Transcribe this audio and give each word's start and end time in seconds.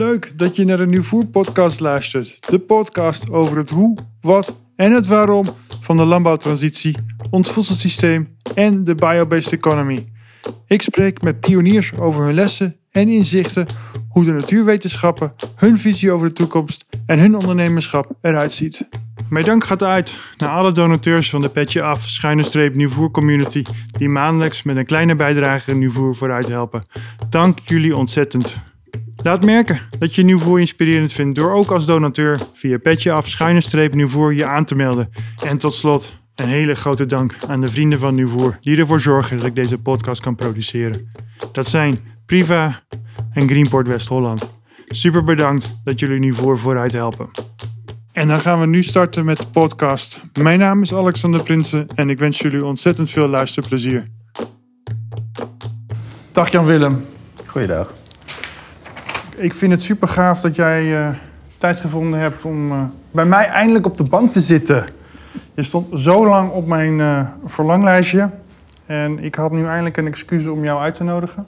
Leuk 0.00 0.38
dat 0.38 0.56
je 0.56 0.64
naar 0.64 0.76
de 0.76 0.86
Nieuwvoer 0.86 1.26
podcast 1.26 1.80
luistert. 1.80 2.50
De 2.50 2.58
podcast 2.58 3.30
over 3.30 3.56
het 3.56 3.70
hoe, 3.70 3.96
wat 4.20 4.60
en 4.76 4.92
het 4.92 5.06
waarom 5.06 5.44
van 5.80 5.96
de 5.96 6.04
landbouwtransitie, 6.04 6.96
ons 7.30 7.50
voedselsysteem 7.50 8.36
en 8.54 8.84
de 8.84 8.94
biobased 8.94 9.52
economy. 9.52 10.08
Ik 10.66 10.82
spreek 10.82 11.22
met 11.22 11.40
pioniers 11.40 11.98
over 11.98 12.24
hun 12.24 12.34
lessen 12.34 12.76
en 12.90 13.08
inzichten, 13.08 13.66
hoe 14.08 14.24
de 14.24 14.32
natuurwetenschappen, 14.32 15.32
hun 15.56 15.78
visie 15.78 16.12
over 16.12 16.28
de 16.28 16.34
toekomst 16.34 16.84
en 17.06 17.18
hun 17.18 17.36
ondernemerschap 17.36 18.12
eruit 18.20 18.52
ziet. 18.52 18.88
Mijn 19.28 19.44
dank 19.44 19.64
gaat 19.64 19.82
uit 19.82 20.14
naar 20.36 20.50
alle 20.50 20.72
donateurs 20.72 21.30
van 21.30 21.40
de 21.40 21.48
Petje 21.48 21.82
Af 21.82 22.08
schuine 22.08 22.42
streep 22.42 22.74
Nieuwvoer 22.74 23.10
community 23.10 23.62
die 23.90 24.08
maandelijks 24.08 24.62
met 24.62 24.76
een 24.76 24.86
kleine 24.86 25.14
bijdrage 25.14 25.74
Nieuwvoer 25.74 26.16
vooruit 26.16 26.48
helpen. 26.48 26.84
Dank 27.30 27.58
jullie 27.58 27.96
ontzettend. 27.96 28.68
Laat 29.22 29.44
merken 29.44 29.80
dat 29.98 30.14
je 30.14 30.22
Nieuwvoer 30.22 30.60
inspirerend 30.60 31.12
vindt 31.12 31.38
door 31.38 31.52
ook 31.52 31.70
als 31.70 31.86
donateur 31.86 32.40
via 32.54 32.78
Petje 32.78 33.12
Af 33.12 33.28
schuine 33.28 33.60
streep 33.60 33.94
Nieuwvoer 33.94 34.34
je 34.34 34.44
aan 34.44 34.64
te 34.64 34.74
melden. 34.74 35.10
En 35.44 35.58
tot 35.58 35.74
slot 35.74 36.18
een 36.34 36.48
hele 36.48 36.74
grote 36.74 37.06
dank 37.06 37.36
aan 37.48 37.60
de 37.60 37.66
vrienden 37.66 37.98
van 37.98 38.14
Nieuwvoer 38.14 38.58
die 38.60 38.76
ervoor 38.76 39.00
zorgen 39.00 39.36
dat 39.36 39.46
ik 39.46 39.54
deze 39.54 39.78
podcast 39.78 40.20
kan 40.20 40.34
produceren. 40.34 41.10
Dat 41.52 41.66
zijn 41.66 41.98
Priva 42.26 42.82
en 43.32 43.48
Greenport 43.48 43.86
West-Holland. 43.86 44.50
Super 44.86 45.24
bedankt 45.24 45.80
dat 45.84 46.00
jullie 46.00 46.18
Nieuwvoer 46.18 46.58
vooruit 46.58 46.92
helpen. 46.92 47.30
En 48.12 48.28
dan 48.28 48.40
gaan 48.40 48.60
we 48.60 48.66
nu 48.66 48.82
starten 48.82 49.24
met 49.24 49.38
de 49.38 49.46
podcast. 49.46 50.20
Mijn 50.42 50.58
naam 50.58 50.82
is 50.82 50.94
Alexander 50.94 51.42
Prinsen 51.42 51.86
en 51.94 52.10
ik 52.10 52.18
wens 52.18 52.38
jullie 52.38 52.64
ontzettend 52.64 53.10
veel 53.10 53.28
luisterplezier. 53.28 54.06
Dag 56.32 56.50
Jan-Willem. 56.50 57.04
Goeiedag. 57.46 57.99
Ik 59.40 59.54
vind 59.54 59.72
het 59.72 59.82
super 59.82 60.08
gaaf 60.08 60.40
dat 60.40 60.56
jij 60.56 60.98
eh, 60.98 61.08
tijd 61.58 61.80
gevonden 61.80 62.20
hebt 62.20 62.44
om 62.44 62.70
eh, 62.70 62.82
bij 63.10 63.24
mij 63.24 63.46
eindelijk 63.46 63.86
op 63.86 63.96
de 63.96 64.04
bank 64.04 64.30
te 64.30 64.40
zitten. 64.40 64.86
Je 65.54 65.62
stond 65.62 66.00
zo 66.00 66.26
lang 66.26 66.50
op 66.50 66.66
mijn 66.66 67.00
eh, 67.00 67.26
verlanglijstje 67.44 68.30
en 68.86 69.18
ik 69.18 69.34
had 69.34 69.52
nu 69.52 69.64
eindelijk 69.64 69.96
een 69.96 70.06
excuus 70.06 70.46
om 70.46 70.64
jou 70.64 70.80
uit 70.80 70.94
te 70.94 71.04
nodigen. 71.04 71.46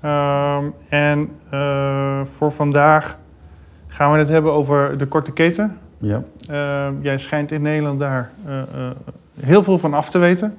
Ehm, 0.00 0.64
en 0.88 1.30
voor 2.36 2.52
vandaag 2.52 3.18
gaan 3.86 4.12
we 4.12 4.18
het 4.18 4.28
hebben 4.28 4.52
over 4.52 4.98
de 4.98 5.06
korte 5.06 5.32
keten. 5.32 5.78
Ja. 5.98 6.22
Ehm, 6.48 6.94
jij 7.00 7.18
schijnt 7.18 7.52
in 7.52 7.62
Nederland 7.62 8.00
daar 8.00 8.30
heel 9.40 9.62
veel 9.62 9.78
van 9.78 9.94
af 9.94 10.10
te 10.10 10.18
weten. 10.18 10.56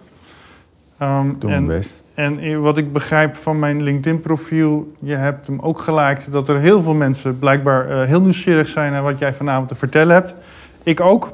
Ehm, 0.97 1.33
Doe 1.39 1.51
en, 1.51 1.65
best. 1.65 2.00
En 2.13 2.61
wat 2.61 2.77
ik 2.77 2.93
begrijp 2.93 3.35
van 3.35 3.59
mijn 3.59 3.83
LinkedIn-profiel, 3.83 4.91
je 4.99 5.15
hebt 5.15 5.47
hem 5.47 5.59
ook 5.59 5.79
geliked 5.79 6.31
dat 6.31 6.47
er 6.47 6.59
heel 6.59 6.81
veel 6.81 6.93
mensen 6.93 7.39
blijkbaar 7.39 7.89
eh, 7.89 8.07
heel 8.07 8.21
nieuwsgierig 8.21 8.67
zijn 8.67 8.91
naar 8.91 9.03
wat 9.03 9.19
jij 9.19 9.33
vanavond 9.33 9.67
te 9.67 9.75
vertellen 9.75 10.15
hebt. 10.15 10.35
Ik 10.83 10.99
ook. 10.99 11.31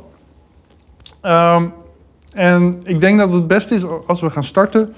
Ehm, 1.22 1.66
en 2.34 2.80
ik 2.84 3.00
denk 3.00 3.20
dat 3.20 3.34
het 3.34 3.48
beste 3.48 3.76
is 3.76 3.86
als 4.08 4.22
we 4.22 4.30
gaan 4.30 4.44
starten 4.44 4.94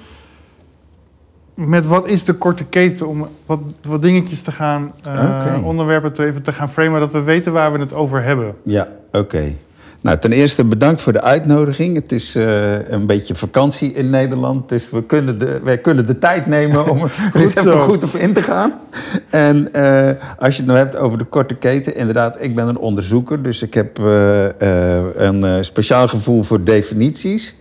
met 1.67 1.85
wat 1.85 2.07
is 2.07 2.23
de 2.23 2.33
korte 2.33 2.65
keten 2.65 3.07
om 3.07 3.27
wat, 3.45 3.59
wat 3.81 4.01
dingetjes 4.01 4.41
te 4.41 4.51
gaan, 4.51 4.93
eh, 5.03 5.61
onderwerpen 5.63 6.13
te, 6.13 6.25
even 6.25 6.43
te 6.43 6.51
gaan 6.51 6.69
framen, 6.69 6.99
dat 6.99 7.11
we 7.11 7.21
weten 7.21 7.53
waar 7.53 7.71
we 7.71 7.79
het 7.79 7.93
over 7.93 8.23
hebben. 8.23 8.55
Ja, 8.63 8.87
oké. 9.11 9.55
Nou, 10.01 10.17
ten 10.17 10.31
eerste 10.31 10.63
bedankt 10.63 11.01
voor 11.01 11.13
de 11.13 11.21
uitnodiging. 11.21 11.95
Het 11.95 12.11
is 12.11 12.35
eh, 12.35 12.89
een 12.89 13.05
beetje 13.05 13.35
vakantie 13.35 13.93
in 13.93 14.09
Nederland, 14.09 14.69
dus 14.69 14.89
we 14.89 15.03
kunnen 15.03 15.37
de, 15.37 15.59
wij 15.63 15.77
kunnen 15.77 16.05
de 16.05 16.17
tijd 16.17 16.45
nemen 16.45 16.89
om 16.89 17.01
er 17.33 17.39
eens 17.41 17.55
even 17.55 17.81
goed 17.81 18.03
op 18.03 18.19
in 18.19 18.33
te 18.33 18.43
gaan. 18.43 18.73
En 19.29 19.73
eh, 19.73 20.09
als 20.39 20.55
je 20.55 20.61
het 20.61 20.65
nou 20.65 20.77
hebt 20.77 20.97
over 20.97 21.17
de 21.17 21.23
korte 21.23 21.55
keten, 21.55 21.95
inderdaad, 21.95 22.37
ik 22.39 22.53
ben 22.53 22.67
een 22.67 22.77
onderzoeker, 22.77 23.41
dus 23.41 23.61
ik 23.61 23.73
heb 23.73 23.99
eh, 23.99 24.45
een 25.15 25.65
speciaal 25.65 26.07
gevoel 26.07 26.43
voor 26.43 26.63
definities. 26.63 27.55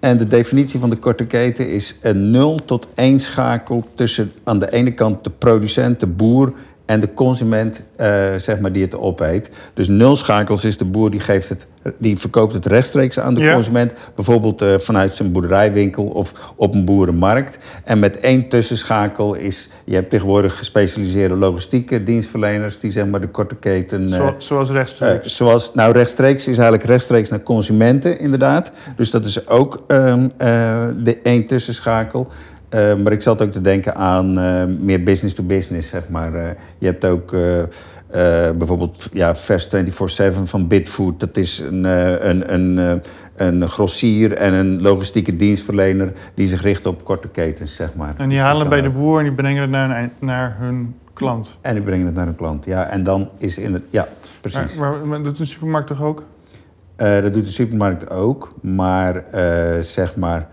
En 0.00 0.16
de 0.16 0.26
definitie 0.26 0.80
van 0.80 0.90
de 0.90 0.96
korte 0.96 1.24
keten 1.24 1.68
is 1.68 1.98
een 2.02 2.30
0 2.30 2.64
tot 2.64 2.86
1 2.94 3.20
schakel 3.20 3.84
tussen 3.94 4.32
aan 4.44 4.58
de 4.58 4.72
ene 4.72 4.94
kant 4.94 5.24
de 5.24 5.30
producent, 5.30 6.00
de 6.00 6.06
boer 6.06 6.52
en 6.86 7.00
de 7.00 7.14
consument, 7.14 7.82
eh, 7.96 8.24
zeg 8.36 8.58
maar, 8.60 8.72
die 8.72 8.82
het 8.82 8.96
opeet. 8.96 9.50
Dus 9.74 9.88
nul 9.88 10.16
schakels 10.16 10.64
is 10.64 10.76
de 10.76 10.84
boer 10.84 11.10
die, 11.10 11.20
geeft 11.20 11.48
het, 11.48 11.66
die 11.98 12.16
verkoopt 12.18 12.52
het 12.52 12.66
rechtstreeks 12.66 13.18
aan 13.20 13.34
de 13.34 13.40
Ja. 13.40 13.54
consument. 13.54 13.92
Bijvoorbeeld 14.14 14.62
eh, 14.62 14.78
vanuit 14.78 15.14
zijn 15.14 15.32
boerderijwinkel 15.32 16.04
of 16.04 16.52
op 16.56 16.74
een 16.74 16.84
boerenmarkt. 16.84 17.58
En 17.84 17.98
met 17.98 18.16
één 18.20 18.48
tussenschakel 18.48 19.34
is... 19.34 19.70
Je 19.84 19.94
hebt 19.94 20.10
tegenwoordig 20.10 20.56
gespecialiseerde 20.58 21.34
logistieke 21.36 22.02
dienstverleners... 22.02 22.78
die 22.78 22.90
zeg 22.90 23.06
maar 23.06 23.20
de 23.20 23.28
korte 23.28 23.54
keten... 23.56 24.12
eh, 24.12 24.14
Zo- 24.18 24.34
zoals 24.38 24.70
rechtstreeks. 24.70 25.36
zoals, 25.36 25.74
nou, 25.74 25.92
rechtstreeks 25.92 26.42
is 26.48 26.56
eigenlijk 26.58 26.84
rechtstreeks 26.88 27.30
naar 27.30 27.42
consumenten, 27.42 28.18
inderdaad. 28.18 28.72
Dus 28.96 29.10
dat 29.10 29.24
is 29.24 29.48
ook 29.48 29.84
ehm, 29.86 30.28
eh, 30.36 30.82
de 31.02 31.18
één 31.22 31.46
tussenschakel. 31.46 32.26
Eh, 32.74 32.94
maar 32.94 33.12
ik 33.12 33.22
zat 33.22 33.42
ook 33.42 33.50
te 33.50 33.60
denken 33.60 33.94
aan 33.94 34.38
eh, 34.38 34.64
meer 34.80 35.02
business 35.02 35.34
to 35.34 35.42
business, 35.42 35.88
zeg 35.88 36.08
maar. 36.08 36.34
Eh, 36.34 36.50
je 36.78 36.86
hebt 36.86 37.04
ook 37.04 37.36
bijvoorbeeld 38.58 39.08
ja, 39.12 39.34
Fast 39.34 39.76
24-7 39.76 40.42
van 40.44 40.66
Bitfood. 40.68 41.20
Dat 41.20 41.36
is 41.36 41.58
een, 41.58 41.84
een, 41.84 42.54
een, 42.54 43.02
een 43.36 43.68
grossier 43.68 44.32
en 44.32 44.54
een 44.54 44.82
logistieke 44.82 45.36
dienstverlener... 45.36 46.12
die 46.34 46.46
zich 46.46 46.62
richt 46.62 46.86
op 46.86 47.04
korte 47.04 47.28
ketens, 47.28 47.74
zeg 47.74 47.94
maar. 47.94 48.08
en 48.08 48.28
die 48.28 48.38
Dus 48.38 48.46
halen 48.46 48.60
dat 48.60 48.68
bij 48.68 48.80
de 48.80 48.90
boer 48.90 49.18
en 49.18 49.24
die 49.24 49.32
brengen 49.32 49.60
het 49.62 49.70
naar, 49.70 49.90
eind- 49.90 50.20
naar 50.20 50.56
hun 50.58 50.94
klant. 51.12 51.58
En 51.60 51.74
die 51.74 51.82
brengen 51.82 52.06
het 52.06 52.14
naar 52.14 52.26
een 52.26 52.36
klant, 52.36 52.64
ja. 52.64 52.86
En 52.86 53.02
dan 53.02 53.28
is 53.38 53.58
in 53.58 53.72
het... 53.72 53.82
Ja, 53.90 54.08
precies. 54.40 54.76
Maar, 54.76 55.06
maar, 55.06 55.22
doet 55.22 55.38
een 55.38 55.46
supermarkt 55.46 55.86
toch 55.86 56.02
ook? 56.02 56.24
Dat 56.96 57.32
doet 57.32 57.44
de 57.44 57.50
supermarkt 57.50 58.10
ook, 58.10 58.54
maar 58.60 59.24
zeg 59.80 60.16
maar, 60.16 60.48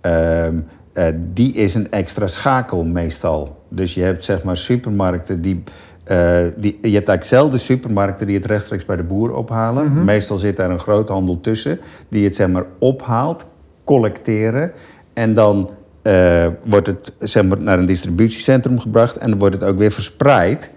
ehm, 0.00 0.54
eh, 0.96 1.04
die 1.32 1.52
is 1.52 1.74
een 1.74 1.90
extra 1.90 2.26
schakel 2.26 2.84
meestal. 2.84 3.62
Dus 3.68 3.94
je 3.94 4.02
hebt 4.02 4.24
zeg 4.24 4.44
maar 4.44 4.56
supermarkten 4.56 5.42
die, 5.42 5.62
eh, 6.04 6.16
die 6.56 6.72
je 6.72 6.94
hebt 6.94 7.08
eigenlijk 7.08 7.24
zelden 7.24 7.58
supermarkten 7.58 8.26
die 8.26 8.36
het 8.36 8.44
rechtstreeks 8.44 8.84
bij 8.84 8.96
de 8.96 9.02
boer 9.02 9.34
ophalen. 9.34 9.86
Mhm. 9.86 10.04
Meestal 10.04 10.38
zit 10.38 10.56
daar 10.56 10.70
een 10.70 10.78
groothandel 10.78 11.40
tussen 11.40 11.80
die 12.08 12.24
het 12.24 12.34
zeg 12.34 12.48
maar 12.48 12.64
ophaalt, 12.78 13.46
collecteren 13.84 14.72
en 15.12 15.34
dan 15.34 15.70
eh, 16.02 16.46
wordt 16.66 16.86
het 16.86 17.12
zeg 17.18 17.44
maar, 17.44 17.60
naar 17.60 17.78
een 17.78 17.86
distributiecentrum 17.86 18.78
gebracht 18.78 19.16
en 19.16 19.30
dan 19.30 19.38
wordt 19.38 19.54
het 19.54 19.64
ook 19.64 19.78
weer 19.78 19.92
verspreid 19.92 20.74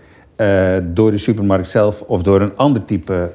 door 0.84 1.12
de 1.12 1.18
supermarkt 1.18 1.68
zelf 1.68 2.02
of 2.02 2.24
door 2.24 2.42
een 2.42 2.56
ander 2.56 2.86
type 2.86 3.32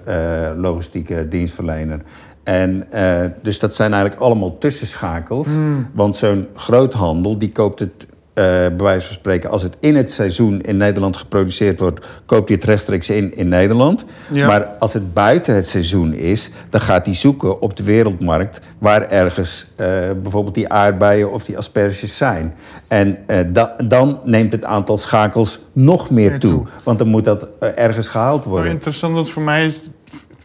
logistieke 0.56 1.28
dienstverlener. 1.28 2.00
En 2.44 2.86
eh, 2.90 3.20
dus 3.42 3.58
dat 3.58 3.74
zijn 3.74 3.92
eigenlijk 3.92 4.22
allemaal 4.22 4.58
tussenschakels. 4.58 5.46
Hmm. 5.46 5.86
Want 5.92 6.16
zo'n 6.16 6.46
groothandel 6.54 7.38
die 7.38 7.52
koopt 7.52 7.80
het, 7.80 8.06
eh 8.34 8.44
bij 8.44 8.76
wijze 8.76 9.06
van 9.06 9.16
spreken, 9.16 9.50
als 9.50 9.62
het 9.62 9.76
in 9.80 9.96
het 9.96 10.12
seizoen 10.12 10.60
in 10.60 10.76
Nederland 10.76 11.16
geproduceerd 11.16 11.80
wordt, 11.80 12.06
koopt 12.26 12.48
hij 12.48 12.56
het 12.56 12.66
rechtstreeks 12.66 13.10
in 13.10 13.34
in 13.36 13.48
Nederland. 13.48 14.04
Ja. 14.32 14.46
Maar 14.46 14.64
als 14.78 14.92
het 14.92 15.14
buiten 15.14 15.54
het 15.54 15.68
seizoen 15.68 16.12
is, 16.12 16.50
dan 16.70 16.80
gaat 16.80 17.06
hij 17.06 17.14
zoeken 17.14 17.60
op 17.60 17.76
de 17.76 17.82
wereldmarkt 17.82 18.60
waar 18.78 19.02
ergens 19.02 19.66
eh, 19.76 19.86
bijvoorbeeld 20.22 20.54
die 20.54 20.68
aardbeien 20.68 21.32
of 21.32 21.44
die 21.44 21.58
asperges 21.58 22.16
zijn. 22.16 22.54
En 22.88 23.16
da- 23.52 23.76
dan 23.84 24.20
neemt 24.24 24.52
het 24.52 24.64
aantal 24.64 24.96
schakels 24.96 25.60
nog 25.72 26.10
meer 26.10 26.38
toe. 26.38 26.50
toe. 26.50 26.66
Want 26.82 26.98
dan 26.98 27.08
moet 27.08 27.24
dat 27.24 27.48
ergens 27.58 28.08
gehaald 28.08 28.40
Maar 28.44 28.52
worden. 28.54 28.72
interessant 28.72 29.14
dat 29.14 29.28
voor 29.30 29.42
mij 29.42 29.64
is, 29.64 29.80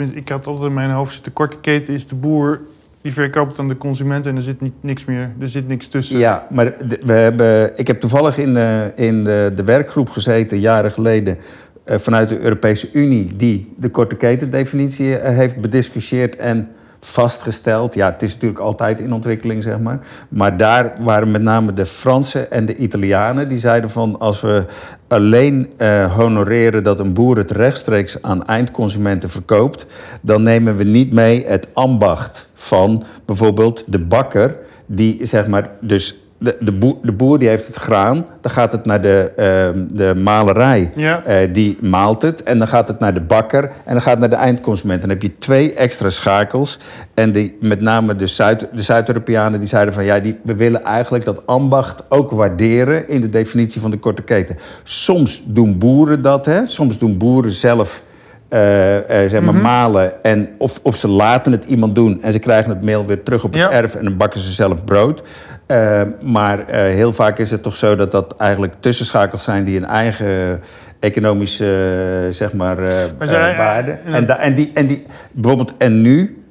ik 0.07 0.29
had 0.29 0.47
altijd 0.47 0.67
in 0.67 0.73
mijn 0.73 0.91
hoofd 0.91 1.13
zitten, 1.13 1.33
korte 1.33 1.59
keten 1.59 1.93
is 1.93 2.07
de 2.07 2.15
boer, 2.15 2.61
die 3.01 3.13
verkoopt 3.13 3.59
aan 3.59 3.67
de 3.67 3.77
consument 3.77 4.25
en 4.25 4.35
er 4.35 4.41
zit 4.41 4.61
niet, 4.61 4.73
niks 4.81 5.05
meer, 5.05 5.31
er 5.39 5.47
zit 5.47 5.67
niks 5.67 5.87
tussen. 5.87 6.17
Ja, 6.17 6.47
maar 6.49 6.73
we 7.01 7.13
hebben, 7.13 7.77
ik 7.77 7.87
heb 7.87 7.99
toevallig 7.99 8.37
in, 8.37 8.53
de, 8.53 8.91
in 8.95 9.23
de, 9.23 9.51
de 9.55 9.63
werkgroep 9.63 10.09
gezeten, 10.09 10.59
jaren 10.59 10.91
geleden, 10.91 11.37
eh, 11.83 11.97
vanuit 11.97 12.29
de 12.29 12.39
Europese 12.39 12.89
Unie, 12.91 13.35
die 13.35 13.73
de 13.77 13.89
korte 13.89 14.15
ketendefinitie 14.15 15.17
eh, 15.17 15.35
heeft 15.35 15.61
bediscussieerd 15.61 16.35
en 16.35 16.69
vastgesteld. 16.99 17.93
Ja, 17.93 18.11
het 18.11 18.21
is 18.21 18.33
natuurlijk 18.33 18.61
altijd 18.61 18.99
in 18.99 19.13
ontwikkeling, 19.13 19.63
zeg 19.63 19.79
maar. 19.79 19.99
Maar 20.29 20.57
daar 20.57 20.93
waren 20.99 21.31
met 21.31 21.41
name 21.41 21.73
de 21.73 21.85
Fransen 21.85 22.51
en 22.51 22.65
de 22.65 22.75
Italianen 22.75 23.47
die 23.47 23.59
zeiden 23.59 23.89
van 23.89 24.19
als 24.19 24.41
we 24.41 24.65
alleen 25.07 25.71
eh, 25.77 26.15
honoreren 26.15 26.83
dat 26.83 26.99
een 26.99 27.13
boer 27.13 27.37
het 27.37 27.51
rechtstreeks 27.51 28.21
aan 28.21 28.45
eindconsumenten 28.45 29.29
verkoopt, 29.29 29.85
dan 30.21 30.43
nemen 30.43 30.77
we 30.77 30.83
niet 30.83 31.13
mee 31.13 31.45
het 31.47 31.67
ambacht 31.73 32.49
van 32.53 33.03
bijvoorbeeld 33.25 33.83
de 33.87 33.99
bakker 33.99 34.55
die 34.85 35.25
zeg 35.25 35.47
maar 35.47 35.69
dus 35.81 36.28
de, 36.39 36.57
de, 36.59 36.71
boer, 36.71 36.97
de 37.01 37.11
boer 37.11 37.39
die 37.39 37.47
heeft 37.47 37.67
het 37.67 37.75
graan, 37.75 38.25
dan 38.41 38.51
gaat 38.51 38.71
het 38.71 38.85
naar 38.85 39.01
de, 39.01 39.31
ehm, 39.35 39.85
de 39.91 40.15
malerij. 40.15 40.89
Ja. 40.95 41.23
Eh, 41.23 41.53
die 41.53 41.77
maalt 41.81 42.21
het. 42.21 42.43
En 42.43 42.57
dan 42.57 42.67
gaat 42.67 42.87
het 42.87 42.99
naar 42.99 43.13
de 43.13 43.21
bakker 43.21 43.63
en 43.63 43.93
dan 43.93 44.01
gaat 44.01 44.11
het 44.11 44.19
naar 44.19 44.29
de 44.29 44.35
eindconsument. 44.35 45.01
Dan 45.01 45.09
heb 45.09 45.21
je 45.21 45.31
twee 45.31 45.73
extra 45.73 46.09
schakels. 46.09 46.79
En 47.13 47.31
die, 47.31 47.57
met 47.61 47.81
name 47.81 48.15
de, 48.15 48.27
Zuid, 48.27 48.67
de 48.73 48.81
Zuid-Europeanen 48.81 49.59
die 49.59 49.67
zeiden 49.67 49.93
van... 49.93 50.03
ja, 50.03 50.19
die, 50.19 50.39
we 50.43 50.55
willen 50.55 50.83
eigenlijk 50.83 51.25
dat 51.25 51.45
ambacht 51.45 52.11
ook 52.11 52.31
waarderen... 52.31 53.07
in 53.07 53.21
de 53.21 53.29
definitie 53.29 53.81
van 53.81 53.91
de 53.91 53.99
korte 53.99 54.21
keten. 54.21 54.57
Soms 54.83 55.43
doen 55.45 55.77
boeren 55.77 56.21
dat, 56.21 56.45
hè. 56.45 56.65
Soms 56.65 56.97
doen 56.97 57.17
boeren 57.17 57.51
zelf... 57.51 58.03
eh, 58.49 59.23
eh, 59.23 59.29
zeg 59.29 59.41
maar 59.41 59.53
Mhm. 59.53 59.63
malen 59.63 60.23
en 60.23 60.49
of, 60.57 60.79
of 60.83 60.95
ze 60.95 61.07
laten 61.07 61.51
het 61.51 61.65
iemand 61.65 61.95
doen 61.95 62.21
en 62.21 62.31
ze 62.31 62.39
krijgen 62.39 62.69
het 62.69 62.81
meel 62.81 63.05
weer 63.05 63.23
terug 63.23 63.43
op 63.43 63.53
het 63.53 63.61
Ja. 63.61 63.71
erf 63.71 63.95
en 63.95 64.03
dan 64.03 64.17
bakken 64.17 64.39
ze 64.39 64.51
zelf 64.51 64.83
brood. 64.83 65.23
Eh, 65.65 66.01
maar 66.21 66.65
heel 66.69 67.13
vaak 67.13 67.39
is 67.39 67.51
het 67.51 67.63
toch 67.63 67.75
zo 67.75 67.95
dat 67.95 68.11
dat 68.11 68.35
eigenlijk 68.37 68.73
tussenschakels 68.79 69.43
zijn 69.43 69.63
die 69.63 69.77
een 69.77 69.85
eigen 69.85 70.61
economische 70.99 72.27
zeg 72.29 72.53
maar, 72.53 72.75
Maar 73.17 73.27
zij- 73.27 73.55
waarde. 73.57 73.91
en 74.05 74.25
da- 74.25 74.39
en, 74.39 74.53
die, 74.55 74.71
en 74.73 74.87
die 74.87 75.05
bijvoorbeeld 75.33 75.73
en 75.77 76.01
nu, 76.01 76.43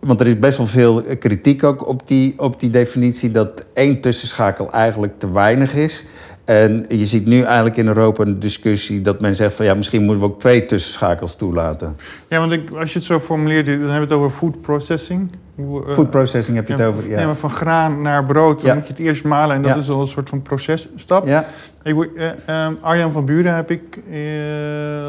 want 0.00 0.20
er 0.20 0.26
is 0.26 0.38
best 0.38 0.58
wel 0.58 0.66
veel 0.66 1.02
kritiek 1.18 1.64
ook 1.64 1.88
op 1.88 2.08
die, 2.08 2.34
op 2.40 2.60
die 2.60 2.70
definitie 2.70 3.30
dat 3.30 3.64
één 3.74 4.00
tussenschakel 4.00 4.72
eigenlijk 4.72 5.12
te 5.18 5.32
weinig 5.32 5.74
is. 5.74 6.04
En 6.44 6.84
je 6.88 7.06
ziet 7.06 7.26
nu 7.26 7.42
eigenlijk 7.42 7.76
in 7.76 7.86
Europa 7.86 8.22
een 8.22 8.38
discussie 8.40 9.00
dat 9.00 9.20
men 9.20 9.34
zegt 9.34 9.54
van 9.54 9.64
ja, 9.64 9.74
misschien 9.74 10.02
moeten 10.04 10.24
we 10.24 10.30
ook 10.32 10.40
twee 10.40 10.64
tussenschakels 10.64 11.36
toelaten. 11.36 11.96
Ja, 12.28 12.38
want 12.38 12.52
ik, 12.52 12.70
als 12.70 12.92
je 12.92 12.98
het 12.98 13.06
zo 13.08 13.20
formuleert, 13.20 13.66
dan 13.66 13.74
hebben 13.74 13.94
we 13.94 14.00
het 14.00 14.12
over 14.12 14.30
food 14.30 14.60
processing. 14.60 15.32
Eh, 15.58 15.64
Food 15.94 16.10
processing 16.10 16.56
heb 16.56 16.66
je 16.68 16.72
het 16.72 16.82
over. 16.82 17.10
Ja. 17.10 17.26
maar 17.26 17.36
van 17.36 17.50
graan 17.50 18.02
naar 18.02 18.24
brood, 18.24 18.58
dan 18.60 18.68
Ja. 18.68 18.74
moet 18.74 18.84
je 18.86 18.90
het 18.92 19.00
eerst 19.00 19.24
malen. 19.24 19.56
En 19.56 19.62
dat 19.62 19.76
is 19.76 19.90
al 19.90 20.00
een 20.00 20.06
soort 20.06 20.28
van 20.28 20.42
processtap. 20.42 21.26
Ja. 21.26 21.44
Ik, 21.82 22.10
eh, 22.16 22.30
ehm, 22.46 22.72
Arjan 22.80 23.12
van 23.12 23.24
Buren 23.24 23.54
heb 23.54 23.70
ik 23.70 24.02
eh, 24.10 24.18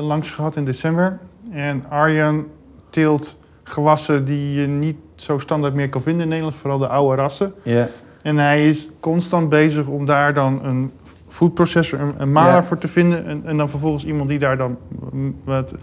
langs 0.02 0.32
gehad 0.32 0.56
in 0.56 0.66
december. 0.66 1.18
En 1.52 1.84
Arjan 1.90 2.48
teelt 2.90 3.38
gewassen 3.64 4.26
die 4.26 4.62
je 4.62 4.68
niet 4.68 4.98
zo 5.16 5.38
standaard 5.38 5.74
meer 5.74 5.90
kan 5.90 6.02
vinden 6.02 6.22
in 6.22 6.28
Nederland. 6.28 6.56
Vooral 6.56 6.78
de 6.80 6.88
oude 6.88 7.16
rassen. 7.22 7.54
Ja. 7.64 7.88
En 8.22 8.38
hij 8.38 8.68
is 8.68 8.90
constant 9.00 9.50
bezig 9.50 9.88
om 9.88 10.06
daar 10.06 10.34
dan 10.34 10.60
een 10.64 10.92
food 11.36 11.54
processor, 11.54 12.00
een, 12.00 12.14
een 12.18 12.32
maler 12.32 12.54
Ja. 12.54 12.64
voor 12.64 12.78
te 12.78 12.88
vinden. 12.88 13.26
En, 13.26 13.42
en 13.46 13.58
dan 13.58 13.70
vervolgens 13.70 14.06
iemand 14.06 14.30
die 14.30 14.40
daar 14.40 14.58
dan 14.58 14.78
wat 15.44 15.74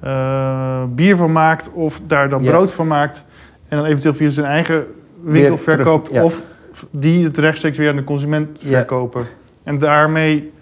eh, 0.00 0.82
bier 0.94 1.16
van 1.16 1.32
maakt 1.32 1.70
of 1.72 2.00
daar 2.06 2.28
dan 2.28 2.42
brood 2.44 2.72
van 2.72 2.86
maakt. 2.86 3.24
En 3.68 3.76
dan 3.76 3.86
eventueel 3.86 4.14
via 4.14 4.30
zijn 4.30 4.46
eigen 4.46 4.76
winkel 4.76 5.32
Weer 5.32 5.42
terug, 5.44 5.60
verkoopt. 5.62 6.10
ja. 6.12 6.24
Of 6.24 6.42
die 6.90 7.24
het 7.24 7.38
rechtstreeks 7.38 7.76
weer 7.76 7.90
aan 7.90 7.96
de 7.96 8.04
consument 8.04 8.48
Ja. 8.62 8.68
verkopen. 8.68 9.24
En 9.62 9.78
daarmee, 9.78 10.52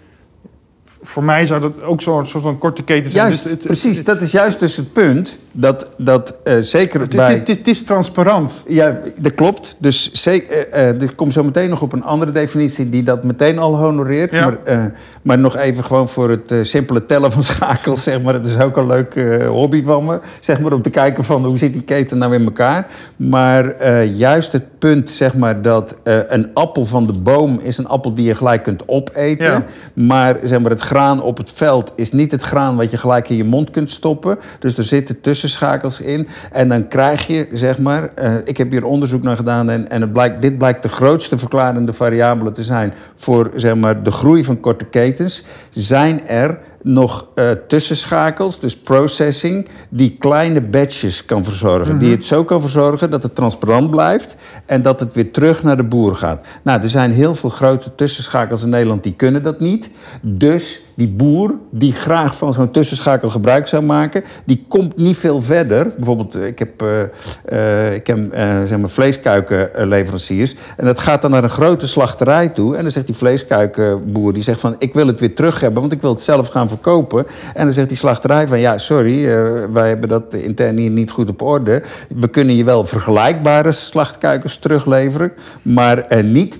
voor 1.01 1.23
mij 1.23 1.45
zou 1.45 1.61
dat 1.61 1.83
ook 1.83 2.01
zo'n 2.01 2.25
soort 2.25 2.43
van 2.43 2.57
korte 2.57 2.83
keten 2.83 3.11
zijn. 3.11 3.23
Juist, 3.27 3.43
Dus 3.43 3.51
het- 3.51 3.61
precies. 3.63 3.97
Het, 3.97 4.05
Dat 4.05 4.21
is 4.21 4.31
juist 4.31 4.59
dus 4.59 4.75
het 4.75 4.93
punt 4.93 5.39
dat, 5.51 5.89
dat 5.97 6.33
eh, 6.43 6.53
zeker 6.59 6.99
het, 7.01 7.15
bij... 7.15 7.41
het- 7.45 7.67
is 7.67 7.83
transparant. 7.83 8.63
Ja, 8.67 8.97
dat 9.19 9.35
klopt. 9.35 9.75
Dus 9.79 10.11
zeker, 10.11 10.67
eh, 10.67 10.89
eh, 11.01 11.09
komt 11.15 11.33
zo 11.33 11.43
meteen 11.43 11.69
nog 11.69 11.81
op 11.81 11.93
een 11.93 12.03
andere 12.03 12.31
definitie 12.31 12.89
die 12.89 13.03
dat 13.03 13.23
meteen 13.23 13.59
al 13.59 13.75
honoreert. 13.77 14.31
Ja. 14.31 14.57
Maar, 14.65 14.91
maar 15.21 15.39
nog 15.39 15.55
even 15.57 15.83
gewoon 15.83 16.07
voor 16.09 16.29
het 16.29 16.53
simpele 16.61 17.05
tellen 17.05 17.31
van 17.31 17.43
schakels, 17.53 18.03
zeg 18.03 18.21
maar. 18.21 18.33
Het 18.33 18.45
is 18.45 18.59
ook 18.59 18.77
een 18.77 18.87
leuk 18.87 19.15
eh, 19.15 19.47
hobby 19.47 19.83
van 19.83 20.05
me, 20.05 20.19
zeg 20.39 20.59
maar, 20.59 20.73
om 20.73 20.81
te 20.81 20.89
kijken 20.89 21.23
van 21.23 21.45
hoe 21.45 21.57
zit 21.57 21.73
die 21.73 21.81
keten 21.83 22.17
nou 22.17 22.33
in 22.33 22.43
elkaar. 22.45 22.87
Maar 23.15 23.65
juist 24.05 24.51
het 24.51 24.63
punt, 24.79 25.09
zeg 25.09 25.35
maar, 25.35 25.61
dat 25.61 25.95
een 26.27 26.49
appel 26.53 26.85
van 26.85 27.05
de 27.05 27.13
boom 27.13 27.59
is 27.61 27.77
een 27.77 27.87
appel 27.87 28.13
die 28.13 28.25
je 28.25 28.35
gelijk 28.35 28.63
kunt 28.63 28.83
opeten. 28.87 29.45
Ja. 29.45 29.63
Maar, 29.93 30.37
zeg 30.43 30.59
maar 30.59 30.71
het 30.71 30.81
graan 30.87 31.21
op 31.21 31.37
het 31.37 31.51
veld 31.51 31.91
is 31.95 32.11
niet 32.11 32.31
het 32.31 32.41
graan 32.41 32.75
wat 32.75 32.91
je 32.91 32.97
gelijk 32.97 33.29
in 33.29 33.35
je 33.35 33.43
mond 33.43 33.69
kunt 33.69 33.89
stoppen. 33.89 34.39
Dus 34.59 34.77
er 34.77 34.83
zitten 34.83 35.21
tussenschakels 35.21 36.01
in. 36.01 36.27
En 36.51 36.69
dan 36.69 36.87
krijg 36.87 37.27
je, 37.27 37.47
zeg 37.51 37.79
maar, 37.79 38.09
eh, 38.13 38.33
ik 38.43 38.57
heb 38.57 38.71
hier 38.71 38.85
onderzoek 38.85 39.23
naar 39.23 39.35
gedaan 39.35 39.69
en, 39.69 39.89
en 39.89 40.01
het 40.01 40.11
blijkt, 40.11 40.41
dit 40.41 40.57
blijkt 40.57 40.83
de 40.83 40.89
grootste 40.89 41.37
verklarende 41.37 41.93
variabele 41.93 42.51
te 42.51 42.63
zijn 42.63 42.93
voor 43.15 43.51
zeg 43.55 43.75
maar, 43.75 44.03
de 44.03 44.11
groei 44.11 44.43
van 44.43 44.59
korte 44.59 44.85
ketens. 44.85 45.43
Zijn 45.69 46.27
er 46.27 46.59
nog 46.83 47.27
eh, 47.35 47.51
tussenschakels, 47.67 48.59
dus 48.59 48.77
processing, 48.77 49.67
die 49.89 50.15
kleine 50.19 50.61
batches 50.61 51.25
kan 51.25 51.43
verzorgen. 51.43 51.99
Die 51.99 52.11
het 52.11 52.25
zo 52.25 52.43
kan 52.43 52.61
verzorgen 52.61 53.09
dat 53.09 53.23
het 53.23 53.35
transparant 53.35 53.89
blijft 53.91 54.35
en 54.65 54.81
dat 54.81 54.99
het 54.99 55.13
weer 55.13 55.31
terug 55.31 55.63
naar 55.63 55.77
de 55.77 55.83
boer 55.83 56.15
gaat. 56.15 56.47
Nou, 56.63 56.81
er 56.81 56.89
zijn 56.89 57.11
heel 57.11 57.35
veel 57.35 57.49
grote 57.49 57.95
tussenschakels 57.95 58.63
in 58.63 58.69
Nederland 58.69 59.03
die 59.03 59.13
kunnen 59.13 59.43
dat 59.43 59.59
niet. 59.59 59.89
Dus 60.21 60.81
die 60.97 61.07
boer 61.07 61.55
die 61.71 61.91
graag 61.91 62.37
van 62.37 62.53
zo'n 62.53 62.71
tussenschakel 62.71 63.29
gebruik 63.29 63.67
zou 63.67 63.83
maken, 63.83 64.23
die 64.45 64.65
komt 64.67 64.97
niet 64.97 65.17
veel 65.17 65.41
verder. 65.41 65.93
Bijvoorbeeld, 65.95 66.35
eh, 66.35 66.45
ik 66.45 66.59
heb, 66.59 66.81
eh, 66.81 67.87
eh, 67.87 67.93
ik 67.93 68.07
heb 68.07 68.19
zeg 68.65 68.77
maar 68.77 68.89
vleeskuikenleveranciers. 68.89 70.55
En 70.77 70.85
dat 70.85 70.99
gaat 70.99 71.21
dan 71.21 71.31
naar 71.31 71.43
een 71.43 71.49
grote 71.49 71.87
slachterij 71.87 72.49
toe. 72.49 72.75
En 72.75 72.81
dan 72.81 72.91
zegt 72.91 73.05
die 73.05 73.15
vleeskuikenboer, 73.15 74.33
die 74.33 74.43
zegt 74.43 74.59
van... 74.59 74.75
ik 74.77 74.93
wil 74.93 75.07
het 75.07 75.19
weer 75.19 75.35
terug 75.35 75.59
hebben, 75.59 75.81
want 75.81 75.93
ik 75.93 76.01
wil 76.01 76.13
het 76.13 76.21
zelf 76.21 76.47
gaan 76.47 76.67
verkopen. 76.67 77.25
En 77.53 77.63
dan 77.63 77.73
zegt 77.73 77.87
die 77.87 77.97
slachterij 77.97 78.47
van... 78.47 78.59
ja, 78.59 78.77
sorry, 78.77 79.25
wij 79.71 79.87
hebben 79.87 80.09
dat 80.09 80.33
intern 80.33 80.77
hier 80.77 80.89
niet 80.89 81.11
goed 81.11 81.29
op 81.29 81.41
orde. 81.41 81.81
We 82.15 82.27
kunnen 82.27 82.55
je 82.55 82.63
wel 82.63 82.85
vergelijkbare 82.85 83.71
slachtkuikens 83.71 84.57
terugleveren... 84.57 85.31
maar 85.61 86.23
niet 86.23 86.59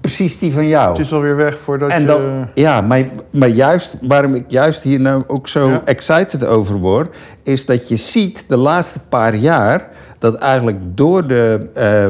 precies 0.00 0.38
die 0.38 0.52
van 0.52 0.68
jou. 0.68 0.88
Het 0.88 0.98
is 0.98 1.12
alweer 1.12 1.36
weg 1.36 1.58
voordat 1.58 1.90
En 1.90 2.00
je... 2.00 2.06
dan, 2.06 2.48
ja, 2.54 2.80
maar, 2.80 3.08
maar 3.30 3.48
juist, 3.48 3.96
waarom 4.02 4.34
ik 4.34 4.44
juist 4.48 4.82
hier 4.82 5.00
nou 5.00 5.22
ook 5.26 5.48
zo 5.48 5.68
Ja. 5.68 5.82
excited 5.84 6.44
over 6.46 6.76
word, 6.76 7.16
is 7.42 7.66
dat 7.66 7.88
je 7.88 7.96
ziet 7.96 8.44
de 8.48 8.56
laatste 8.56 9.00
paar 9.08 9.34
jaar 9.34 9.88
dat 10.18 10.34
eigenlijk 10.34 10.78
door 10.80 11.26
de 11.26 11.70
eh, 11.74 12.06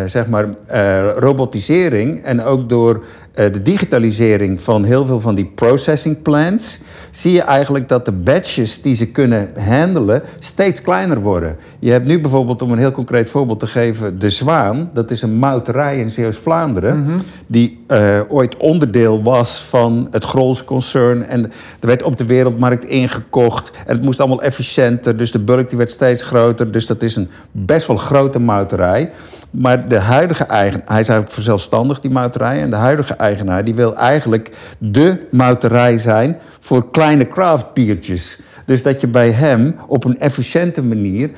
eh, 0.00 0.08
zeg 0.08 0.26
maar, 0.28 0.48
eh, 0.66 1.10
robotisering 1.16 2.24
en 2.24 2.44
ook 2.44 2.68
door 2.68 3.04
de 3.34 3.62
digitalisering 3.62 4.60
van 4.60 4.84
heel 4.84 5.04
veel 5.04 5.20
van 5.20 5.34
die 5.34 5.44
processing 5.44 6.22
plants, 6.22 6.80
zie 7.10 7.32
je 7.32 7.42
eigenlijk 7.42 7.88
dat 7.88 8.04
de 8.04 8.12
batches 8.12 8.82
die 8.82 8.94
ze 8.94 9.10
kunnen 9.10 9.50
handelen 9.58 10.22
steeds 10.38 10.82
kleiner 10.82 11.20
worden. 11.20 11.56
Je 11.78 11.90
hebt 11.90 12.06
nu 12.06 12.20
bijvoorbeeld, 12.20 12.62
om 12.62 12.72
een 12.72 12.78
heel 12.78 12.90
concreet 12.90 13.28
voorbeeld 13.28 13.60
te 13.60 13.66
geven, 13.66 14.18
de 14.18 14.30
Zwaan. 14.30 14.90
Dat 14.94 15.10
is 15.10 15.22
een 15.22 15.34
mouterij 15.34 15.98
in 15.98 16.10
Zeeuws-Vlaanderen, 16.10 17.20
die 17.46 17.84
eh, 17.86 18.20
ooit 18.28 18.56
onderdeel 18.56 19.22
was 19.22 19.60
van 19.60 20.08
het 20.10 20.24
Grols 20.24 20.64
concern. 20.64 21.26
En 21.26 21.44
er 21.80 21.86
werd 21.86 22.02
op 22.02 22.16
de 22.16 22.24
wereldmarkt 22.24 22.84
ingekocht. 22.84 23.70
En 23.86 23.94
het 23.94 24.04
moest 24.04 24.20
allemaal 24.20 24.42
efficiënter, 24.42 25.16
dus 25.16 25.32
de 25.32 25.38
bulk 25.38 25.68
die 25.68 25.78
werd 25.78 25.90
steeds 25.90 26.22
groter. 26.22 26.72
Dus 26.72 26.86
dat 26.86 27.02
is 27.02 27.16
een 27.16 27.28
best 27.50 27.86
wel 27.86 27.96
grote 27.96 28.38
mouterij. 28.38 29.10
Maar 29.52 29.88
de 29.88 29.98
huidige 29.98 30.44
eigenaar, 30.44 30.86
hij 30.86 31.00
is 31.00 31.08
eigenlijk 31.08 31.30
verzelfstandig, 31.30 32.00
die 32.00 32.10
mouterij. 32.10 32.60
En 32.60 32.70
de 32.70 32.76
huidige 32.76 33.14
eigenaar, 33.14 33.64
die 33.64 33.74
wil 33.74 33.96
eigenlijk 33.96 34.50
de 34.78 35.18
mouterij 35.30 35.98
zijn 35.98 36.38
voor 36.60 36.90
kleine 36.90 37.28
craftbiertjes. 37.28 38.38
Dus 38.66 38.82
dat 38.82 39.00
je 39.00 39.06
bij 39.06 39.30
hem 39.30 39.74
op 39.86 40.04
een 40.04 40.18
efficiënte 40.18 40.82
manier, 40.82 41.30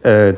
eh, 0.00 0.32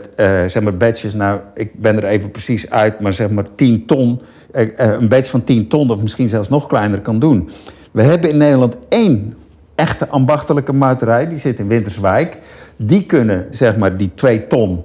zeg 0.46 0.60
maar 0.60 0.76
batches, 0.76 1.14
nou, 1.14 1.40
ik 1.54 1.80
ben 1.80 1.96
er 1.96 2.04
even 2.04 2.30
precies 2.30 2.70
uit, 2.70 3.00
maar 3.00 3.12
zeg 3.12 3.30
maar 3.30 3.54
10 3.54 3.86
ton, 3.86 4.20
eh, 4.52 4.68
een 4.76 5.08
batch 5.08 5.30
van 5.30 5.44
10 5.44 5.68
ton 5.68 5.90
of 5.90 6.02
misschien 6.02 6.28
zelfs 6.28 6.48
nog 6.48 6.66
kleiner 6.66 7.00
kan 7.00 7.18
doen. 7.18 7.50
We 7.90 8.02
hebben 8.02 8.30
in 8.30 8.36
Nederland 8.36 8.76
één 8.88 9.36
echte 9.74 10.08
ambachtelijke 10.08 10.72
mouterij, 10.72 11.28
die 11.28 11.38
zit 11.38 11.58
in 11.58 11.68
Winterswijk. 11.68 12.38
Die 12.76 13.04
kunnen 13.04 13.46
zeg 13.50 13.76
maar 13.76 13.96
die 13.96 14.10
2 14.14 14.46
ton 14.46 14.84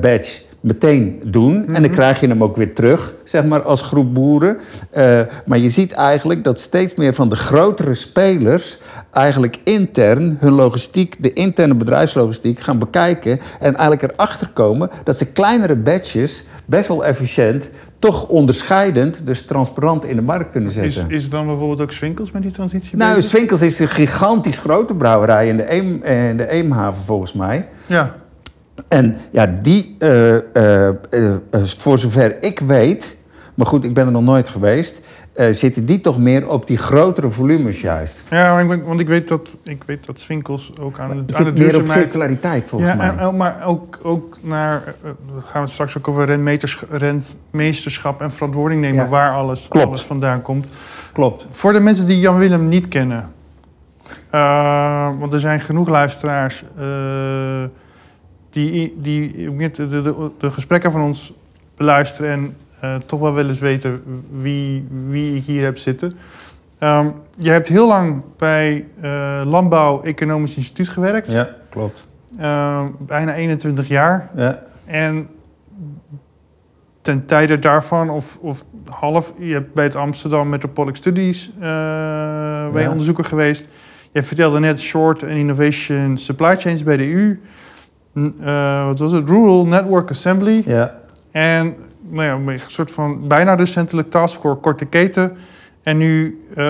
batch 0.00 0.46
meteen 0.60 1.20
doen. 1.24 1.74
En 1.74 1.82
dan 1.82 1.90
krijg 1.90 2.20
je 2.20 2.28
hem 2.28 2.42
ook 2.42 2.56
weer 2.56 2.74
terug, 2.74 3.14
zeg 3.24 3.44
maar, 3.44 3.62
als 3.62 3.82
groep 3.82 4.14
boeren. 4.14 4.58
Eh, 4.90 5.20
maar 5.46 5.58
je 5.58 5.68
ziet 5.68 5.92
eigenlijk 5.92 6.44
dat 6.44 6.60
steeds 6.60 6.94
meer 6.94 7.14
van 7.14 7.28
de 7.28 7.36
grotere 7.36 7.94
spelers 7.94 8.78
eigenlijk 9.12 9.60
intern 9.64 10.36
hun 10.40 10.52
logistiek, 10.52 11.22
de 11.22 11.32
interne 11.32 11.74
bedrijfslogistiek, 11.74 12.60
gaan 12.60 12.78
bekijken 12.78 13.40
en 13.60 13.76
eigenlijk 13.76 14.02
erachter 14.12 14.48
komen 14.52 14.90
dat 15.04 15.18
ze 15.18 15.26
kleinere 15.26 15.76
batches 15.76 16.44
best 16.64 16.88
wel 16.88 17.04
efficiënt, 17.04 17.70
toch 17.98 18.28
onderscheidend, 18.28 19.26
dus 19.26 19.42
transparant 19.42 20.04
in 20.04 20.16
de 20.16 20.22
markt 20.22 20.50
kunnen 20.50 20.68
Is, 20.70 20.74
zetten. 20.94 21.10
is 21.10 21.30
dan 21.30 21.46
bijvoorbeeld 21.46 21.80
ook 21.80 21.92
Swinkels 21.92 22.30
met 22.32 22.42
die 22.42 22.50
transitie 22.50 22.96
Nou, 22.96 23.14
bezig? 23.14 23.30
Swinkels 23.30 23.62
is 23.62 23.78
een 23.78 23.88
gigantisch 23.88 24.58
grote 24.58 24.94
brouwerij 24.94 25.48
in 25.48 25.56
de, 25.56 25.72
Eem, 25.72 26.02
in 26.02 26.36
de 26.36 26.48
Eemhaven 26.48 27.02
volgens 27.02 27.32
mij. 27.32 27.68
Ja. 27.86 28.14
En 28.88 29.16
ja, 29.30 29.46
die, 29.62 29.96
eh, 29.98 30.34
eh, 30.36 30.88
eh, 31.10 31.32
voor 31.76 31.98
zover 31.98 32.36
ik 32.42 32.58
weet, 32.60 33.16
maar 33.54 33.66
goed, 33.66 33.84
ik 33.84 33.94
ben 33.94 34.06
er 34.06 34.12
nog 34.12 34.22
nooit 34.22 34.48
geweest, 34.48 35.00
zitten 35.50 35.86
die 35.86 36.00
toch 36.00 36.18
meer 36.18 36.48
op 36.48 36.66
die 36.66 36.76
grotere 36.76 37.30
volumes 37.30 37.80
juist. 37.80 38.22
Ja, 38.30 38.56
want 38.64 38.72
ik, 38.80 38.86
want 38.86 39.00
ik 39.00 39.08
weet 39.08 39.28
dat, 39.28 39.56
ik 39.62 39.82
weet 39.86 40.06
dat 40.06 40.18
Swinkels 40.20 40.70
ook 40.80 40.98
aan, 40.98 41.08
de, 41.08 41.14
Het 41.16 41.36
aan 41.36 41.44
de 41.44 41.50
zit 41.50 41.58
meer 41.58 41.80
op 41.80 41.86
circulariteit 41.86 42.68
volgens 42.68 42.90
ja, 42.90 42.96
mij. 42.96 43.16
en- 43.16 43.36
maar 43.36 43.66
ook, 43.66 43.98
ook 44.02 44.38
naar, 44.42 44.82
daar 45.02 45.14
gaan 45.42 45.52
we 45.52 45.58
het 45.58 45.70
straks 45.70 45.98
ook 45.98 46.08
over 46.08 46.26
rentmeesterschap 46.90 48.20
en 48.20 48.30
verantwoording 48.32 48.80
nemen 48.80 49.04
Ja. 49.04 49.08
waar 49.10 49.32
alles, 49.32 49.68
Klopt. 49.68 49.86
alles 49.86 50.02
vandaan 50.02 50.42
komt. 50.42 50.66
Klopt. 51.12 51.46
Voor 51.50 51.72
de 51.72 51.80
mensen 51.80 52.06
die 52.06 52.18
Jan 52.20 52.38
Willem 52.38 52.68
niet 52.68 52.88
kennen, 52.88 53.30
want 55.18 55.32
er 55.32 55.40
zijn 55.40 55.60
genoeg 55.60 55.88
luisteraars 55.88 56.64
die, 58.64 58.96
die 59.00 59.50
de, 59.70 59.88
de, 59.88 60.30
de, 60.38 60.50
gesprekken 60.50 60.92
van 60.92 61.02
ons 61.02 61.32
beluisteren 61.76 62.30
en 62.30 62.56
eh, 62.80 62.94
toch 62.94 63.20
wel 63.20 63.34
wel 63.34 63.48
eens 63.48 63.58
weten 63.58 64.02
wie, 64.30 64.88
wie 65.08 65.36
ik 65.36 65.44
hier 65.44 65.64
heb 65.64 65.78
zitten. 65.78 66.12
Ehm, 66.78 67.10
je 67.36 67.50
hebt 67.50 67.68
heel 67.68 67.86
lang 67.86 68.22
bij 68.36 68.86
eh, 69.00 69.42
Landbouw 69.44 70.02
Economisch 70.02 70.56
Instituut 70.56 70.88
gewerkt, 70.88 71.30
Ja, 71.30 71.48
klopt. 71.70 72.06
Eh, 72.38 72.86
bijna 72.98 73.34
21 73.34 73.88
jaar. 73.88 74.30
Ja. 74.36 74.62
En 74.84 75.28
ten 77.00 77.26
tijde 77.26 77.58
daarvan, 77.58 78.10
of, 78.10 78.38
of 78.40 78.64
half, 78.90 79.32
je 79.38 79.52
hebt 79.52 79.74
bij 79.74 79.84
het 79.84 79.96
Amsterdam 79.96 80.48
Metropolitan 80.48 80.96
Studies 80.96 81.50
je 81.60 82.70
Ja. 82.74 82.90
onderzoeker 82.90 83.24
geweest. 83.24 83.68
Je 84.12 84.22
vertelde 84.22 84.60
net 84.60 84.80
Short 84.80 85.22
and 85.22 85.32
Innovation 85.32 86.18
Supply 86.18 86.56
Chains 86.56 86.82
bij 86.82 86.96
de 86.96 87.06
U. 87.06 87.40
Eh, 88.40 88.86
wat 88.86 88.98
was 88.98 89.12
het? 89.12 89.28
Rural 89.28 89.66
Network 89.66 90.10
Assembly. 90.10 90.62
Ja. 90.66 90.94
En 91.30 91.74
nou 92.08 92.24
ja, 92.24 92.52
een 92.52 92.60
soort 92.66 92.90
van 92.90 93.28
bijna 93.28 93.54
recentelijk 93.54 94.10
taskforce 94.10 94.60
korte 94.60 94.84
keten. 94.84 95.36
En 95.82 95.96
nu, 95.96 96.42
eh 96.54 96.64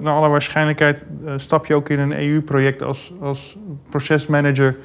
naar 0.00 0.14
alle 0.14 0.28
waarschijnlijkheid, 0.28 1.06
eh, 1.24 1.32
stap 1.36 1.66
je 1.66 1.74
ook 1.74 1.88
in 1.88 1.98
een 1.98 2.22
EU-project 2.22 2.82
als, 2.82 3.12
als 3.20 3.56
procesmanager. 3.90 4.76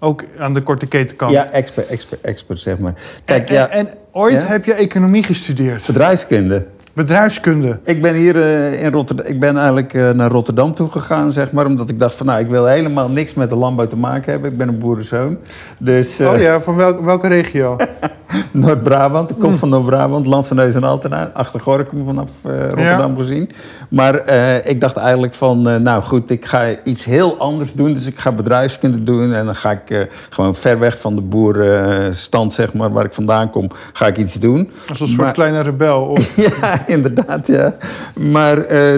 Ook 0.00 0.24
aan 0.38 0.52
de 0.52 0.60
korte 0.62 0.86
ketenkant. 0.86 1.32
Ja, 1.32 1.50
expert, 1.50 1.86
expert, 1.86 2.20
expert, 2.20 2.60
zeg 2.60 2.78
maar. 2.78 2.94
Kijk, 3.24 3.48
en, 3.48 3.54
ja, 3.54 3.68
en, 3.68 3.86
en 3.86 3.94
ooit 4.12 4.42
Ja? 4.42 4.46
heb 4.46 4.64
je 4.64 4.74
economie 4.74 5.22
gestudeerd. 5.22 5.86
bedrijfskunde. 5.86 6.66
Bedrijfskunde. 6.98 7.78
Ik 7.84 8.02
ben 8.02 8.14
hier 8.14 8.40
eh, 8.40 8.82
in 8.82 8.92
Rotterdam. 8.92 9.26
Ik 9.26 9.40
ben 9.40 9.56
eigenlijk 9.56 9.94
eh, 9.94 10.10
naar 10.10 10.30
Rotterdam 10.30 10.74
toe 10.74 10.88
gegaan, 10.90 11.32
zeg 11.32 11.52
maar. 11.52 11.66
Omdat 11.66 11.88
ik 11.88 11.98
dacht 11.98 12.14
van 12.14 12.26
nou, 12.26 12.40
ik 12.40 12.46
wil 12.46 12.66
helemaal 12.66 13.08
niks 13.08 13.34
met 13.34 13.48
de 13.48 13.56
landbouw 13.56 13.86
te 13.86 13.96
maken 13.96 14.32
hebben. 14.32 14.50
Ik 14.50 14.56
ben 14.56 14.68
een 14.68 14.78
boerenzoon. 14.78 15.38
Dus 15.78 16.20
eh, 16.20 16.32
oh 16.32 16.40
ja, 16.40 16.60
van 16.60 16.76
welke, 16.76 17.04
welke 17.04 17.28
regio? 17.28 17.76
Noord-Brabant, 18.52 19.30
ik 19.30 19.36
kom 19.38 19.50
Mm. 19.50 19.56
van 19.58 19.68
Noord-Brabant, 19.68 20.26
land 20.26 20.46
van 20.46 20.56
Neus 20.56 20.74
en 20.74 20.82
Altena. 20.84 21.30
Achter 21.34 21.60
Gorkum 21.60 22.04
vanaf 22.04 22.30
eh, 22.44 22.52
Rotterdam 22.60 23.16
gezien. 23.16 23.50
Maar 23.90 24.14
eh, 24.14 24.70
ik 24.70 24.80
dacht 24.80 24.96
eigenlijk 24.96 25.34
van, 25.34 25.68
eh, 25.68 25.76
nou 25.76 26.02
goed, 26.02 26.30
ik 26.30 26.44
ga 26.46 26.64
iets 26.84 27.04
heel 27.04 27.36
anders 27.38 27.72
doen. 27.72 27.92
Dus 27.94 28.06
ik 28.06 28.18
ga 28.18 28.32
bedrijfskunde 28.32 29.02
doen. 29.02 29.32
En 29.32 29.44
dan 29.44 29.54
ga 29.54 29.70
ik 29.70 30.08
gewoon 30.30 30.54
ver 30.54 30.78
weg 30.78 30.98
van 31.00 31.14
de 31.14 31.20
boerenstand, 31.20 32.52
zeg 32.52 32.72
maar, 32.72 32.92
waar 32.92 33.04
ik 33.04 33.12
vandaan 33.12 33.50
kom, 33.50 33.68
ga 33.92 34.06
ik 34.06 34.16
iets 34.16 34.34
doen. 34.34 34.70
Als 34.88 35.00
een 35.00 35.06
soort 35.06 35.20
Maar- 35.20 35.32
kleine 35.32 35.60
rebel. 35.60 36.00
Of, 36.06 36.36
Ja, 36.60 36.86
inderdaad, 36.86 37.46
ja. 37.46 37.74
Maar 38.14 38.56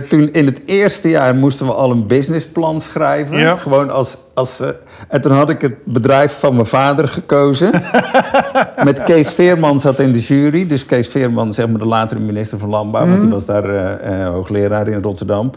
toen 0.08 0.30
in 0.32 0.46
het 0.46 0.60
eerste 0.66 1.08
jaar 1.08 1.34
moesten 1.34 1.66
we 1.66 1.72
al 1.72 1.90
een 1.90 2.06
businessplan 2.06 2.80
schrijven. 2.80 3.38
Ja. 3.38 3.56
Gewoon 3.56 3.90
als... 3.90 4.16
als 4.34 4.60
eh, 4.60 4.68
en 5.08 5.20
toen 5.20 5.32
had 5.32 5.50
ik 5.50 5.60
het 5.60 5.74
bedrijf 5.84 6.38
van 6.38 6.54
mijn 6.54 6.66
vader 6.66 7.08
gekozen. 7.08 7.70
Met 8.84 9.02
Kees 9.02 9.30
Veerman 9.30 9.80
zat 9.80 9.98
in 9.98 10.12
de 10.12 10.20
jury. 10.20 10.66
Dus 10.66 10.86
Kees 10.86 11.08
Veerman, 11.08 11.52
zeg 11.52 11.68
maar 11.68 11.78
de 11.78 11.86
latere 11.86 12.20
minister 12.20 12.58
van 12.58 12.68
Landbouw. 12.68 13.06
Want 13.06 13.20
die 13.20 13.30
was 13.30 13.46
daar 13.46 13.64
eh, 13.64 14.22
eh, 14.22 14.28
hoogleraar 14.28 14.88
in 14.88 15.02
Rotterdam. 15.02 15.50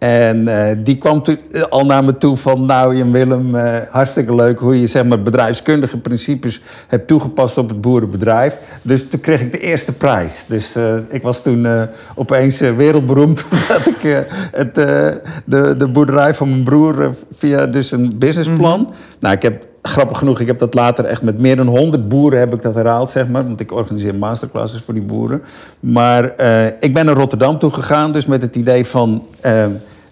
En 0.00 0.48
eh, 0.48 0.76
die 0.78 0.98
kwam 0.98 1.22
toen 1.22 1.38
eh, 1.50 1.62
al 1.62 1.86
naar 1.86 2.04
me 2.04 2.18
toe 2.18 2.36
van... 2.36 2.66
Nou, 2.66 2.96
Jan 2.96 3.12
Willem, 3.12 3.54
eh, 3.54 3.76
hartstikke 3.90 4.34
leuk 4.34 4.58
hoe 4.58 4.80
je 4.80 4.86
zeg 4.86 5.04
maar, 5.04 5.22
bedrijfskundige 5.22 5.98
principes 5.98 6.62
hebt 6.88 7.06
toegepast 7.06 7.58
op 7.58 7.68
het 7.68 7.80
boerenbedrijf. 7.80 8.58
Dus 8.82 9.08
toen 9.08 9.20
kreeg 9.20 9.40
ik 9.40 9.52
de 9.52 9.58
eerste 9.58 9.92
prijs. 9.92 10.44
Dus 10.48 10.76
ik 11.08 11.22
was 11.22 11.42
toen 11.42 11.66
opeens 12.14 12.58
wereldberoemd... 12.58 13.44
omdat 13.50 13.86
ik 13.86 14.26
het, 14.52 14.74
de, 15.44 15.74
de 15.78 15.88
boerderij 15.88 16.34
van 16.34 16.48
mijn 16.48 16.64
broer 16.64 17.14
via 17.32 17.66
dus 17.66 17.90
een 17.90 18.18
businessplan... 18.18 18.92
Nou, 19.18 19.34
ik 19.34 19.42
heb 19.42 19.66
grappig 19.82 20.18
genoeg, 20.18 20.40
ik 20.40 20.46
heb 20.46 20.58
dat 20.58 20.74
later 20.74 21.04
echt 21.04 21.22
met 21.22 21.38
meer 21.38 21.56
dan 21.56 21.66
100 21.66 22.08
boeren 22.08 22.38
heb 22.38 22.54
ik 22.54 22.62
dat 22.62 22.74
herhaald, 22.74 23.10
zeg 23.10 23.28
maar. 23.28 23.46
Want 23.46 23.60
ik 23.60 23.72
organiseer 23.72 24.14
masterclasses 24.14 24.82
voor 24.82 24.94
die 24.94 25.02
boeren. 25.02 25.42
Maar 25.80 26.24
ik 26.80 26.94
ben 26.94 27.04
naar 27.04 27.14
Rotterdam 27.14 27.58
toe 27.58 27.70
gegaan, 27.70 28.12
dus 28.12 28.26
met 28.26 28.42
het 28.42 28.56
idee 28.56 28.86
van... 28.86 29.22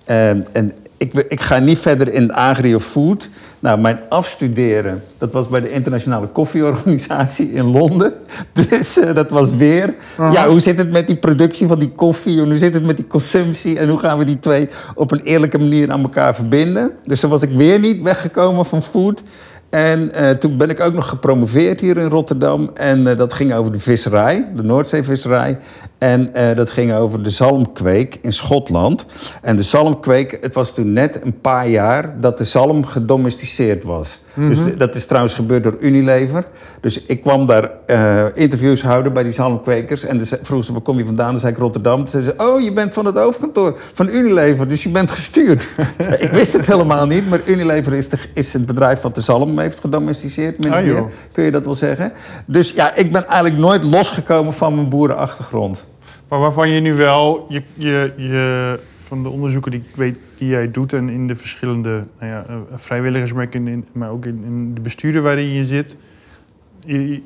eh, 0.08 0.30
eh, 0.30 0.36
en 0.52 0.72
ik, 0.96 1.12
ik 1.12 1.40
ga 1.40 1.58
niet 1.58 1.78
verder 1.78 2.12
in 2.12 2.32
agri 2.32 2.74
of 2.74 2.84
food. 2.84 3.28
Nou, 3.60 3.78
mijn 3.78 3.98
afstuderen, 4.08 5.02
dat 5.18 5.32
was 5.32 5.48
bij 5.48 5.60
de 5.60 5.70
Internationale 5.70 6.26
Koffieorganisatie 6.26 7.52
in 7.52 7.70
Londen. 7.70 8.12
Dus 8.68 8.98
eh, 8.98 9.14
dat 9.14 9.30
was 9.30 9.54
weer... 9.56 9.94
Ja, 10.16 10.48
hoe 10.48 10.60
zit 10.60 10.78
het 10.78 10.90
met 10.90 11.06
die 11.06 11.16
productie 11.16 11.66
van 11.66 11.78
die 11.78 11.90
koffie? 11.90 12.40
En 12.40 12.48
hoe 12.48 12.58
zit 12.58 12.74
het 12.74 12.84
met 12.84 12.96
die 12.96 13.06
consumptie? 13.06 13.78
En 13.78 13.88
hoe 13.88 13.98
gaan 13.98 14.18
we 14.18 14.24
die 14.24 14.38
twee 14.38 14.68
op 14.94 15.10
een 15.10 15.20
eerlijke 15.20 15.58
manier 15.58 15.92
aan 15.92 16.02
elkaar 16.02 16.34
verbinden? 16.34 16.90
Dus 17.04 17.20
dan 17.20 17.30
was 17.30 17.42
ik 17.42 17.50
weer 17.50 17.78
niet 17.78 18.02
weggekomen 18.02 18.66
van 18.66 18.82
food. 18.82 19.22
En 19.70 20.12
eh, 20.12 20.30
toen 20.30 20.56
ben 20.56 20.70
ik 20.70 20.80
ook 20.80 20.94
nog 20.94 21.08
gepromoveerd 21.08 21.80
hier 21.80 21.96
in 21.96 22.08
Rotterdam. 22.08 22.70
En 22.75 23.06
eh, 23.06 23.16
dat 23.16 23.32
ging 23.32 23.54
over 23.54 23.72
de 23.72 23.80
visserij, 23.80 24.48
de 24.56 24.62
Noordzeevisserij. 24.62 25.58
En 25.98 26.34
eh, 26.34 26.56
dat 26.56 26.70
ging 26.70 26.92
over 26.92 27.22
de 27.22 27.30
zalmkweek 27.30 28.18
in 28.22 28.32
Schotland. 28.32 29.04
En 29.42 29.56
de 29.56 29.62
zalmkweek, 29.62 30.38
het 30.40 30.54
was 30.54 30.75
toen 30.75 30.92
net 30.92 31.20
een 31.25 31.40
paar 31.40 31.68
jaar 31.68 32.20
dat 32.20 32.38
de 32.38 32.44
zalm 32.44 32.84
gedomesticeerd 32.84 33.84
was. 33.84 34.20
Dus 34.38 34.64
de- 34.64 34.76
dat 34.76 34.95
is 34.95 35.07
trouwens 35.07 35.35
gebeurd 35.35 35.62
door 35.62 35.76
Unilever. 35.80 36.45
Dus 36.80 37.02
ik 37.02 37.23
kwam 37.23 37.47
daar 37.47 37.71
eh, 37.87 38.25
interviews 38.35 38.83
houden 38.83 39.12
bij 39.12 39.23
die 39.23 39.33
zalmkwekers. 39.33 40.04
En 40.04 40.26
ze 40.26 40.38
vroeg 40.42 40.64
ze, 40.64 40.73
waar 40.73 40.80
kom 40.80 40.99
je 40.99 41.04
vandaan? 41.04 41.30
Dan 41.30 41.38
zei 41.40 41.52
ik 41.52 41.59
Rotterdam. 41.59 41.97
Toen 41.97 42.09
zei 42.09 42.23
ze, 42.23 42.35
oh, 42.37 42.61
je 42.61 42.73
bent 42.73 42.92
van 42.92 43.07
het 43.07 43.14
hoofdkantoor 43.16 43.78
van 43.92 44.09
Unilever. 44.09 44.68
Dus 44.68 44.83
je 44.83 44.88
bent 44.88 45.11
gestuurd. 45.11 45.68
ik 46.18 46.30
wist 46.30 46.52
het 46.52 46.66
helemaal 46.66 47.07
niet. 47.07 47.28
Maar 47.28 47.40
Unilever 47.45 47.92
is, 47.92 48.09
de, 48.09 48.18
is 48.35 48.52
het 48.52 48.66
bedrijf 48.66 49.00
wat 49.00 49.14
de 49.14 49.21
zalm 49.21 49.59
heeft 49.59 49.80
gedomesticeerd. 49.80 50.59
Min 50.59 50.73
Ah, 50.73 50.83
meer. 50.85 51.04
Kun 51.33 51.45
je 51.45 51.50
dat 51.50 51.64
wel 51.64 51.75
zeggen? 51.75 52.12
Dus 52.47 52.73
ja, 52.73 52.95
ik 52.95 53.12
ben 53.12 53.26
eigenlijk 53.26 53.57
nooit 53.61 53.85
losgekomen 53.85 54.52
van 54.54 54.75
mijn 54.75 54.88
boerenachtergrond. 54.88 55.85
maar 56.28 56.38
waarvan 56.38 56.71
je 56.71 56.80
nu 56.80 56.95
wel, 56.95 57.47
je, 57.49 57.62
je, 57.75 58.12
je, 58.16 58.78
van 59.08 59.22
de 59.22 59.28
onderzoeken 59.28 59.70
die 59.70 59.80
ik 59.80 59.96
weet 59.96 60.18
die 60.38 60.48
jij 60.48 60.70
doet... 60.70 60.92
en 60.92 61.08
in 61.08 61.26
de 61.26 61.36
verschillende 61.36 62.06
nou 62.18 62.32
ja, 62.32 62.44
eh, 62.48 62.56
vrijwilligerswerken, 62.74 63.68
in, 63.68 63.86
maar 63.92 64.10
ook 64.10 64.24
in, 64.24 64.74
de 64.74 64.80
besturen 64.80 65.22
waarin 65.22 65.48
je 65.48 65.64
zit... 65.64 65.96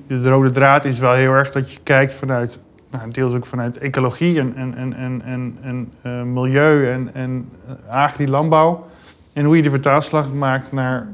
de 0.07 0.29
rode 0.29 0.51
draad 0.51 0.85
is 0.85 0.99
wel 0.99 1.13
heel 1.13 1.33
erg 1.33 1.53
dat 1.53 1.73
je 1.73 1.79
kijkt 1.83 2.15
vanuit... 2.15 2.59
Nou, 2.91 3.11
deels 3.11 3.35
ook 3.35 3.47
vanuit 3.47 3.79
ecologie 3.79 4.41
en, 4.41 4.53
en, 4.57 4.75
en, 4.77 4.97
en, 4.97 5.23
en, 5.25 5.57
en 5.63 5.93
eh, 6.03 6.23
milieu 6.23 6.91
en, 6.91 7.11
en 7.15 7.49
eh, 7.67 7.95
agri-landbouw. 7.95 8.87
En 9.33 9.45
hoe 9.45 9.57
je 9.57 9.63
de 9.63 9.71
vertaalslag 9.71 10.33
maakt 10.33 10.73
naar 10.73 11.09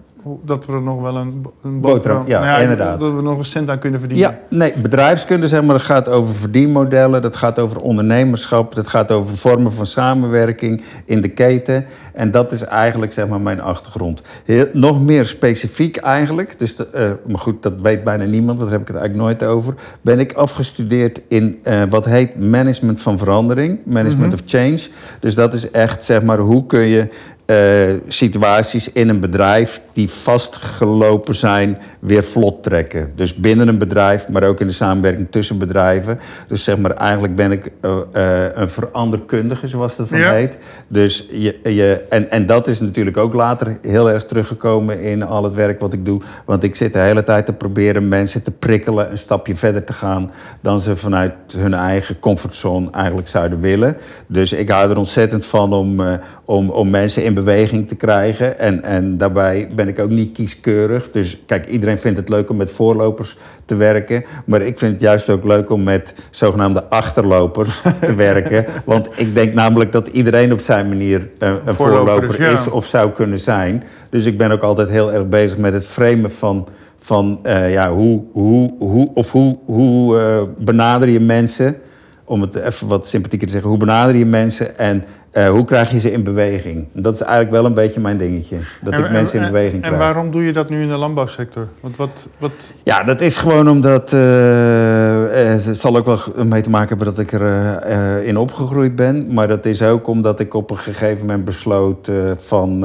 dat 0.45 0.67
we 0.67 0.73
er 0.73 0.83
nog 0.83 1.01
wel 1.01 1.17
een, 1.17 1.47
een 1.63 1.81
Boterham, 1.81 2.27
ja, 2.27 2.41
nou 2.45 2.63
inderdaad. 2.63 3.01
Dat 3.01 3.15
we 3.15 3.23
nog 3.23 3.39
een 3.39 3.45
cent 3.45 3.71
aan 3.71 3.79
kunnen 3.79 4.01
verdienen. 4.01 4.31
Ja, 4.31 4.57
nee, 4.57 4.73
bedrijfskunde 4.77 5.49
zeg 5.49 5.63
maar, 5.63 5.73
dat 5.73 5.83
gaat 5.83 6.09
over 6.09 6.35
verdienmodellen, 6.35 7.23
dat 7.23 7.37
gaat 7.37 7.59
over 7.59 7.81
ondernemerschap, 7.81 8.75
dat 8.75 8.89
gaat 8.89 9.13
over 9.13 9.37
vormen 9.37 9.73
van 9.73 9.87
samenwerking 9.87 10.83
in 11.05 11.21
de 11.21 11.29
keten. 11.29 11.87
En 12.13 12.31
dat 12.31 12.53
is 12.53 12.63
eigenlijk 12.63 13.13
zeg 13.13 13.29
maar 13.29 13.41
mijn 13.41 13.61
achtergrond. 13.61 14.23
Heel, 14.45 14.67
nog 14.73 15.03
meer 15.03 15.27
specifiek 15.27 15.97
eigenlijk, 15.97 16.59
dus 16.59 16.77
de, 16.77 16.87
eh, 16.87 17.11
maar 17.27 17.39
goed, 17.41 17.63
dat 17.63 17.81
weet 17.81 18.05
bijna 18.05 18.25
niemand, 18.25 18.59
want 18.59 18.71
daar 18.71 18.79
heb 18.79 18.89
ik 18.89 18.95
het 18.95 18.97
eigenlijk 18.97 19.29
nooit 19.29 19.53
over. 19.53 19.75
Ben 20.01 20.19
ik 20.19 20.33
afgestudeerd 20.33 21.21
in 21.29 21.59
eh, 21.63 21.83
wat 21.91 22.05
heet 22.05 22.39
management 22.39 23.01
van 23.01 23.19
verandering, 23.19 23.79
management 23.85 24.33
of 24.33 24.41
change. 24.47 24.81
Dus 25.21 25.35
dat 25.35 25.53
is 25.53 25.71
echt 25.71 26.05
zeg 26.05 26.23
maar, 26.23 26.39
hoe 26.39 26.67
kun 26.67 26.81
je 26.81 27.09
eh, 27.49 27.95
situaties 28.09 28.93
in 28.93 29.09
een 29.09 29.21
bedrijf 29.21 29.81
die 29.93 30.09
vastgelopen 30.09 31.35
zijn, 31.35 31.79
weer 32.01 32.25
vlot 32.25 32.63
trekken. 32.63 33.13
Dus 33.15 33.35
binnen 33.35 33.69
een 33.69 33.79
bedrijf, 33.79 34.29
maar 34.29 34.43
ook 34.43 34.61
in 34.61 34.67
de 34.67 34.73
samenwerking 34.73 35.27
tussen 35.31 35.59
bedrijven. 35.59 36.19
Dus 36.47 36.65
zeg 36.65 36.79
maar, 36.79 36.91
eigenlijk 36.91 37.37
ben 37.37 37.53
ik 37.53 37.71
eh, 37.81 37.99
eh, 38.13 38.51
een 38.55 38.69
veranderkundige, 38.69 39.69
zoals 39.69 39.97
dat 39.97 40.09
dan 40.09 40.19
Ja. 40.19 40.33
heet. 40.33 40.57
Dus 40.89 41.27
je, 41.31 41.59
je, 41.63 42.05
en, 42.09 42.31
en 42.31 42.47
dat 42.47 42.67
is 42.67 42.81
natuurlijk 42.81 43.17
ook 43.17 43.33
later 43.33 43.79
heel 43.83 44.11
erg 44.11 44.25
teruggekomen 44.25 45.01
in 45.01 45.23
al 45.23 45.45
het 45.45 45.55
werk 45.55 45.81
wat 45.81 45.93
ik 45.93 46.05
doe. 46.05 46.21
Want 46.45 46.63
ik 46.65 46.77
zit 46.77 46.93
de 46.93 46.99
hele 46.99 47.23
tijd 47.23 47.47
te 47.47 47.53
proberen 47.53 48.09
mensen 48.09 48.43
te 48.43 48.51
prikkelen 48.51 49.11
een 49.11 49.19
stapje 49.19 49.57
verder 49.57 49.85
te 49.85 49.93
gaan 49.93 50.31
dan 50.61 50.81
ze 50.81 50.97
vanuit 50.97 51.33
hun 51.57 51.75
eigen 51.75 52.19
comfortzone 52.19 52.91
eigenlijk 52.91 53.29
zouden 53.29 53.61
willen. 53.61 53.97
Dus 54.27 54.53
ik 54.53 54.69
hou 54.69 54.91
er 54.91 54.97
ontzettend 54.97 55.47
van 55.47 55.73
om, 55.73 56.01
om, 56.45 56.71
om 56.71 56.91
mensen 56.91 57.25
in 57.25 57.37
beweging 57.39 57.89
te 57.89 57.95
krijgen. 57.95 58.59
En, 58.59 58.83
en 58.83 59.17
daarbij 59.17 59.71
ben 59.77 59.89
ik 59.89 59.99
ook 59.99 60.11
niet 60.11 60.33
kieskeurig. 60.33 61.11
Dus 61.11 61.43
kijk, 61.47 61.67
iedereen 61.67 61.99
vindt 61.99 62.19
het 62.19 62.29
leuk 62.29 62.51
om 62.51 62.57
met 62.57 62.71
voorlopers 62.71 63.37
te 63.65 63.75
werken. 63.75 64.25
Maar 64.47 64.63
ik 64.63 64.79
vind 64.79 64.93
het 64.93 65.01
juist 65.01 65.29
ook 65.29 65.45
leuk 65.45 65.71
om 65.71 65.83
met 65.83 66.15
zogenaamde 66.31 66.85
achterlopers 66.85 67.83
te 68.01 68.15
werken. 68.15 68.65
Want 68.85 69.09
ik 69.17 69.35
denk 69.35 69.55
namelijk 69.55 69.93
dat 69.93 70.07
iedereen 70.07 70.53
op 70.53 70.61
zijn 70.61 70.89
manier 70.89 71.29
eh, 71.39 71.53
een 71.65 71.75
voorloper, 71.75 72.41
is 72.41 72.71
of 72.71 72.87
zou 72.87 73.11
kunnen 73.11 73.39
zijn. 73.39 73.85
Dus 74.11 74.25
ik 74.25 74.39
ben 74.39 74.51
ook 74.51 74.63
altijd 74.63 74.89
heel 74.89 75.13
erg 75.13 75.29
bezig 75.29 75.59
met 75.59 75.73
het 75.73 75.87
framen 75.87 76.31
van 76.31 76.69
van 76.99 77.41
uh, 77.43 77.73
ja, 77.73 77.91
hoe, 77.91 78.23
hoe, 78.33 78.75
hoe, 78.79 79.11
of 79.15 79.33
hoe, 79.33 79.59
hoe 79.65 80.21
uh, 80.21 80.43
benader 80.65 81.09
je 81.09 81.21
mensen, 81.21 81.77
om 82.25 82.41
het 82.41 82.55
even 82.55 82.87
wat 82.87 83.07
sympathieker 83.07 83.47
te 83.47 83.53
zeggen, 83.53 83.71
hoe 83.71 83.79
benader 83.79 84.17
je 84.17 84.27
mensen 84.27 84.79
en 84.79 85.05
uh, 85.33 85.49
hoe 85.49 85.65
krijg 85.65 85.91
je 85.91 85.99
ze 85.99 86.13
in 86.13 86.23
beweging? 86.23 86.87
Dat 86.93 87.15
is 87.15 87.21
eigenlijk 87.21 87.51
wel 87.51 87.65
een 87.65 87.75
beetje 87.75 88.01
mijn 88.01 88.17
dingetje, 88.17 88.57
dat 88.83 88.93
en, 88.93 89.05
ik 89.05 89.11
mensen 89.11 89.41
in 89.41 89.47
beweging 89.47 89.81
krijg. 89.81 89.95
En 89.95 90.01
waarom 90.01 90.31
doe 90.31 90.45
je 90.45 90.53
dat 90.53 90.69
nu 90.69 90.83
in 90.83 90.89
de 90.89 90.97
landbouwsector? 90.97 91.69
Want 91.81 91.97
wat, 91.97 92.29
wat... 92.39 92.73
Ja, 92.83 93.05
dat 93.05 93.21
is 93.21 93.37
gewoon 93.37 93.69
omdat, 93.69 94.11
het 94.11 95.79
zal 95.79 95.97
ook 95.97 96.07
wel 96.07 96.45
mee 96.45 96.63
te 96.63 96.71
maken 96.71 96.89
hebben 96.89 97.07
dat 97.07 97.19
ik 97.19 97.33
er 97.33 98.23
in 98.25 98.37
opgegroeid 98.37 98.97
ben, 98.97 99.35
maar 99.35 99.49
dat 99.49 99.65
is 99.65 99.83
ook 99.83 100.07
omdat 100.07 100.41
ik 100.41 100.55
op 100.55 100.71
een 100.71 100.79
gegeven 100.79 101.27
moment 101.27 101.45
besloot 101.45 102.11
van 102.37 102.85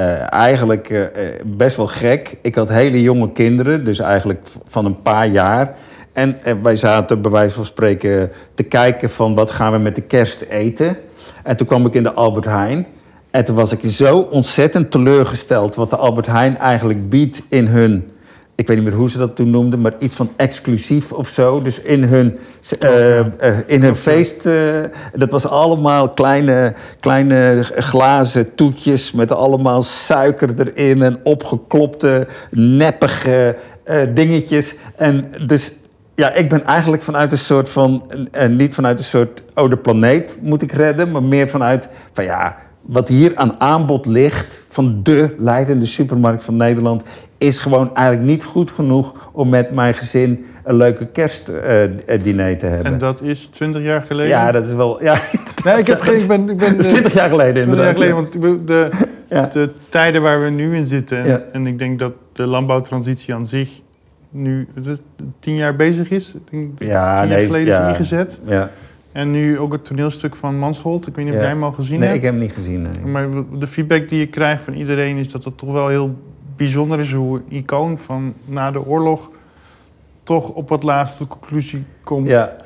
uh, 0.00 0.32
eigenlijk 0.32 0.90
uh, 0.90 1.06
best 1.44 1.76
wel 1.76 1.86
gek. 1.86 2.36
Ik 2.42 2.54
had 2.54 2.68
hele 2.68 3.02
jonge 3.02 3.32
kinderen, 3.32 3.84
dus 3.84 3.98
eigenlijk 3.98 4.46
van 4.64 4.84
een 4.84 5.02
paar 5.02 5.26
jaar. 5.26 5.74
En 6.12 6.36
wij 6.62 6.76
zaten 6.76 7.22
bij 7.22 7.30
wijze 7.30 7.54
van 7.54 7.64
spreken 7.64 8.32
te 8.54 8.62
kijken 8.62 9.10
van 9.10 9.34
wat 9.34 9.50
gaan 9.50 9.72
we 9.72 9.78
met 9.78 9.94
de 9.94 10.02
kerst 10.02 10.40
eten. 10.40 10.96
En 11.42 11.56
toen 11.56 11.66
kwam 11.66 11.86
ik 11.86 11.94
in 11.94 12.02
de 12.02 12.12
Albert 12.12 12.44
Heijn. 12.44 12.86
En 13.30 13.44
toen 13.44 13.54
was 13.54 13.72
ik 13.72 13.90
zo 13.90 14.18
ontzettend 14.18 14.90
teleurgesteld 14.90 15.74
wat 15.74 15.90
de 15.90 15.96
Albert 15.96 16.26
Heijn 16.26 16.58
eigenlijk 16.58 17.08
biedt 17.08 17.42
in 17.48 17.66
hun 17.66 18.04
ik 18.56 18.66
weet 18.66 18.76
niet 18.76 18.86
meer 18.86 18.96
hoe 18.96 19.10
ze 19.10 19.18
dat 19.18 19.36
toen 19.36 19.50
noemden, 19.50 19.80
maar 19.80 19.94
iets 19.98 20.14
van 20.14 20.30
exclusief 20.36 21.12
of 21.12 21.28
zo. 21.28 21.62
Dus 21.62 21.80
in 21.80 22.02
hun, 22.02 22.38
uh, 22.82 23.18
uh, 23.18 23.24
in 23.66 23.82
hun 23.82 23.96
feest, 23.96 24.46
uh, 24.46 24.54
dat 25.14 25.30
was 25.30 25.46
allemaal 25.46 26.10
kleine, 26.10 26.74
kleine 27.00 27.64
glazen 27.74 28.54
toetjes 28.54 29.12
met 29.12 29.32
allemaal 29.32 29.82
suiker 29.82 30.54
erin 30.58 31.02
en 31.02 31.20
opgeklopte, 31.22 32.26
neppige 32.50 33.56
dingetjes. 34.14 34.74
En 34.96 35.28
dus 35.46 35.72
ja, 36.16 36.32
ik 36.32 36.48
ben 36.48 36.64
eigenlijk 36.64 37.02
vanuit 37.02 37.32
een 37.32 37.38
soort 37.38 37.68
van, 37.68 38.10
niet 38.48 38.74
vanuit 38.74 38.98
een 38.98 39.04
soort, 39.04 39.42
oh 39.54 39.70
de 39.70 39.76
planeet 39.76 40.38
moet 40.40 40.62
ik 40.62 40.72
redden, 40.72 41.10
maar 41.10 41.22
meer 41.22 41.48
vanuit 41.48 41.88
van 42.12 42.24
ja 42.24 42.56
wat 42.86 43.08
hier 43.08 43.32
aan 43.34 43.60
aanbod 43.60 44.06
ligt 44.06 44.60
van 44.68 45.00
de 45.02 45.34
leidende 45.38 45.86
supermarkt 45.86 46.42
van 46.42 46.56
Nederland 46.56 47.02
is 47.38 47.58
gewoon 47.58 47.94
eigenlijk 47.94 48.28
niet 48.28 48.44
goed 48.44 48.70
genoeg 48.70 49.30
om 49.32 49.48
met 49.48 49.70
mijn 49.70 49.94
gezin 49.94 50.44
een 50.64 50.76
leuke 50.76 51.06
kerstdiner 51.06 52.58
te 52.58 52.66
hebben. 52.66 52.92
En 52.92 52.98
dat 52.98 53.22
is 53.22 53.46
20 53.46 53.82
jaar 53.82 54.02
geleden? 54.02 54.30
Ja, 54.30 54.52
dat 54.52 54.66
is 54.66 54.72
wel. 54.72 55.02
Ja, 55.02 55.16
nee, 55.64 55.78
ik 55.78 55.86
heb 55.86 56.00
geen. 56.00 56.14
Ik 56.26 56.28
ben, 56.28 56.48
ik 56.50 56.56
ben, 56.56 56.76
dat 56.76 56.84
is 56.84 56.90
20 56.90 57.14
jaar 57.14 57.28
geleden, 57.28 57.62
20 57.62 57.84
jaar 57.84 57.94
geleden, 57.94 58.14
want 58.14 58.32
de, 58.66 58.90
de 59.52 59.70
tijden 59.88 60.22
waar 60.22 60.42
we 60.42 60.50
nu 60.50 60.76
in 60.76 60.84
zitten. 60.84 61.24
En, 61.24 61.52
en, 61.52 61.66
ik 61.66 61.78
denk 61.78 61.98
dat 61.98 62.12
de 62.32 62.46
landbouwtransitie 62.46 63.34
aan 63.34 63.46
zich 63.46 63.68
nu 64.30 64.68
tien 65.38 65.54
jaar 65.54 65.76
bezig 65.76 66.10
is. 66.10 66.34
Ik 66.34 66.50
denk, 66.50 66.78
ja, 66.78 67.20
tien 67.20 67.28
jaar 67.28 67.40
geleden 67.40 67.82
is 67.82 67.88
ingezet. 67.88 68.38
Ja. 68.44 68.70
En 69.12 69.30
nu 69.30 69.58
ook 69.58 69.72
het 69.72 69.84
toneelstuk 69.84 70.36
van 70.36 70.58
Mansholt. 70.58 71.06
Ik 71.06 71.14
weet 71.14 71.24
niet 71.24 71.34
of 71.34 71.40
jij 71.40 71.48
hem 71.48 71.62
al 71.62 71.72
gezien 71.72 71.98
nee, 71.98 72.08
hebt. 72.08 72.22
Nee, 72.22 72.30
ik 72.30 72.34
heb 72.34 72.34
hem 72.34 72.42
niet 72.42 72.66
gezien. 72.66 72.82
Nee. 72.82 73.12
Maar 73.12 73.28
de 73.58 73.66
feedback 73.66 74.08
die 74.08 74.18
je 74.18 74.26
krijgt 74.26 74.62
van 74.62 74.74
iedereen 74.74 75.16
is 75.16 75.30
dat 75.30 75.44
het 75.44 75.58
toch 75.58 75.72
wel 75.72 75.88
heel 75.88 76.16
bijzonder 76.56 77.00
is 77.00 77.12
hoe 77.12 77.36
een 77.36 77.56
icoon 77.56 77.98
van 77.98 78.34
na 78.44 78.70
de 78.70 78.86
oorlog 78.86 79.30
toch 80.22 80.50
op 80.50 80.68
wat 80.68 80.82
laatste 80.82 81.26
conclusie 81.26 81.84
komt. 82.04 82.28
Ja. 82.28 82.56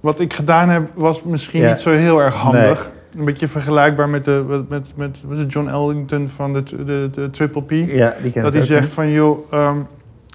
Wat 0.00 0.20
ik 0.20 0.32
gedaan 0.32 0.68
heb 0.68 0.90
was 0.94 1.22
misschien 1.22 1.66
niet 1.66 1.78
zo 1.78 1.90
heel 1.90 2.22
erg 2.22 2.34
handig. 2.34 2.90
Een 3.18 3.24
beetje 3.24 3.48
vergelijkbaar 3.48 4.08
met, 4.08 4.24
de, 4.24 4.64
met, 4.68 4.92
met, 4.96 5.22
met 5.26 5.52
John 5.52 5.68
Ellington 5.68 6.28
van 6.28 6.52
de, 6.52 6.62
de, 6.62 7.08
de 7.12 7.30
Triple 7.30 7.62
P. 7.62 7.70
Ja, 7.70 8.14
die 8.22 8.32
ken 8.32 8.42
dat 8.42 8.52
hij 8.52 8.62
zegt 8.62 8.88
van, 8.88 9.10
joh, 9.10 9.52
um, 9.52 9.86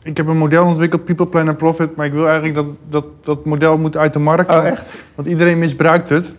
ik 0.03 0.17
heb 0.17 0.27
een 0.27 0.38
model 0.38 0.65
ontwikkeld, 0.65 1.03
People, 1.03 1.27
Plan 1.27 1.55
Profit... 1.55 1.96
maar 1.96 2.05
ik 2.05 2.13
wil 2.13 2.25
eigenlijk 2.25 2.55
dat 2.55 2.65
dat, 2.89 3.05
dat 3.22 3.46
model 3.46 3.77
moet 3.77 3.98
uit 3.98 4.13
de 4.13 4.20
markt. 4.20 4.51
Oh, 4.51 4.65
echt? 4.65 4.86
Want 5.15 5.27
iedereen 5.27 5.60
misbruikt 5.60 6.10
het. 6.15 6.34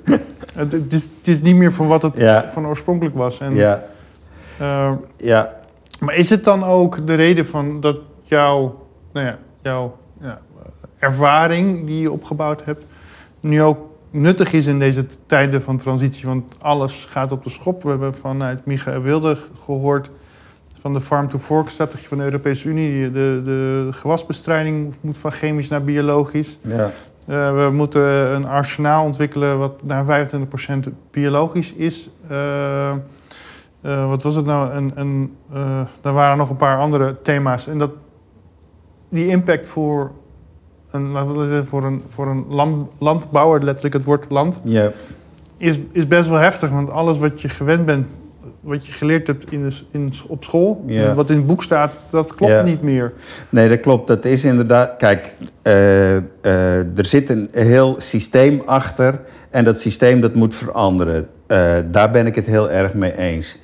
het, 0.54 0.92
is, 0.92 1.02
het 1.02 1.28
is 1.28 1.42
niet 1.42 1.56
meer 1.56 1.72
van 1.72 1.86
wat 1.86 2.02
het 2.02 2.22
van 2.48 2.66
oorspronkelijk 2.66 3.16
was. 3.16 3.40
En, 3.40 3.54
ja. 3.54 3.84
Uh, 4.60 4.92
ja. 5.16 5.54
Maar 6.00 6.14
is 6.14 6.30
het 6.30 6.44
dan 6.44 6.64
ook 6.64 7.06
de 7.06 7.14
reden 7.14 7.46
van 7.46 7.80
dat 7.80 7.96
jouw, 8.22 8.86
nou 9.12 9.26
ja, 9.26 9.38
jouw 9.60 9.96
ja, 10.20 10.40
ervaring 10.98 11.86
die 11.86 12.00
je 12.00 12.12
opgebouwd 12.12 12.64
hebt... 12.64 12.86
nu 13.40 13.62
ook 13.62 13.78
nuttig 14.10 14.52
is 14.52 14.66
in 14.66 14.78
deze 14.78 15.06
tijden 15.26 15.62
van 15.62 15.76
transitie? 15.76 16.26
Want 16.26 16.54
alles 16.58 17.06
gaat 17.10 17.32
op 17.32 17.44
de 17.44 17.50
schop. 17.50 17.82
We 17.82 17.88
hebben 17.88 18.14
vanuit 18.14 18.64
Michael 18.64 19.02
Wilde 19.02 19.36
gehoord 19.64 20.10
van 20.82 20.92
de 20.92 21.00
farm-to-fork-strategie 21.00 22.08
van 22.08 22.18
de 22.18 22.24
Europese 22.24 22.68
Unie. 22.68 23.10
De, 23.10 23.40
de 23.44 23.88
gewasbestrijding 23.90 24.94
moet 25.00 25.18
van 25.18 25.32
chemisch 25.32 25.68
naar 25.68 25.84
biologisch. 25.84 26.58
Ja. 26.62 26.90
Uh, 27.28 27.64
we 27.64 27.70
moeten 27.72 28.34
een 28.34 28.46
arsenaal 28.46 29.04
ontwikkelen 29.04 29.58
wat 29.58 29.82
naar 29.84 30.28
25% 30.28 30.38
biologisch 31.10 31.72
is. 31.72 32.10
Uh, 32.30 32.92
uh, 33.82 34.08
wat 34.08 34.22
was 34.22 34.34
het 34.34 34.44
nou? 34.44 34.72
En, 34.72 34.96
en 34.96 35.36
er 36.02 36.12
waren 36.12 36.36
nog 36.36 36.50
een 36.50 36.56
paar 36.56 36.78
andere 36.78 37.22
thema's. 37.22 37.66
En 37.66 37.78
dat, 37.78 37.90
die 39.08 39.26
impact 39.26 39.66
voor 39.66 40.10
een, 40.90 41.10
laten 41.10 41.38
we 41.38 41.48
zeggen, 41.48 41.66
voor 41.66 41.84
een, 41.84 42.02
voor 42.08 42.26
een 42.26 42.44
land, 42.48 42.92
landbouwer, 42.98 43.62
letterlijk 43.62 43.94
het 43.94 44.04
woord 44.04 44.26
land, 44.28 44.60
is, 45.56 45.78
is 45.92 46.06
best 46.06 46.28
wel 46.28 46.38
heftig. 46.38 46.70
Want 46.70 46.90
alles 46.90 47.18
wat 47.18 47.40
je 47.40 47.48
gewend 47.48 47.86
bent 47.86 48.06
wat 48.62 48.86
je 48.86 48.92
geleerd 48.92 49.26
hebt 49.26 49.52
in 49.52 49.62
de, 49.62 49.74
in, 49.90 50.12
op 50.28 50.44
school, 50.44 50.84
wat 51.14 51.30
in 51.30 51.36
het 51.36 51.46
boek 51.46 51.62
staat, 51.62 51.92
dat 52.10 52.34
klopt 52.34 52.64
niet 52.64 52.82
meer. 52.82 53.12
Nee, 53.48 53.68
dat 53.68 53.80
klopt. 53.80 54.08
Dat 54.08 54.24
is 54.24 54.44
inderdaad. 54.44 54.96
Kijk, 54.96 55.32
uh, 55.62 56.14
uh, 56.14 56.20
er 56.98 57.06
zit 57.06 57.30
een 57.30 57.48
heel 57.52 57.94
systeem 57.98 58.62
achter 58.66 59.20
en 59.50 59.64
dat 59.64 59.80
systeem 59.80 60.20
dat 60.20 60.34
moet 60.34 60.54
veranderen. 60.54 61.28
Uh, 61.48 61.72
daar 61.90 62.10
ben 62.10 62.26
ik 62.26 62.34
het 62.34 62.46
heel 62.46 62.70
erg 62.70 62.94
mee 62.94 63.18
eens. 63.18 63.58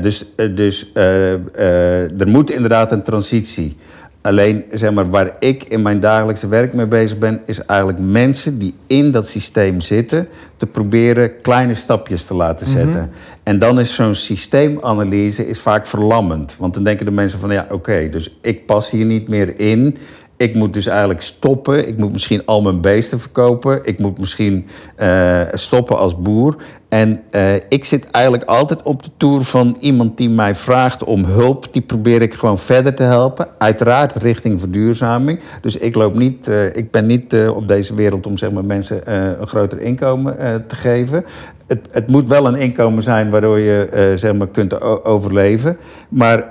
dus 0.00 0.26
dus 0.54 0.90
er 0.94 2.28
moet 2.28 2.50
inderdaad 2.50 2.92
een 2.92 3.02
transitie. 3.02 3.76
Alleen 4.22 4.64
zeg 4.72 4.92
maar, 4.92 5.10
waar 5.10 5.36
ik 5.38 5.64
in 5.64 5.82
mijn 5.82 6.00
dagelijkse 6.00 6.48
werk 6.48 6.74
mee 6.74 6.86
bezig 6.86 7.18
ben, 7.18 7.40
is 7.46 7.64
eigenlijk 7.64 7.98
mensen 7.98 8.58
die 8.58 8.74
in 8.86 9.10
dat 9.10 9.28
systeem 9.28 9.80
zitten, 9.80 10.28
te 10.56 10.66
proberen 10.66 11.40
kleine 11.40 11.74
stapjes 11.74 12.24
te 12.24 12.34
laten 12.34 12.68
mhm. 12.68 12.76
zetten. 12.76 13.10
En 13.42 13.58
dan 13.58 13.80
is 13.80 13.94
zo'n 13.94 14.14
systeemanalyse 14.14 15.48
is 15.48 15.60
vaak 15.60 15.86
verlammend. 15.86 16.56
Want 16.58 16.74
dan 16.74 16.84
denken 16.84 17.06
de 17.06 17.12
mensen 17.12 17.38
van 17.38 17.52
ja, 17.52 17.66
oké, 17.70 18.08
dus 18.10 18.36
ik 18.40 18.66
pas 18.66 18.90
hier 18.90 19.04
niet 19.04 19.28
meer 19.28 19.58
in. 19.60 19.96
Ik 20.36 20.54
moet 20.54 20.72
dus 20.72 20.86
eigenlijk 20.86 21.20
stoppen. 21.20 21.88
Ik 21.88 21.96
moet 21.96 22.12
misschien 22.12 22.46
al 22.46 22.62
mijn 22.62 22.80
beesten 22.80 23.20
verkopen. 23.20 23.80
Ik 23.84 23.98
moet 23.98 24.18
misschien 24.18 24.66
uh, 24.98 25.40
stoppen 25.52 25.98
als 25.98 26.22
boer. 26.22 26.56
En 26.90 27.22
uh, 27.30 27.54
ik 27.54 27.84
zit 27.84 28.10
eigenlijk 28.10 28.44
altijd 28.44 28.82
op 28.82 29.02
de 29.02 29.10
toer 29.16 29.44
van 29.44 29.76
iemand 29.80 30.16
die 30.16 30.30
mij 30.30 30.54
vraagt 30.54 31.04
om 31.04 31.24
hulp. 31.24 31.68
Die 31.70 31.82
probeer 31.82 32.22
ik 32.22 32.34
gewoon 32.34 32.58
verder 32.58 32.94
te 32.94 33.02
helpen. 33.02 33.48
Uiteraard 33.58 34.14
richting 34.14 34.60
verduurzaming. 34.60 35.40
Dus 35.60 35.76
ik, 35.76 35.94
loop 35.94 36.14
niet, 36.14 36.48
uh, 36.48 36.66
ik 36.66 36.90
ben 36.90 37.06
niet 37.06 37.34
op 37.54 37.68
deze 37.68 37.94
wereld 37.94 38.26
om 38.26 38.38
zeg 38.38 38.50
maar, 38.50 38.64
mensen 38.64 39.12
een 39.40 39.46
groter 39.46 39.80
inkomen 39.80 40.36
te 40.66 40.74
geven. 40.74 41.24
Het, 41.66 41.86
het, 41.90 42.06
moet 42.08 42.28
wel 42.28 42.46
een 42.46 42.56
inkomen 42.56 43.02
zijn 43.02 43.30
waardoor 43.30 43.58
je 43.58 44.12
zeg 44.16 44.32
maar, 44.32 44.48
kunt 44.48 44.80
overleven. 45.04 45.76
Maar, 46.08 46.48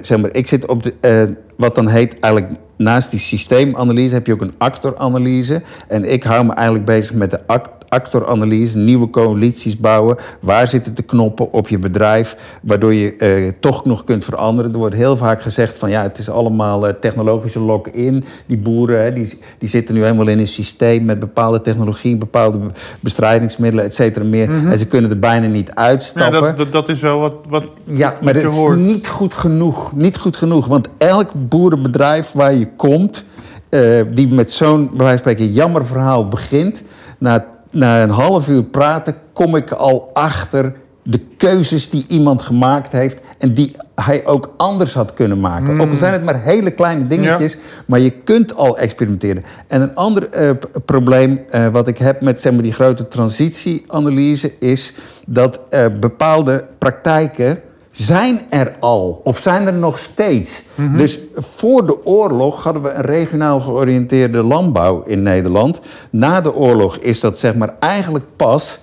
zeg 0.00 0.20
maar 0.20 0.32
ik 0.32 0.46
zit 0.46 0.66
op 0.66 0.82
de, 0.82 1.36
wat 1.56 1.74
dan 1.74 1.88
heet 1.88 2.20
eigenlijk 2.20 2.54
naast 2.76 3.10
die 3.10 3.20
systeemanalyse 3.20 4.14
heb 4.14 4.26
je 4.26 4.32
ook 4.32 4.40
een 4.40 4.54
actoranalyse. 4.58 5.62
En 5.88 6.12
ik 6.12 6.22
hou 6.22 6.44
me 6.44 6.52
eigenlijk 6.52 6.86
bezig 6.86 7.14
met 7.14 7.30
de 7.30 7.40
act 7.46 7.79
actoranalyse, 7.90 8.76
nieuwe 8.76 9.10
coalities 9.10 9.76
bouwen. 9.76 10.16
Waar 10.40 10.68
zitten 10.68 10.94
de 10.94 11.02
knoppen 11.02 11.52
op 11.52 11.68
je 11.68 11.78
bedrijf, 11.78 12.58
waardoor 12.62 12.94
je 12.94 13.16
eh, 13.16 13.52
toch 13.60 13.84
nog 13.84 14.04
kunt 14.04 14.24
veranderen. 14.24 14.72
Er 14.72 14.78
wordt 14.78 14.94
heel 14.94 15.16
vaak 15.16 15.42
gezegd 15.42 15.76
van 15.76 15.90
ja, 15.90 16.02
het 16.02 16.18
is 16.18 16.30
allemaal 16.30 16.88
uh, 16.88 16.92
technologische 17.00 17.60
lock-in. 17.60 18.24
Die 18.46 18.58
boeren 18.58 19.02
hè, 19.02 19.12
die, 19.12 19.38
die 19.58 19.68
zitten 19.68 19.94
nu 19.94 20.02
helemaal 20.02 20.28
in 20.28 20.38
een 20.38 20.46
systeem 20.46 21.04
met 21.04 21.18
bepaalde 21.18 21.60
technologie, 21.60 22.16
bepaalde 22.16 22.58
bestrijdingsmiddelen, 23.00 23.84
et 23.84 23.94
cetera 23.94 24.24
meer. 24.24 24.50
Mhm. 24.50 24.70
En 24.70 24.78
ze 24.78 24.86
kunnen 24.86 25.10
er 25.10 25.18
bijna 25.18 25.46
niet 25.46 25.70
uitstappen. 25.74 26.44
Ja, 26.44 26.52
dat, 26.52 26.72
dat, 26.72 26.88
is 26.88 27.00
wel 27.00 27.18
wat, 27.18 27.34
wat 27.48 27.64
Ja, 27.84 28.14
maar 28.22 28.34
het 28.34 28.52
is 28.52 28.64
niet 28.76 29.08
goed 29.08 29.34
genoeg. 29.34 29.92
Niet 29.92 30.18
goed 30.18 30.36
genoeg, 30.36 30.66
want 30.66 30.88
elk 30.98 31.30
boerenbedrijf 31.34 32.32
waar 32.32 32.54
je 32.54 32.68
komt... 32.76 33.24
Uh, 33.70 34.02
die 34.12 34.28
met 34.28 34.52
zo'n, 34.52 34.88
bij 34.88 34.96
wijze 34.96 35.22
van 35.22 35.32
spreken, 35.32 35.52
jammer 35.52 35.86
verhaal 35.86 36.28
begint... 36.28 36.82
na 37.18 37.46
na 37.70 38.02
een 38.02 38.10
half 38.10 38.48
uur 38.48 38.62
praten 38.62 39.14
kom 39.32 39.56
ik 39.56 39.70
al 39.70 40.10
achter 40.12 40.72
de 41.02 41.18
keuzes 41.36 41.90
die 41.90 42.04
iemand 42.08 42.42
gemaakt 42.42 42.92
heeft 42.92 43.20
en 43.38 43.54
die 43.54 43.76
hij 43.94 44.26
ook 44.26 44.54
anders 44.56 44.94
had 44.94 45.14
kunnen 45.14 45.40
maken. 45.40 45.80
Ook 45.80 45.90
al 45.90 45.96
zijn 45.96 46.12
het 46.12 46.24
maar 46.24 46.42
hele 46.42 46.70
kleine 46.70 47.06
dingetjes, 47.06 47.58
maar 47.86 48.00
je 48.00 48.10
kunt 48.10 48.56
al 48.56 48.78
experimenteren. 48.78 49.44
En 49.66 49.80
een 49.80 49.94
ander 49.94 50.28
eh, 50.28 50.50
probleem 50.84 51.40
eh, 51.50 51.66
wat 51.66 51.88
ik 51.88 51.98
heb 51.98 52.20
met 52.20 52.40
zeg 52.40 52.52
maar, 52.52 52.62
die 52.62 52.72
grote 52.72 53.08
transitieanalyse 53.08 54.58
is 54.58 54.94
dat 55.26 55.60
eh, 55.68 55.86
bepaalde 56.00 56.64
praktijken 56.78 57.60
zijn 57.90 58.40
er 58.50 58.76
al 58.80 59.20
of 59.24 59.38
zijn 59.38 59.66
er 59.66 59.72
nog 59.72 59.98
steeds. 59.98 60.64
Dus 60.96 61.20
voor 61.34 61.86
de 61.86 62.06
oorlog 62.06 62.62
hadden 62.62 62.82
we 62.82 62.90
een 62.90 63.02
regionaal 63.02 63.60
georiënteerde 63.60 64.42
landbouw 64.42 65.02
in 65.02 65.22
Nederland. 65.22 65.80
Na 66.10 66.40
de 66.40 66.54
oorlog 66.54 66.96
is 66.96 67.20
dat 67.20 67.38
zeg 67.38 67.54
maar 67.54 67.74
eigenlijk 67.78 68.24
pas 68.36 68.80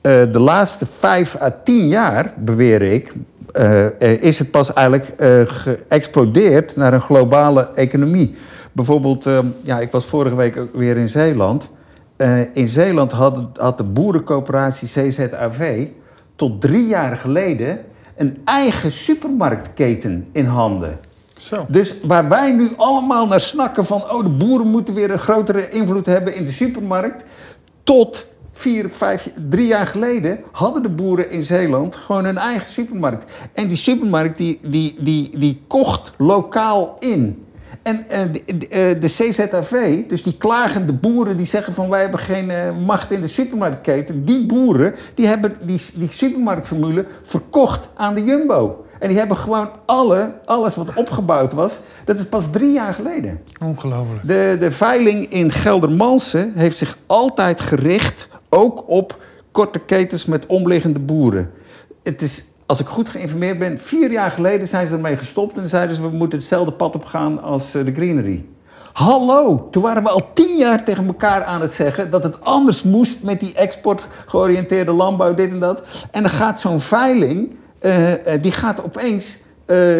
eh, 0.00 0.12
de 0.32 0.40
laatste 0.40 0.86
vijf 0.86 1.36
à 1.40 1.60
tien 1.64 1.88
jaar, 1.88 2.34
beweer 2.36 2.82
ik, 2.82 3.14
eh, 3.54 3.84
eh, 3.84 4.22
is 4.22 4.38
het 4.38 4.50
pas 4.50 4.72
eigenlijk 4.72 5.12
geëxplodeerd 5.46 6.76
naar 6.76 6.92
een 6.92 7.00
globale 7.00 7.68
economie. 7.74 8.34
Bijvoorbeeld, 8.72 9.26
eh, 9.26 9.38
ja, 9.62 9.80
ik 9.80 9.90
was 9.90 10.04
vorige 10.04 10.34
week 10.34 10.56
ook 10.56 10.74
weer 10.74 10.96
in 10.96 11.08
Zeeland. 11.08 11.70
In 12.52 12.68
Zeeland 12.68 13.12
had, 13.12 13.44
had 13.54 13.78
de 13.78 13.84
boerencoöperatie 13.84 14.88
CZAV 14.88 15.86
tot 16.36 16.60
drie 16.60 16.86
jaar 16.86 17.16
geleden 17.16 17.78
een 18.16 18.40
eigen 18.44 18.92
supermarktketen 18.92 20.28
in 20.32 20.44
handen. 20.44 20.98
Zo. 21.38 21.66
Dus 21.68 21.94
waar 22.02 22.28
wij 22.28 22.52
nu 22.52 22.70
allemaal 22.76 23.26
naar 23.26 23.40
snakken 23.40 23.84
van... 23.84 24.02
oh, 24.02 24.22
de 24.22 24.28
boeren 24.28 24.66
moeten 24.66 24.94
weer 24.94 25.10
een 25.10 25.18
grotere 25.18 25.68
invloed 25.68 26.06
hebben 26.06 26.34
in 26.34 26.44
de 26.44 26.52
supermarkt... 26.52 27.24
tot 27.82 28.26
vier, 28.50 28.90
vijf, 28.90 29.30
drie 29.48 29.66
jaar 29.66 29.86
geleden 29.86 30.40
hadden 30.52 30.82
de 30.82 30.90
boeren 30.90 31.30
in 31.30 31.42
Zeeland 31.42 31.96
gewoon 31.96 32.24
een 32.24 32.38
eigen 32.38 32.68
supermarkt. 32.68 33.32
En 33.52 33.68
die 33.68 33.76
supermarkt 33.76 34.36
die, 34.36 34.58
die, 34.62 34.96
die, 35.00 35.38
die 35.38 35.62
kocht 35.66 36.12
lokaal 36.18 36.96
in. 36.98 37.46
En 37.84 38.08
eh, 38.08 38.20
de, 38.32 38.58
de, 38.58 38.68
eh, 38.68 39.00
CZAV, 39.00 40.02
dus 40.08 40.22
die 40.22 40.36
klagende 40.36 40.92
boeren 40.92 41.36
die 41.36 41.46
zeggen 41.46 41.72
van 41.72 41.88
wij 41.88 42.00
hebben 42.00 42.20
geen 42.20 42.50
eh, 42.50 42.78
macht 42.78 43.10
in 43.10 43.20
de 43.20 43.26
supermarktketen. 43.26 44.24
Die 44.24 44.46
boeren 44.46 44.94
die 45.14 45.26
hebben 45.26 45.56
die, 45.62 45.80
die 45.94 46.08
supermarktformule 46.10 47.06
verkocht 47.22 47.88
aan 47.94 48.14
de 48.14 48.24
Jumbo. 48.24 48.84
En 48.98 49.08
die 49.08 49.18
hebben 49.18 49.36
gewoon 49.36 49.70
alle, 49.86 50.34
alles 50.44 50.74
wat 50.74 50.94
opgebouwd 50.94 51.52
was, 51.52 51.80
dat 52.04 52.16
is 52.16 52.24
pas 52.24 52.50
drie 52.50 52.72
jaar 52.72 52.94
geleden. 52.94 53.40
Ongelooflijk. 53.62 54.26
De, 54.26 54.56
de 54.58 54.70
veiling 54.70 55.26
in 55.26 55.50
Geldermalsen 55.50 56.52
heeft 56.54 56.78
zich 56.78 56.98
altijd 57.06 57.60
gericht 57.60 58.28
ook 58.48 58.88
op 58.88 59.18
korte 59.52 59.78
ketens 59.78 60.24
met 60.24 60.46
omliggende 60.46 61.00
boeren. 61.00 61.50
Het 62.02 62.22
is, 62.22 62.44
als 62.74 62.82
ik 62.82 62.88
goed 62.88 63.08
geïnformeerd 63.08 63.58
ben, 63.58 63.78
vier 63.78 64.12
jaar 64.12 64.30
geleden 64.30 64.68
zijn 64.68 64.86
ze 64.86 64.92
ermee 64.92 65.16
gestopt 65.16 65.58
en 65.58 65.68
zeiden 65.68 65.96
ze 65.96 66.02
we 66.02 66.16
moeten 66.16 66.38
hetzelfde 66.38 66.72
pad 66.72 66.94
op 66.94 67.04
gaan 67.04 67.42
als 67.42 67.74
eh, 67.74 67.84
de 67.84 67.92
greenery. 67.92 68.44
Hallo, 68.92 69.68
toen 69.70 69.82
waren 69.82 70.02
we 70.02 70.08
al 70.08 70.32
tien 70.32 70.56
jaar 70.56 70.84
tegen 70.84 71.06
elkaar 71.06 71.44
aan 71.44 71.60
het 71.60 71.72
zeggen 71.72 72.10
dat 72.10 72.22
het 72.22 72.44
anders 72.44 72.82
moest 72.82 73.22
met 73.22 73.40
die 73.40 73.54
exportgeoriënteerde 73.54 74.92
landbouw, 74.92 75.34
dit 75.34 75.50
en 75.50 75.60
dat. 75.60 75.82
En 76.10 76.22
dan 76.22 76.30
gaat 76.30 76.60
zo'n 76.60 76.80
veiling, 76.80 77.56
eh, 77.78 78.12
eh, 78.34 78.42
die 78.42 78.52
gaat 78.52 78.84
opeens 78.84 79.42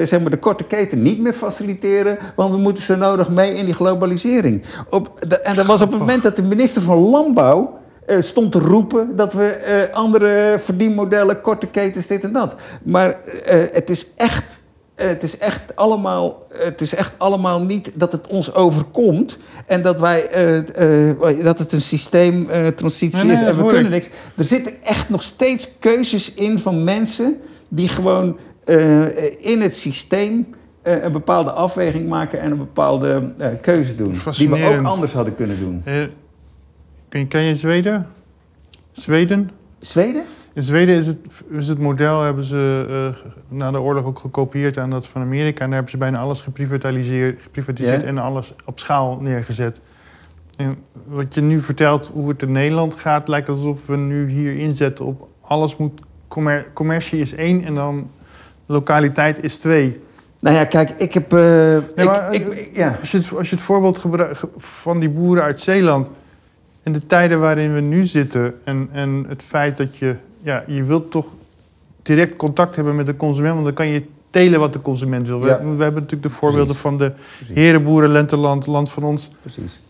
zeg 0.04 0.20
maar 0.20 0.30
de 0.30 0.38
korte 0.38 0.64
keten 0.64 1.02
niet 1.02 1.18
meer 1.18 1.32
faciliteren, 1.32 2.18
want 2.36 2.54
we 2.54 2.60
moeten 2.60 2.82
zo 2.82 2.96
nodig 2.96 3.30
mee 3.30 3.54
in 3.54 3.64
die 3.64 3.74
globalisering. 3.74 4.62
Op, 4.90 5.18
en 5.18 5.56
dat 5.56 5.66
was 5.66 5.82
op 5.82 5.90
het 5.90 5.98
moment 5.98 6.22
dat 6.22 6.36
de 6.36 6.42
minister 6.42 6.82
van 6.82 6.98
Landbouw 6.98 7.78
stond 8.18 8.52
te 8.52 8.58
roepen 8.58 9.16
dat 9.16 9.32
we 9.32 9.46
eh, 9.46 9.94
andere 9.94 10.54
verdienmodellen, 10.58 11.40
korte 11.40 11.66
ketens, 11.66 12.06
dit 12.06 12.24
en 12.24 12.32
dat. 12.32 12.54
Maar 12.82 13.20
eh, 13.20 13.60
het 13.72 13.90
is 13.90 14.14
echt. 14.16 14.62
eh, 14.94 15.06
Het 15.08 15.22
is, 15.22 15.38
echt 15.38 15.62
allemaal, 15.76 16.42
het 16.52 16.80
is 16.80 16.94
echt 16.94 17.14
allemaal 17.18 17.64
niet 17.64 17.92
dat 17.94 18.12
het 18.12 18.26
ons 18.26 18.54
overkomt 18.54 19.38
en 19.66 19.82
dat, 19.82 20.00
wij, 20.00 20.28
eh, 20.28 21.08
eh, 21.08 21.44
dat 21.44 21.58
het 21.58 21.72
een 21.72 21.80
systeemtransitie 21.80 23.24
nee, 23.24 23.34
is 23.34 23.40
en 23.42 23.56
we 23.56 23.62
kunnen 23.66 23.84
ik. 23.84 23.90
niks. 23.90 24.10
Er 24.36 24.44
zitten 24.44 24.82
echt 24.82 25.08
nog 25.08 25.22
steeds 25.22 25.78
keuzes 25.78 26.34
in 26.34 26.58
van 26.58 26.84
mensen 26.84 27.36
die 27.68 27.88
gewoon 27.88 28.36
eh, 28.64 29.40
in 29.50 29.60
het 29.60 29.76
systeem 29.76 30.54
eh, 30.82 31.02
een 31.02 31.12
bepaalde 31.12 31.50
afweging 31.52 32.08
maken 32.08 32.40
en 32.40 32.50
een 32.50 32.58
bepaalde 32.58 33.32
eh, 33.38 33.48
keuze 33.60 33.94
doen. 33.94 34.16
Die 34.36 34.48
we 34.48 34.64
ook 34.64 34.82
anders 34.82 35.12
hadden 35.12 35.34
kunnen 35.34 35.58
doen. 35.58 35.82
Ken, 37.14 37.22
je, 37.22 37.28
ken 37.28 37.42
je 37.42 37.54
Zweden? 37.54 38.06
Zweden? 38.92 39.50
Zweden? 39.78 40.22
In 40.52 40.62
Zweden 40.62 40.94
is 40.96 41.06
het, 41.06 41.18
is 41.50 41.68
het 41.68 41.78
model, 41.78 42.22
hebben 42.22 42.44
ze 42.44 42.86
eh, 43.14 43.30
na 43.48 43.70
de 43.70 43.80
oorlog 43.80 44.04
ook 44.04 44.18
gekopieerd 44.18 44.78
aan 44.78 44.90
dat 44.90 45.06
van 45.06 45.22
Amerika. 45.22 45.58
En 45.60 45.64
daar 45.66 45.72
hebben 45.74 45.90
ze 45.90 45.96
bijna 45.96 46.18
alles 46.18 46.40
geprivatiseerd, 46.40 47.42
geprivatiseerd 47.42 48.02
en 48.02 48.18
alles 48.18 48.54
op 48.64 48.78
schaal 48.78 49.18
neergezet. 49.20 49.80
En 50.56 50.74
wat 51.06 51.34
je 51.34 51.40
nu 51.40 51.60
vertelt 51.60 52.10
hoe 52.14 52.28
het 52.28 52.42
in 52.42 52.52
Nederland 52.52 52.94
gaat, 52.94 53.28
lijkt 53.28 53.48
alsof 53.48 53.86
we 53.86 53.96
nu 53.96 54.28
hier 54.28 54.56
inzetten 54.58 55.04
op 55.04 55.28
alles 55.40 55.76
moet. 55.76 56.00
Commer 56.28 56.66
commercie 56.72 57.20
is 57.20 57.34
één 57.34 57.64
en 57.64 57.74
dan 57.74 58.10
lokaliteit 58.66 59.42
is 59.42 59.56
twee. 59.56 60.00
Nou 60.40 60.56
ja, 60.56 60.64
kijk, 60.64 60.90
ik 60.90 61.14
heb... 61.14 61.32
eh, 61.32 61.76
ik- 61.76 62.04
maar, 62.04 62.34
ik, 62.34 62.48
eh, 62.48 62.58
ik- 62.58 62.70
ja. 62.76 62.96
Als 63.00 63.10
je 63.10 63.18
het, 63.18 63.32
als 63.36 63.48
je 63.50 63.54
het 63.54 63.64
voorbeeld 63.64 63.98
gebruikt 63.98 64.42
van 64.56 65.00
die 65.00 65.08
boeren 65.10 65.42
uit 65.44 65.60
Zeeland. 65.60 66.08
En 66.84 66.92
de 66.92 67.06
tijden 67.06 67.40
waarin 67.40 67.74
we 67.74 67.80
nu 67.80 68.04
zitten. 68.04 68.54
En, 68.64 68.88
en 68.92 69.24
het 69.28 69.42
feit 69.42 69.76
dat 69.76 69.96
je. 69.96 70.16
Ja, 70.42 70.64
je 70.66 70.82
wilt 70.84 71.10
toch 71.10 71.26
direct 72.02 72.36
contact 72.36 72.76
hebben 72.76 72.96
met 72.96 73.06
de 73.06 73.16
consument. 73.16 73.52
Want 73.54 73.64
dan 73.64 73.74
kan 73.74 73.86
je 73.86 74.02
telen 74.30 74.60
wat 74.60 74.72
de 74.72 74.80
consument 74.82 75.26
wil. 75.28 75.40
We, 75.40 75.46
Ja. 75.46 75.58
we 75.58 75.64
hebben 75.82 76.02
natuurlijk 76.02 76.22
de 76.22 76.28
voorbeelden 76.28 76.64
Precies. 76.66 76.82
van 76.82 76.98
de 76.98 77.12
Precies. 77.36 77.54
herenboeren, 77.56 78.10
lenteland, 78.10 78.66
land 78.66 78.90
van 78.90 79.02
ons. 79.02 79.28
Precies. 79.42 79.80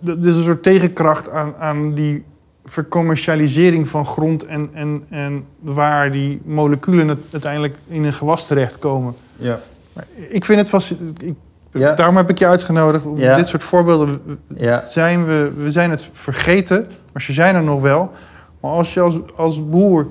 Dat 0.00 0.24
is 0.24 0.36
een 0.36 0.42
soort 0.42 0.62
tegenkracht 0.62 1.30
aan, 1.30 1.54
aan 1.54 1.94
die 1.94 2.24
vercommercialisering 2.64 3.88
van 3.88 4.06
grond. 4.06 4.44
En, 4.44 4.68
en, 4.72 5.04
en 5.08 5.44
waar 5.60 6.12
die 6.12 6.40
moleculen 6.44 7.22
uiteindelijk 7.32 7.76
in 7.88 8.04
een 8.04 8.12
gewas 8.12 8.46
terechtkomen. 8.46 9.14
Ja. 9.36 9.60
Maar 9.92 10.06
Ik 10.28 10.44
vind 10.44 10.58
het 10.58 10.68
fascinerend. 10.68 11.22
Ik- 11.22 11.34
Ja. 11.78 11.92
Daarom 11.94 12.16
heb 12.16 12.30
ik 12.30 12.38
je 12.38 12.46
uitgenodigd. 12.46 13.06
Om 13.06 13.18
Ja. 13.18 13.36
dit 13.36 13.46
soort 13.46 13.62
voorbeelden 13.62 14.20
Ja. 14.54 14.84
zijn 14.84 15.26
we, 15.26 15.52
we 15.62 15.72
zijn 15.72 15.90
het 15.90 16.08
vergeten, 16.12 16.86
maar 17.12 17.22
ze 17.22 17.32
zijn 17.32 17.54
er 17.54 17.62
nog 17.62 17.80
wel. 17.80 18.10
Maar 18.60 18.70
als 18.70 18.94
je 18.94 19.00
als, 19.00 19.18
als 19.36 19.68
boer, 19.68 20.08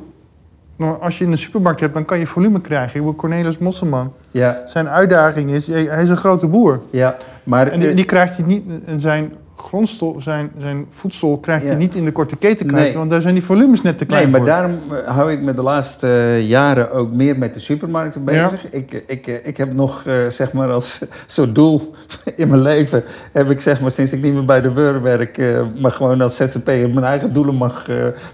nou, 0.76 1.02
als 1.02 1.18
je 1.18 1.24
in 1.24 1.32
de 1.32 1.38
supermarkt 1.38 1.80
hebt, 1.80 1.94
dan 1.94 2.06
kan 2.06 2.20
je 2.20 2.26
volume 2.28 2.62
krijgen. 2.62 2.88
Ik 2.96 3.02
bedoel, 3.02 3.16
Cornelis 3.16 3.58
Mosselman, 3.58 4.14
Ja. 4.32 4.62
zijn 4.66 4.90
uitdaging 4.90 5.52
is, 5.52 5.68
hij 5.68 6.02
is 6.02 6.10
een 6.10 6.18
grote 6.18 6.48
boer. 6.48 6.82
Ja. 6.90 7.16
Maar... 7.44 7.68
En 7.68 7.80
die, 7.80 7.94
die 7.94 8.06
krijgt 8.06 8.38
hij 8.38 8.46
niet, 8.46 8.64
en 8.86 9.00
zijn 9.00 9.34
grondstof, 9.68 10.24
zijn, 10.24 10.52
zijn 10.58 10.86
voedsel 10.90 11.38
krijgt 11.38 11.64
Ja. 11.64 11.70
hij 11.70 11.78
niet 11.78 11.96
in 11.96 12.06
de 12.06 12.12
korte 12.12 12.36
keten 12.36 12.66
kwijt, 12.68 12.86
Nee. 12.88 12.98
want 12.98 13.10
daar 13.10 13.22
zijn 13.22 13.34
die 13.34 13.44
volumes 13.44 13.82
net 13.82 13.98
te 13.98 14.06
klein 14.06 14.24
Nee, 14.24 14.32
maar 14.32 14.40
voor. 14.40 14.50
daarom 14.50 14.80
eh, 15.06 15.16
hou 15.16 15.32
ik 15.32 15.42
me 15.42 15.54
de 15.54 15.62
laatste 15.62 16.08
eh, 16.08 16.48
jaren 16.50 16.92
ook 16.92 17.12
meer 17.12 17.38
met 17.38 17.54
de 17.54 17.60
supermarkten 17.60 18.24
bezig. 18.24 18.70
Ik, 18.70 18.94
eh, 18.94 19.00
ik, 19.06 19.28
ik 19.28 19.58
heb 19.58 19.74
nog, 19.74 20.04
zeg 20.30 20.54
maar, 20.54 20.72
als 20.72 21.00
soort 21.26 21.56
doel 21.56 21.94
in 22.36 22.48
mijn 22.48 22.62
leven... 22.62 23.04
heb 23.32 23.50
ik, 23.50 23.62
zeg 23.62 23.82
maar, 23.82 23.92
sinds 23.92 24.12
ik 24.12 24.22
niet 24.22 24.34
meer 24.34 24.46
bij 24.46 24.62
de 24.62 24.74
WUR 24.74 25.02
werk... 25.02 25.62
maar 25.82 25.92
gewoon 25.92 26.22
als 26.22 26.36
ZZP'er 26.36 26.90
mijn 26.90 27.06
eigen 27.06 27.34
doelen 27.34 27.56
mag 27.56 27.86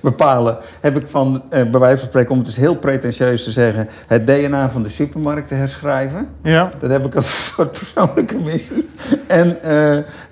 bepalen... 0.01 0.57
heb 0.81 0.97
ik 0.97 1.07
van, 1.07 1.43
bij 1.49 1.79
wijze 1.79 1.97
van 1.97 2.07
spreken, 2.07 2.31
om 2.31 2.37
het 2.37 2.45
dus 2.45 2.55
heel 2.55 2.75
pretentieus 2.75 3.43
te 3.43 3.51
zeggen... 3.51 3.87
het 4.07 4.27
DNA 4.27 4.69
van 4.69 4.83
de 4.83 4.89
supermarkt 4.89 5.47
te 5.47 5.53
herschrijven. 5.53 6.27
Ja, 6.43 6.71
Dat 6.79 6.89
heb 6.89 7.05
ik 7.05 7.15
als 7.15 7.25
een 7.37 7.53
soort 7.53 7.71
persoonlijke 7.71 8.37
missie. 8.37 8.89
En, 9.27 9.57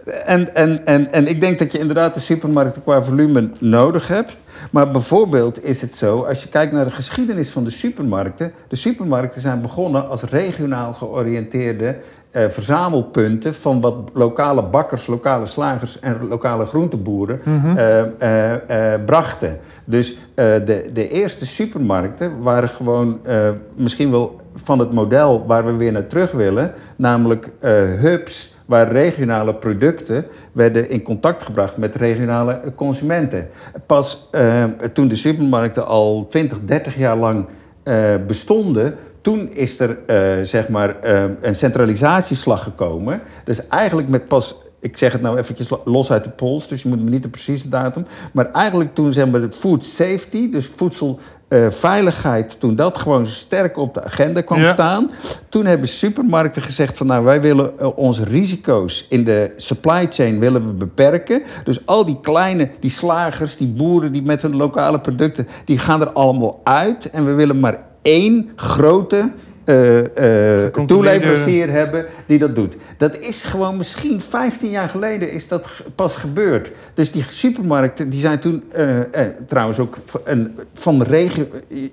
en, 0.05 0.55
en, 0.55 0.85
en, 0.85 1.11
en 1.11 1.27
ik 1.27 1.41
denk 1.41 1.59
dat 1.59 1.71
je 1.71 1.79
inderdaad 1.79 2.13
de 2.13 2.19
supermarkten 2.19 2.83
qua 2.83 3.01
volume 3.01 3.49
nodig 3.59 4.07
hebt. 4.07 4.39
Maar 4.71 4.91
bijvoorbeeld 4.91 5.63
is 5.63 5.81
het 5.81 5.93
zo, 5.93 6.21
als 6.21 6.43
je 6.43 6.49
kijkt 6.49 6.73
naar 6.73 6.85
de 6.85 6.91
geschiedenis 6.91 7.49
van 7.51 7.63
de 7.63 7.69
supermarkten. 7.69 8.51
De 8.67 8.75
supermarkten 8.75 9.41
zijn 9.41 9.61
begonnen 9.61 10.09
als 10.09 10.23
regionaal 10.23 10.93
georiënteerde 10.93 11.97
eh, 12.31 12.49
verzamelpunten 12.49 13.53
van 13.55 13.81
wat 13.81 13.95
lokale 14.13 14.63
bakkers, 14.63 15.07
lokale 15.07 15.45
slagers 15.45 15.99
en 15.99 16.27
lokale 16.29 16.65
groenteboeren 16.65 17.41
eh, 17.45 17.99
eh, 18.01 18.93
eh, 18.93 19.03
brachten. 19.05 19.59
Dus 19.85 20.17
eh, 20.35 20.45
de, 20.65 20.89
de 20.93 21.07
eerste 21.07 21.45
supermarkten 21.47 22.41
waren 22.41 22.69
gewoon 22.69 23.19
eh, 23.23 23.49
misschien 23.75 24.11
wel 24.11 24.39
van 24.55 24.79
het 24.79 24.91
model 24.91 25.45
waar 25.47 25.65
we 25.65 25.75
weer 25.75 25.91
naar 25.91 26.07
terug 26.07 26.31
willen, 26.31 26.73
namelijk 26.95 27.49
eh, 27.59 27.71
hubs 27.99 28.50
waar 28.71 28.91
regionale 28.91 29.55
producten 29.55 30.25
werden 30.51 30.89
in 30.89 31.01
contact 31.01 31.41
gebracht 31.41 31.77
met 31.77 31.95
regionale 31.95 32.61
consumenten. 32.75 33.47
Pas 33.85 34.27
eh, 34.31 34.63
toen 34.93 35.07
de 35.07 35.15
supermarkten 35.15 35.85
al 35.87 36.27
20, 36.29 36.59
30 36.65 36.97
jaar 36.97 37.17
lang 37.17 37.45
eh, 37.83 37.95
bestonden, 38.27 38.95
toen 39.21 39.49
is 39.53 39.79
er 39.79 39.97
eh, 40.05 40.45
zeg 40.45 40.69
maar 40.69 40.95
een 41.41 41.55
centralisatieslag 41.55 42.63
gekomen. 42.63 43.21
Dus 43.43 43.67
eigenlijk 43.67 44.07
met 44.07 44.25
pas, 44.27 44.55
ik 44.79 44.97
zeg 44.97 45.11
het 45.11 45.21
nou 45.21 45.37
eventjes 45.37 45.69
lo- 45.69 45.81
los 45.85 46.11
uit 46.11 46.23
de 46.23 46.29
pols, 46.29 46.67
dus 46.67 46.81
je 46.81 46.89
moet 46.89 47.03
me 47.03 47.09
niet 47.09 47.23
de 47.23 47.29
precieze 47.29 47.69
datum, 47.69 48.05
maar 48.33 48.51
eigenlijk 48.51 48.95
toen 48.95 49.13
zeg 49.13 49.27
maar 49.27 49.41
de 49.41 49.51
food 49.51 49.85
safety, 49.85 50.49
dus 50.49 50.67
voedsel 50.67 51.19
eh, 51.51 51.69
veiligheid, 51.69 52.59
toen 52.59 52.75
dat 52.75 52.97
gewoon 52.97 53.27
sterk 53.27 53.77
op 53.77 53.93
de 53.93 54.03
agenda 54.03 54.41
kwam 54.41 54.59
Ja. 54.59 54.71
staan, 54.73 55.11
toen 55.49 55.65
hebben 55.65 55.87
supermarkten 55.87 56.61
gezegd 56.61 56.97
van 56.97 57.07
nou 57.07 57.23
wij 57.25 57.41
willen 57.41 57.79
eh, 57.79 57.97
onze 57.97 58.23
risico's 58.23 59.05
in 59.09 59.23
de 59.23 59.51
supply 59.55 60.07
chain 60.09 60.39
willen 60.39 60.65
we 60.65 60.73
beperken. 60.73 61.41
Dus 61.63 61.85
al 61.85 62.05
die 62.05 62.19
kleine, 62.21 62.69
die 62.79 62.89
slagers, 62.89 63.57
die 63.57 63.67
boeren 63.67 64.11
die 64.11 64.21
met 64.21 64.41
hun 64.41 64.55
lokale 64.55 64.99
producten, 64.99 65.47
die 65.65 65.77
gaan 65.77 66.01
er 66.01 66.11
allemaal 66.11 66.61
uit 66.63 67.09
en 67.09 67.25
we 67.25 67.33
willen 67.33 67.59
maar 67.59 67.83
één 68.01 68.49
grote 68.55 69.31
eh, 69.71 70.65
eh, 70.65 70.73
toeleverancier 70.85 71.69
hebben 71.69 72.05
die 72.25 72.39
dat 72.39 72.55
doet. 72.55 72.75
Dat 72.97 73.19
is 73.19 73.43
gewoon 73.43 73.77
misschien 73.77 74.21
15 74.21 74.69
jaar 74.69 74.89
geleden 74.89 75.31
is 75.31 75.47
dat 75.47 75.69
pas 75.95 76.15
gebeurd. 76.15 76.71
Dus 76.93 77.11
die 77.11 77.25
supermarkten 77.29 78.09
die 78.09 78.19
zijn 78.19 78.39
toen 78.39 78.63
eh, 78.71 78.99
eh, 78.99 79.05
trouwens 79.47 79.79
ook 79.79 79.97
een, 80.23 80.55
van 80.73 81.01
regio. 81.03 81.47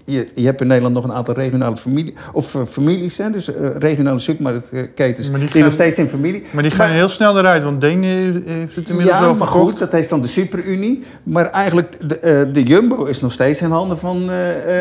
Je, 0.04 0.28
je 0.34 0.44
hebt 0.44 0.60
in 0.60 0.66
Nederland 0.66 0.94
nog 0.94 1.04
een 1.04 1.12
aantal 1.12 1.34
regionale 1.34 1.76
familie, 1.76 2.14
of, 2.32 2.56
families, 2.68 3.18
hè, 3.18 3.30
dus 3.30 3.50
regionale 3.78 4.18
supermarktketens 4.18 5.30
Maar 5.30 5.40
die, 5.52 5.62
nog 5.62 5.72
steeds 5.72 5.98
in 5.98 6.08
familie. 6.08 6.42
Maar 6.50 6.62
die 6.62 6.72
gaan 6.72 6.90
heel 6.90 7.08
snel 7.08 7.38
eruit, 7.38 7.62
want 7.62 7.80
Deen 7.80 8.02
heeft 8.02 8.76
het 8.76 8.88
inmiddels 8.88 9.16
ja, 9.18 9.24
wel 9.24 9.34
maar 9.34 9.48
verkocht. 9.48 9.70
goed, 9.70 9.78
dat 9.78 9.94
is 9.94 10.08
dan 10.08 10.20
de 10.20 10.28
superunie. 10.28 11.02
Maar 11.22 11.50
eigenlijk, 11.50 12.08
de, 12.08 12.48
de 12.52 12.62
Jumbo 12.62 13.04
is 13.04 13.20
nog 13.20 13.32
steeds 13.32 13.60
in 13.60 13.70
handen 13.70 13.98
van 13.98 14.22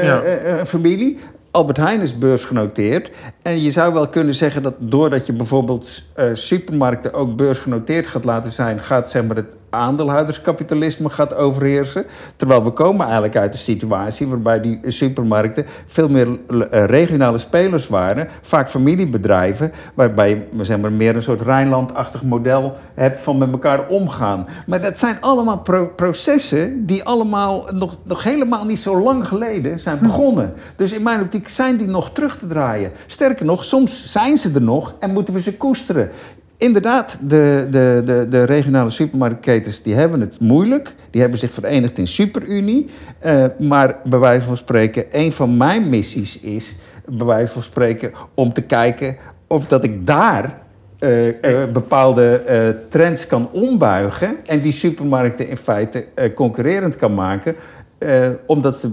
Ja. 0.04 0.22
een 0.60 0.66
familie. 0.66 1.18
Albert 1.58 1.78
Heijn 1.78 2.02
is 2.02 2.18
beursgenoteerd. 2.18 3.12
En 3.42 3.62
je 3.62 3.72
zou 3.72 3.94
wel 3.94 4.08
kunnen 4.10 4.34
zeggen 4.34 4.64
dat 4.64 4.74
doordat 4.80 5.26
je 5.26 5.34
bijvoorbeeld 5.34 6.04
eh, 6.16 6.26
supermarkten 6.34 7.14
ook 7.14 7.36
beursgenoteerd 7.36 8.08
gaat 8.08 8.26
laten 8.26 8.52
zijn, 8.52 8.80
gaat 8.82 9.10
zeg 9.10 9.26
maar, 9.26 9.36
het 9.36 9.56
aandeelhouderskapitalisme 9.70 11.10
gaat 11.10 11.36
overheersen. 11.36 12.06
Terwijl 12.36 12.64
we 12.64 12.72
komen 12.72 13.06
eigenlijk 13.06 13.36
uit 13.36 13.54
een 13.54 13.60
situatie 13.60 14.28
waarbij 14.28 14.62
die 14.62 14.80
supermarkten 14.84 15.66
veel 15.86 16.10
meer 16.10 16.40
eh, 16.48 16.84
regionale 16.84 17.38
spelers 17.38 17.88
waren. 17.88 18.28
Vaak 18.42 18.70
familiebedrijven, 18.70 19.72
waarbij 19.94 20.30
je 20.30 20.64
zeg 20.64 20.80
maar, 20.80 20.92
meer 20.92 21.16
een 21.16 21.24
soort 21.24 21.42
Rijnland-achtig 21.42 22.24
model 22.24 22.76
hebt 22.96 23.20
van 23.20 23.38
met 23.38 23.52
elkaar 23.52 23.88
omgaan. 23.88 24.48
Maar 24.68 24.82
dat 24.82 24.98
zijn 24.98 25.22
allemaal 25.22 25.60
pro- 25.60 25.92
processen 25.96 26.86
die 26.86 27.04
allemaal 27.04 27.68
nog, 27.74 27.98
nog 28.04 28.24
helemaal 28.24 28.66
niet 28.66 28.80
zo 28.80 29.02
lang 29.02 29.28
geleden 29.28 29.80
zijn 29.80 30.00
begonnen. 30.02 30.54
Dus 30.76 30.92
in 30.92 31.04
mijn 31.04 31.22
optiek 31.22 31.47
zijn 31.50 31.78
die 31.78 31.88
nog 31.88 32.12
terug 32.12 32.38
te 32.38 32.48
draaien. 32.48 32.92
Sterker 33.06 33.46
nog, 33.46 33.66
soms 33.66 34.12
zijn 34.12 34.38
ze 34.38 34.52
er 34.54 34.62
nog 34.62 34.96
en 35.00 35.12
moeten 35.14 35.34
we 35.34 35.42
ze 35.42 35.58
koesteren. 35.58 36.10
Inderdaad, 36.58 37.20
de, 37.22 37.68
de, 37.70 38.02
de, 38.06 38.26
de 38.30 38.44
regionale 38.44 38.90
supermarktketens 38.90 39.82
die 39.82 39.94
hebben 39.94 40.20
het 40.22 40.40
moeilijk. 40.40 40.96
Die 41.12 41.22
hebben 41.22 41.40
zich 41.40 41.52
verenigd 41.52 41.98
in 41.98 42.08
superunie. 42.08 42.90
Eh, 43.20 43.46
maar 43.60 43.96
bij 44.04 44.20
wijze 44.20 44.46
van 44.46 44.58
spreken, 44.58 45.06
een 45.12 45.32
van 45.32 45.58
mijn 45.58 45.90
missies 45.90 46.40
is... 46.40 46.76
bij 47.06 47.26
wijze 47.26 47.54
van 47.54 47.64
spreken 47.64 48.12
om 48.36 48.54
te 48.54 48.62
kijken 48.62 49.18
of 49.48 49.68
dat 49.68 49.84
ik 49.84 50.08
daar... 50.08 50.60
eh, 51.00 51.28
eh, 51.28 51.72
bepaalde 51.72 52.44
trends 52.90 53.28
kan 53.28 53.50
ombuigen... 53.52 54.36
en 54.46 54.62
die 54.62 54.72
supermarkten 54.72 55.50
in 55.50 55.58
feite 55.58 56.06
concurrerend 56.36 56.96
kan 56.96 57.14
maken... 57.14 57.56
eh, 57.98 58.30
omdat 58.46 58.78
ze 58.78 58.92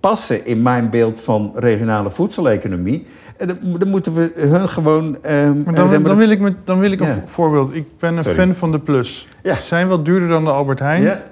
passen 0.00 0.46
in 0.46 0.62
mijn 0.62 0.90
beeld 0.90 1.20
van 1.20 1.52
regionale 1.54 2.10
voedseleconomie... 2.10 3.06
En 3.36 3.46
dan, 3.48 3.58
dan 3.78 3.88
moeten 3.88 4.14
we 4.14 4.32
hun 4.34 4.68
gewoon... 4.68 5.22
eh, 5.22 5.32
Maar 5.32 5.42
eh, 5.42 5.74
dan, 5.74 5.88
zeg 5.88 5.98
maar- 5.98 6.08
dan 6.08 6.16
wil 6.16 6.30
ik, 6.30 6.40
met, 6.40 6.54
dan 6.64 6.78
wil 6.78 6.90
ik 6.90 7.00
een 7.00 7.06
Ja. 7.06 7.22
voorbeeld. 7.26 7.74
Ik 7.74 7.86
ben 7.98 8.16
een 8.16 8.22
Sorry. 8.24 8.38
fan 8.38 8.54
van 8.54 8.72
de 8.72 8.78
Plus. 8.78 9.28
Ja. 9.42 9.54
Ze 9.54 9.62
zijn 9.62 9.88
wat 9.88 10.04
duurder 10.04 10.28
dan 10.28 10.44
de 10.44 10.50
Albert 10.50 10.78
Heijn. 10.78 11.02
Ja, 11.02 11.22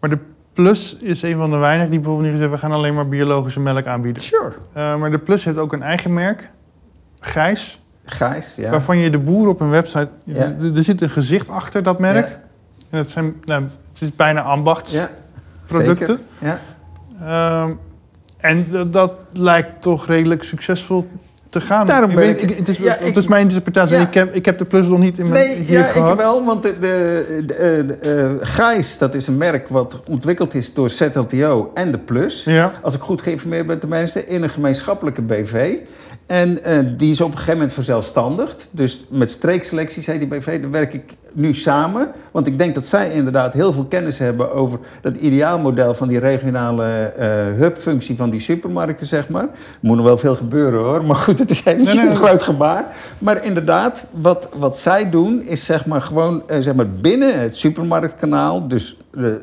Maar 0.00 0.10
de 0.10 0.18
Plus 0.52 0.96
is 0.96 1.22
een 1.22 1.36
van 1.36 1.50
de 1.50 1.56
weinigen 1.56 1.90
die 1.90 1.98
bijvoorbeeld 2.00 2.28
niet 2.28 2.36
gezegd... 2.38 2.54
we 2.60 2.66
gaan 2.66 2.72
alleen 2.76 2.94
maar 2.94 3.08
biologische 3.08 3.60
melk 3.60 3.86
aanbieden. 3.86 4.22
sure. 4.22 4.52
Eh, 4.72 4.96
maar 4.96 5.10
de 5.10 5.18
Plus 5.18 5.44
heeft 5.44 5.58
ook 5.58 5.72
een 5.72 5.82
eigen 5.82 6.14
merk. 6.14 6.50
Gijs. 7.20 7.80
Gijs, 8.04 8.54
ja. 8.56 8.70
Waarvan 8.70 8.98
je 8.98 9.10
de 9.10 9.18
boer 9.18 9.48
op 9.48 9.60
een 9.60 9.70
website... 9.70 10.08
Ja. 10.24 10.54
Er, 10.74 10.82
zit 10.82 11.00
een 11.00 11.10
gezicht 11.10 11.48
achter 11.48 11.82
dat 11.82 11.98
merk. 11.98 12.28
Ja. 12.28 12.40
En 12.90 12.98
het, 12.98 13.10
zijn, 13.10 13.34
nou, 13.44 13.62
het 13.92 14.00
is 14.02 14.14
bijna 14.16 14.42
ambachtsproducten. 14.42 15.16
Ja, 15.16 15.19
zeker. 15.70 16.18
Ja. 16.38 16.60
Ehm, 17.24 17.72
en 18.36 18.66
dat 18.90 19.12
lijkt 19.32 19.82
toch 19.82 20.06
redelijk 20.06 20.42
succesvol 20.42 21.08
te 21.48 21.60
gaan. 21.60 21.86
Daarom 21.86 22.10
ik 22.10 22.16
ben 22.16 22.24
weet, 22.26 22.42
ik- 22.42 22.56
het, 22.58 22.68
is, 22.68 22.76
ja, 22.76 22.92
het 22.98 23.06
ik- 23.08 23.16
is 23.16 23.26
mijn 23.26 23.42
interpretatie. 23.42 23.96
Ja. 23.96 24.02
Ik, 24.02 24.14
heb, 24.14 24.34
ik 24.34 24.44
heb 24.44 24.58
de 24.58 24.64
plus 24.64 24.88
nog 24.88 24.98
niet 24.98 25.18
in 25.18 25.28
mijn 25.28 25.46
Nee, 25.48 25.58
hier 25.60 25.78
ja, 25.78 25.84
gehad. 25.84 26.12
ik 26.12 26.18
wel, 26.18 26.44
want 26.44 26.62
de, 26.62 26.78
de, 26.80 27.42
de, 27.46 27.54
eh, 27.54 27.86
de, 27.88 27.94
eh, 27.94 28.30
Gijs, 28.48 28.98
dat 28.98 29.14
is 29.14 29.26
een 29.26 29.36
merk 29.36 29.68
wat 29.68 30.00
ontwikkeld 30.08 30.54
is 30.54 30.74
door 30.74 30.90
ZLTO 30.90 31.70
en 31.74 31.90
de 31.92 31.98
Plus. 31.98 32.44
Ja. 32.44 32.72
Als 32.82 32.94
ik 32.94 33.00
goed 33.00 33.20
geïnformeerd 33.20 33.66
ben, 33.66 33.78
tenminste, 33.78 34.24
in 34.26 34.42
een 34.42 34.50
gemeenschappelijke 34.50 35.22
BV. 35.22 35.76
En 36.30 36.64
eh, 36.64 36.78
die 36.96 37.10
is 37.10 37.20
op 37.20 37.26
een 37.26 37.32
gegeven 37.32 37.54
moment 37.54 37.72
verzelfstandigd. 37.72 38.68
Dus 38.70 39.04
met 39.08 39.38
die 39.40 40.26
BV, 40.26 40.60
daar 40.60 40.70
werk 40.70 40.94
ik 40.94 41.16
nu 41.32 41.54
samen. 41.54 42.10
Want 42.30 42.46
ik 42.46 42.58
denk 42.58 42.74
dat 42.74 42.86
zij 42.86 43.12
inderdaad 43.12 43.52
heel 43.52 43.72
veel 43.72 43.84
kennis 43.84 44.18
hebben 44.18 44.52
over 44.52 44.78
dat 45.00 45.16
ideaalmodel 45.16 45.94
van 45.94 46.08
die 46.08 46.18
regionale 46.18 46.86
eh, 46.86 47.28
hubfunctie 47.58 48.16
van 48.16 48.30
die 48.30 48.40
supermarkten, 48.40 49.06
zeg 49.06 49.28
maar. 49.28 49.42
Er 49.42 49.48
moet 49.80 49.96
nog 49.96 50.04
wel 50.04 50.18
veel 50.18 50.36
gebeuren 50.36 50.80
hoor, 50.80 51.04
maar 51.04 51.16
goed, 51.16 51.38
het 51.38 51.50
is 51.50 51.64
eventjes 51.64 51.94
Nee, 51.94 52.04
nee, 52.04 52.12
een 52.12 52.26
groot 52.26 52.42
gebaar. 52.42 52.84
Maar 53.18 53.44
inderdaad, 53.44 54.04
wat, 54.10 54.48
wat 54.54 54.78
zij 54.78 55.10
doen 55.10 55.42
is 55.42 55.64
zeg 55.64 55.86
maar 55.86 56.02
gewoon 56.02 56.42
eh, 56.48 56.60
zeg 56.60 56.74
maar 56.74 56.88
binnen 56.90 57.40
het 57.40 57.56
supermarktkanaal, 57.56 58.68
dus 58.68 58.96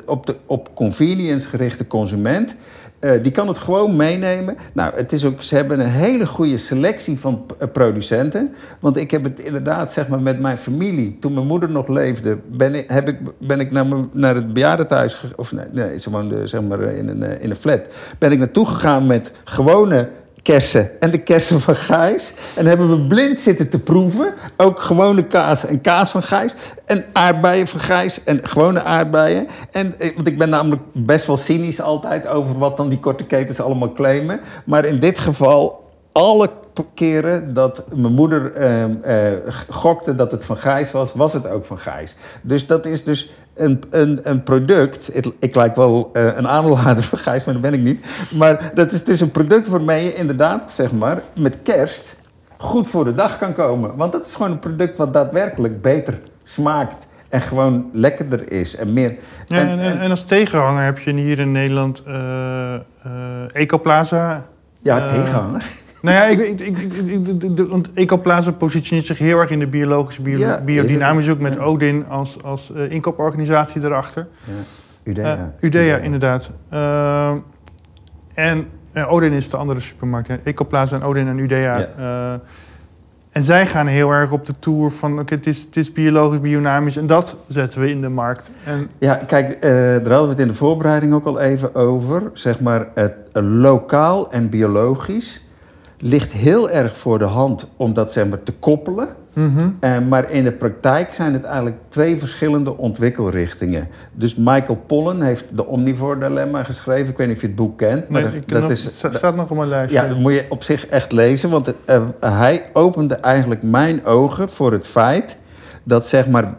op 0.06 0.26
de 0.26 0.36
op 0.46 0.74
convenience 0.74 1.48
gerichte 1.48 1.86
consument. 1.86 2.56
Eh, 3.00 3.22
die 3.22 3.32
kan 3.32 3.48
het 3.48 3.58
gewoon 3.58 3.96
meenemen. 3.96 4.56
Nou, 4.72 4.94
het 4.94 5.12
is 5.12 5.24
ook, 5.24 5.42
ze 5.42 5.54
hebben 5.54 5.80
een 5.80 5.86
hele 5.86 6.26
goede 6.26 6.56
selectie 6.56 7.18
van 7.18 7.46
eh, 7.58 7.68
producenten. 7.72 8.54
Want 8.80 8.96
ik 8.96 9.10
heb 9.10 9.24
het 9.24 9.40
inderdaad, 9.40 9.92
zeg 9.92 10.08
maar, 10.08 10.22
met 10.22 10.40
mijn 10.40 10.58
familie. 10.58 11.16
Toen 11.20 11.34
mijn 11.34 11.46
moeder 11.46 11.70
nog 11.70 11.88
leefde, 11.88 12.38
ben 12.50 12.74
ik, 12.74 12.90
heb 12.90 13.08
ik, 13.08 13.18
ben 13.38 13.60
ik 13.60 13.70
naar, 13.70 13.86
naar 14.12 14.34
het 14.34 14.52
bejaardentehuis... 14.52 15.24
Of 15.36 15.52
nee, 15.52 15.66
nee, 15.72 15.98
ze 15.98 16.10
woonde 16.10 16.46
zeg 16.46 16.62
maar 16.62 16.80
in 16.80 17.08
een, 17.08 17.22
eh, 17.22 17.42
in 17.42 17.50
een 17.50 17.56
flat. 17.56 17.88
Ben 18.18 18.32
ik 18.32 18.38
naartoe 18.38 18.66
gegaan 18.66 19.06
met 19.06 19.32
gewone 19.44 20.08
kersen 20.42 21.00
en 21.00 21.10
de 21.10 21.18
kersen 21.18 21.60
van 21.60 21.76
Gijs. 21.76 22.34
En 22.56 22.66
hebben 22.66 22.90
we 22.90 23.06
blind 23.06 23.40
zitten 23.40 23.68
te 23.68 23.78
proeven. 23.78 24.34
Ook 24.56 24.80
gewone 24.80 25.26
kaas 25.26 25.66
en 25.66 25.80
kaas 25.80 26.10
van 26.10 26.22
Gijs. 26.22 26.54
En 26.84 27.04
aardbeien 27.12 27.66
van 27.66 27.80
Gijs 27.80 28.24
en 28.24 28.40
gewone 28.42 28.82
aardbeien. 28.82 29.46
En, 29.70 29.98
eh, 29.98 30.14
want 30.14 30.26
ik 30.26 30.38
ben 30.38 30.48
namelijk 30.48 30.82
best 30.92 31.26
wel 31.26 31.36
cynisch 31.36 31.80
altijd 31.80 32.26
over 32.26 32.58
wat 32.58 32.76
dan 32.76 32.88
die 32.88 32.98
korte 32.98 33.24
ketens 33.24 33.60
allemaal 33.60 33.92
claimen. 33.92 34.40
Maar 34.64 34.84
in 34.84 35.00
dit 35.00 35.18
geval, 35.18 35.86
alle 36.12 36.50
keren 36.94 37.54
dat 37.54 37.84
mijn 37.94 38.12
moeder 38.12 38.52
ehm, 38.52 38.90
eh, 39.02 39.52
gokte 39.68 40.14
dat 40.14 40.30
het 40.30 40.44
van 40.44 40.56
Gijs 40.56 40.92
was, 40.92 41.12
was 41.12 41.32
het 41.32 41.48
ook 41.48 41.64
van 41.64 41.78
Gijs. 41.78 42.16
Dus 42.42 42.66
dat 42.66 42.86
is 42.86 43.04
dus 43.04 43.32
een, 43.58 43.82
een, 43.90 44.20
een 44.22 44.42
product. 44.42 45.16
Ik, 45.16 45.26
ik 45.38 45.54
lijk 45.54 45.76
wel 45.76 46.10
eh, 46.12 46.36
een 46.36 46.48
aandeelhouder 46.48 47.04
van 47.10 47.18
Gijs, 47.18 47.44
maar 47.44 47.54
dat 47.54 47.62
ben 47.62 47.74
ik 47.74 47.80
niet. 47.80 48.06
Maar 48.34 48.70
dat 48.74 48.92
is 48.92 49.04
dus 49.04 49.20
een 49.20 49.30
product 49.30 49.66
waarmee 49.66 50.04
je 50.04 50.14
inderdaad, 50.14 50.72
zeg 50.72 50.92
maar, 50.92 51.22
met 51.36 51.58
kerst 51.62 52.16
goed 52.56 52.90
voor 52.90 53.04
de 53.04 53.14
dag 53.14 53.38
kan 53.38 53.54
komen. 53.54 53.96
Want 53.96 54.12
dat 54.12 54.26
is 54.26 54.34
gewoon 54.34 54.50
een 54.50 54.58
product 54.58 54.96
wat 54.96 55.12
daadwerkelijk 55.12 55.82
beter 55.82 56.20
smaakt. 56.44 57.06
En 57.28 57.40
gewoon 57.40 57.90
lekkerder 57.92 58.52
is 58.52 58.76
en 58.76 58.92
meer. 58.92 59.16
Ja, 59.46 59.58
en- 59.58 59.68
en, 59.68 59.78
en, 59.78 60.00
en 60.00 60.10
als 60.10 60.24
tegenhanger 60.24 60.84
heb 60.84 60.98
je 60.98 61.12
hier 61.12 61.38
in 61.38 61.52
Nederland 61.52 62.02
eh 62.06 62.74
eh, 62.74 62.80
Ecoplaza. 63.52 64.46
ja, 64.82 65.06
tegenhanger. 65.06 65.64
Nou 66.02 66.16
ja, 66.16 66.24
ik, 66.24 66.38
ik, 66.60 66.60
ik, 66.60 66.92
ik- 66.92 67.68
want 67.68 67.92
Ecoplaza 67.92 68.50
positioneert 68.52 69.06
zich 69.06 69.18
heel 69.18 69.38
erg 69.38 69.50
in 69.50 69.58
de 69.58 69.66
biologische, 69.66 70.22
bio, 70.22 70.38
Ja, 70.38 70.60
biodynamisch 70.64 71.28
ook 71.28 71.40
met 71.40 71.54
Ja. 71.54 71.60
Odin 71.60 72.06
als, 72.08 72.42
als 72.42 72.72
eh, 72.72 72.90
inkooporganisatie 72.90 73.84
erachter. 73.84 74.26
Udea. 75.02 75.36
Eh, 75.36 75.42
Udea, 75.68 75.96
inderdaad. 75.96 76.56
Eh, 76.68 77.32
en 78.34 78.66
Odin 79.08 79.32
is 79.32 79.50
de 79.50 79.56
andere 79.56 79.80
supermarkt. 79.80 80.28
hè. 80.28 80.36
Ecoplaza 80.44 80.96
en 80.96 81.02
Odin 81.02 81.28
en 81.28 81.38
Udea. 81.38 81.78
Ja. 81.98 82.40
En 83.30 83.42
zij 83.42 83.66
gaan 83.66 83.86
heel 83.86 84.10
erg 84.10 84.32
op 84.32 84.46
de 84.46 84.52
tour 84.58 84.90
van... 84.90 85.18
oké, 85.18 85.34
het, 85.34 85.46
is, 85.46 85.62
het 85.62 85.76
is 85.76 85.92
biologisch, 85.92 86.40
biodynamisch. 86.40 86.96
En 86.96 87.06
dat 87.06 87.36
zetten 87.46 87.80
we 87.80 87.90
in 87.90 88.00
de 88.00 88.08
markt. 88.08 88.50
En 88.64 88.90
Ja, 88.98 89.14
kijk, 89.14 89.62
daar 89.62 89.92
hadden 89.92 90.22
we 90.22 90.28
het 90.28 90.38
in 90.38 90.48
de 90.48 90.54
voorbereiding 90.54 91.12
ook 91.12 91.24
al 91.26 91.40
even 91.40 91.74
over. 91.74 92.22
Zeg 92.32 92.60
maar, 92.60 92.88
het 92.94 93.12
lokaal 93.32 94.32
en 94.32 94.48
biologisch 94.48 95.47
ligt 95.98 96.32
heel 96.32 96.70
erg 96.70 96.96
voor 96.96 97.18
de 97.18 97.24
hand 97.24 97.68
om 97.76 97.94
dat 97.94 98.12
zeg 98.12 98.26
maar, 98.28 98.42
te 98.42 98.52
koppelen. 98.52 99.08
mhm. 99.32 99.68
Eh, 99.80 99.98
maar 100.08 100.30
in 100.30 100.44
de 100.44 100.52
praktijk 100.52 101.14
zijn 101.14 101.32
het 101.32 101.44
eigenlijk 101.44 101.76
twee 101.88 102.18
verschillende 102.18 102.76
ontwikkelrichtingen. 102.76 103.88
Dus 104.12 104.34
Michael 104.34 104.82
Pollan 104.86 105.22
heeft 105.22 105.56
de 105.56 105.66
Omnivore 105.66 106.18
Dilemma 106.18 106.62
geschreven. 106.64 107.08
Ik 107.10 107.16
weet 107.16 107.26
niet 107.26 107.36
of 107.36 107.42
je 107.42 107.46
het 107.48 107.56
boek 107.56 107.78
kent. 107.78 108.08
Maar 108.08 108.22
Nee, 108.22 108.32
dat- 108.32 108.48
dat 108.48 108.60
nog- 108.62 108.70
is, 108.70 108.84
het 108.84 108.94
sta- 108.94 109.10
staat 109.12 109.36
nog 109.36 109.50
op 109.50 109.56
mijn 109.56 109.68
lijstje. 109.68 110.00
ja, 110.00 110.06
dat 110.08 110.18
moet 110.18 110.32
je 110.32 110.44
op 110.48 110.62
zich 110.62 110.86
echt 110.86 111.12
lezen. 111.12 111.50
Want 111.50 111.74
eh, 111.84 112.02
hij 112.20 112.70
opende 112.72 113.14
eigenlijk 113.14 113.62
mijn 113.62 114.04
ogen 114.04 114.48
voor 114.48 114.72
het 114.72 114.86
feit 114.86 115.36
dat 115.82 116.06
zeg 116.06 116.28
maar, 116.28 116.44
eh, 116.44 116.54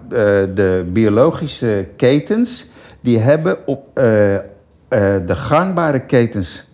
de 0.54 0.86
biologische 0.94 1.88
ketens, 1.96 2.68
die 3.02 3.18
hebben 3.20 3.58
op 3.68 3.88
de 3.96 5.36
gangbare 5.36 6.00
ketens 6.00 6.68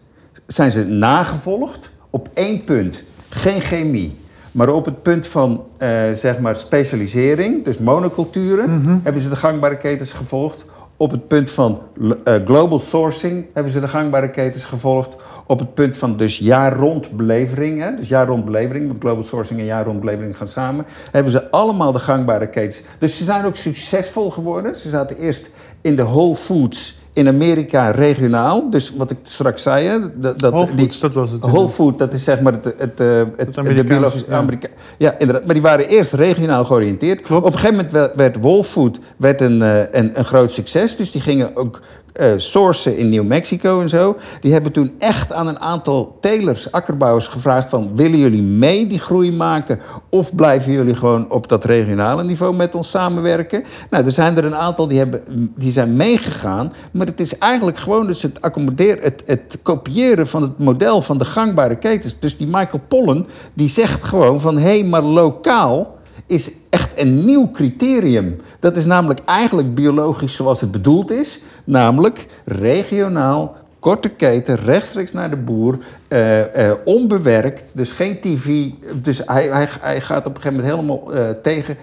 zijn 0.45 0.71
ze 0.71 0.83
nagevolgd 0.85 1.89
op 2.15 2.29
één 2.33 2.63
punt. 2.63 3.03
Geen 3.29 3.61
chemie. 3.61 4.17
Maar 4.51 4.69
op 4.69 4.85
het 4.85 5.01
punt 5.01 5.27
van 5.27 5.63
eh, 5.77 6.11
zeg 6.11 6.39
maar 6.39 6.55
specialisering, 6.55 7.63
dus 7.63 7.77
monoculturen, 7.77 8.99
hebben 9.03 9.21
ze 9.21 9.29
de 9.29 9.35
gangbare 9.35 9.77
ketens 9.77 10.11
gevolgd. 10.11 10.65
Op 10.97 11.11
het 11.11 11.27
punt 11.27 11.51
van 11.51 11.81
eh, 12.23 12.35
global 12.45 12.79
sourcing 12.79 13.45
hebben 13.53 13.71
ze 13.71 13.79
de 13.79 13.87
gangbare 13.87 14.29
ketens 14.29 14.65
gevolgd. 14.65 15.15
Op 15.45 15.59
het 15.59 15.73
punt 15.73 15.97
van 15.97 16.17
dus 16.17 16.37
jaar 16.37 16.75
rond 16.75 17.11
belevering, 17.11 17.81
hè, 17.81 17.95
dus 17.95 18.07
jaar 18.07 18.27
rond 18.27 18.45
belevering, 18.45 18.87
want 18.87 18.99
global 18.99 19.23
sourcing 19.23 19.59
en 19.59 19.65
jaar 19.65 19.85
rond 19.85 19.99
belevering 19.99 20.37
gaan 20.37 20.47
samen, 20.47 20.85
hebben 21.11 21.31
ze 21.31 21.51
allemaal 21.51 21.91
de 21.91 21.99
gangbare 21.99 22.47
ketens. 22.49 22.81
Dus 22.99 23.17
ze 23.17 23.23
zijn 23.23 23.45
ook 23.45 23.55
succesvol 23.55 24.29
geworden. 24.29 24.75
Ze 24.75 24.89
zaten 24.89 25.17
eerst 25.17 25.49
in 25.81 25.95
de 25.95 26.03
Whole 26.03 26.35
Foods 26.35 26.97
in 27.15 27.27
Amerika 27.27 27.89
regionaal. 27.89 28.69
Dus 28.69 28.93
wat 28.97 29.11
ik 29.11 29.17
straks 29.23 29.63
zei, 29.63 29.87
hè, 29.87 29.97
dat, 30.15 30.39
dat, 30.39 30.51
Whole 30.51 30.67
Foods, 30.67 30.99
dat 30.99 31.13
was 31.13 31.31
het. 31.31 31.41
Whole 31.45 31.69
Food, 31.69 31.97
dat 31.97 32.13
is 32.13 32.23
zeg 32.23 32.41
maar 32.41 32.53
het, 32.53 32.63
het, 32.63 32.79
het, 32.79 32.99
eh, 32.99 33.07
het, 33.37 33.55
Het 33.55 33.75
de 33.75 33.83
biologische 33.83 34.25
ja. 34.29 34.35
Amerika 34.37 34.67
ja, 34.97 35.11
inderdaad. 35.17 35.45
Maar 35.45 35.53
die 35.53 35.63
waren 35.63 35.87
eerst 35.87 36.13
regionaal 36.13 36.65
georiënteerd. 36.65 37.21
Klopt. 37.21 37.45
Op 37.45 37.53
een 37.53 37.59
gegeven 37.59 37.75
moment 37.75 37.93
werd- 37.93 38.15
werd 38.15 38.37
Whole 38.39 38.63
Food 38.63 38.99
werd 39.17 39.41
een, 39.41 39.61
eh, 39.61 39.79
een, 39.91 40.19
een 40.19 40.25
groot 40.25 40.51
succes. 40.51 40.95
Dus 40.95 41.11
die 41.11 41.21
gingen 41.21 41.55
ook 41.55 41.81
eh 42.15 42.31
sourcen 42.37 42.97
in 42.97 43.09
New 43.09 43.23
Mexico 43.23 43.81
en 43.81 43.89
zo. 43.89 44.17
Die 44.39 44.53
hebben 44.53 44.71
toen 44.71 44.93
echt 44.99 45.33
aan 45.33 45.47
een 45.47 45.59
aantal 45.59 46.17
telers, 46.21 46.71
akkerbouwers 46.71 47.27
gevraagd 47.27 47.69
van... 47.69 47.95
willen 47.95 48.19
jullie 48.19 48.41
mee 48.41 48.87
die 48.87 48.99
groei 48.99 49.31
maken? 49.31 49.79
Of 50.09 50.35
blijven 50.35 50.71
jullie 50.71 50.95
gewoon 50.95 51.31
op 51.31 51.47
dat 51.47 51.65
regionale 51.65 52.23
niveau 52.23 52.55
met 52.55 52.75
ons 52.75 52.89
samenwerken? 52.89 53.63
Nou, 53.89 54.05
er 54.05 54.11
zijn 54.11 54.37
er 54.37 54.45
een 54.45 54.55
aantal 54.55 54.87
die, 54.87 54.97
hebben, 54.97 55.51
die 55.55 55.71
zijn 55.71 55.95
meegegaan. 55.95 56.73
Maar 56.91 57.07
het 57.07 57.19
is 57.19 57.37
eigenlijk 57.37 57.77
gewoon 57.77 58.07
dus 58.07 58.21
het, 58.21 58.41
accommoderen, 58.41 59.03
het, 59.03 59.23
het 59.25 59.59
kopiëren 59.61 60.27
van 60.27 60.41
het 60.41 60.57
model 60.57 61.01
van 61.01 61.17
de 61.17 61.25
gangbare 61.25 61.75
ketens. 61.75 62.19
Dus 62.19 62.37
die 62.37 62.47
Michael 62.47 62.81
Pollen, 62.87 63.27
die 63.53 63.69
zegt 63.69 64.03
gewoon 64.03 64.39
van... 64.39 64.57
hé, 64.57 64.79
hey, 64.79 64.83
maar 64.83 65.01
lokaal 65.01 65.95
is 66.27 66.51
echt 66.69 67.01
een 67.01 67.25
nieuw 67.25 67.51
criterium. 67.51 68.37
Dat 68.65 68.75
is 68.75 68.85
namelijk 68.85 69.19
eigenlijk 69.25 69.75
biologisch 69.75 70.35
zoals 70.35 70.61
het 70.61 70.71
bedoeld 70.71 71.11
is. 71.11 71.41
Namelijk 71.63 72.25
regionaal, 72.45 73.55
korte 73.79 74.09
keten, 74.09 74.55
rechtstreeks 74.55 75.11
naar 75.11 75.29
de 75.29 75.37
boer. 75.37 75.77
eh, 76.07 76.69
eh, 76.69 76.77
onbewerkt, 76.85 77.77
dus 77.77 77.91
geen 77.91 78.19
tv. 78.19 78.69
Dus 79.01 79.21
hij, 79.25 79.47
hij, 79.47 79.67
hij 79.79 80.01
gaat 80.01 80.25
op 80.25 80.35
een 80.35 80.41
gegeven 80.41 80.63
moment 80.63 80.75
helemaal 80.75 81.13
eh, 81.13 81.29
tegen 81.41 81.77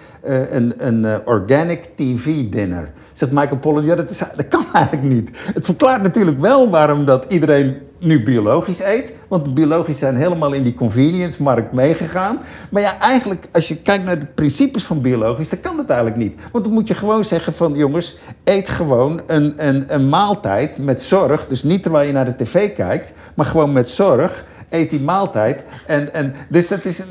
een, 0.51 0.73
een 0.77 1.25
organic 1.25 1.89
tv-dinner. 1.95 2.91
Zegt 3.13 3.31
Michael 3.31 3.57
Pollan, 3.57 3.85
ja, 3.85 3.95
dat, 3.95 4.31
dat 4.35 4.47
kan 4.47 4.65
eigenlijk 4.73 5.13
niet. 5.13 5.29
Het 5.53 5.65
verklaart 5.65 6.01
natuurlijk 6.01 6.39
wel 6.39 6.69
waarom 6.69 7.05
dat 7.05 7.25
iedereen 7.29 7.77
nu 8.03 8.23
biologisch 8.23 8.81
eet. 8.81 9.13
Want 9.27 9.53
biologisch 9.53 9.97
zijn 9.97 10.15
helemaal 10.15 10.53
in 10.53 10.63
die 10.63 10.73
convenience-markt 10.73 11.71
meegegaan. 11.71 12.39
Maar 12.69 12.81
ja, 12.81 12.99
eigenlijk, 12.99 13.47
als 13.51 13.67
je 13.67 13.75
kijkt 13.75 14.03
naar 14.03 14.19
de 14.19 14.25
principes 14.25 14.83
van 14.83 15.01
biologisch, 15.01 15.49
dan 15.49 15.59
kan 15.59 15.77
dat 15.77 15.89
eigenlijk 15.89 16.19
niet. 16.19 16.41
Want 16.51 16.63
dan 16.63 16.73
moet 16.73 16.87
je 16.87 16.95
gewoon 16.95 17.25
zeggen 17.25 17.53
van, 17.53 17.73
jongens, 17.75 18.17
eet 18.43 18.69
gewoon 18.69 19.21
een, 19.27 19.53
een, 19.67 19.93
een 19.93 20.09
maaltijd 20.09 20.77
met 20.77 21.01
zorg. 21.01 21.47
Dus 21.47 21.63
niet 21.63 21.83
terwijl 21.83 22.07
je 22.07 22.13
naar 22.13 22.25
de 22.25 22.43
tv 22.43 22.73
kijkt, 22.73 23.13
maar 23.33 23.45
gewoon 23.45 23.73
met 23.73 23.89
zorg. 23.89 24.45
Eet 24.69 24.89
die 24.89 25.01
maaltijd. 25.01 25.63
En, 25.87 26.13
en, 26.13 26.33
dus, 26.49 26.67
dat 26.67 26.85
is 26.85 27.03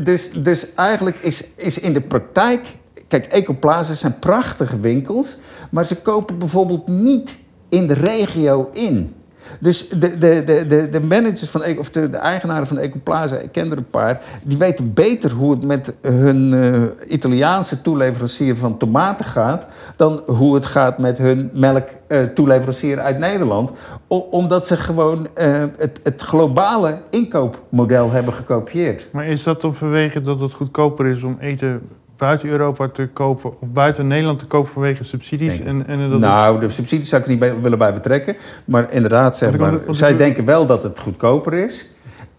dus, 0.00 0.30
dus 0.32 0.74
eigenlijk 0.74 1.16
is, 1.16 1.44
is 1.56 1.80
in 1.80 1.92
de 1.92 2.00
praktijk... 2.00 2.66
Kijk, 3.08 3.26
Ecoplaza 3.26 3.94
zijn 3.94 4.18
prachtige 4.18 4.80
winkels, 4.80 5.38
maar 5.70 5.86
ze 5.86 5.96
kopen 5.96 6.38
bijvoorbeeld 6.38 6.88
niet 6.88 7.38
in 7.68 7.86
de 7.86 7.94
regio 7.94 8.70
in. 8.72 9.14
Dus 9.62 9.88
de, 9.88 10.18
de, 10.18 10.42
de, 10.66 10.88
de, 10.88 11.00
managers 11.00 11.50
van 11.50 11.78
of 11.78 11.90
de, 11.90 12.10
de 12.10 12.16
eigenaren 12.16 12.66
van 12.66 12.78
Ecoplaza, 12.78 13.36
ik 13.36 13.52
ken 13.52 13.70
er 13.70 13.76
een 13.76 13.90
paar, 13.90 14.20
die 14.44 14.58
weten 14.58 14.92
beter 14.94 15.30
hoe 15.30 15.50
het 15.50 15.64
met 15.64 15.92
hun 16.00 16.54
eh, 16.54 17.12
Italiaanse 17.12 17.82
toeleverancier 17.82 18.56
van 18.56 18.76
tomaten 18.76 19.24
gaat, 19.24 19.66
dan 19.96 20.22
hoe 20.26 20.54
het 20.54 20.64
gaat 20.64 20.98
met 20.98 21.18
hun 21.18 21.50
melktoeleverancier 21.52 23.00
uit 23.00 23.18
Nederland. 23.18 23.70
Omdat 24.08 24.66
ze 24.66 24.76
gewoon 24.76 25.28
eh, 25.34 25.64
het, 25.76 26.00
het 26.02 26.22
globale 26.22 26.98
inkoopmodel 27.10 28.10
hebben 28.10 28.32
gekopieerd. 28.32 29.08
Maar 29.12 29.26
is 29.26 29.42
dat 29.42 29.60
dan 29.60 29.74
vanwege 29.74 30.20
dat 30.20 30.40
het 30.40 30.52
goedkoper 30.52 31.06
is 31.06 31.22
om 31.22 31.36
eten 31.40 31.88
buiten 32.16 32.48
Europa 32.48 32.88
te 32.88 33.08
kopen 33.12 33.60
of 33.60 33.70
buiten 33.70 34.06
Nederland 34.06 34.38
te 34.38 34.46
kopen 34.46 34.72
vanwege 34.72 35.04
subsidies? 35.04 35.60
En, 35.60 35.86
en 35.86 36.10
dat 36.10 36.18
nou, 36.18 36.60
de 36.60 36.68
subsidies 36.68 37.08
zou 37.08 37.22
ik 37.22 37.28
niet 37.28 37.38
bij, 37.38 37.60
willen 37.60 37.78
bij 37.78 37.92
betrekken. 37.94 38.36
Maar 38.64 38.92
inderdaad, 38.92 39.36
zeg 39.36 39.58
maar, 39.58 39.78
zij 39.90 40.16
denken 40.16 40.44
wel 40.44 40.66
dat 40.66 40.82
het 40.82 40.98
goedkoper 40.98 41.54
is. 41.54 41.90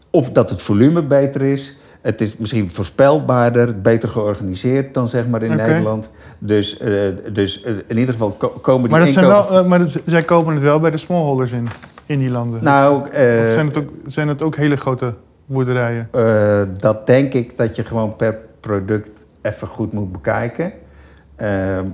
Of 0.10 0.32
dat 0.32 0.50
het 0.50 0.62
volume 0.62 1.04
beter 1.04 1.42
is. 1.42 1.78
Het 2.02 2.22
is 2.22 2.38
misschien 2.38 2.70
voorspelbaarder, 2.70 3.82
beter 3.82 4.10
georganiseerd 4.10 4.94
dan 4.94 5.08
zeg 5.08 5.28
maar 5.28 5.44
in. 5.44 5.56
Nederland. 5.56 6.10
Dus, 6.40 6.78
eh, 6.78 6.90
dus 7.34 7.64
eh, 7.64 7.74
in 7.88 7.98
ieder 7.98 8.14
geval 8.14 8.32
ko- 8.32 8.48
komen 8.62 8.82
die 8.82 8.92
maar 8.92 9.00
dat 9.00 9.10
zijn 9.10 9.28
wel, 9.28 9.50
eh, 9.50 9.66
maar 9.66 9.80
dat, 9.80 10.02
zij 10.06 10.24
kopen 10.24 10.54
het 10.54 10.64
wel 10.64 10.80
bij 10.80 10.92
de 10.92 10.98
smallholders 10.98 11.52
in, 11.52 11.68
in 12.06 12.20
die 12.20 12.30
landen. 12.30 12.64
Nou, 12.64 13.02
of 13.02 13.10
zijn 13.52 13.66
het, 13.68 13.78
ook, 13.78 13.90
zijn 14.06 14.28
het 14.28 14.44
ook 14.44 14.56
hele 14.56 14.76
grote 14.76 15.14
boerderijen? 15.46 16.10
Dat 16.78 17.08
denk 17.08 17.34
ik 17.34 17.58
dat 17.58 17.76
je 17.76 17.84
gewoon 17.84 18.16
per 18.16 18.38
product 18.60 19.23
even 19.44 19.68
goed 19.68 19.94
moet 19.94 20.12
bekijken. 20.12 20.74
Eh, 21.36 21.78
eh, 21.80 21.86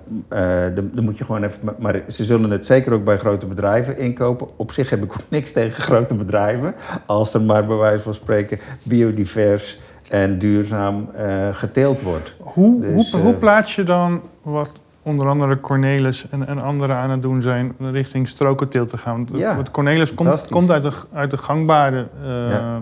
dan, 0.75 0.89
dan 0.93 1.03
moet 1.03 1.17
je 1.17 1.25
gewoon 1.25 1.43
even. 1.43 1.59
Maar 1.79 2.01
ze 2.07 2.25
zullen 2.25 2.49
het 2.51 2.65
zeker 2.65 2.93
ook 2.93 3.03
bij 3.03 3.17
grote 3.17 3.45
bedrijven 3.45 3.97
inkopen. 3.97 4.47
Op 4.55 4.71
zich 4.71 4.89
heb 4.89 5.03
ik 5.03 5.12
ook 5.13 5.29
niks 5.29 5.51
tegen 5.51 5.83
grote 5.83 6.15
bedrijven. 6.15 6.75
Als 7.05 7.33
er 7.33 7.41
maar 7.41 7.65
bij 7.65 7.75
wijze 7.75 8.03
van 8.03 8.13
spreken 8.13 8.59
biodivers 8.83 9.79
en 10.09 10.38
duurzaam 10.38 11.09
eh, 11.15 11.47
geteeld 11.51 12.01
wordt. 12.01 12.35
Hoe, 12.39 12.81
Dus, 12.81 13.12
hoe, 13.12 13.19
eh, 13.19 13.25
hoe 13.25 13.35
plaats 13.35 13.75
je 13.75 13.83
dan 13.83 14.21
wat 14.41 14.71
onder 15.03 15.27
andere 15.27 15.59
Cornelis 15.59 16.29
en, 16.29 16.47
en 16.47 16.62
anderen 16.62 16.95
aan 16.95 17.09
het 17.09 17.21
doen 17.21 17.41
zijn 17.41 17.75
richting 17.79 18.27
strokenteelt 18.27 18.89
te 18.89 18.97
gaan? 18.97 19.15
Want, 19.15 19.39
Ja, 19.39 19.55
want 19.55 19.71
Cornelis 19.71 20.13
komt, 20.13 20.47
komt 20.49 20.71
uit 20.71 20.83
de, 20.83 20.91
uit 21.13 21.31
de 21.31 21.38
gangbare, 21.38 22.07
Ja. 22.21 22.81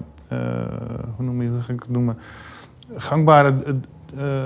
hoe 1.15 1.25
noem 1.25 1.41
je 1.41 1.49
hoe 1.49 1.77
noemen? 1.89 2.17
Gangbare 2.95 3.55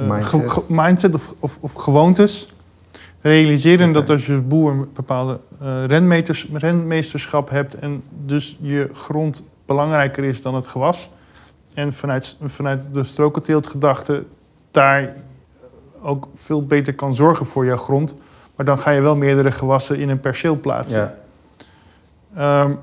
Mindset. 0.08 0.42
ge- 0.42 0.50
ge- 0.50 0.64
mindset 0.68 1.16
of, 1.16 1.34
of, 1.40 1.58
of 1.62 1.74
gewoontes. 1.74 2.54
Realiseren 3.22 3.92
dat 3.92 4.10
als 4.10 4.26
je 4.26 4.38
boer 4.42 4.72
een 4.72 4.90
bepaalde 4.94 5.40
eh, 5.60 5.86
renmeters, 5.86 6.48
renmeesterschap 6.54 7.50
hebt 7.50 7.74
en 7.74 8.04
dus 8.26 8.58
je 8.62 8.90
grond 8.94 9.44
belangrijker 9.66 10.24
is 10.24 10.42
dan 10.42 10.56
het 10.56 10.68
gewas. 10.68 11.10
En 11.74 11.94
vanuit, 11.94 12.38
vanuit 12.44 12.94
de 12.94 13.04
strokenteeltgedachte 13.04 14.26
daar 14.72 15.16
ook 16.02 16.28
veel 16.36 16.66
beter 16.66 16.96
kan 16.96 17.14
zorgen 17.16 17.46
voor 17.46 17.66
jouw 17.66 17.78
grond. 17.78 18.16
Maar 18.56 18.66
dan 18.66 18.80
ga 18.80 18.92
je 18.92 19.02
wel 19.02 19.16
meerdere 19.16 19.52
gewassen 19.52 19.98
in 20.00 20.10
een 20.10 20.20
perceel 20.20 20.60
plaatsen. 20.60 21.16
Ja. 22.36 22.66
Ehm, 22.66 22.76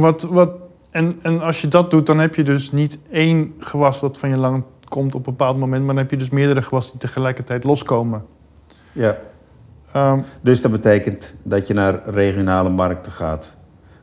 wat, 0.00 0.22
wat, 0.22 0.50
en, 0.90 1.18
en 1.22 1.40
als 1.40 1.60
je 1.60 1.68
dat 1.68 1.90
doet, 1.90 2.06
dan 2.06 2.18
heb 2.18 2.34
je 2.34 2.42
dus 2.42 2.72
niet 2.72 2.98
één 3.10 3.54
gewas 3.58 4.00
dat 4.00 4.18
van 4.18 4.28
je 4.28 4.36
lang 4.36 4.62
komt 4.88 5.14
op 5.14 5.26
een 5.26 5.32
bepaald 5.36 5.58
moment, 5.58 5.84
maar 5.84 5.94
dan 5.94 6.02
heb 6.02 6.10
je 6.10 6.16
dus 6.16 6.30
meerdere 6.30 6.62
gewassen 6.62 6.92
die 6.92 7.00
tegelijkertijd 7.00 7.64
loskomen. 7.64 8.24
ja. 8.92 9.16
Ehm, 9.92 10.20
Dus 10.40 10.60
dat 10.60 10.70
betekent 10.70 11.34
dat 11.42 11.66
je 11.66 11.74
naar 11.74 12.00
regionale 12.08 12.68
markten 12.68 13.12
gaat. 13.12 13.56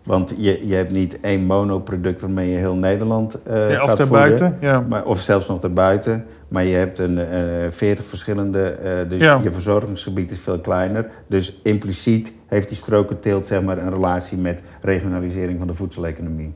Want 0.04 0.34
je, 0.38 0.68
je 0.68 0.76
hebt 0.76 0.92
niet 0.92 1.20
één 1.20 1.46
monoproduct 1.46 2.22
waarmee 2.22 2.50
je 2.50 2.58
heel 2.58 2.76
Nederland 2.76 3.42
eh 3.44 3.72
ja, 3.72 3.84
of 3.84 3.90
gaat 3.90 4.02
voeden. 4.02 4.58
Ja. 4.62 4.86
Maar, 4.90 5.06
of 5.06 5.20
zelfs 5.22 5.48
nog 5.48 5.60
daarbuiten. 5.60 6.26
Maar 6.48 6.64
je 6.64 6.76
hebt 6.76 7.00
een 7.00 7.18
eh 7.20 7.70
40 7.70 8.06
verschillende, 8.06 8.64
eh, 8.64 9.10
dus 9.10 9.20
Ja. 9.20 9.40
je 9.44 9.52
verzorgingsgebied 9.52 10.32
is 10.32 10.40
veel 10.40 10.60
kleiner. 10.60 11.10
Dus 11.28 11.60
impliciet 11.64 12.34
heeft 12.48 12.68
die 12.68 12.78
strokenteelt 12.78 13.46
zeg 13.48 13.62
maar, 13.62 13.78
een 13.78 13.94
relatie 13.94 14.38
met 14.38 14.62
regionalisering 14.82 15.58
van 15.60 15.68
de 15.68 15.74
voedseleconomie. 15.74 16.54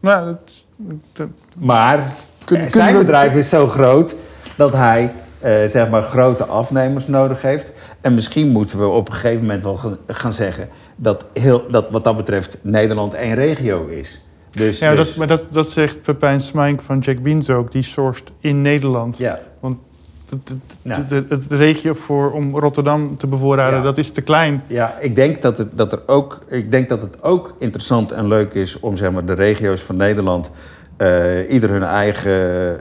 Nou, 0.00 0.24
dat, 0.26 0.64
dat- 1.12 1.28
Maar 1.58 2.14
kunnen 2.48 2.70
zijn 2.70 2.92
we- 2.92 3.00
bedrijf 3.00 3.34
is 3.34 3.48
zo 3.48 3.68
groot 3.68 4.14
dat 4.56 4.72
hij 4.72 5.12
eh, 5.40 5.52
zeg 5.66 5.88
maar 5.88 6.02
grote 6.02 6.44
afnemers 6.44 7.06
nodig 7.06 7.42
heeft. 7.42 7.72
En 8.00 8.14
misschien 8.14 8.48
moeten 8.48 8.78
we 8.78 8.86
op 8.86 9.08
een 9.08 9.14
gegeven 9.14 9.40
moment 9.40 9.62
wel 9.62 9.80
gaan- 10.06 10.32
zeggen 10.32 10.68
dat, 10.96 11.24
heel, 11.32 11.70
dat 11.70 11.90
wat 11.90 12.04
dat 12.04 12.16
betreft 12.16 12.58
Nederland 12.62 13.14
één 13.14 13.34
regio 13.34 13.86
is. 13.86 14.24
Dus, 14.50 14.78
ja, 14.78 14.94
dus- 14.94 15.08
dat, 15.08 15.16
maar 15.16 15.26
dat, 15.26 15.42
dat 15.50 15.70
zegt 15.70 16.02
Pepijn 16.02 16.40
Smijk 16.40 16.80
van 16.80 16.98
Jack 16.98 17.22
Beans 17.22 17.50
ook. 17.50 17.72
Die 17.72 17.82
sourced 17.82 18.30
in 18.40 18.62
Nederland. 18.62 19.18
ja, 19.18 19.38
het, 20.30 20.54
het, 20.82 21.10
het, 21.10 21.28
het 21.28 21.52
regio 21.52 21.94
voor, 21.94 22.32
om 22.32 22.58
Rotterdam 22.58 23.16
te 23.16 23.26
bevoorraden, 23.26 23.78
Ja. 23.78 23.84
dat 23.84 23.98
is 23.98 24.10
te 24.10 24.20
klein. 24.20 24.62
Ja, 24.66 24.94
ik 25.00 25.16
denk 25.16 25.42
dat 25.42 25.58
het, 25.58 25.68
dat 25.78 25.92
er 25.92 26.00
ook, 26.06 26.38
ik 26.48 26.70
denk 26.70 26.88
dat 26.88 27.00
het 27.00 27.22
ook 27.22 27.54
interessant 27.58 28.12
en 28.12 28.28
leuk 28.28 28.54
is 28.54 28.80
om 28.80 28.96
zeg 28.96 29.10
maar, 29.10 29.24
de 29.24 29.32
regio's 29.32 29.80
van 29.80 29.96
Nederland 29.96 30.50
eh, 30.98 31.52
ieder 31.52 31.70
hun 31.70 31.82
eigen 31.82 32.30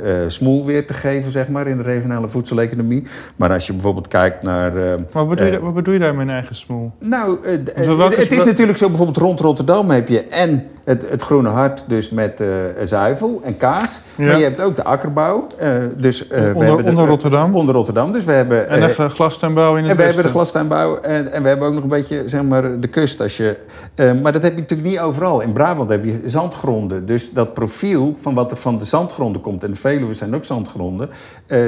eh 0.06 0.14
smoel 0.28 0.66
weer 0.66 0.88
te 0.88 0.94
geven, 0.94 1.32
zeg 1.32 1.50
maar, 1.50 1.68
in 1.68 1.78
de 1.78 1.84
regionale 1.84 2.30
voedseleconomie. 2.30 3.04
Maar 3.36 3.52
als 3.52 3.68
je 3.68 3.74
bijvoorbeeld 3.74 4.08
kijkt 4.08 4.44
naar. 4.44 4.78
eh, 4.78 4.94
wat 5.12 5.30
bedoel, 5.30 5.46
je, 5.46 5.60
wat 5.60 5.74
bedoel 5.74 5.94
je 5.94 6.00
daar 6.00 6.16
met 6.16 6.28
een 6.28 6.34
eigen 6.34 6.56
smoel? 6.56 6.92
nou, 7.00 7.48
het 7.48 8.32
is 8.32 8.44
natuurlijk 8.44 8.78
zo, 8.78 8.88
bijvoorbeeld 8.88 9.18
rond 9.18 9.40
Rotterdam 9.40 9.90
heb 9.90 10.08
je 10.08 10.24
en 10.24 10.64
het, 10.88 11.10
het 11.10 11.22
Groene 11.22 11.50
Hart, 11.50 11.84
dus 11.88 12.10
met 12.10 12.42
eh, 12.42 12.48
zuivel 12.84 13.40
en 13.44 13.58
kaas. 13.58 14.02
Ja. 14.16 14.26
Maar 14.26 14.38
je 14.38 14.44
hebt 14.44 14.62
ook 14.62 14.76
de 14.76 14.84
akkerbouw. 14.84 15.48
eh, 15.58 15.70
dus, 15.98 16.28
eh, 16.28 16.42
we 16.42 16.48
Onder, 16.48 16.66
hebben 16.68 16.84
de- 16.86 16.90
onder 16.90 17.08
Rotterdam. 17.08 17.56
Onder 17.56 17.76
Rotterdam. 17.76 18.12
Dus 18.12 18.24
we 18.24 18.32
hebben. 18.32 18.70
en 18.70 18.80
de 18.80 19.10
glastuinbouw 19.10 19.76
in 19.76 19.82
het 19.82 19.92
En 19.92 19.98
we 19.98 20.04
hebben 20.04 20.24
de 20.24 20.30
glastuinbouw 20.30 21.00
en, 21.00 21.32
en 21.32 21.42
we 21.42 21.48
hebben 21.48 21.68
ook 21.68 21.74
nog 21.74 21.84
een 21.84 21.90
beetje 21.90 22.24
zeg 22.26 22.44
maar, 22.44 22.80
de 22.80 22.88
kust. 22.88 23.22
Als 23.22 23.38
je, 23.38 23.58
maar 23.96 24.32
dat 24.32 24.42
heb 24.44 24.54
je 24.54 24.60
natuurlijk 24.60 24.90
niet 24.90 25.00
overal. 25.00 25.42
In 25.42 25.54
Brabant 25.54 25.90
heb 25.90 26.06
je 26.06 26.22
zandgronden. 26.26 27.06
Dus 27.06 27.32
dat 27.32 27.54
profiel 27.54 28.16
van 28.22 28.34
wat 28.34 28.52
er 28.52 28.58
van 28.58 28.78
de 28.78 28.86
zandgronden 28.86 29.42
komt... 29.42 29.64
en 29.64 29.72
de 29.72 29.78
Veluwe 29.78 30.14
zijn 30.14 30.36
ook 30.36 30.46
zandgronden... 30.46 31.10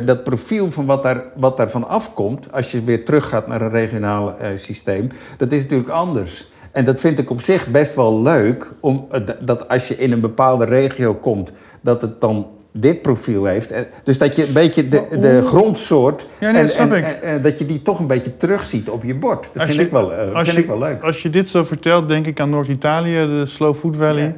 dat 0.06 0.24
profiel 0.24 0.72
van 0.72 0.86
wat, 0.86 1.04
daar, 1.04 1.24
wat 1.36 1.58
daarvan 1.58 1.88
afkomt... 1.88 2.52
als 2.52 2.72
je 2.72 2.84
weer 2.84 3.06
teruggaat 3.06 3.48
naar 3.48 3.62
een 3.62 3.70
regionaal 3.70 4.36
systeem... 4.54 5.08
dat 5.38 5.52
is 5.52 5.62
natuurlijk 5.62 5.90
anders. 5.90 6.49
En 6.72 6.86
dat 6.86 7.00
vind 7.00 7.20
ik 7.20 7.30
op 7.30 7.42
zich 7.42 7.68
best 7.68 7.96
wel 7.96 8.22
leuk... 8.22 8.72
Om, 8.80 9.08
dat 9.42 9.68
als 9.68 9.88
je 9.88 9.96
in 9.96 10.12
een 10.12 10.20
bepaalde 10.22 10.66
regio 10.66 11.14
komt... 11.16 11.52
dat 11.82 12.02
het 12.02 12.22
dan 12.22 12.48
dit 12.74 13.02
profiel 13.02 13.46
heeft. 13.46 13.74
Dus 14.04 14.18
dat 14.18 14.36
je 14.36 14.48
een 14.48 14.54
beetje 14.54 14.88
de, 14.88 15.04
de 15.20 15.42
grondsoort... 15.46 16.28
Ja, 16.38 16.52
nee, 16.52 16.62
en, 16.62 16.90
dat 16.90 16.98
en- 16.98 17.44
en- 17.44 17.54
je 17.58 17.66
die 17.66 17.82
toch 17.82 18.00
een 18.00 18.08
beetje 18.08 18.38
terugziet 18.38 18.90
op 18.90 19.04
je 19.04 19.16
bord. 19.16 19.50
Dat 19.54 19.64
vind, 19.64 19.76
je- 19.76 19.82
ik, 19.84 19.92
wel, 19.92 20.14
eh, 20.14 20.34
vind 20.44 20.56
je- 20.56 20.62
ik 20.62 20.68
wel 20.68 20.80
leuk. 20.80 21.02
Als 21.04 21.22
je 21.22 21.30
dit 21.30 21.48
zo 21.48 21.64
vertelt, 21.64 22.08
denk 22.08 22.26
ik 22.26 22.40
aan 22.40 22.50
Noord-Italië, 22.50 23.14
de 23.14 23.46
Slow 23.46 23.76
Food 23.76 23.96
Valley. 23.96 24.24
Ja. 24.24 24.34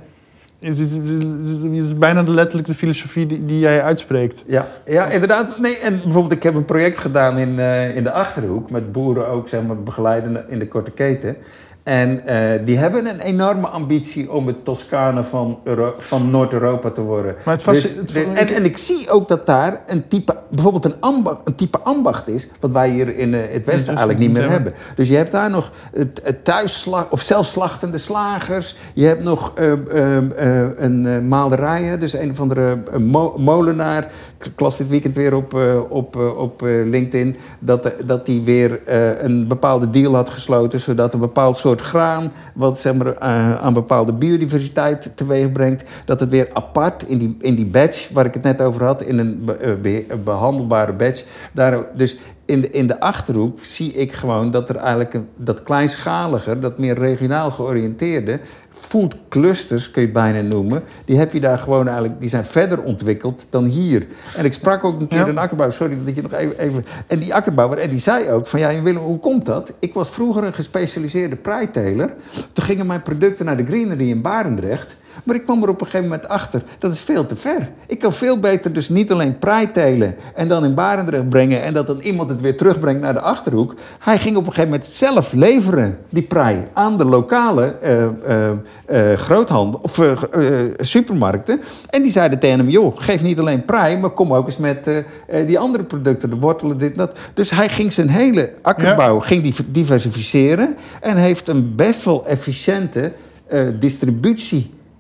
Het, 0.67 0.77
is, 0.79 0.91
het 0.91 1.85
is 1.85 1.97
bijna 1.97 2.23
de 2.23 2.31
letterlijk 2.31 2.67
de 2.67 2.73
filosofie 2.73 3.25
die, 3.25 3.45
die 3.45 3.59
jij 3.59 3.81
uitspreekt. 3.83 4.43
Ja, 4.47 4.67
ja, 4.85 5.05
inderdaad. 5.05 5.59
Nee, 5.59 5.77
en 5.77 6.01
bijvoorbeeld, 6.03 6.31
ik 6.33 6.43
heb 6.43 6.55
een 6.55 6.65
project 6.65 6.97
gedaan 6.97 7.37
in, 7.37 7.59
eh, 7.59 7.95
in 7.95 8.03
de 8.03 8.11
Achterhoek... 8.11 8.69
met 8.71 8.91
boeren 8.91 9.27
ook, 9.27 9.47
zeg 9.47 9.61
maar, 9.63 9.83
begeleiden 9.83 10.45
in 10.47 10.59
de 10.59 10.67
korte 10.67 10.91
keten. 10.91 11.35
En 11.91 12.25
eh, 12.25 12.65
die 12.65 12.77
hebben 12.77 13.05
een 13.05 13.19
enorme 13.19 13.67
ambitie 13.67 14.31
om 14.31 14.47
het 14.47 14.65
Toscane 14.65 15.23
van, 15.23 15.59
Euro- 15.63 15.93
van 15.97 16.29
Noord-Europa 16.29 16.89
te 16.89 17.01
worden. 17.01 17.35
Maar 17.45 17.55
het 17.55 17.65
Dus- 17.65 17.95
dus- 18.05 18.27
en, 18.27 18.47
en 18.47 18.65
ik 18.65 18.77
zie 18.77 19.09
ook 19.09 19.27
dat 19.27 19.45
daar 19.45 19.81
een 19.87 20.07
type, 20.07 20.35
bijvoorbeeld 20.49 20.85
een, 20.85 20.95
ambacht, 20.99 21.37
een 21.43 21.55
type 21.55 21.79
ambacht 21.79 22.27
is... 22.27 22.49
wat 22.59 22.71
wij 22.71 22.89
hier 22.89 23.17
in 23.17 23.33
eh, 23.33 23.39
het 23.51 23.65
Westen 23.65 23.87
eigenlijk 23.87 24.19
niet 24.19 24.31
meer 24.31 24.49
hebben. 24.49 24.73
Dus 24.95 25.07
je 25.07 25.15
hebt 25.15 25.31
daar 25.31 25.49
nog 25.49 25.71
het, 25.93 26.21
het 26.23 26.45
thuisslag 26.45 27.05
of 27.09 27.21
zelfslachtende 27.21 27.97
slagers. 27.97 28.75
Je 28.93 29.05
hebt 29.05 29.23
nog 29.23 29.51
eh, 29.55 29.71
een 30.75 31.27
malerij, 31.27 31.83
hè, 31.83 31.97
dus 31.97 32.13
een 32.13 32.29
of 32.29 32.39
andere 32.39 32.77
mo- 32.99 33.35
molenaar. 33.37 34.11
Ik 34.43 34.59
las 34.59 34.77
dit 34.77 34.89
weekend 34.89 35.15
weer 35.15 35.35
op, 35.35 35.53
op, 35.89 36.15
op 36.37 36.61
LinkedIn 36.85 37.35
dat, 37.59 37.91
dat 38.05 38.25
die 38.25 38.41
weer 38.41 38.79
een 39.25 39.47
bepaalde 39.47 39.89
deal 39.89 40.15
had 40.15 40.29
gesloten, 40.29 40.79
zodat 40.79 41.13
een 41.13 41.19
bepaald 41.19 41.57
soort 41.57 41.80
graan, 41.81 42.31
wat 42.53 42.79
zeg 42.79 42.93
maar, 42.93 43.15
eh, 43.15 43.63
aan 43.63 43.73
bepaalde 43.73 44.13
biodiversiteit 44.13 45.11
teweeg 45.15 45.51
brengt, 45.51 45.83
dat 46.05 46.19
het 46.19 46.29
weer 46.29 46.47
apart 46.53 47.03
in 47.07 47.17
die, 47.17 47.37
in 47.39 47.55
die 47.55 47.65
badge, 47.65 48.13
waar 48.13 48.25
ik 48.25 48.33
het 48.33 48.43
net 48.43 48.61
over 48.61 48.83
had, 48.83 49.01
in 49.01 49.19
een 49.19 49.49
eh, 49.59 49.73
be- 49.81 50.05
behandelbare 50.23 50.93
badge. 50.93 51.23
Daar, 51.53 51.77
dus 51.95 52.17
in 52.51 52.61
de, 52.61 52.69
in 52.69 52.87
de 52.87 52.99
achterhoek 52.99 53.57
zie 53.61 53.93
ik 53.93 54.13
gewoon 54.13 54.51
dat 54.51 54.69
er 54.69 54.75
eigenlijk 54.75 55.13
een, 55.13 55.27
dat 55.35 55.63
kleinschaliger, 55.63 56.59
dat 56.59 56.77
meer 56.77 56.97
regionaal 56.97 57.51
georiënteerde 57.51 58.39
food 58.69 59.15
clusters 59.29 59.91
kun 59.91 60.01
je 60.01 60.07
het 60.07 60.17
bijna 60.17 60.41
noemen, 60.41 60.83
die 61.05 61.17
heb 61.17 61.33
je 61.33 61.39
daar 61.39 61.57
gewoon 61.57 61.85
eigenlijk, 61.87 62.19
die 62.19 62.29
zijn 62.29 62.45
verder 62.45 62.83
ontwikkeld 62.83 63.47
dan 63.49 63.63
hier. 63.63 64.07
En 64.35 64.45
ik 64.45 64.53
sprak 64.53 64.83
ook 64.83 65.01
een 65.01 65.07
keer 65.07 65.17
Ja. 65.17 65.27
een 65.27 65.37
akkerbouwer, 65.37 65.77
sorry 65.77 65.97
dat 65.97 66.07
ik 66.07 66.15
je 66.15 66.21
nog 66.21 66.33
even, 66.33 66.59
even 66.59 66.83
en 67.07 67.19
die 67.19 67.33
akkerbouwer, 67.33 67.77
en 67.77 67.89
die 67.89 67.99
zei 67.99 68.29
ook 68.29 68.47
van 68.47 68.59
ja 68.59 68.81
Willem, 68.81 69.03
hoe 69.03 69.19
komt 69.19 69.45
dat? 69.45 69.73
Ik 69.79 69.93
was 69.93 70.09
vroeger 70.09 70.43
een 70.43 70.53
gespecialiseerde 70.53 71.35
preiteler. 71.35 72.13
Toen 72.53 72.63
gingen 72.65 72.85
mijn 72.85 73.01
producten 73.01 73.45
naar 73.45 73.57
de 73.57 73.65
greenery 73.65 74.09
in 74.09 74.21
Barendrecht. 74.21 74.95
Maar 75.23 75.35
ik 75.35 75.43
kwam 75.43 75.63
er 75.63 75.69
op 75.69 75.81
een 75.81 75.85
gegeven 75.85 76.09
moment 76.09 76.27
achter, 76.27 76.61
dat 76.79 76.93
is 76.93 77.01
veel 77.01 77.25
te 77.25 77.35
ver. 77.35 77.69
Ik 77.87 77.99
kan 77.99 78.13
veel 78.13 78.39
beter 78.39 78.73
dus 78.73 78.89
niet 78.89 79.11
alleen 79.11 79.39
prei 79.39 79.71
telen 79.71 80.15
en 80.35 80.47
dan 80.47 80.65
in 80.65 80.73
Barendrecht 80.73 81.29
brengen... 81.29 81.61
en 81.61 81.73
dat 81.73 81.87
dan 81.87 81.99
iemand 81.99 82.29
het 82.29 82.41
weer 82.41 82.57
terugbrengt 82.57 83.01
naar 83.01 83.13
de 83.13 83.21
Achterhoek. 83.21 83.75
Hij 83.99 84.19
ging 84.19 84.35
op 84.35 84.45
een 84.45 84.53
gegeven 84.53 84.69
moment 84.69 84.89
zelf 84.89 85.33
leveren, 85.33 85.97
die 86.09 86.23
prei, 86.23 86.67
aan 86.73 86.97
de 86.97 87.05
lokale 87.05 87.75
eh, 88.85 89.13
groothandel 89.13 89.79
of 89.83 89.99
supermarkten. 90.77 91.61
En 91.89 92.01
die 92.01 92.11
zeiden 92.11 92.39
tegen 92.39 92.59
hem, 92.59 92.69
joh, 92.69 92.97
geef 92.97 93.21
niet 93.21 93.39
alleen 93.39 93.65
prei, 93.65 93.97
maar 93.97 94.09
kom 94.09 94.33
ook 94.33 94.45
eens 94.45 94.57
met 94.57 94.89
die 95.45 95.59
andere 95.59 95.83
producten, 95.83 96.29
de 96.29 96.35
wortelen, 96.35 96.77
dit 96.77 96.91
en 96.91 96.97
dat. 96.97 97.17
Dus 97.33 97.49
hij 97.49 97.69
ging 97.69 97.93
zijn 97.93 98.09
hele 98.09 98.53
akkerbouw 98.61 99.19
ging 99.19 99.43
die 99.43 99.55
diversificeren 99.67 100.75
en 101.01 101.17
heeft 101.17 101.47
een 101.47 101.75
best 101.75 102.03
wel 102.03 102.27
efficiënte 102.27 103.11
eh, 103.47 103.67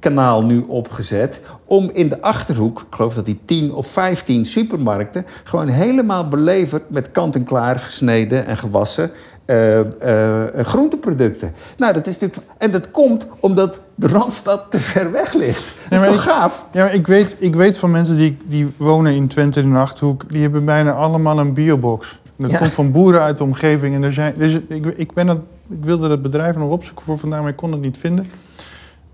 distributiekanaal 0.01 0.43
nu 0.43 0.65
opgezet 0.67 1.41
om 1.65 1.89
in 1.93 2.09
de 2.09 2.21
achterhoek, 2.21 2.79
ik 2.79 2.95
geloof 2.95 3.13
dat 3.13 3.25
die 3.25 3.39
10 3.45 3.73
of 3.73 3.87
15 3.87 4.45
supermarkten, 4.45 5.25
gewoon 5.43 5.67
helemaal 5.67 6.27
beleverd 6.27 6.89
met 6.89 7.11
kant-en-klaar 7.11 7.79
gesneden 7.79 8.45
en 8.45 8.57
gewassen 8.57 9.11
eh, 9.45 9.79
eh, 9.79 10.59
eh, 10.59 10.65
groenteproducten. 10.65 11.53
Nou, 11.77 11.93
dat 11.93 12.07
is 12.07 12.19
natuurlijk. 12.19 12.51
En 12.57 12.71
dat 12.71 12.91
komt 12.91 13.25
omdat 13.39 13.79
de 13.95 14.07
randstad 14.07 14.61
te 14.69 14.79
ver 14.79 15.11
weg 15.11 15.33
ligt. 15.33 15.73
Dat 15.89 15.99
is 16.01 16.05
toch 16.07 16.15
ik- 16.15 16.21
gaaf? 16.21 16.65
Ja, 16.71 16.83
maar 16.83 16.93
ik 16.93 17.07
weet, 17.07 17.35
ik 17.39 17.55
weet 17.55 17.77
van 17.77 17.91
mensen 17.91 18.15
die, 18.17 18.37
die 18.45 18.71
wonen 18.77 19.13
in 19.15 19.27
Twente 19.27 19.59
in 19.61 19.71
de 19.71 19.77
Achterhoek... 19.77 20.29
die 20.29 20.41
hebben 20.41 20.65
bijna 20.65 20.91
allemaal 20.93 21.39
een 21.39 21.53
biobox. 21.53 22.19
Dat 22.37 22.51
Ja. 22.51 22.57
komt 22.57 22.71
van 22.71 22.91
boeren 22.91 23.21
uit 23.21 23.37
de 23.37 23.43
omgeving. 23.43 23.95
En 23.95 24.03
er 24.03 24.13
zijn, 24.13 24.33
dus 24.37 24.59
ik, 24.67 24.85
ik, 24.85 25.13
ben 25.13 25.25
dat, 25.25 25.37
ik 25.69 25.83
wilde 25.85 26.07
dat 26.07 26.21
bedrijf 26.21 26.55
nog 26.55 26.69
opzoeken 26.69 27.05
voor 27.05 27.17
vandaag, 27.17 27.41
maar 27.41 27.49
ik 27.49 27.55
kon 27.55 27.71
het 27.71 27.81
niet 27.81 27.97
vinden. 27.97 28.29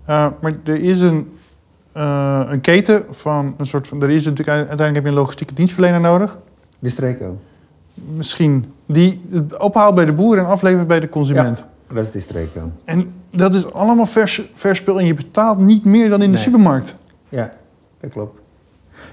Uh, 0.08 0.26
maar 0.40 0.52
er 0.64 0.82
is 0.82 1.00
een, 1.00 1.38
uh, 1.96 2.46
een 2.48 2.60
keten 2.60 3.04
van 3.10 3.54
een 3.58 3.66
soort 3.66 3.88
van... 3.88 4.02
Er 4.02 4.10
is 4.10 4.24
natuurlijk, 4.24 4.48
uiteindelijk 4.48 4.94
heb 4.94 5.04
je 5.04 5.10
een 5.10 5.16
logistieke 5.16 5.54
dienstverlener 5.54 6.00
nodig. 6.00 6.38
De 6.78 6.88
streeko. 6.88 7.38
Misschien. 7.94 8.64
Die 8.86 9.20
het 9.30 9.58
ophaalt 9.58 9.94
bij 9.94 10.04
de 10.04 10.12
boer 10.12 10.38
en 10.38 10.46
aflevert 10.46 10.86
bij 10.86 11.00
de 11.00 11.08
consument. 11.08 11.64
Ja, 11.88 11.94
dat 11.94 12.04
is 12.04 12.10
de 12.10 12.20
streeko. 12.20 12.72
En 12.84 13.12
dat 13.30 13.54
is 13.54 13.72
allemaal 13.72 14.06
vers, 14.06 14.42
vers 14.52 14.78
spul 14.78 14.98
en 14.98 15.06
je 15.06 15.14
betaalt 15.14 15.58
niet 15.58 15.84
meer 15.84 16.08
dan 16.08 16.22
in 16.22 16.32
de 16.32 16.38
supermarkt. 16.38 16.96
Ja, 17.28 17.50
dat 18.00 18.10
klopt. 18.10 18.40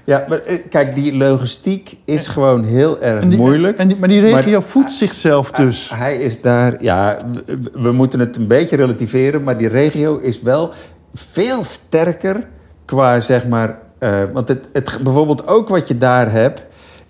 Ja, 0.06 0.24
maar 0.28 0.40
eh, 0.42 0.58
kijk, 0.70 0.94
die 0.94 1.14
logistiek 1.16 1.96
is 2.04 2.28
gewoon 2.28 2.64
heel 2.64 3.00
erg 3.00 3.22
En 3.22 3.28
die, 3.28 3.38
moeilijk. 3.38 3.78
En 3.78 3.88
die, 3.88 3.96
maar 3.96 4.08
die 4.08 4.20
regio 4.20 4.58
Maar- 4.58 4.68
voedt 4.68 4.92
zichzelf 4.92 5.50
dus. 5.50 5.90
Hij 5.94 6.16
is 6.16 6.40
daar, 6.40 6.82
ja, 6.82 7.16
we, 7.46 7.58
we 7.72 7.92
moeten 7.92 8.20
het 8.20 8.36
een 8.36 8.46
beetje 8.46 8.76
relativeren, 8.76 9.42
maar 9.42 9.58
die 9.58 9.68
regio 9.68 10.18
is 10.18 10.40
wel 10.42 10.70
veel 11.14 11.62
sterker 11.62 12.46
qua 12.84 13.20
zeg 13.20 13.46
maar. 13.46 13.78
eh, 13.98 14.22
want 14.32 14.48
het, 14.48 14.68
het, 14.72 14.98
bijvoorbeeld 15.02 15.46
ook 15.46 15.68
wat 15.68 15.88
je 15.88 15.98
daar 15.98 16.30
hebt, 16.32 16.62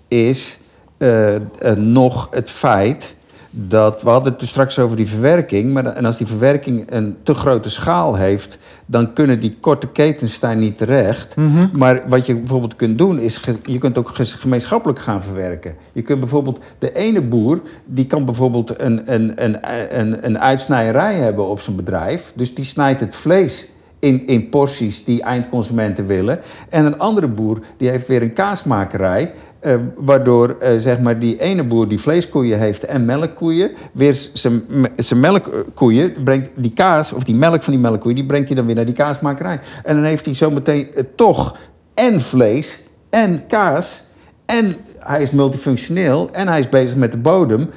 is 0.07 0.59
eh, 0.97 1.35
nog 1.75 2.27
het 2.31 2.49
feit 2.49 3.15
dat 3.59 4.01
we 4.01 4.09
hadden 4.09 4.31
het 4.31 4.39
dus 4.39 4.49
straks 4.49 4.79
over 4.79 4.97
die 4.97 5.07
verwerking, 5.07 5.73
maar 5.73 5.85
en 5.85 6.05
als 6.05 6.17
die 6.17 6.27
verwerking 6.27 6.91
een 6.91 7.17
te 7.23 7.33
grote 7.33 7.69
schaal 7.69 8.15
heeft, 8.15 8.57
dan 8.85 9.13
kunnen 9.13 9.39
die 9.39 9.57
korte 9.59 9.87
ketens 9.87 10.39
daar 10.39 10.55
niet 10.55 10.77
terecht. 10.77 11.35
Mhm. 11.35 11.67
Maar 11.77 12.03
wat 12.09 12.25
je 12.25 12.35
bijvoorbeeld 12.35 12.75
kunt 12.75 12.97
doen, 12.97 13.19
is 13.19 13.41
je 13.63 13.77
kunt 13.77 13.97
ook 13.97 14.11
gemeenschappelijk 14.13 14.99
gaan 14.99 15.23
verwerken. 15.23 15.75
Je 15.93 16.01
kunt 16.01 16.19
bijvoorbeeld, 16.19 16.59
de 16.79 16.93
ene 16.93 17.21
boer, 17.21 17.61
die 17.85 18.07
kan 18.07 18.25
bijvoorbeeld 18.25 18.81
een, 18.81 19.13
een, 19.13 19.43
een, 19.43 19.57
een, 19.99 20.25
een 20.25 20.39
uitsnijerij 20.39 21.15
hebben 21.15 21.47
op 21.47 21.61
zijn 21.61 21.75
bedrijf. 21.75 22.31
Dus 22.35 22.55
die 22.55 22.65
snijdt 22.65 22.99
het 22.99 23.15
vlees 23.15 23.69
in, 23.99 24.25
in 24.25 24.49
porties 24.49 25.03
die 25.03 25.21
eindconsumenten 25.21 26.07
willen. 26.07 26.39
En 26.69 26.85
een 26.85 26.99
andere 26.99 27.27
boer, 27.27 27.59
die 27.77 27.89
heeft 27.89 28.07
weer 28.07 28.21
een 28.21 28.33
kaasmakerij. 28.33 29.31
Eh, 29.59 29.75
waardoor 29.95 30.49
eh, 30.59 30.77
zeg 30.79 30.99
maar 30.99 31.19
die 31.19 31.39
ene 31.39 31.63
boer 31.63 31.87
die 31.87 31.99
vleeskoeien 31.99 32.59
heeft 32.59 32.83
en 32.85 33.05
melkkoeien, 33.05 33.71
weer 33.93 34.15
zijn 34.33 34.63
me- 34.67 34.91
zijn 34.95 35.19
melkkoeien 35.19 36.23
brengt 36.23 36.49
die 36.55 36.73
kaas 36.73 37.13
of 37.13 37.23
die 37.23 37.35
melk 37.35 37.63
van 37.63 37.73
die 37.73 37.81
melkkoeien, 37.81 38.15
die 38.17 38.25
brengt 38.25 38.47
hij 38.47 38.55
dan 38.55 38.65
weer 38.65 38.75
naar 38.75 38.85
die 38.85 38.93
kaasmakerij. 38.93 39.59
En 39.83 39.95
dan 39.95 40.03
heeft 40.03 40.25
hij 40.25 40.35
zometeen 40.35 40.93
eh, 40.93 41.03
toch 41.15 41.55
en 41.93 42.21
vlees 42.21 42.83
en 43.09 43.47
kaas 43.47 44.03
en 44.45 44.75
hij 44.99 45.21
is 45.21 45.31
multifunctioneel 45.31 46.29
en 46.31 46.47
hij 46.47 46.59
is 46.59 46.69
bezig 46.69 46.97
met 46.97 47.11
de 47.11 47.17
bodem. 47.17 47.69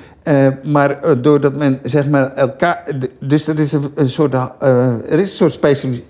Maar 0.62 1.22
doordat 1.22 1.56
men 1.56 1.78
zeg 1.82 2.08
maar 2.08 2.32
elkaar. 2.32 2.84
Dus 3.20 3.46
er 3.46 3.58
is 3.58 3.72
een, 3.94 4.08
soort, 4.08 4.34
er 4.34 5.18
is 5.18 5.30
een 5.30 5.36
soort 5.36 5.52
specialisatie. 5.52 6.08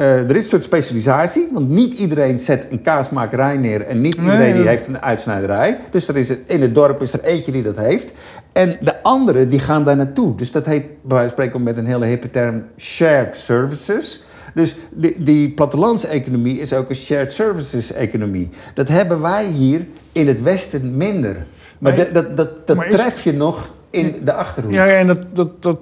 Eh, 0.00 0.16
er 0.30 0.36
is 0.36 0.42
een 0.44 0.50
soort 0.50 0.64
specialisatie, 0.64 1.48
want 1.52 1.68
niet 1.68 1.94
iedereen 1.94 2.38
zet 2.38 2.66
een 2.70 2.82
kaasmakerij 2.82 3.56
neer 3.56 3.80
en 3.86 4.00
niet 4.00 4.16
Nee, 4.16 4.24
iedereen 4.30 4.54
die 4.56 4.68
heeft 4.68 4.86
een 4.86 5.02
uitsnijderij. 5.02 5.78
Dus 5.90 6.08
er 6.08 6.16
is, 6.16 6.34
in 6.46 6.62
het 6.62 6.74
dorp 6.74 7.02
is 7.02 7.12
er 7.12 7.20
eentje 7.24 7.52
die 7.52 7.62
dat 7.62 7.76
heeft. 7.76 8.12
En 8.52 8.76
de 8.80 9.02
anderen 9.02 9.48
die 9.48 9.58
gaan 9.58 9.84
daar 9.84 9.96
naartoe. 9.96 10.34
Dus 10.36 10.52
dat 10.52 10.66
heet 10.66 10.82
bij 10.82 10.88
wijze 11.02 11.22
van 11.22 11.30
spreken 11.30 11.62
met 11.62 11.76
een 11.76 11.86
hele 11.86 12.06
hippe 12.06 12.30
term 12.30 12.64
shared 12.78 13.36
services. 13.36 14.24
Dus 14.54 14.76
die, 14.90 15.22
die 15.22 15.50
plattelandseconomie 15.50 16.58
is 16.60 16.72
ook 16.72 16.88
een 16.88 16.94
shared 16.94 17.32
services 17.32 17.92
economie. 17.92 18.50
Dat 18.74 18.88
hebben 18.88 19.20
wij 19.20 19.46
hier 19.46 19.84
in 20.12 20.28
het 20.28 20.42
Westen 20.42 20.96
minder. 20.96 21.36
Maar 21.78 21.96
dat, 21.96 22.14
dat, 22.14 22.36
dat, 22.36 22.66
dat 22.66 22.76
maar 22.76 22.86
is- 22.86 22.94
tref 23.00 23.22
je 23.22 23.32
nog 23.32 23.70
in 23.90 24.14
de 24.24 24.32
Achterhoek. 24.32 24.72
Ja, 24.72 24.84
ja, 24.84 24.96
en 24.98 25.06
dat, 25.06 25.18
dat, 25.32 25.62
dat, 25.62 25.78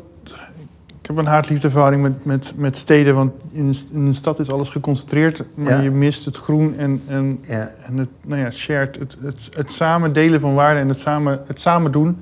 heb 1.08 1.16
een 1.16 1.26
haat-liefdeverhouding 1.26 2.02
met, 2.02 2.24
met, 2.24 2.52
met 2.56 2.76
steden. 2.76 3.14
Want 3.14 3.32
in, 3.52 3.74
in 3.92 4.06
een 4.06 4.14
stad 4.14 4.38
is 4.38 4.50
alles 4.50 4.68
geconcentreerd. 4.68 5.44
Maar 5.54 5.72
Ja. 5.72 5.80
je 5.80 5.90
mist 5.90 6.24
het 6.24 6.36
groen 6.36 6.74
en, 6.78 7.02
en, 7.06 7.38
Ja. 7.42 7.70
en 7.86 7.96
het, 7.96 8.08
nou 8.26 8.40
ja, 8.42 8.50
shared. 8.50 8.98
Het, 8.98 9.16
het, 9.22 9.50
het 9.54 9.70
samen 9.72 10.12
delen 10.12 10.40
van 10.40 10.54
waarden 10.54 10.82
en 10.82 10.88
het 10.88 10.98
samen, 10.98 11.40
het 11.46 11.60
samen 11.60 11.92
doen 11.92 12.18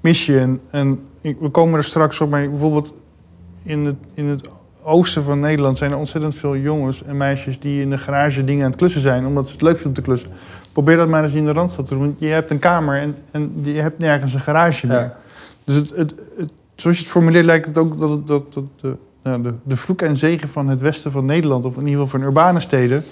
mis 0.00 0.26
je. 0.26 0.38
En, 0.38 0.60
en 0.70 1.00
ik- 1.20 1.36
we 1.40 1.48
komen 1.48 1.76
er 1.78 1.84
straks 1.84 2.20
op. 2.20 2.30
Maar 2.30 2.50
bijvoorbeeld 2.50 2.92
in 3.62 3.84
het, 3.84 3.96
in 4.14 4.26
het 4.26 4.48
oosten 4.82 5.22
van 5.24 5.40
Nederland 5.40 5.78
zijn 5.78 5.90
er 5.90 5.96
ontzettend 5.96 6.34
veel 6.34 6.56
jongens 6.56 7.02
en 7.04 7.16
meisjes... 7.16 7.58
die 7.58 7.80
in 7.82 7.90
de 7.90 7.98
garage 7.98 8.44
dingen 8.44 8.64
aan 8.64 8.70
het 8.70 8.78
klussen 8.78 9.00
zijn. 9.00 9.26
Omdat 9.26 9.46
ze 9.46 9.52
het 9.52 9.62
leuk 9.62 9.72
vinden 9.74 9.88
om 9.88 9.94
te 9.94 10.02
klussen. 10.02 10.28
Probeer 10.72 10.96
dat 10.96 11.08
maar 11.08 11.22
eens 11.22 11.32
in 11.32 11.44
de 11.44 11.52
Randstad 11.52 11.86
te 11.86 11.94
doen. 11.94 12.02
Want 12.02 12.20
je 12.20 12.26
hebt 12.26 12.50
een 12.50 12.58
kamer 12.58 12.96
en, 12.96 13.16
en 13.30 13.52
je 13.62 13.80
hebt 13.80 13.98
nergens 13.98 14.34
een 14.34 14.40
garage 14.40 14.86
meer. 14.86 14.96
Ja. 14.98 15.16
Dus 15.64 15.74
het, 15.74 15.90
het, 15.96 16.14
het, 16.36 16.50
zoals 16.80 16.96
je 16.96 17.02
het 17.02 17.12
formuleert 17.12 17.44
lijkt 17.44 17.66
het 17.66 17.78
ook 17.78 17.98
dat, 17.98 18.26
dat, 18.26 18.52
dat 18.52 18.64
de, 18.76 18.96
nou, 19.22 19.42
de, 19.42 19.54
de 19.62 19.76
vloek 19.76 20.02
en 20.02 20.16
zegen 20.16 20.48
van 20.48 20.68
het 20.68 20.80
westen 20.80 21.10
van 21.10 21.24
Nederland... 21.24 21.64
of 21.64 21.76
in 21.76 21.86
ieder 21.86 22.00
geval 22.00 22.18
van 22.18 22.28
urbane 22.28 22.60
steden... 22.60 23.04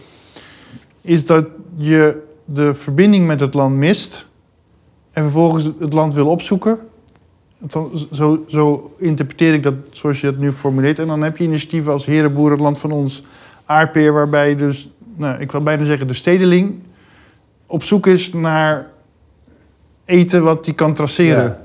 is 1.01 1.27
dat 1.27 1.47
je 1.77 2.23
de 2.45 2.75
verbinding 2.75 3.27
met 3.27 3.41
het 3.41 3.55
land 3.55 3.77
mist... 3.77 4.27
en 5.11 5.23
vervolgens 5.23 5.65
het 5.79 5.93
land 5.93 6.15
wil 6.15 6.27
opzoeken. 6.27 6.79
Zo, 8.11 8.45
zo 8.47 8.93
interpreteer 8.99 9.55
ik 9.55 9.63
dat 9.63 9.75
zoals 9.91 10.21
je 10.21 10.27
het 10.27 10.39
nu 10.39 10.53
formuleert. 10.53 10.99
En 10.99 11.07
dan 11.07 11.23
heb 11.23 11.37
je 11.37 11.45
initiatieven 11.45 11.93
als 11.93 12.07
Herenboer, 12.07 12.57
land 12.57 12.79
van 12.79 12.91
ons, 12.91 13.23
Aardpeer... 13.65 14.13
waarbij 14.13 14.57
dus, 14.57 14.91
nou, 15.17 15.41
ik 15.41 15.53
wil 15.53 15.63
bijna 15.63 15.85
zeggen, 15.85 16.07
de 16.07 16.15
stedeling... 16.15 16.83
op 17.67 17.83
zoek 17.83 18.07
is 18.07 18.33
naar 18.33 18.91
eten 20.05 20.43
wat 20.43 20.65
hij 20.65 20.75
kan 20.75 20.95
traceren. 20.95 21.59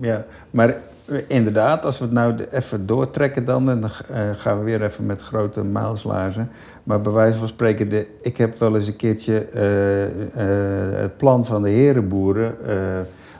Ja. 0.00 0.26
Maar 0.50 0.84
inderdaad, 1.26 1.84
als 1.84 1.98
we 1.98 2.04
het 2.04 2.12
nou 2.12 2.34
even 2.50 2.86
doortrekken 2.86 3.44
dan... 3.44 3.70
en 3.70 3.80
dan 3.80 3.90
eh, 3.90 4.20
gaan 4.36 4.58
we 4.58 4.64
weer 4.64 4.82
even 4.82 5.06
met 5.06 5.20
grote 5.20 5.64
mijlslaarzen. 5.64 6.50
Maar 6.82 7.00
bij 7.00 7.12
wijze 7.12 7.38
van 7.38 7.48
spreken, 7.48 7.88
de, 7.88 8.06
ik 8.20 8.36
heb 8.36 8.58
wel 8.58 8.76
eens 8.76 8.86
een 8.86 8.96
keertje 8.96 9.46
eh, 9.46 10.04
eh, 10.04 10.10
het 11.00 11.16
plan 11.16 11.44
van 11.44 11.62
de 11.62 11.68
herenboeren... 11.68 12.56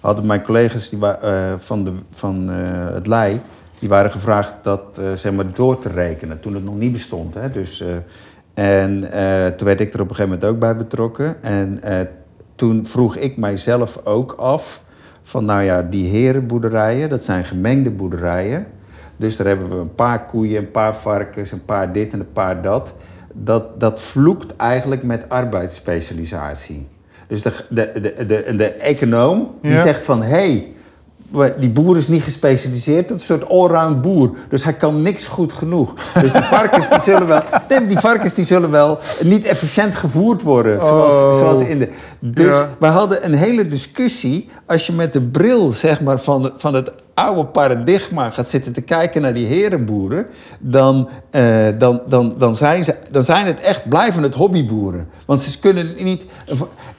hadden 0.00 0.26
mijn 0.26 0.42
collega's 0.42 0.88
die 0.88 0.98
van, 1.56 1.84
de, 1.84 1.92
van 2.10 2.48
het 2.48 3.06
LEI... 3.06 3.40
die 3.78 3.88
waren 3.88 4.10
gevraagd 4.10 4.54
dat 4.62 5.00
zeg 5.14 5.32
maar 5.32 5.52
door 5.52 5.78
te 5.78 5.88
rekenen 5.88 6.40
toen 6.40 6.54
het 6.54 6.64
nog 6.64 6.76
niet 6.76 6.92
bestond. 6.92 7.34
Hè? 7.34 7.50
Dus, 7.50 7.84
en 8.54 9.00
toen 9.56 9.66
werd 9.66 9.80
ik 9.80 9.94
er 9.94 10.00
op 10.00 10.10
een 10.10 10.16
gegeven 10.16 10.38
moment 10.38 10.44
ook 10.44 10.58
bij 10.58 10.76
betrokken. 10.76 11.42
En 11.42 11.80
toen 12.54 12.86
vroeg 12.86 13.16
ik 13.16 13.36
mijzelf 13.36 14.00
ook 14.04 14.32
af 14.32 14.84
van 15.26 15.44
nou 15.44 15.62
ja, 15.62 15.82
die 15.82 16.08
herenboerderijen, 16.10 17.08
dat 17.10 17.22
zijn 17.24 17.44
gemengde 17.44 17.90
boerderijen. 17.90 18.66
Dus 19.16 19.36
daar 19.36 19.46
hebben 19.46 19.68
we 19.68 19.74
een 19.76 19.94
paar 19.94 20.26
koeien, 20.26 20.58
een 20.58 20.70
paar 20.70 20.96
varkens, 20.96 21.52
een 21.52 21.64
paar 21.64 21.92
dit 21.92 22.12
en 22.12 22.20
een 22.20 22.32
paar 22.32 22.62
dat. 22.62 22.94
Dat, 23.32 23.80
dat 23.80 24.00
vloekt 24.00 24.56
eigenlijk 24.56 25.02
met 25.02 25.28
arbeidsspecialisatie. 25.28 26.86
Dus 27.28 27.42
de, 27.42 27.52
de, 27.70 27.90
de, 28.00 28.26
de, 28.26 28.54
de 28.56 28.68
econoom 28.68 29.54
die 29.62 29.70
Ja. 29.70 29.80
zegt 29.82 30.02
van 30.02 30.22
hé, 30.22 30.28
hey, 30.28 30.72
die 31.58 31.70
boer 31.70 31.96
is 31.96 32.08
niet 32.08 32.22
gespecialiseerd, 32.22 33.08
dat 33.08 33.16
is 33.20 33.28
een 33.28 33.38
soort 33.38 33.50
allround 33.50 34.02
boer. 34.02 34.30
Dus 34.48 34.64
hij 34.64 34.72
kan 34.72 35.02
niks 35.02 35.26
goed 35.26 35.52
genoeg. 35.52 35.92
Dus 36.20 36.32
die 36.32 36.42
varkens 36.42 36.88
die 36.88 37.00
zullen 37.00 37.26
wel, 37.26 37.42
nee, 37.68 37.86
die 37.86 37.98
varkens 37.98 38.34
die 38.34 38.44
zullen 38.44 38.70
wel 38.70 38.98
niet 39.22 39.44
efficiënt 39.44 39.94
gevoerd 39.96 40.42
worden. 40.42 40.80
Zoals, 40.80 41.14
Oh. 41.14 41.34
zoals 41.34 41.60
in 41.60 41.78
de. 41.78 41.88
Dus 42.20 42.54
Ja. 42.54 42.68
we 42.78 42.86
hadden 42.86 43.24
een 43.24 43.34
hele 43.34 43.66
discussie. 43.68 44.48
Als 44.66 44.86
je 44.86 44.92
met 44.92 45.12
de 45.12 45.26
bril 45.26 45.68
zeg 45.70 46.00
maar, 46.00 46.18
van, 46.20 46.50
van 46.56 46.74
het 46.74 46.92
oude 47.14 47.44
paradigma 47.44 48.30
gaat 48.30 48.48
zitten 48.48 48.72
te 48.72 48.80
kijken 48.80 49.22
naar 49.22 49.34
die 49.34 49.46
herenboeren. 49.46 50.26
Dan, 50.58 51.08
eh, 51.30 51.66
dan, 51.78 52.00
dan, 52.08 52.34
dan, 52.38 52.56
zijn, 52.56 52.84
ze, 52.84 52.94
dan 53.10 53.24
zijn 53.24 53.46
het 53.46 53.60
echt 53.60 53.88
blijven 53.88 54.22
het 54.22 54.34
hobbyboeren. 54.34 55.08
Want 55.26 55.40
ze 55.42 55.58
kunnen 55.58 55.94
niet. 55.98 56.24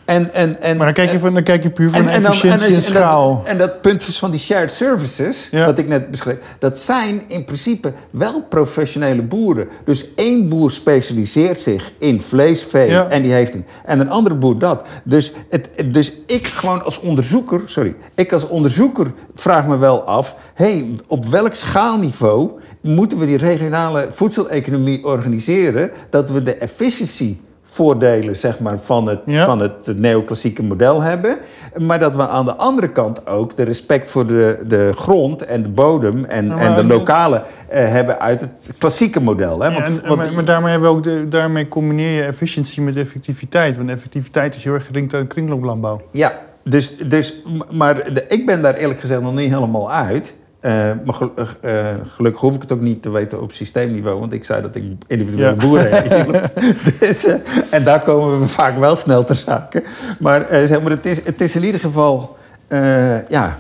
En, 0.08 0.34
en, 0.34 0.62
en, 0.62 0.78
Maar 0.78 0.86
dan 0.86 0.94
kijk 0.94 1.12
je, 1.12 1.20
van, 1.20 1.34
dan 1.34 1.44
kijk 1.44 1.64
je 1.64 1.70
puur 1.70 1.90
van 1.90 2.00
en- 2.02 2.08
en 2.10 2.22
dan- 2.22 2.32
efficiëntie 2.32 2.66
en- 2.66 2.70
en, 2.70 2.76
en 2.76 2.82
schaal. 2.82 3.36
Dat, 3.36 3.46
en 3.46 3.58
dat 3.58 3.82
punt 3.82 4.04
van 4.04 4.32
die 4.32 4.40
shared 4.40 4.74
services, 4.74 5.48
Ja. 5.52 5.66
wat 5.66 5.78
ik 5.78 5.88
net 5.88 6.12
beschreef, 6.12 6.36
dat 6.60 6.80
zijn 6.80 7.22
in 7.28 7.46
principe 7.46 7.94
wel 8.10 8.42
professionele 8.50 9.22
boeren. 9.24 9.68
Dus 9.86 10.06
één 10.16 10.50
boer 10.50 10.72
specialiseert 10.72 11.60
zich 11.60 11.92
in 12.00 12.22
vlees, 12.22 12.64
vee 12.64 12.90
Ja. 12.90 13.08
en 13.10 13.22
die 13.22 13.32
heeft 13.34 13.54
een. 13.54 13.66
En 13.86 14.00
een 14.00 14.10
andere 14.10 14.36
boer 14.36 14.60
dat. 14.60 14.88
Dus, 15.04 15.32
het, 15.50 15.70
het- 15.76 15.94
dus 15.94 16.12
ik 16.26 16.48
gewoon 16.48 16.84
als 16.84 17.00
onderzoeker, 17.00 17.62
sorry, 17.66 17.96
ik 18.16 18.34
als 18.34 18.48
onderzoeker 18.48 19.12
vraag 19.36 19.68
me 19.68 19.78
wel 19.78 20.02
af, 20.04 20.36
hey, 20.54 20.86
op 21.08 21.26
welk 21.26 21.54
schaalniveau 21.56 22.52
moeten 22.82 23.18
we 23.18 23.26
die 23.26 23.38
regionale 23.38 24.06
voedseleconomie 24.10 25.06
organiseren 25.06 25.92
dat 26.10 26.30
we 26.30 26.42
de 26.44 26.56
efficiëntie 26.56 27.42
voordelen 27.78 28.36
zeg 28.36 28.60
maar, 28.60 28.78
van, 28.80 29.08
het, 29.08 29.20
Ja. 29.26 29.46
van 29.46 29.60
het 29.60 29.94
neoclassieke 29.96 30.64
model 30.64 31.02
hebben. 31.02 31.38
Maar 31.78 32.00
dat 32.00 32.16
we 32.16 32.28
aan 32.28 32.46
de 32.46 32.56
andere 32.56 32.90
kant 32.90 33.28
ook 33.28 33.56
de 33.56 33.64
respect 33.64 34.08
voor 34.08 34.28
de, 34.28 34.60
de 34.68 34.92
grond 34.96 35.46
en 35.46 35.64
de 35.64 35.70
bodem 35.70 36.26
en, 36.26 36.48
Ja, 36.48 36.58
en 36.58 36.76
de 36.76 36.84
lokale 36.96 37.44
eh, 37.70 37.88
hebben 37.90 38.20
uit 38.20 38.42
het 38.42 38.74
klassieke 38.78 39.20
model. 39.20 39.60
Hè? 39.62 39.68
Ja, 39.68 39.74
Want, 39.74 39.86
en, 39.86 40.08
want- 40.08 40.22
maar, 40.22 40.34
maar 40.34 40.46
daarmee, 40.46 40.72
hebben 40.72 40.90
we 40.90 40.96
ook 40.98 41.04
de, 41.04 41.28
daarmee 41.28 41.68
combineer 41.68 42.12
je 42.12 42.24
efficiëntie 42.24 42.82
met 42.82 42.96
effectiviteit. 42.96 43.78
Want 43.78 43.90
effectiviteit 43.90 44.56
is 44.56 44.64
heel 44.64 44.74
erg 44.74 44.86
gelinkt 44.86 45.14
aan 45.14 45.28
kringlooplandbouw. 45.28 46.02
Ja, 46.12 46.34
dus, 46.64 46.98
dus, 46.98 47.34
maar 47.72 48.14
de- 48.14 48.26
ik 48.28 48.46
ben 48.46 48.62
daar 48.62 48.74
eerlijk 48.76 49.00
gezegd 49.00 49.22
nog 49.22 49.36
niet 49.36 49.50
helemaal 49.54 49.92
uit. 49.92 50.34
Eh, 50.68 50.74
maar 51.06 51.14
gel- 51.16 51.34
eh, 51.62 51.86
gelukkig 52.08 52.42
hoef 52.42 52.56
ik 52.56 52.62
het 52.62 52.72
ook 52.72 52.82
niet 52.82 53.02
te 53.02 53.10
weten 53.10 53.42
op 53.42 53.52
systeemniveau, 53.52 54.20
want 54.20 54.34
ik 54.34 54.44
zei 54.44 54.62
dat 54.62 54.76
ik 54.76 54.84
individuele 55.08 55.50
Ja. 55.56 55.56
boeren 55.68 56.14
hielp. 56.24 56.52
dus, 57.00 57.26
eh, 57.26 57.36
en 57.72 57.84
daar 57.84 58.02
komen 58.02 58.40
we 58.40 58.48
vaak 58.48 58.78
wel 58.78 58.96
snel 58.96 59.26
ter 59.26 59.36
zake. 59.36 59.84
Maar, 60.20 60.42
eh, 60.46 60.68
zeg 60.68 60.82
maar 60.82 60.92
het, 60.92 61.06
is, 61.06 61.24
het 61.26 61.42
is 61.42 61.56
in 61.56 61.64
ieder 61.64 61.80
geval, 61.82 62.38
eh, 62.68 63.28
ja, 63.30 63.58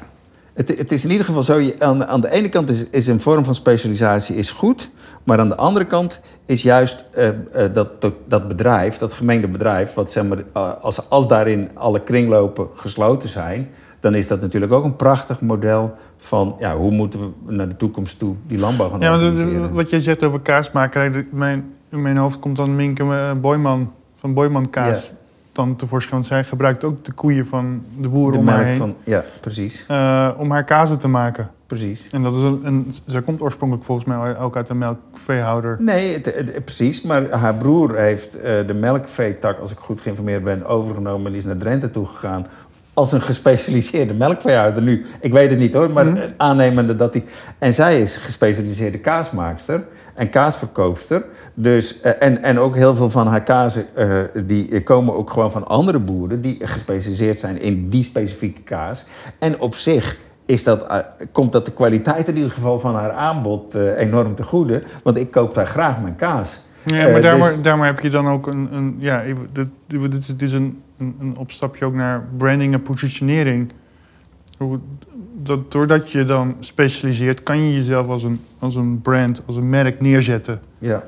het, 0.53 0.77
het 0.77 0.91
is 0.91 1.03
in 1.03 1.11
ieder 1.11 1.25
geval 1.25 1.43
zo. 1.43 1.59
Je, 1.59 1.75
aan, 1.79 1.97
de- 1.97 2.05
aan 2.07 2.21
de 2.21 2.31
ene 2.31 2.49
kant 2.49 2.69
is, 2.69 2.85
is 2.91 3.07
een 3.07 3.21
vorm 3.21 3.45
van 3.45 3.55
specialisatie 3.55 4.35
is 4.35 4.51
goed, 4.51 4.89
maar 5.23 5.39
aan 5.39 5.49
de 5.49 5.55
andere 5.57 5.85
kant 5.85 6.19
is 6.45 6.61
juist 6.61 7.05
eh, 7.11 7.27
eh, 7.27 7.33
dat, 7.73 8.01
dat, 8.01 8.13
dat 8.27 8.47
bedrijf, 8.47 8.97
dat 8.97 9.13
gemengde 9.13 9.47
bedrijf, 9.47 9.93
wat 9.93 10.11
zeg 10.11 10.23
maar, 10.23 10.37
eh, 10.53 10.71
als, 10.81 11.09
als 11.09 11.27
daarin 11.27 11.69
alle 11.73 12.01
kringlopen 12.03 12.67
gesloten 12.75 13.29
zijn, 13.29 13.69
dan 13.99 14.15
is 14.15 14.27
dat 14.27 14.41
natuurlijk 14.41 14.71
ook 14.73 14.83
een 14.83 14.95
prachtig 14.95 15.41
model 15.41 15.93
van 16.17 16.55
ja, 16.59 16.75
hoe 16.75 16.91
moeten 16.91 17.19
we 17.19 17.53
naar 17.53 17.69
de 17.69 17.75
toekomst 17.75 18.19
toe 18.19 18.35
die 18.47 18.59
landbouw 18.59 18.89
gaan 18.89 18.99
Ja, 18.99 19.19
want, 19.19 19.37
eh, 19.39 19.65
wat 19.71 19.89
jij 19.89 19.99
zegt 20.01 20.23
over 20.23 20.39
kaasmakerij, 20.39 21.25
mijn, 21.31 21.73
in 21.89 22.01
mijn 22.01 22.17
hoofd 22.17 22.39
komt 22.39 22.55
dan 22.57 22.75
Minke 22.75 23.03
eh, 23.03 23.31
Boyman 23.41 23.91
van 24.15 24.33
Boyman 24.33 24.69
Kaas 24.69 25.07
Ja. 25.07 25.13
dan 25.51 25.75
tevoorschijn. 25.75 26.13
Want 26.15 26.25
zij 26.25 26.43
gebruikt 26.43 26.83
ook 26.83 27.03
de 27.03 27.11
koeien 27.11 27.45
van 27.45 27.83
de 27.99 28.09
boeren 28.09 28.33
de 28.33 28.39
om 28.39 28.47
haar 28.47 28.63
heen 28.65 28.77
van, 28.77 28.95
ja, 29.03 29.23
precies, 29.41 29.85
eh, 29.87 30.29
om 30.37 30.51
haar 30.51 30.63
kazen 30.63 30.99
te 30.99 31.07
maken. 31.07 31.49
precies. 31.67 32.09
En 32.09 32.23
dat 32.23 32.35
is 32.35 32.41
een, 32.41 32.59
een, 32.63 32.93
zij 33.05 33.21
komt 33.21 33.41
oorspronkelijk 33.41 33.85
volgens 33.85 34.07
mij 34.07 34.37
ook 34.39 34.55
uit 34.55 34.69
een 34.69 34.77
melkveehouder. 34.77 35.77
Nee, 35.79 36.13
het- 36.13 36.25
het- 36.35 36.65
precies. 36.65 37.01
Maar 37.01 37.29
haar 37.29 37.55
broer 37.55 37.95
heeft 37.97 38.41
eh, 38.41 38.67
de 38.67 38.73
melkveetak, 38.73 39.59
als 39.59 39.71
ik 39.71 39.77
goed 39.77 40.01
geïnformeerd 40.01 40.43
ben, 40.43 40.65
overgenomen. 40.65 41.25
En 41.25 41.31
die 41.31 41.41
is 41.41 41.45
naar 41.47 41.57
Drenthe 41.57 41.89
toegegaan 41.91 42.45
als 42.97 43.11
een 43.11 43.21
gespecialiseerde 43.21 44.13
melkveehouder 44.13 44.81
nu. 44.83 45.05
Ik 45.21 45.33
weet 45.33 45.49
het 45.49 45.59
niet 45.59 45.73
hoor, 45.73 45.91
maar 45.91 46.05
Mhm. 46.05 46.29
aannemende 46.37 46.95
dat 46.95 47.13
hij... 47.13 47.23
En 47.59 47.73
zij 47.73 48.01
is 48.01 48.15
gespecialiseerde 48.15 48.97
kaasmaakster 48.97 49.83
en 50.13 50.29
kaasverkoopster. 50.29 51.25
Dus, 51.53 52.01
eh, 52.01 52.11
en, 52.19 52.43
en 52.43 52.59
ook 52.59 52.75
heel 52.75 52.95
veel 52.95 53.09
van 53.09 53.27
haar 53.27 53.43
kazen 53.43 53.85
eh, 53.95 54.07
die 54.45 54.83
komen 54.83 55.15
ook 55.15 55.29
gewoon 55.29 55.51
van 55.51 55.67
andere 55.67 55.99
boeren... 55.99 56.41
die 56.41 56.57
gespecialiseerd 56.59 57.39
zijn 57.39 57.61
in 57.61 57.89
die 57.89 58.03
specifieke 58.03 58.61
kaas. 58.61 59.05
En 59.39 59.59
op 59.59 59.75
zich 59.75 60.17
is 60.45 60.63
dat, 60.63 60.87
eh, 60.87 60.97
komt 61.31 61.51
dat 61.51 61.65
de 61.65 61.71
kwaliteit 61.73 62.27
in 62.27 62.35
ieder 62.35 62.51
geval 62.51 62.79
van 62.79 62.95
haar 62.95 63.11
aanbod 63.11 63.75
enorm 63.75 64.35
te 64.35 64.43
goede. 64.43 64.83
Want 65.03 65.17
ik 65.17 65.31
koop 65.31 65.53
daar 65.53 65.67
graag 65.67 66.01
mijn 66.01 66.15
kaas. 66.15 66.59
Ja, 66.85 67.07
maar 67.11 67.21
daarmee, 67.21 67.49
dus- 67.53 67.61
daarmee 67.61 67.87
heb 67.87 67.99
je 67.99 68.09
dan 68.09 68.27
ook 68.27 68.47
een... 68.47 68.69
een 68.71 68.95
ja, 68.99 69.23
dit, 69.51 69.67
dit 70.27 70.41
is 70.41 70.53
een, 70.53 70.81
een, 70.97 71.15
een 71.19 71.37
opstapje 71.37 71.85
ook 71.85 71.93
naar 71.93 72.23
branding 72.37 72.73
en 72.73 72.81
positionering. 72.81 73.71
Hoe- 74.57 74.79
dat 75.41 75.71
doordat 75.71 76.11
je 76.11 76.23
dan 76.23 76.55
specialiseert, 76.59 77.43
kan 77.43 77.61
je 77.61 77.73
jezelf 77.73 78.07
als 78.07 78.23
een, 78.23 78.41
als 78.59 78.75
een 78.75 79.01
brand, 79.01 79.41
als 79.45 79.55
een 79.55 79.69
merk 79.69 80.01
neerzetten. 80.01 80.59
Ja, 80.77 81.03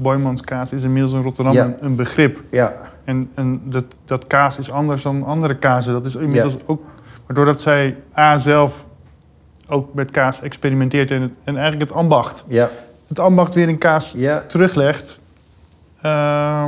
Boymans 0.00 0.40
kaas 0.40 0.72
is 0.72 0.82
inmiddels 0.82 1.12
in 1.14 1.22
Rotterdam 1.22 1.52
Ja. 1.54 1.64
een, 1.64 1.74
een 1.80 1.94
begrip. 1.96 2.42
ja, 2.50 2.74
En, 3.04 3.30
en 3.34 3.60
dat, 3.64 3.84
dat 4.04 4.26
kaas 4.26 4.58
is 4.58 4.70
anders 4.70 5.02
dan 5.02 5.22
andere 5.24 5.56
kazen. 5.56 5.92
Dat 5.92 6.06
is 6.06 6.14
inmiddels 6.16 6.56
ook. 6.66 6.82
Maar 7.26 7.36
doordat 7.36 7.60
zij 7.60 7.96
A 8.18 8.38
zelf 8.38 8.86
ook 9.68 9.94
met 9.94 10.10
kaas 10.10 10.40
experimenteert 10.40 11.10
en, 11.10 11.22
het, 11.22 11.32
en 11.44 11.56
eigenlijk 11.56 11.88
het 11.90 11.98
ambacht, 11.98 12.44
ja, 12.48 12.70
het 13.08 13.18
ambacht 13.18 13.54
weer 13.54 13.68
in 13.68 13.78
kaas 13.78 14.14
ja. 14.16 14.44
teruglegt, 14.48 15.18
eh, 16.00 16.66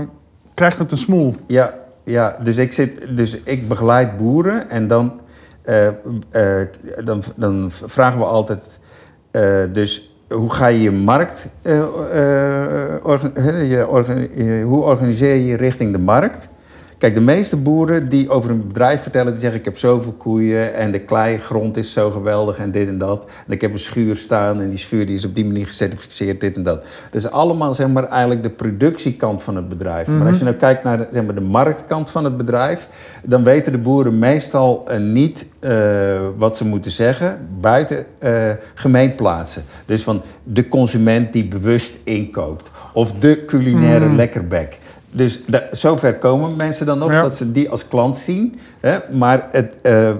krijgt 0.55 0.79
het 0.79 0.91
een 0.91 0.99
smoel. 0.99 1.37
Ja, 1.47 1.75
ja 2.09 2.37
dus, 2.43 2.57
ik 2.57 2.73
zit, 2.73 3.17
dus 3.17 3.41
ik 3.43 3.69
begeleid 3.69 4.17
boeren 4.17 4.71
en 4.71 4.87
dan, 4.87 5.21
eh, 5.63 5.87
eh, 5.87 6.67
dan, 7.05 7.23
dan 7.37 7.67
vragen 7.71 8.19
we 8.19 8.25
altijd... 8.25 8.79
eh, 9.31 9.63
dus 9.73 10.17
hoe 10.29 10.53
ga 10.53 10.67
je 10.67 10.81
je 10.81 10.91
markt... 10.91 11.47
orga- 13.03 13.33
je 13.63 14.63
hoe 14.65 14.83
organiseer 14.83 15.37
je 15.37 15.57
richting 15.57 15.93
de 15.93 15.99
markt? 15.99 16.49
Kijk, 16.99 17.15
de 17.15 17.21
meeste 17.21 17.57
boeren 17.57 18.09
die 18.09 18.31
over 18.31 18.51
een 18.51 18.67
bedrijf 18.67 19.03
vertellen... 19.03 19.33
die 19.33 19.41
zeggen 19.41 19.59
ik 19.59 19.65
heb 19.65 19.79
zoveel 19.79 20.13
koeien 20.13 20.75
en 20.75 20.91
de 20.91 20.99
kleigrond 20.99 21.77
is 21.77 21.93
zo 21.93 22.11
geweldig 22.11 22.59
en 22.59 22.71
dit 22.71 22.89
en 22.89 22.99
dat. 22.99 23.25
En 23.47 23.53
ik 23.53 23.61
heb 23.61 23.73
een 23.73 23.79
schuur 23.79 24.17
staan 24.17 24.61
en 24.61 24.69
die 24.69 24.79
schuur 24.79 25.07
die 25.07 25.17
is 25.17 25.25
op 25.25 25.35
die 25.35 25.45
manier 25.45 25.67
gecertificeerd, 25.67 26.41
dit 26.41 26.57
en 26.57 26.63
dat. 26.63 26.85
Is 27.13 27.31
allemaal 27.31 27.75
zeg 27.75 27.89
maar, 27.89 28.05
eigenlijk 28.05 28.43
de 28.43 28.51
productiekant 28.51 29.43
van 29.43 29.57
het 29.57 29.69
bedrijf. 29.69 30.09
Maar 30.09 30.27
als 30.27 30.39
je 30.39 30.45
nou 30.45 30.57
kijkt 30.57 30.85
naar 30.85 31.07
zeg 31.11 31.25
maar, 31.25 31.35
de 31.35 31.41
marktkant 31.41 32.11
van 32.11 32.25
het 32.25 32.37
bedrijf... 32.37 32.89
dan 33.23 33.45
weten 33.45 33.73
de 33.73 33.79
boeren 33.79 34.19
meestal 34.19 34.85
eh, 34.89 34.99
niet 34.99 35.47
eh, 35.59 35.73
wat 36.37 36.57
ze 36.57 36.65
moeten 36.65 36.91
zeggen... 36.91 37.49
buiten 37.61 38.05
eh, 38.19 38.33
gemeenplaatsen. 38.75 39.63
Dus 39.87 40.03
van 40.03 40.23
de 40.43 40.69
consument 40.69 41.33
die 41.33 41.49
bewust 41.49 41.99
inkoopt. 42.05 42.71
Of 42.93 43.13
de 43.13 43.45
culinaire 43.45 44.15
lekkerbek. 44.15 44.79
Dus 45.13 45.41
da- 45.47 45.63
zover 45.73 46.15
komen 46.15 46.57
mensen 46.57 46.87
dan 46.87 46.99
nog 46.99 47.13
Ja. 47.13 47.23
dat 47.23 47.37
ze 47.37 47.53
die 47.53 47.71
als 47.71 47.89
klant 47.89 48.17
zien. 48.17 48.59
Hè? 48.81 48.99
Maar 49.13 49.47
het, 49.51 49.75
eh, 49.83 50.09
eh, 50.09 50.17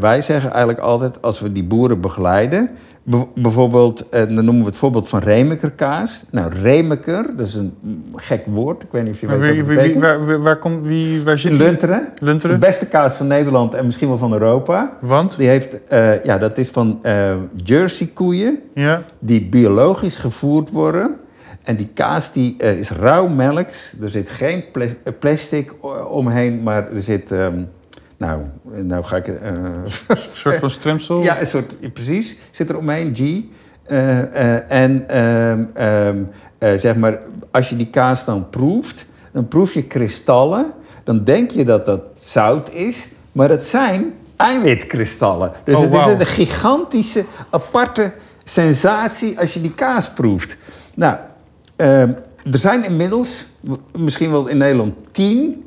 wij 0.00 0.22
zeggen 0.22 0.50
eigenlijk 0.50 0.80
altijd 0.80 1.22
als 1.22 1.40
we 1.40 1.52
die 1.52 1.64
boeren 1.64 2.00
begeleiden. 2.00 2.70
Be- 3.02 3.26
bijvoorbeeld, 3.34 4.08
eh, 4.08 4.20
dan 4.20 4.34
noemen 4.44 4.58
we 4.58 4.64
het 4.68 4.76
voorbeeld 4.76 5.08
van 5.08 5.20
Remekerkaas. 5.20 6.24
Nou, 6.30 6.52
Remeker, 6.62 7.26
dat 7.36 7.46
is 7.46 7.54
een 7.54 7.74
gek 8.14 8.42
woord. 8.46 8.82
Ik 8.82 8.88
weet 8.90 9.02
niet 9.04 9.12
of 9.12 9.20
je 9.20 9.26
Maar 9.26 9.38
weet 9.38 9.58
wat 9.58 9.66
wie, 9.66 9.76
betekent. 9.76 10.02
waar, 10.02 10.26
waar, 10.26 10.42
waar 10.42 10.56
komt, 10.58 10.86
wie, 10.86 11.22
waar 11.24 11.38
zit? 11.38 11.52
Lunteren. 11.52 12.00
Is 12.00 12.08
de 12.18 12.24
Lunteren? 12.24 12.60
beste 12.60 12.86
kaas 12.86 13.14
van 13.14 13.26
Nederland 13.26 13.74
en 13.74 13.84
misschien 13.84 14.08
wel 14.08 14.18
van 14.18 14.32
Europa. 14.32 14.96
Want? 15.00 15.36
Die 15.36 15.48
heeft, 15.48 15.78
ja, 16.24 16.38
dat 16.38 16.58
is 16.58 16.68
van 16.68 17.00
Jersey 17.64 18.06
koeien 18.14 18.58
Ja. 18.74 19.02
die 19.18 19.44
biologisch 19.48 20.16
gevoerd 20.16 20.70
worden. 20.70 21.16
En 21.70 21.76
die 21.76 21.88
kaas 21.94 22.32
die, 22.32 22.54
eh, 22.58 22.78
is 22.78 22.90
rauw 22.90 23.26
melks. 23.28 23.94
Er 24.02 24.08
zit 24.10 24.30
geen 24.30 24.64
pla- 24.72 24.84
eh, 25.04 25.12
plastic 25.18 25.72
o- 25.80 26.02
omheen, 26.04 26.62
maar 26.62 26.92
er 26.92 27.02
zit... 27.02 27.30
ehm, 27.32 27.62
nou, 28.16 28.40
nou 28.82 29.04
ga 29.04 29.16
ik... 29.16 29.26
eh, 29.28 29.50
Een 30.08 30.16
soort 30.34 30.56
van 30.58 30.70
stremsel? 30.70 31.22
ja, 31.28 31.40
een 31.40 31.46
soort... 31.46 31.92
Precies, 31.92 32.38
zit 32.50 32.68
er 32.70 32.78
omheen, 32.78 33.14
G. 33.14 33.20
Eh, 33.90 34.18
eh, 34.54 34.62
en 34.68 35.08
ehm, 35.08 35.64
ehm, 35.74 36.22
eh, 36.58 36.72
zeg 36.76 36.96
maar, 36.96 37.18
als 37.50 37.68
je 37.68 37.76
die 37.76 37.90
kaas 37.90 38.24
dan 38.24 38.48
proeft... 38.50 39.06
dan 39.32 39.48
proef 39.48 39.74
je 39.74 39.82
kristallen. 39.82 40.72
Dan 41.04 41.24
denk 41.24 41.50
je 41.50 41.64
dat 41.64 41.86
dat 41.86 42.02
zout 42.20 42.70
is. 42.72 43.08
Maar 43.32 43.48
dat 43.48 43.62
zijn 43.62 44.12
eiwitkristallen. 44.36 45.52
Dus 45.64 45.74
Oh, 45.74 45.80
het 45.82 45.92
is 45.94 46.06
een 46.06 46.26
gigantische, 46.26 47.24
aparte 47.50 48.12
sensatie 48.44 49.38
als 49.38 49.54
je 49.54 49.60
die 49.60 49.74
kaas 49.74 50.10
proeft. 50.10 50.56
Nou, 50.94 51.16
ehm, 51.80 52.12
er 52.52 52.58
zijn 52.58 52.84
inmiddels, 52.84 53.46
misschien 53.96 54.30
wel 54.30 54.48
in 54.48 54.56
Nederland, 54.56 54.94
tien 55.12 55.64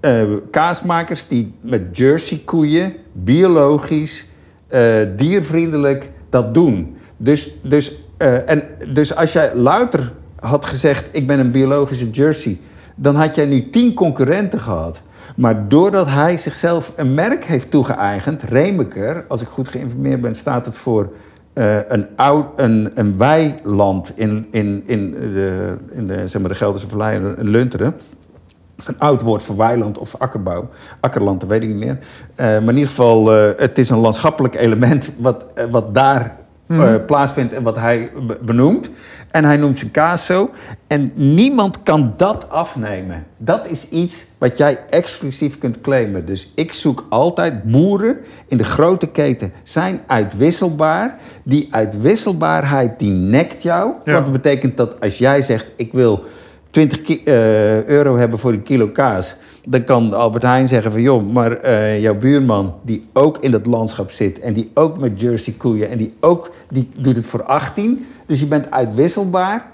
eh, 0.00 0.22
kaasmakers 0.50 1.26
die 1.28 1.54
met 1.60 1.96
Jersey 1.96 2.42
koeien, 2.44 2.94
biologisch, 3.12 4.26
eh, 4.68 4.82
diervriendelijk, 5.16 6.10
dat 6.28 6.54
doen. 6.54 6.96
Dus, 7.16 7.50
dus, 7.62 7.94
eh, 8.16 8.48
en, 8.48 8.62
dus 8.92 9.14
als 9.14 9.32
jij 9.32 9.54
louter 9.54 10.12
had 10.40 10.64
gezegd, 10.64 11.08
ik 11.12 11.26
ben 11.26 11.38
een 11.38 11.50
biologische 11.50 12.10
Jersey, 12.10 12.58
dan 12.94 13.14
had 13.14 13.34
jij 13.34 13.44
nu 13.44 13.70
tien 13.70 13.94
concurrenten 13.94 14.60
gehad. 14.60 15.02
Maar 15.36 15.68
doordat 15.68 16.06
hij 16.06 16.36
zichzelf 16.36 16.92
een 16.96 17.14
merk 17.14 17.44
heeft 17.44 17.70
toegeëigend, 17.70 18.42
Remeker, 18.42 19.24
als 19.28 19.40
ik 19.42 19.48
goed 19.48 19.68
geïnformeerd 19.68 20.20
ben, 20.20 20.34
staat 20.34 20.64
het 20.64 20.76
voor 20.76 21.12
eh, 21.52 21.78
een, 21.88 22.06
oud, 22.16 22.46
een, 22.58 22.90
een 22.94 23.18
weiland 23.18 24.12
in, 24.14 24.48
in, 24.50 24.82
in 24.86 25.10
de, 25.10 25.74
in 25.90 26.06
de, 26.06 26.28
zeg 26.28 26.40
maar 26.40 26.50
de 26.50 26.56
Gelderse 26.56 26.88
Vallei, 26.88 27.34
in 27.36 27.50
Lunteren. 27.50 27.90
Dat 27.90 28.88
is 28.88 28.94
een 28.94 28.98
oud 28.98 29.20
woord 29.22 29.42
voor 29.42 29.56
weiland 29.56 29.98
of 29.98 30.14
akkerbouw. 30.18 30.68
Akkerland, 31.00 31.40
dat 31.40 31.48
weet 31.48 31.62
ik 31.62 31.68
niet 31.68 31.78
meer. 31.78 31.98
Eh, 32.34 32.46
maar 32.46 32.60
in 32.60 32.68
ieder 32.68 32.88
geval, 32.88 33.34
eh, 33.34 33.50
het 33.56 33.78
is 33.78 33.90
een 33.90 33.98
landschappelijk 33.98 34.54
element 34.54 35.12
wat, 35.18 35.44
wat 35.70 35.94
daar 35.94 36.36
eh, 36.70 36.94
plaatsvindt 37.06 37.52
en 37.52 37.62
wat 37.62 37.76
hij 37.76 38.10
be- 38.26 38.38
benoemt. 38.42 38.90
En 39.30 39.44
hij 39.44 39.56
noemt 39.56 39.78
zijn 39.78 39.90
kaas 39.90 40.26
zo. 40.26 40.50
En 40.86 41.12
niemand 41.14 41.82
kan 41.82 42.14
dat 42.16 42.50
afnemen. 42.50 43.26
Dat 43.36 43.68
is 43.70 43.88
iets 43.88 44.26
wat 44.38 44.56
jij 44.56 44.78
exclusief 44.88 45.58
kunt 45.58 45.80
claimen. 45.80 46.26
Dus 46.26 46.52
ik 46.54 46.72
zoek 46.72 47.06
altijd 47.08 47.62
boeren 47.64 48.18
in 48.48 48.56
de 48.56 48.64
grote 48.64 49.06
keten 49.06 49.52
zijn 49.62 50.00
uitwisselbaar. 50.06 51.16
Die 51.44 51.68
uitwisselbaarheid 51.70 52.98
die 52.98 53.10
nekt 53.12 53.62
jou. 53.62 53.92
Ja. 54.04 54.12
Want 54.12 54.24
dat 54.24 54.32
betekent 54.42 54.76
dat 54.76 55.00
als 55.00 55.18
jij 55.18 55.42
zegt 55.42 55.72
ik 55.76 55.92
wil 55.92 56.24
20 56.70 57.02
ki- 57.02 57.20
eh, 57.24 57.84
euro 57.86 58.16
hebben 58.16 58.38
voor 58.38 58.52
een 58.52 58.62
kilo 58.62 58.88
kaas. 58.88 59.36
Dan 59.68 59.84
kan 59.84 60.14
Albert 60.14 60.42
Heijn 60.42 60.68
zeggen 60.68 60.92
van 60.92 61.02
joh, 61.02 61.32
maar 61.32 61.52
eh, 61.52 62.02
jouw 62.02 62.14
buurman 62.14 62.74
die 62.82 63.06
ook 63.12 63.38
in 63.38 63.50
dat 63.50 63.66
landschap 63.66 64.10
zit 64.10 64.40
en 64.40 64.52
die 64.52 64.70
ook 64.74 64.98
met 64.98 65.20
Jersey 65.20 65.52
koeien 65.52 65.90
en 65.90 65.98
die 65.98 66.14
ook 66.20 66.50
die 66.70 66.88
doet 66.96 67.16
het 67.16 67.26
voor 67.26 67.42
18. 67.42 68.06
Dus 68.26 68.40
je 68.40 68.46
bent 68.46 68.70
uitwisselbaar. 68.70 69.70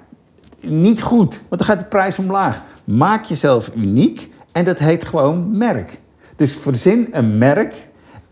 Niet 0.60 1.02
goed, 1.02 1.40
want 1.48 1.60
dan 1.60 1.64
gaat 1.64 1.78
de 1.78 1.84
prijs 1.84 2.18
omlaag. 2.18 2.62
Maak 2.84 3.24
jezelf 3.24 3.70
uniek 3.76 4.30
en 4.52 4.64
dat 4.64 4.78
heet 4.78 5.04
gewoon 5.04 5.56
merk. 5.56 5.98
Dus 6.36 6.52
verzin 6.52 7.08
een 7.10 7.38
merk 7.38 7.74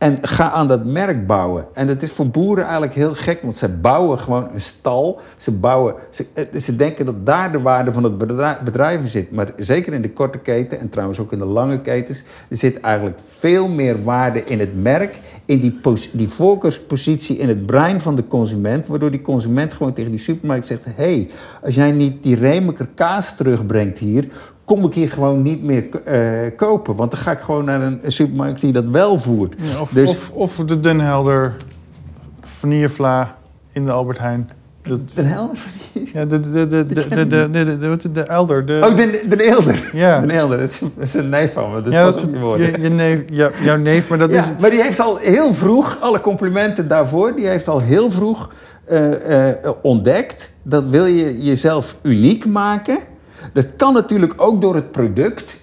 en 0.05 0.18
ga 0.22 0.50
aan 0.50 0.68
dat 0.68 0.84
merk 0.84 1.26
bouwen. 1.26 1.66
En 1.72 1.86
dat 1.86 2.02
is 2.02 2.12
voor 2.12 2.28
boeren 2.28 2.64
eigenlijk 2.64 2.94
heel 2.94 3.14
gek, 3.14 3.42
want 3.42 3.57
ze 3.57 3.68
bouwen 3.68 4.18
gewoon 4.18 4.50
een 4.52 4.61
stal. 4.61 5.20
Ze, 5.36 5.50
bouwen, 5.50 5.94
ze, 6.11 6.26
ze 6.61 6.76
denken 6.76 7.07
dat 7.07 7.26
daar 7.26 7.52
de 7.52 7.61
waarde 7.61 7.92
van 7.92 8.05
het 8.05 8.18
bedrijf, 8.64 9.00
in 9.00 9.09
zit. 9.09 9.30
Maar 9.30 9.52
zeker 9.57 9.92
in 9.92 10.02
de 10.02 10.11
korte 10.11 10.38
keten 10.38 10.80
en 10.80 10.88
trouwens 10.88 11.18
ook 11.18 11.32
in 11.32 11.38
de 11.38 11.44
lange 11.44 11.80
ketens... 11.80 12.24
er 12.50 12.57
zit 12.57 12.80
eigenlijk 12.80 13.18
veel 13.24 13.68
meer 13.68 14.05
waarde 14.05 14.44
in 14.44 14.61
het 14.61 14.82
merk... 14.82 15.20
in 15.44 15.61
die, 15.61 15.80
die 16.12 16.28
voorkeurspositie 16.28 17.36
in 17.36 17.48
het 17.48 17.66
brein 17.66 18.00
van 18.00 18.16
de 18.16 18.26
consument... 18.26 18.86
waardoor 18.86 19.11
die 19.11 19.22
consument 19.22 19.74
gewoon 19.74 19.92
tegen 19.92 20.11
die 20.11 20.20
supermarkt 20.20 20.66
zegt... 20.66 20.84
hé, 20.84 20.92
hey, 20.94 21.30
als 21.62 21.74
jij 21.74 21.92
niet 21.92 22.22
die 22.22 22.36
Remeker 22.36 22.88
kaas 22.94 23.36
terugbrengt 23.36 23.98
hier 23.98 24.28
kom 24.64 24.84
ik 24.84 24.94
hier 24.94 25.10
gewoon 25.10 25.42
niet 25.42 25.62
meer 25.62 25.84
eh, 26.04 26.56
kopen. 26.56 26.96
Want 26.96 27.10
dan 27.10 27.20
ga 27.20 27.32
ik 27.32 27.40
gewoon 27.40 27.64
naar 27.64 27.82
een, 27.82 28.00
supermarkt 28.06 28.60
die 28.60 28.72
dat 28.72 28.84
wel 28.84 29.18
voert. 29.18 29.54
Ja, 29.56 29.80
of, 29.80 29.90
Dus- 29.90 30.10
of, 30.10 30.30
of 30.30 30.56
de 30.66 30.80
Den 30.80 31.00
Helder 31.00 31.54
vanillevla 32.40 33.36
in 33.72 33.84
de 33.84 33.92
Albert 33.92 34.18
Heijn. 34.18 34.50
Dat, 34.82 35.00
Den 35.14 35.26
Helder? 35.26 35.58
ja, 36.12 36.24
de, 36.24 36.40
de, 36.40 36.50
de, 36.50 36.66
de, 36.66 36.86
de, 36.86 37.08
de, 37.08 37.26
de, 37.26 37.50
de, 37.50 37.78
de, 37.78 37.96
de, 37.96 38.12
de 38.12 38.22
Elder. 38.22 38.66
De, 38.66 38.80
Oh, 38.84 38.96
de, 38.96 39.24
de 39.28 39.44
Eelder. 39.44 39.90
Ja. 39.92 40.20
De 40.20 40.32
Eelder, 40.32 40.58
dat 40.58 40.68
is, 40.68 40.78
dat 40.78 40.90
is 40.96 41.14
een 41.14 41.28
neef 41.28 41.52
van 41.52 41.72
me. 41.72 41.80
Dus 41.80 41.92
ja, 41.92 42.04
pas 42.04 42.14
dat 42.14 42.28
is 42.28 42.72
je 42.74 42.80
je, 42.82 42.88
neef, 42.88 43.22
ja, 43.26 43.50
jouw 43.62 43.76
neef, 43.76 44.08
maar 44.08 44.18
dat 44.18 44.32
ja, 44.32 44.42
is... 44.42 44.48
maar 44.60 44.70
die 44.70 44.82
heeft 44.82 45.00
al 45.00 45.16
heel 45.16 45.54
vroeg, 45.54 45.98
alle 46.00 46.20
complimenten 46.20 46.88
daarvoor, 46.88 47.36
die 47.36 47.46
heeft 47.46 47.68
al 47.68 47.80
heel 47.80 48.10
vroeg 48.10 48.52
eh, 48.84 49.48
eh, 49.50 49.70
ontdekt 49.82 50.52
dat 50.62 50.84
wil 50.84 51.06
je 51.06 51.42
jezelf 51.42 51.96
uniek 52.02 52.46
maken. 52.46 52.98
Dat 53.53 53.66
kan 53.76 53.93
natuurlijk 53.93 54.32
ook 54.37 54.61
door 54.61 54.74
het 54.74 54.91
product, 54.91 55.61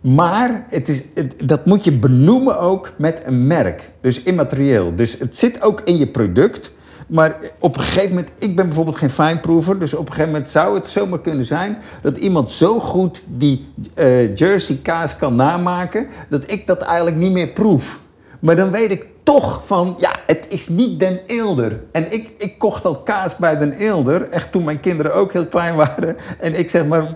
maar 0.00 0.64
het 0.68 0.88
is, 0.88 1.02
dat 1.44 1.66
moet 1.66 1.84
je 1.84 1.92
benoemen 1.92 2.58
ook 2.58 2.92
met 2.96 3.22
een 3.24 3.46
merk, 3.46 3.90
dus 4.00 4.22
immaterieel. 4.22 4.94
Dus 4.94 5.18
het 5.18 5.36
zit 5.36 5.62
ook 5.62 5.80
in 5.84 5.96
je 5.96 6.06
product. 6.06 6.70
Maar 7.06 7.36
op 7.58 7.76
een 7.76 7.82
gegeven 7.82 8.08
moment, 8.08 8.30
ik 8.38 8.56
ben 8.56 8.64
bijvoorbeeld 8.66 8.96
geen 8.96 9.10
fijnproever, 9.10 9.78
dus 9.78 9.94
op 9.94 10.00
een 10.00 10.12
gegeven 10.12 10.30
moment 10.30 10.48
zou 10.48 10.74
het 10.74 10.88
zomaar 10.88 11.20
kunnen 11.20 11.44
zijn 11.44 11.78
dat 12.02 12.18
iemand 12.18 12.50
zo 12.50 12.80
goed 12.80 13.24
die 13.26 13.68
eh, 13.94 14.36
Jersey 14.36 14.78
kaas 14.82 15.16
kan 15.16 15.34
namaken, 15.34 16.06
dat 16.28 16.50
ik 16.50 16.66
dat 16.66 16.82
eigenlijk 16.82 17.16
niet 17.16 17.32
meer 17.32 17.48
proef. 17.48 18.00
Maar 18.40 18.56
dan 18.56 18.70
weet 18.70 18.90
ik 18.90 19.06
toch 19.22 19.60
van, 19.64 19.94
ja, 19.98 20.10
het 20.26 20.46
is 20.48 20.68
niet 20.68 21.00
Den 21.00 21.20
Eelder. 21.26 21.80
En 21.92 22.12
ik, 22.12 22.30
ik 22.38 22.58
kocht 22.58 22.84
al 22.84 22.96
kaas 23.02 23.36
bij 23.36 23.56
Den 23.56 23.72
Eelder, 23.72 24.28
echt 24.28 24.52
toen 24.52 24.64
mijn 24.64 24.80
kinderen 24.80 25.14
ook 25.14 25.32
heel 25.32 25.46
klein 25.46 25.74
waren. 25.74 26.16
En 26.38 26.58
ik 26.58 26.70
zeg 26.70 26.86
maar 26.86 27.14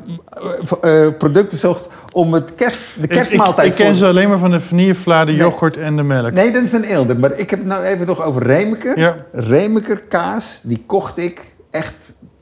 uh, 0.83 1.09
producten 1.19 1.59
zocht 1.59 1.89
om 2.13 2.33
het 2.33 2.55
kerst, 2.55 2.81
de 3.01 3.07
kerstmaaltijd... 3.07 3.67
Ik, 3.67 3.73
ik, 3.73 3.79
ik 3.79 3.85
ken 3.85 3.95
ze 3.95 4.07
alleen 4.07 4.29
maar 4.29 4.39
van 4.39 4.51
de 4.51 4.61
vanillevla, 4.61 5.25
de 5.25 5.31
nee. 5.31 5.41
yoghurt 5.41 5.77
en 5.77 5.97
de 5.97 6.03
melk. 6.03 6.33
Nee, 6.33 6.51
dat 6.51 6.63
is 6.63 6.71
Den 6.71 6.85
Eelder. 6.85 7.19
Maar 7.19 7.39
ik 7.39 7.51
heb 7.51 7.59
het 7.59 7.69
nou 7.69 7.85
even 7.85 8.07
nog 8.07 8.23
over 8.23 8.43
Remeker. 8.43 8.99
Ja. 8.99 9.17
Remeker 9.33 10.01
kaas, 10.01 10.61
die 10.63 10.83
kocht 10.87 11.19
ik 11.19 11.55
echt 11.71 11.95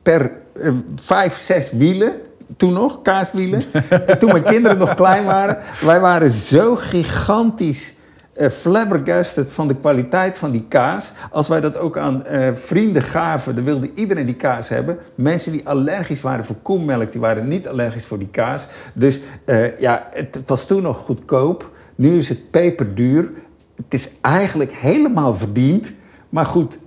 per 0.03 0.33
uh, 0.55 0.73
vijf, 0.97 1.39
zes 1.39 1.73
wielen 1.73 2.13
toen 2.57 2.73
nog, 2.73 3.03
kaaswielen. 3.03 3.63
en 4.07 4.19
toen 4.19 4.31
mijn 4.31 4.43
kinderen 4.43 4.79
nog 4.79 4.95
klein 4.95 5.25
waren. 5.25 5.59
Wij 5.81 6.01
waren 6.01 6.31
zo 6.31 6.77
gigantisch 6.77 7.95
uh, 8.37 8.49
flabbergasted 8.49 9.53
van 9.53 9.69
de 9.69 9.77
kwaliteit 9.77 10.39
van 10.39 10.51
die 10.51 10.65
kaas. 10.69 11.13
Als 11.31 11.49
wij 11.49 11.61
dat 11.61 11.79
ook 11.79 11.99
aan 11.99 12.25
uh, 12.31 12.49
vrienden 12.53 13.03
gaven, 13.03 13.55
dan 13.55 13.65
wilde 13.65 13.91
iedereen 13.95 14.27
die 14.27 14.35
kaas 14.35 14.69
hebben. 14.69 14.99
Mensen 15.15 15.53
die 15.53 15.69
allergisch 15.69 16.21
waren 16.21 16.45
voor 16.45 16.57
koemelk, 16.63 17.13
die 17.13 17.21
waren 17.21 17.49
niet 17.49 17.69
allergisch 17.69 18.07
voor 18.07 18.19
die 18.19 18.29
kaas. 18.29 18.69
Dus 18.95 19.21
uh, 19.47 19.77
ja, 19.77 20.07
het, 20.11 20.35
het, 20.35 20.49
was 20.49 20.67
toen 20.67 20.83
nog 20.83 20.97
goedkoop. 20.97 21.71
Nu 21.95 22.17
is 22.17 22.29
het 22.29 22.51
peperduur. 22.51 23.31
Het 23.77 23.95
is 23.95 24.17
eigenlijk 24.21 24.73
helemaal 24.73 25.35
verdiend. 25.35 25.93
Maar 26.29 26.47
goed, 26.47 26.79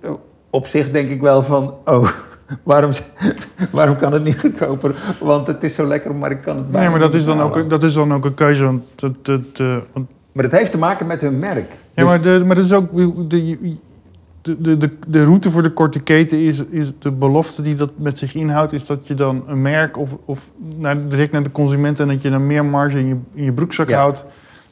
op 0.50 0.68
zich 0.68 0.92
denk 0.92 1.10
ik 1.10 1.22
wel 1.22 1.44
van... 1.44 1.76
Oh, 1.86 2.10
waarom, 2.64 2.92
waarom 3.72 3.98
kan 3.98 4.14
het 4.14 4.24
niet 4.24 4.40
goedkoper? 4.40 4.96
Want 5.20 5.48
het 5.48 5.64
is 5.64 5.74
zo 5.74 5.88
lekker, 5.88 6.16
maar 6.16 6.32
ik 6.32 6.42
kan 6.42 6.58
het 6.58 6.72
bijna 6.72 6.80
Nee, 6.80 6.90
maar 6.90 7.00
dat 7.00 7.14
is, 7.14 7.26
dan 7.26 7.42
ook, 7.42 7.70
dat 7.70 7.84
is 7.84 7.94
dan 7.94 8.14
ook 8.14 8.26
een 8.26 8.34
keuze. 8.34 8.64
Want, 8.64 8.84
dat, 9.00 9.58
want 9.94 10.08
maar 10.36 10.44
het 10.44 10.54
heeft 10.54 10.72
te 10.72 10.78
maken 10.78 11.08
met 11.08 11.22
hun 11.22 11.40
merk. 11.40 11.72
Ja, 11.72 11.76
dus- 11.94 12.04
maar, 12.04 12.22
de, 12.22 12.42
maar 12.46 12.56
dat 12.56 12.66
is 12.66 12.74
ook. 12.74 12.90
De, 13.30 13.58
de, 14.60 14.78
de, 14.78 14.90
de 15.08 15.24
route 15.24 15.52
voor 15.52 15.64
de 15.64 15.70
korte 15.70 16.00
keten 16.00 16.40
is, 16.40 16.66
is 16.66 16.92
de 17.00 17.12
belofte 17.12 17.62
die 17.62 17.76
dat 17.76 17.92
met 17.96 18.18
zich 18.18 18.36
inhoudt, 18.36 18.74
is 18.74 18.86
dat 18.86 19.08
je 19.08 19.14
dan 19.14 19.44
een 19.48 19.62
merk 19.62 19.98
of, 19.98 20.18
of 20.26 20.52
naar, 20.78 21.08
direct 21.08 21.32
naar 21.32 21.44
de 21.44 21.52
consument 21.52 22.00
en 22.00 22.08
dat 22.08 22.22
je 22.22 22.30
dan 22.30 22.48
meer 22.48 22.66
marge 22.66 23.00
in 23.00 23.08
je, 23.08 23.16
in 23.34 23.44
je 23.44 23.52
broekzak 23.52 23.92
houdt. 23.92 24.26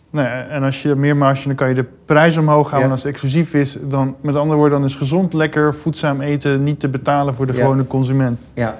Nee, 0.10 0.26
en 0.26 0.64
als 0.64 0.82
je 0.82 0.96
meer 0.96 1.18
marge, 1.18 1.48
dan 1.48 1.56
kan 1.56 1.70
je 1.70 1.74
de 1.74 1.86
prijs 2.06 2.38
omhoog 2.38 2.70
gaan. 2.70 2.80
Ja. 2.80 2.86
En 2.86 2.92
als 2.92 3.04
het 3.04 3.12
exclusief 3.12 3.54
is, 3.54 3.78
dan 3.88 4.16
met 4.22 4.36
andere 4.36 4.58
woorden, 4.58 4.80
dan 4.80 4.88
is 4.88 4.96
gezond, 4.96 5.34
lekker, 5.34 5.76
voedzaam 5.76 6.22
eten 6.22 6.64
niet 6.64 6.80
te 6.80 6.90
betalen 6.90 7.34
voor 7.34 7.46
de 7.46 7.54
gewone 7.54 7.88
consument. 7.88 8.40
Ja, 8.54 8.76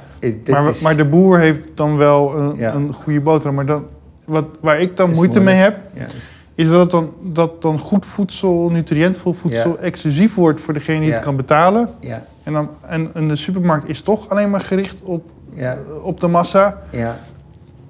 maar, 0.50 0.68
is... 0.68 0.82
maar 0.82 0.98
de 0.98 1.06
boer 1.06 1.40
heeft 1.40 1.70
dan 1.74 1.98
wel 1.98 2.38
een, 2.38 2.76
een 2.76 2.94
goede 2.94 3.22
boterham. 3.22 3.56
Maar 3.56 3.66
dan, 3.66 3.86
wat, 4.26 4.46
waar 4.62 4.80
ik 4.80 4.98
dan 4.98 5.12
moeite 5.12 5.42
mee 5.42 5.56
heb, 5.56 5.80
is 5.94 6.04
dat 6.56 6.92
dan, 6.92 7.14
dat 7.22 7.62
dan 7.62 7.80
goed 7.80 8.06
voedsel, 8.06 8.70
nutriëntvol 8.70 9.34
voedsel, 9.34 9.80
exclusief 9.80 10.36
wordt 10.36 10.62
voor 10.62 10.74
degene 10.74 11.00
die 11.00 11.14
het 11.14 11.24
kan 11.24 11.36
betalen. 11.36 11.90
Ja. 12.00 12.24
En, 12.44 12.54
dan, 12.54 12.70
en, 12.88 13.10
en, 13.14 13.28
de 13.28 13.36
supermarkt 13.36 13.90
is 13.90 14.02
toch 14.02 14.30
alleen 14.30 14.50
maar 14.50 14.60
gericht 14.60 15.02
op, 15.04 15.24
op 16.04 16.20
de 16.20 16.28
massa. 16.28 16.82
Ja. 16.90 17.20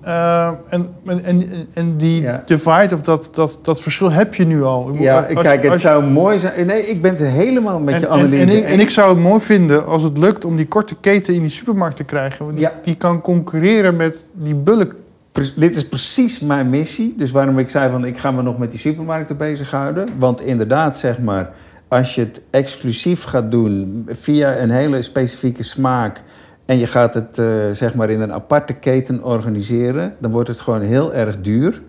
Uh, 0.06 0.48
en, 0.70 0.90
en, 1.06 1.44
en 1.74 1.98
die 1.98 2.26
divide 2.46 2.96
of 2.96 3.02
dat, 3.02 3.30
dat, 3.32 3.60
dat 3.62 3.82
verschil 3.82 4.12
heb 4.12 4.36
je 4.36 4.46
nu 4.46 4.64
al. 4.64 4.90
Ja, 4.94 5.16
als, 5.34 5.42
kijk, 5.44 5.64
het 5.64 5.72
als, 5.72 5.82
zou 5.82 6.04
mooi 6.04 6.40
zijn. 6.40 6.66
Nee, 6.66 6.86
ik 6.86 7.02
ben 7.02 7.12
het 7.16 7.28
helemaal 7.28 7.80
met 7.80 8.00
je 8.00 8.08
analyse. 8.08 8.42
En, 8.42 8.50
ik, 8.50 8.64
en, 8.64 8.80
ik, 8.80 8.90
zou 8.90 9.10
het 9.10 9.24
mooi 9.24 9.42
vinden 9.42 9.86
als 9.86 10.04
het 10.04 10.18
lukt 10.18 10.46
om 10.46 10.56
die 10.56 10.68
korte 10.68 10.96
keten 11.02 11.34
in 11.34 11.42
die 11.42 11.50
supermarkt 11.50 11.96
te 11.96 12.04
krijgen. 12.04 12.56
Die, 12.56 12.68
die 12.84 12.96
kan 12.96 13.22
concurreren 13.22 13.96
met 13.96 14.16
die 14.34 14.56
bulk 14.56 14.96
dit 15.56 15.76
is 15.76 15.88
precies 15.88 16.40
mijn 16.40 16.70
missie. 16.70 17.14
Dus 17.18 17.32
waarom 17.32 17.60
ik 17.60 17.70
zei 17.70 17.92
van 17.92 18.06
ik 18.06 18.18
ga 18.18 18.32
me 18.32 18.42
nog 18.42 18.58
met 18.58 18.72
die 18.72 18.80
supermarkten 18.80 19.38
bezighouden. 19.38 20.08
Want 20.20 20.42
inderdaad, 20.42 20.98
zeg 20.98 21.20
maar, 21.20 21.50
als 21.88 22.16
je 22.16 22.22
het 22.22 22.42
exclusief 22.50 23.24
gaat 23.24 23.52
doen 23.52 24.06
via 24.10 24.58
een 24.58 24.72
hele 24.72 25.02
specifieke 25.02 25.64
smaak. 25.64 26.22
En 26.66 26.78
je 26.78 26.88
gaat 26.88 27.14
het 27.14 27.38
uh, 27.38 27.72
zeg 27.72 27.96
maar 27.96 28.10
in 28.10 28.22
een 28.22 28.34
aparte 28.34 28.74
keten 28.74 29.24
organiseren, 29.24 30.16
dan 30.20 30.32
wordt 30.32 30.50
het 30.50 30.62
gewoon 30.62 30.82
heel 30.82 31.14
erg 31.14 31.42
duur. 31.42 31.82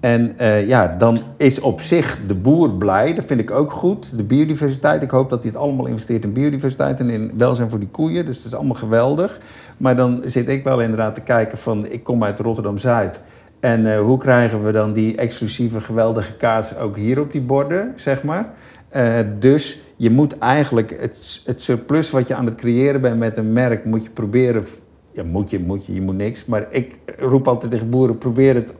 En 0.00 0.34
uh, 0.40 0.66
ja, 0.68 0.94
dan 0.98 1.22
is 1.36 1.60
op 1.60 1.80
zich 1.80 2.18
de 2.26 2.34
boer 2.34 2.70
blij. 2.70 3.14
Dat 3.14 3.24
vind 3.24 3.40
ik 3.40 3.50
ook 3.50 3.72
goed. 3.72 4.16
De 4.16 4.22
biodiversiteit. 4.22 5.02
Ik 5.02 5.10
hoop 5.10 5.30
dat 5.30 5.42
hij 5.42 5.50
het 5.50 5.60
allemaal 5.60 5.86
investeert 5.86 6.24
in 6.24 6.32
biodiversiteit 6.32 7.00
en 7.00 7.10
in 7.10 7.32
welzijn 7.36 7.70
voor 7.70 7.78
die 7.78 7.88
koeien. 7.88 8.26
Dus 8.26 8.36
dat 8.36 8.46
is 8.46 8.54
allemaal 8.54 8.74
geweldig. 8.74 9.38
Maar 9.76 9.96
dan 9.96 10.22
zit 10.24 10.48
ik 10.48 10.64
wel 10.64 10.80
inderdaad 10.80 11.14
te 11.14 11.20
kijken 11.20 11.58
van... 11.58 11.86
Ik 11.86 12.04
kom 12.04 12.24
uit 12.24 12.38
Rotterdam-Zuid. 12.38 13.20
En 13.60 13.80
uh, 13.80 14.00
hoe 14.00 14.18
krijgen 14.18 14.64
we 14.64 14.72
dan 14.72 14.92
die 14.92 15.16
exclusieve 15.16 15.80
geweldige 15.80 16.36
kaas 16.36 16.76
ook 16.76 16.96
hier 16.96 17.20
op 17.20 17.32
die 17.32 17.40
borden, 17.40 17.92
zeg 17.96 18.22
maar. 18.22 18.52
Uh, 18.96 19.14
dus 19.38 19.80
je 19.96 20.10
moet 20.10 20.38
eigenlijk 20.38 21.00
het, 21.00 21.42
het 21.44 21.62
surplus 21.62 22.10
wat 22.10 22.28
je 22.28 22.34
aan 22.34 22.46
het 22.46 22.54
creëren 22.54 23.00
bent 23.00 23.18
met 23.18 23.36
een 23.36 23.52
merk... 23.52 23.84
moet 23.84 24.04
je 24.04 24.10
proberen 24.10 24.64
ja, 25.18 25.24
moet 25.24 25.50
je, 25.50 25.60
moet 25.60 25.86
je, 25.86 25.94
je 25.94 26.02
moet 26.02 26.16
niks. 26.16 26.44
Maar 26.44 26.66
ik 26.70 26.98
roep 27.16 27.48
altijd 27.48 27.72
tegen 27.72 27.90
boeren, 27.90 28.18
probeer 28.18 28.54
het 28.54 28.72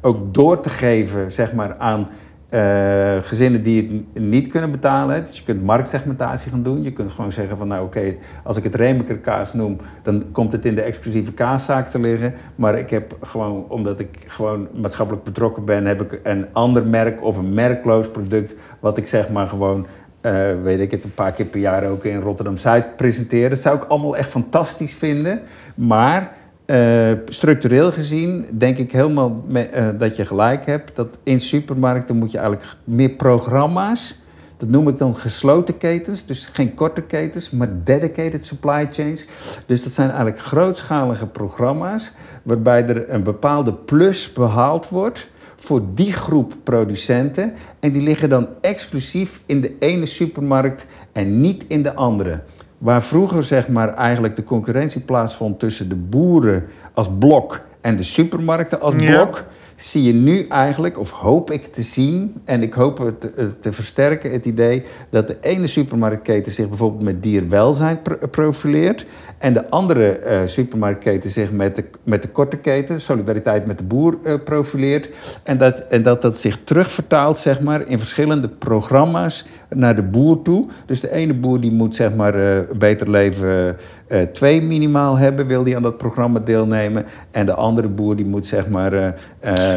ook 0.00 0.34
door 0.34 0.60
te 0.60 0.70
geven 0.70 1.32
zeg 1.32 1.52
maar, 1.52 1.76
aan 1.76 2.08
uh, 2.54 3.16
gezinnen 3.22 3.62
die 3.62 3.82
het 3.82 4.22
niet 4.22 4.48
kunnen 4.48 4.70
betalen. 4.70 5.24
Dus 5.24 5.38
je 5.38 5.44
kunt 5.44 5.62
marktsegmentatie 5.62 6.50
gaan 6.50 6.62
doen. 6.62 6.82
Je 6.82 6.92
kunt 6.92 7.12
gewoon 7.12 7.32
zeggen 7.32 7.56
van 7.56 7.68
nou 7.68 7.84
oké, 7.84 8.14
als 8.44 8.56
ik 8.56 8.64
het 8.64 8.74
Remeker 8.74 9.18
kaas 9.18 9.52
noem, 9.52 9.76
dan 10.02 10.24
komt 10.32 10.52
het 10.52 10.64
in 10.64 10.74
de 10.74 10.82
exclusieve 10.82 11.32
kaaszaak 11.32 11.88
te 11.88 11.98
liggen. 11.98 12.34
Maar 12.54 12.78
ik 12.78 12.90
heb 12.90 13.16
gewoon, 13.20 13.64
omdat 13.68 14.00
ik 14.00 14.24
gewoon 14.26 14.68
maatschappelijk 14.74 15.24
betrokken 15.24 15.64
ben, 15.64 15.86
heb 15.86 16.02
ik 16.02 16.20
een 16.22 16.46
ander 16.52 16.86
merk 16.86 17.24
of 17.24 17.36
een 17.36 17.54
merkloos 17.54 18.10
product, 18.10 18.54
wat 18.80 18.98
ik 18.98 19.06
zeg 19.06 19.30
maar 19.30 19.48
gewoon 19.48 19.86
uh, 20.22 20.62
weet 20.62 20.80
ik 20.80 20.90
het, 20.90 21.04
een 21.04 21.14
paar 21.14 21.32
keer 21.32 21.46
per 21.46 21.60
jaar 21.60 21.88
ook 21.88 22.04
in 22.04 22.20
Rotterdam-Zuid 22.20 22.96
presenteren. 22.96 23.50
Dat 23.50 23.58
zou 23.58 23.76
ik 23.76 23.84
allemaal 23.84 24.16
echt 24.16 24.30
fantastisch 24.30 24.94
vinden. 24.94 25.40
Maar 25.74 26.32
uh, 26.66 27.12
structureel 27.24 27.92
gezien 27.92 28.46
denk 28.50 28.78
ik 28.78 28.92
helemaal 28.92 29.42
me, 29.46 29.68
uh, 29.74 29.88
dat 29.98 30.16
je 30.16 30.24
gelijk 30.24 30.66
hebt. 30.66 30.96
Dat 30.96 31.18
in 31.22 31.40
supermarkten 31.40 32.16
moet 32.16 32.30
je 32.30 32.38
eigenlijk 32.38 32.76
meer 32.84 33.10
programma's... 33.10 34.20
Dat 34.56 34.70
noem 34.70 34.88
ik 34.88 34.98
dan 34.98 35.16
gesloten 35.16 35.78
ketens, 35.78 36.24
dus 36.26 36.46
geen 36.46 36.74
korte 36.74 37.02
ketens, 37.02 37.50
maar 37.50 37.68
dedicated 37.84 38.44
supply 38.44 38.88
chains. 38.90 39.26
Dus 39.66 39.82
dat 39.82 39.92
zijn 39.92 40.08
eigenlijk 40.08 40.40
grootschalige 40.40 41.26
programma's 41.26 42.12
waarbij 42.42 42.86
er 42.86 43.10
een 43.10 43.22
bepaalde 43.22 43.74
plus 43.74 44.32
behaald 44.32 44.88
wordt 44.88 45.28
voor 45.62 45.82
die 45.94 46.12
groep 46.12 46.54
producenten. 46.62 47.52
En 47.80 47.92
die 47.92 48.02
liggen 48.02 48.28
dan 48.28 48.48
exclusief 48.60 49.40
in 49.46 49.60
de 49.60 49.76
ene 49.78 50.06
supermarkt 50.06 50.86
en 51.12 51.40
niet 51.40 51.64
in 51.68 51.82
de 51.82 51.94
andere. 51.94 52.42
Waar 52.78 53.02
vroeger 53.02 53.44
zeg 53.44 53.68
maar 53.68 53.94
eigenlijk 53.94 54.36
de 54.36 54.44
concurrentie 54.44 55.00
plaatsvond 55.00 55.58
tussen 55.58 55.88
de 55.88 55.94
boeren 55.94 56.64
als 56.94 57.08
blok 57.18 57.60
en 57.80 57.96
de 57.96 58.02
supermarkten 58.02 58.80
als 58.80 58.94
blok 58.94 59.44
zie 59.76 60.02
je 60.02 60.12
nu 60.12 60.46
eigenlijk, 60.46 60.98
of 60.98 61.10
hoop 61.10 61.50
ik 61.50 61.66
te 61.66 61.82
zien, 61.82 62.40
en 62.44 62.62
ik 62.62 62.74
hoop 62.74 62.98
het 62.98 63.20
te, 63.20 63.58
te 63.58 63.72
versterken, 63.72 64.32
het 64.32 64.46
idee 64.46 64.82
dat 65.10 65.26
de 65.26 65.36
ene 65.40 65.66
supermarktketen 65.66 66.52
zich 66.52 66.68
bijvoorbeeld 66.68 67.02
met 67.02 67.22
dierwelzijn 67.22 68.00
profileert 68.30 69.06
en 69.38 69.52
de 69.52 69.70
andere 69.70 70.20
uh, 70.24 70.40
supermarktketen 70.44 71.30
zich 71.30 71.52
met 71.52 71.76
de, 71.76 71.84
met 72.02 72.22
de 72.22 72.28
korte 72.28 72.56
keten, 72.56 73.00
solidariteit 73.00 73.66
met 73.66 73.78
de 73.78 73.84
boer, 73.84 74.18
uh, 74.24 74.34
profileert. 74.44 75.08
En 75.42 75.58
dat, 75.58 75.78
en 75.78 76.02
dat 76.02 76.22
dat 76.22 76.38
zich 76.38 76.58
terugvertaalt 76.64 77.38
zeg 77.38 77.60
maar, 77.60 77.88
in 77.88 77.98
verschillende 77.98 78.48
programma's 78.48 79.46
naar 79.74 79.96
de 79.96 80.02
boer 80.02 80.42
toe. 80.42 80.66
Dus 80.86 81.00
de 81.00 81.12
ene 81.12 81.34
boer 81.34 81.60
die 81.60 81.72
moet 81.72 81.96
zeg 81.96 82.14
maar, 82.14 82.36
uh, 82.36 82.58
beter 82.78 83.10
leven 83.10 83.76
uh, 84.08 84.20
twee 84.20 84.62
minimaal 84.62 85.16
hebben, 85.16 85.46
wil 85.46 85.62
die 85.62 85.76
aan 85.76 85.82
dat 85.82 85.98
programma 85.98 86.38
deelnemen. 86.38 87.04
En 87.30 87.46
de 87.46 87.54
andere 87.54 87.88
boer 87.88 88.16
die 88.16 88.26
moet 88.26 88.46
zeg 88.46 88.68
maar. 88.68 88.92
Uh, 88.94 89.08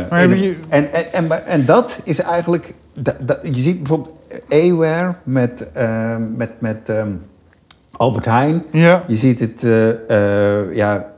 maar 0.10 0.28
je... 0.28 0.56
en, 0.70 0.94
en, 0.94 1.12
en, 1.12 1.46
en, 1.46 1.66
dat 1.66 2.00
is 2.04 2.22
eigenlijk. 2.22 2.74
Dat, 2.94 3.16
dat, 3.24 3.40
je 3.42 3.60
ziet 3.62 3.78
bijvoorbeeld 3.78 4.22
Aware 4.50 5.16
met. 5.24 5.66
met, 6.36 6.50
met 6.60 6.90
um, 6.90 7.22
Albert 7.92 8.26
Heijn. 8.26 8.64
Ja. 8.72 9.04
Je 9.08 9.16
ziet 9.16 9.40
het, 9.40 9.62
ja, 10.74 11.12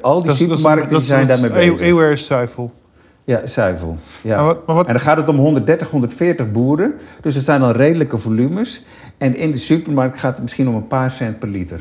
al 0.00 0.18
die 0.18 0.26
dat 0.26 0.36
supermarkten 0.36 0.92
dat 0.92 1.02
is, 1.02 1.08
dat 1.08 1.18
die 1.18 1.26
zijn 1.26 1.26
daarmee 1.26 1.70
bezig. 1.70 1.90
Aware 1.90 2.12
is 2.12 2.26
zuivel. 2.26 2.72
Ja, 3.24 3.46
zuivel. 3.46 3.98
Ja. 4.22 4.36
Maar 4.36 4.44
wat, 4.44 4.66
maar 4.66 4.76
wat... 4.76 4.86
En 4.86 4.92
dan 4.92 5.02
gaat 5.02 5.16
het 5.16 5.28
om 5.28 5.36
130, 5.36 5.90
140 5.90 6.50
boeren. 6.50 6.94
Dus 7.20 7.34
het 7.34 7.44
zijn 7.44 7.60
dan 7.60 7.70
redelijke 7.70 8.18
volumes. 8.18 8.84
En 9.18 9.36
in 9.36 9.50
de 9.50 9.58
supermarkt 9.58 10.18
gaat 10.18 10.32
het 10.32 10.42
misschien 10.42 10.68
om 10.68 10.74
een 10.74 10.86
paar 10.86 11.10
cent 11.10 11.38
per 11.38 11.48
liter. 11.48 11.80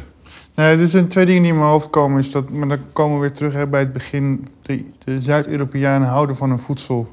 Nee, 0.56 0.78
er 0.78 0.88
zijn 0.88 1.08
twee 1.08 1.26
dingen 1.26 1.42
die 1.42 1.52
in 1.52 1.58
mijn 1.58 1.70
hoofd 1.70 1.90
komen. 1.90 2.20
Is 2.20 2.32
dat, 2.32 2.50
maar 2.50 2.68
dan 2.68 2.78
komen 2.94 3.16
we 3.16 3.22
weer 3.22 3.32
terug 3.32 3.54
hè, 3.54 3.68
bij 3.68 3.80
het 3.80 3.94
begin. 3.94 4.48
De, 4.62 4.86
de 5.04 5.22
Zuid-Europeanen 5.22 6.08
houden 6.08 6.36
van 6.36 6.50
hun 6.50 6.60
voedsel. 6.60 7.12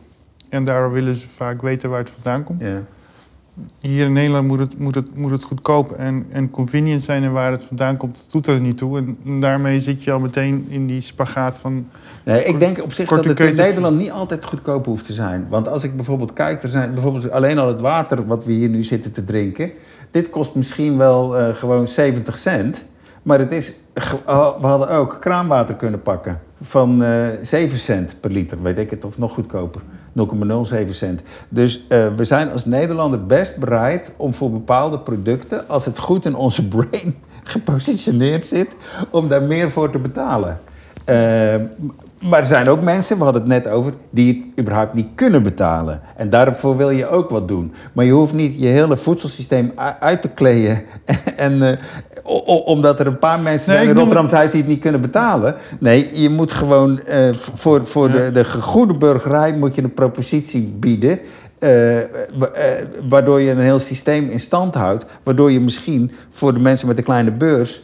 En 0.48 0.64
daardoor 0.64 0.92
willen 0.92 1.14
ze 1.14 1.28
vaak 1.28 1.62
weten 1.62 1.90
waar 1.90 1.98
het 1.98 2.10
vandaan 2.10 2.44
komt. 2.44 2.62
Ja. 2.62 2.82
Hier 3.80 4.04
in 4.04 4.12
Nederland 4.12 4.46
moet 4.46 4.58
het, 4.58 4.78
moet 4.78 4.94
het, 4.94 5.16
moet 5.16 5.30
het 5.30 5.44
goedkoop 5.44 5.92
en, 5.92 6.26
en 6.30 6.50
convenient 6.50 7.02
zijn. 7.02 7.24
En 7.24 7.32
waar 7.32 7.50
het 7.50 7.64
vandaan 7.64 7.96
komt, 7.96 8.26
doet 8.30 8.46
er 8.46 8.60
niet 8.60 8.78
toe. 8.78 8.98
En 8.98 9.40
daarmee 9.40 9.80
zit 9.80 10.04
je 10.04 10.12
al 10.12 10.18
meteen 10.18 10.66
in 10.68 10.86
die 10.86 11.00
spagaat 11.00 11.56
van... 11.56 11.88
Nee, 12.24 12.44
ik 12.44 12.60
denk 12.60 12.82
op 12.82 12.92
zich 12.92 13.08
dat 13.08 13.24
het 13.24 13.40
in 13.40 13.54
Nederland 13.54 13.98
niet 13.98 14.10
altijd 14.10 14.44
goedkoop 14.44 14.86
hoeft 14.86 15.04
te 15.04 15.12
zijn. 15.12 15.46
Want 15.48 15.68
als 15.68 15.84
ik 15.84 15.96
bijvoorbeeld 15.96 16.32
kijk, 16.32 16.62
er 16.62 16.68
zijn 16.68 16.94
bijvoorbeeld 16.94 17.30
alleen 17.30 17.58
al 17.58 17.68
het 17.68 17.80
water 17.80 18.26
wat 18.26 18.44
we 18.44 18.52
hier 18.52 18.68
nu 18.68 18.82
zitten 18.82 19.12
te 19.12 19.24
drinken. 19.24 19.70
Dit 20.10 20.30
kost 20.30 20.54
misschien 20.54 20.96
wel 20.96 21.38
eh, 21.38 21.54
gewoon 21.54 21.86
70 21.86 22.38
cent. 22.38 22.84
Maar 23.22 23.38
het 23.38 23.52
is, 23.52 23.74
oh, 24.26 24.60
we 24.60 24.66
hadden 24.66 24.90
ook 24.90 25.16
kraanwater 25.20 25.74
kunnen 25.74 26.02
pakken 26.02 26.40
van 26.60 27.02
eh 27.02 27.26
7 27.42 27.78
cent 27.78 28.16
per 28.20 28.30
liter, 28.30 28.62
weet 28.62 28.78
ik 28.78 28.90
het, 28.90 29.04
of 29.04 29.18
nog 29.18 29.32
goedkoper. 29.32 29.82
0,07 30.18 30.90
cent. 30.90 31.22
Dus 31.48 31.86
eh, 31.88 32.06
we 32.16 32.24
zijn 32.24 32.52
als 32.52 32.64
Nederlander 32.64 33.26
best 33.26 33.56
bereid 33.56 34.12
om 34.16 34.34
voor 34.34 34.50
bepaalde 34.50 34.98
producten, 34.98 35.68
als 35.68 35.84
het 35.84 35.98
goed 35.98 36.24
in 36.24 36.34
onze 36.34 36.68
brain 36.76 37.14
gepositioneerd 37.42 38.46
zit, 38.46 38.68
om 39.10 39.28
daar 39.28 39.42
meer 39.42 39.70
voor 39.70 39.90
te 39.90 39.98
betalen. 39.98 40.60
Eh, 41.04 41.54
maar 42.20 42.38
er 42.40 42.46
zijn 42.46 42.68
ook 42.68 42.82
mensen, 42.82 43.18
we 43.18 43.24
hadden 43.24 43.42
het 43.42 43.50
net 43.50 43.68
over, 43.68 43.92
die 44.10 44.34
het 44.52 44.60
überhaupt 44.60 44.94
niet 44.94 45.06
kunnen 45.14 45.42
betalen. 45.42 46.00
En 46.16 46.30
daarvoor 46.30 46.76
wil 46.76 46.90
je 46.90 47.08
ook 47.08 47.30
wat 47.30 47.48
doen. 47.48 47.72
Maar 47.92 48.04
je 48.04 48.12
hoeft 48.12 48.32
niet 48.34 48.60
je 48.60 48.66
hele 48.66 48.96
voedselsysteem 48.96 49.72
uit 50.00 50.22
te 50.22 50.28
kleden. 50.28 50.82
en, 51.36 51.62
eh, 51.62 51.76
omdat 52.64 53.00
er 53.00 53.06
een 53.06 53.18
paar 53.18 53.40
mensen 53.40 53.68
Nee, 53.68 53.76
zijn 53.76 53.80
in 53.80 53.86
noem 53.94 53.96
Rotterdam 54.04 54.28
Zuid 54.28 54.52
die 54.52 54.60
het 54.60 54.70
niet 54.70 54.80
kunnen 54.80 55.00
betalen. 55.00 55.54
Nee, 55.80 56.20
je 56.22 56.28
moet 56.30 56.52
gewoon 56.52 57.00
eh, 57.00 57.28
voor, 57.34 57.86
voor 57.86 58.08
Ja. 58.10 58.14
de, 58.24 58.30
de 58.30 58.44
goede 58.44 58.94
burgerij 58.96 59.52
moet 59.52 59.74
je 59.74 59.82
een 59.82 59.94
propositie 59.94 60.66
bieden. 60.80 61.18
eh, 61.58 61.70
wa- 62.38 62.50
waardoor 63.08 63.40
je 63.40 63.50
een 63.50 63.58
heel 63.58 63.78
systeem 63.78 64.28
in 64.28 64.40
stand 64.40 64.74
houdt. 64.74 65.04
Waardoor 65.22 65.50
je 65.52 65.60
misschien 65.60 66.12
voor 66.30 66.54
de 66.54 66.60
mensen 66.60 66.88
met 66.88 66.98
een 66.98 67.04
kleine 67.04 67.32
beurs. 67.32 67.82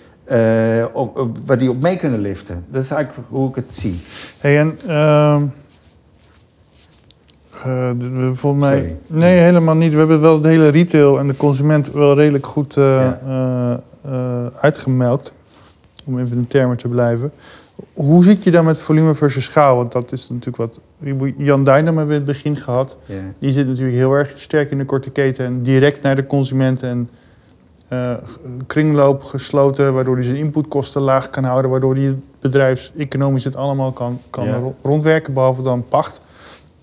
Op, 0.93 1.18
op- 1.18 1.39
waar 1.47 1.59
die 1.59 1.70
op 1.70 1.81
mee 1.83 1.97
kunnen 1.97 2.20
liften. 2.20 2.64
Dat 2.68 2.83
is 2.83 2.91
eigenlijk 2.91 3.29
hoe 3.29 3.49
ik 3.49 3.55
het 3.55 3.75
zie. 3.75 4.01
Hey, 4.39 4.59
en 4.59 4.79
ehm, 4.87 5.43
eh, 7.64 7.91
volgens 8.33 8.62
mij... 8.64 8.79
Sorry. 8.79 8.97
Nee, 9.07 9.39
helemaal 9.41 9.75
niet. 9.77 9.93
We 9.93 9.99
hebben 9.99 10.20
wel 10.20 10.41
de 10.41 10.49
hele 10.49 10.68
retail 10.68 11.18
en 11.18 11.27
de 11.27 11.37
consument 11.37 11.93
wel 11.93 12.14
redelijk 12.14 12.47
goed 12.47 12.77
eh, 12.77 12.85
Ja. 13.27 13.81
uitgemelkt. 14.61 15.33
Om 16.05 16.18
even 16.18 16.37
in 16.37 16.43
de 16.43 16.49
termen 16.49 16.77
te 16.77 16.89
blijven. 16.89 17.33
Hoe 17.93 18.25
zit 18.25 18.43
je 18.45 18.51
dan 18.51 18.64
met 18.64 18.79
volume 18.79 19.14
versus 19.14 19.45
schaal? 19.45 19.77
Want 19.77 19.93
dat 19.93 20.12
is 20.12 20.29
natuurlijk 20.29 20.57
wat... 20.57 20.81
Jan 21.37 21.64
Duinem 21.64 21.97
hebben 21.97 22.14
we 22.16 22.20
in 22.20 22.27
het 22.29 22.43
begin 22.43 22.57
gehad. 22.57 22.97
Ja. 23.07 23.14
Die 23.39 23.53
zit 23.53 23.66
natuurlijk 23.66 23.97
heel 23.97 24.12
erg 24.12 24.33
sterk 24.37 24.70
in 24.70 24.79
de 24.79 24.85
korte 24.85 25.11
keten 25.11 25.45
en 25.45 25.62
direct 25.62 26.03
naar 26.03 26.16
de 26.16 26.27
consument. 26.27 26.83
En 26.83 27.11
eh, 27.95 28.28
kringloop 28.66 29.22
gesloten, 29.22 29.95
waardoor 29.95 30.14
hij 30.14 30.24
zijn 30.24 30.36
inputkosten 30.36 31.03
laag 31.03 31.30
kan 31.30 31.45
houden. 31.45 31.70
Waardoor 31.70 31.95
hij 31.95 32.16
bedrijfseconomisch 32.40 33.45
het 33.45 33.57
allemaal 33.57 33.92
kan, 33.92 34.20
kan 34.30 34.45
Ja. 34.47 34.61
rondwerken, 34.82 35.32
behalve 35.32 35.62
dan 35.62 35.84
pacht. 35.88 36.20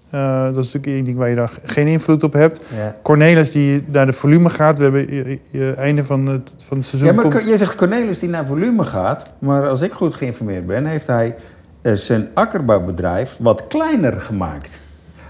Eh, 0.09 0.43
dat 0.43 0.49
is 0.57 0.73
natuurlijk 0.73 0.85
één 0.85 1.03
ding 1.03 1.17
waar 1.17 1.29
je 1.29 1.35
daar 1.35 1.51
geen 1.63 1.87
invloed 1.87 2.23
op 2.23 2.33
hebt. 2.33 2.63
Ja. 2.75 2.95
Cornelis 3.01 3.51
die 3.51 3.83
naar 3.87 4.05
de 4.05 4.13
volume 4.13 4.49
gaat. 4.49 4.77
We 4.77 4.83
hebben 4.83 5.13
je, 5.15 5.39
je 5.49 5.71
einde 5.71 6.03
van 6.03 6.25
het, 6.27 6.53
van 6.57 6.77
het 6.77 6.85
seizoen... 6.85 7.09
Ja, 7.09 7.15
maar 7.15 7.31
komt- 7.31 7.47
jij 7.47 7.57
zegt 7.57 7.75
Cornelis 7.75 8.19
die 8.19 8.29
naar 8.29 8.45
volume 8.45 8.83
gaat. 8.83 9.23
Maar 9.39 9.67
als 9.67 9.81
ik 9.81 9.91
goed 9.91 10.13
geïnformeerd 10.13 10.67
ben, 10.67 10.85
heeft 10.85 11.07
hij 11.07 11.35
eh, 11.81 11.93
zijn 11.93 12.29
akkerbouwbedrijf 12.33 13.37
wat 13.41 13.67
kleiner 13.67 14.19
gemaakt. 14.19 14.79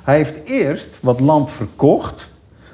Hij 0.04 0.16
heeft 0.16 0.44
eerst 0.44 0.98
wat 1.02 1.20
land 1.20 1.52
verkocht. 1.52 2.30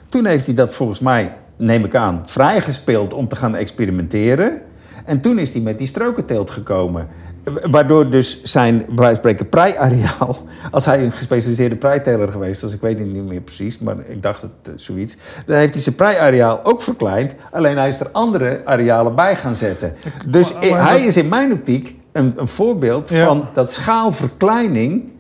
Toen 0.10 0.26
heeft 0.26 0.46
hij 0.46 0.56
dat 0.56 0.74
volgens 0.74 1.00
mij, 1.00 1.34
neem 1.58 1.84
ik 1.86 1.96
aan, 1.96 2.22
vrijgespeeld 2.26 3.14
om 3.14 3.28
te 3.28 3.36
gaan 3.36 3.56
experimenteren. 3.56 4.62
En 5.06 5.22
toen 5.22 5.40
is 5.40 5.52
hij 5.54 5.62
met 5.62 5.78
die 5.78 5.88
strokenteelt 5.88 6.50
gekomen. 6.50 7.08
Wa- 7.44 7.70
Waardoor 7.70 8.10
dus 8.10 8.44
zijn, 8.44 8.78
bij 8.78 8.86
wijze 8.96 9.06
van 9.06 9.16
spreken, 9.16 9.50
preiareaal... 9.50 10.38
Als 10.72 10.86
hij 10.86 11.04
een 11.04 11.12
gespecialiseerde 11.12 11.76
preiteler 11.76 12.32
geweest 12.32 12.62
was, 12.62 12.74
ik 12.74 12.82
weet 12.82 13.00
het 13.00 13.14
niet 13.14 13.24
meer 13.28 13.42
precies, 13.42 13.80
maar 13.80 13.96
ik 14.08 14.22
dacht 14.22 14.42
het 14.42 14.52
eh, 14.64 14.72
zoiets. 14.76 15.18
Dan 15.46 15.58
heeft 15.58 15.74
hij 15.74 15.84
zijn 15.84 15.96
preiareaal 15.96 16.60
ook 16.64 16.82
verkleind. 16.82 17.36
Alleen 17.52 17.78
hij 17.78 17.90
is 17.90 18.00
er 18.00 18.10
andere 18.12 18.62
arealen 18.66 19.16
bij 19.16 19.36
gaan 19.36 19.56
zetten. 19.56 19.94
Dus 20.30 20.54
maar- 20.54 20.66
i- 20.66 20.70
maar 20.72 20.88
hij 20.90 21.06
is 21.06 21.18
in 21.18 21.28
mijn 21.28 21.52
optiek 21.52 21.96
een, 22.12 22.34
een 22.36 22.48
voorbeeld 22.48 23.10
Ja. 23.10 23.26
van 23.26 23.48
dat 23.54 23.72
schaalverkleining... 23.72 25.12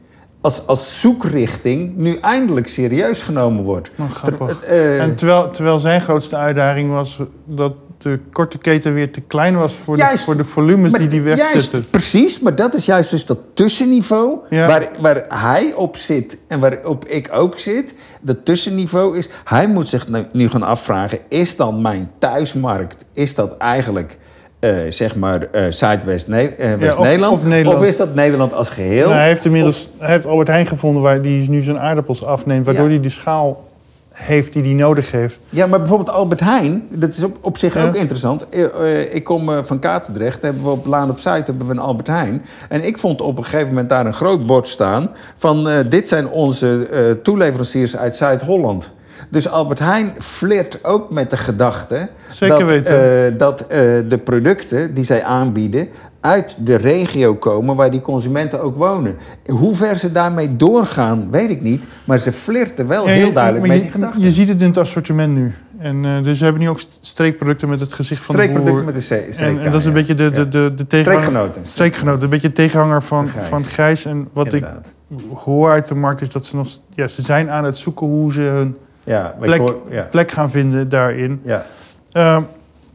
Als, 0.47 0.67
als 0.67 0.99
zoekrichting 1.01 1.95
nu 1.95 2.15
eindelijk 2.15 2.67
serieus 2.67 3.21
genomen 3.21 3.63
wordt. 3.63 3.89
Oh, 3.99 4.11
grappig. 4.11 4.59
Ter- 4.59 4.69
eh, 4.69 5.01
En 5.01 5.15
terwijl, 5.15 5.51
terwijl 5.51 5.79
zijn 5.79 6.01
grootste 6.01 6.35
uitdaging 6.35 6.91
was 6.91 7.19
dat 7.45 7.73
de 7.97 8.19
korte 8.31 8.57
keten 8.57 8.93
weer 8.93 9.11
te 9.11 9.21
klein 9.21 9.57
was 9.57 9.73
voor, 9.73 9.97
de, 9.97 10.17
voor 10.17 10.37
de 10.37 10.43
volumes 10.43 10.91
Maar 10.91 10.99
die 10.99 11.09
die 11.09 11.21
wegzetten. 11.21 11.89
Precies, 11.89 12.39
maar 12.39 12.55
dat 12.55 12.73
is 12.73 12.85
juist 12.85 13.09
dus 13.09 13.25
dat 13.25 13.37
tussenniveau 13.53 14.37
Ja. 14.49 14.67
waar, 14.67 14.89
waar 14.99 15.25
hij 15.27 15.73
op 15.73 15.97
zit 15.97 16.37
en 16.47 16.59
waarop 16.59 17.05
ik 17.05 17.29
ook 17.31 17.59
zit. 17.59 17.93
Dat 18.21 18.45
tussenniveau 18.45 19.17
is, 19.17 19.29
hij 19.43 19.67
moet 19.67 19.87
zich 19.87 20.07
nu, 20.07 20.25
nu 20.31 20.49
gaan 20.49 20.63
afvragen, 20.63 21.19
is 21.29 21.55
dan 21.55 21.81
mijn 21.81 22.11
thuismarkt, 22.17 23.05
is 23.13 23.35
dat 23.35 23.57
eigenlijk... 23.57 24.17
eh, 24.59 24.75
zeg 24.89 25.15
maar 25.15 25.41
eh 25.51 25.63
Zuidwest-Nederland? 25.69 27.43
of- 27.67 27.75
of 27.75 27.83
is 27.85 27.97
dat 27.97 28.15
Nederland 28.15 28.53
als 28.53 28.69
geheel? 28.69 29.05
Nou, 29.07 29.17
hij 29.19 29.27
heeft 29.27 29.45
inmiddels 29.45 29.89
hij 29.97 30.11
heeft 30.11 30.25
Albert 30.25 30.47
Heijn 30.47 30.67
gevonden 30.67 31.01
waar 31.01 31.21
die 31.21 31.49
nu 31.49 31.61
zijn 31.61 31.79
aardappels 31.79 32.25
afneemt, 32.25 32.65
waardoor 32.65 32.83
Ja. 32.85 32.89
hij 32.91 32.99
de 32.99 33.09
schaal 33.09 33.65
heeft 34.11 34.53
die 34.53 34.63
hij 34.63 34.73
nodig 34.73 35.11
heeft. 35.11 35.39
Ja, 35.49 35.67
maar 35.67 35.79
bijvoorbeeld 35.79 36.09
Albert 36.09 36.39
Heijn, 36.39 36.87
dat 36.89 37.13
is 37.13 37.23
op, 37.23 37.37
op 37.41 37.57
zich 37.57 37.73
Ja. 37.73 37.87
ook 37.87 37.95
interessant. 37.95 38.49
Eh, 38.49 38.63
eh, 38.63 39.15
ik 39.15 39.23
kom 39.23 39.49
eh, 39.49 39.57
van 39.63 39.79
Katendrecht, 39.79 40.41
hebben 40.41 40.63
we 40.63 40.69
op 40.69 40.85
Laan 40.85 41.09
op 41.09 41.19
Zuid 41.19 41.47
hebben 41.47 41.65
we 41.67 41.71
een 41.73 41.79
Albert 41.79 42.07
Heijn. 42.07 42.45
En 42.69 42.83
ik 42.85 42.97
vond 42.97 43.21
op 43.21 43.37
een 43.37 43.43
gegeven 43.43 43.67
moment 43.67 43.89
daar 43.89 44.05
een 44.05 44.13
groot 44.13 44.45
bord 44.45 44.67
staan 44.67 45.09
van 45.37 45.69
eh, 45.69 45.75
dit 45.89 46.07
zijn 46.07 46.27
onze 46.29 46.87
eh, 46.91 47.11
toeleveranciers 47.23 47.97
uit 47.97 48.15
Zuid-Holland. 48.15 48.89
Dus 49.29 49.49
Albert 49.49 49.79
Heijn 49.79 50.13
flirt 50.19 50.79
ook 50.83 51.11
met 51.11 51.29
de 51.29 51.37
gedachte 51.37 52.09
Zeker 52.29 52.59
dat, 52.59 52.69
weten. 52.69 53.25
eh, 53.33 53.37
dat 53.37 53.61
eh, 53.61 53.77
de 54.07 54.19
producten 54.23 54.93
die 54.93 55.03
zij 55.03 55.23
aanbieden 55.23 55.87
uit 56.21 56.55
de 56.59 56.75
regio 56.75 57.35
komen 57.35 57.75
waar 57.75 57.91
die 57.91 58.01
consumenten 58.01 58.61
ook 58.61 58.75
wonen. 58.75 59.15
Hoe 59.45 59.75
ver 59.75 59.97
ze 59.97 60.11
daarmee 60.11 60.55
doorgaan, 60.55 61.27
weet 61.31 61.49
ik 61.49 61.61
niet. 61.61 61.83
Maar 62.03 62.19
ze 62.19 62.31
flirten 62.31 62.87
wel 62.87 63.07
Ja, 63.07 63.13
heel 63.13 63.27
je- 63.27 63.33
duidelijk 63.33 63.65
maar 63.67 63.75
met 63.75 63.85
je, 63.85 63.91
die 63.91 64.01
gedachte. 64.01 64.21
Je 64.21 64.31
ziet 64.31 64.47
het 64.47 64.61
in 64.61 64.67
het 64.67 64.77
assortiment 64.77 65.33
nu. 65.33 65.53
En, 65.79 66.05
eh, 66.05 66.23
dus 66.23 66.37
we 66.39 66.43
hebben 66.43 66.63
nu 66.63 66.69
ook 66.69 66.79
st- 66.79 66.97
streekproducten 67.01 67.69
met 67.69 67.79
het 67.79 67.93
gezicht 67.93 68.21
van 68.25 68.35
de 68.35 68.41
Streekproducten 68.41 68.83
boer. 68.85 68.93
met 68.93 69.09
een 69.11 69.29
C. 69.31 69.37
en, 69.39 69.59
en 69.59 69.71
dat 69.71 69.79
is 69.81 69.85
een 69.87 69.93
beetje 69.93 70.13
de, 70.13 70.31
de, 70.31 70.47
de, 70.47 70.71
de 70.75 70.87
tegenhanger... 70.87 71.21
Streekgenoten. 71.23 71.65
Streekgenoten. 71.65 72.23
Een 72.23 72.29
beetje 72.29 72.51
tegenhanger 72.51 73.03
van, 73.03 73.27
Van 73.27 73.31
Gijs. 73.33 73.47
van 73.49 73.63
Gijs. 73.65 74.05
En 74.05 74.27
wat 74.33 74.45
Inderdaad. 74.53 74.93
ik 75.09 75.37
hoor 75.37 75.69
uit 75.69 75.87
de 75.87 75.95
markt 75.95 76.21
is 76.21 76.29
dat 76.29 76.45
ze 76.45 76.55
nog... 76.55 76.67
Ja, 76.95 77.07
ze 77.07 77.21
zijn 77.21 77.49
aan 77.49 77.63
het 77.63 77.77
zoeken 77.77 78.07
hoe 78.07 78.33
ze 78.33 78.41
hun 78.41 78.77
Ja, 79.07 79.35
plek, 79.39 79.61
ik 79.61 79.67
hoor- 79.67 79.81
ja. 79.89 80.03
plek 80.11 80.31
gaan 80.31 80.49
vinden 80.49 80.89
daarin. 80.89 81.41
ja. 81.43 81.65
Ehm, 82.11 82.41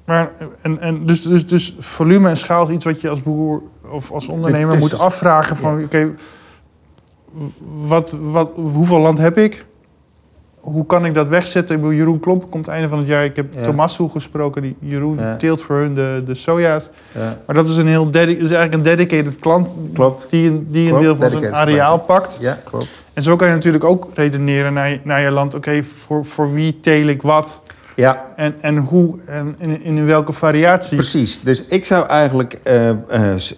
maar, 0.07 0.31
en, 0.63 0.79
en 0.81 1.07
dus, 1.07 1.23
dus, 1.23 1.47
dus 1.47 1.77
volume 1.79 2.29
en 2.29 2.37
schaal 2.37 2.67
is 2.67 2.75
iets 2.75 2.85
wat 2.85 3.01
je 3.01 3.09
als 3.09 3.23
boer 3.23 3.63
of 3.91 4.11
als 4.13 4.29
ondernemer 4.29 4.77
moet 4.79 4.89
tussen- 4.89 5.07
afvragen 5.07 5.57
van... 5.57 5.83
oké, 5.85 6.15
wat, 7.87 8.15
wat, 8.21 8.51
hoeveel 8.55 8.99
land 8.99 9.19
heb 9.19 9.39
ik? 9.39 9.65
Hoe 10.63 10.87
kan 10.87 11.05
ik 11.05 11.15
dat 11.15 11.29
wegzetten? 11.29 11.75
Ik 11.77 11.81
bedoel, 11.81 11.97
Jeroen 11.97 12.21
Klomp 12.21 12.51
komt 12.51 12.69
einde 12.69 12.89
van 12.89 12.99
het 12.99 13.07
jaar. 13.07 13.25
Ik 13.25 13.37
heb 13.37 13.55
Ja. 13.55 13.63
Tomasso 13.63 14.09
gesproken. 14.09 14.63
Die 14.63 14.77
Jeroen 14.81 15.19
Ja. 15.19 15.37
teelt 15.37 15.63
voor 15.63 15.77
hun 15.77 15.95
de, 15.95 16.23
de 16.25 16.35
soja's. 16.35 16.89
ja. 17.15 17.39
Maar 17.47 17.55
dat 17.57 17.69
is, 17.69 17.77
een 17.77 17.87
heel 17.87 18.11
dedi- 18.11 18.33
is 18.33 18.39
eigenlijk 18.51 18.73
een 18.75 18.83
dedicated 18.83 19.39
klant... 19.39 19.75
Klopt. 19.95 20.31
die 20.31 20.49
een, 20.49 20.67
die 20.71 20.93
een 20.93 20.99
deel 20.99 21.17
van 21.17 21.31
zijn 21.31 21.55
areaal 21.55 21.99
pakt. 21.99 22.37
Ja, 22.41 22.59
klopt. 22.65 22.89
En 23.13 23.23
zo 23.23 23.37
kan 23.37 23.49
je 23.49 23.55
natuurlijk 23.55 23.85
ook 23.85 24.09
redeneren 24.15 24.73
naar 24.73 24.91
je, 24.91 25.01
naar 25.05 25.21
je 25.21 25.31
land. 25.31 25.55
Oké, 25.55 25.83
voor, 25.83 26.25
voor 26.25 26.53
wie 26.53 26.81
teel 26.81 27.07
ik 27.07 27.23
wat? 27.23 27.61
Ja, 27.97 28.25
En, 28.37 28.55
en 28.61 28.77
hoe 28.77 29.19
en 29.27 29.55
in, 29.59 29.83
in 29.83 30.07
welke 30.07 30.33
variatie? 30.33 30.97
precies. 30.97 31.41
Dus 31.43 31.65
ik 31.67 31.85
zou 31.85 32.07
eigenlijk... 32.07 32.59
eh, 32.63 32.89
eh, 32.89 32.97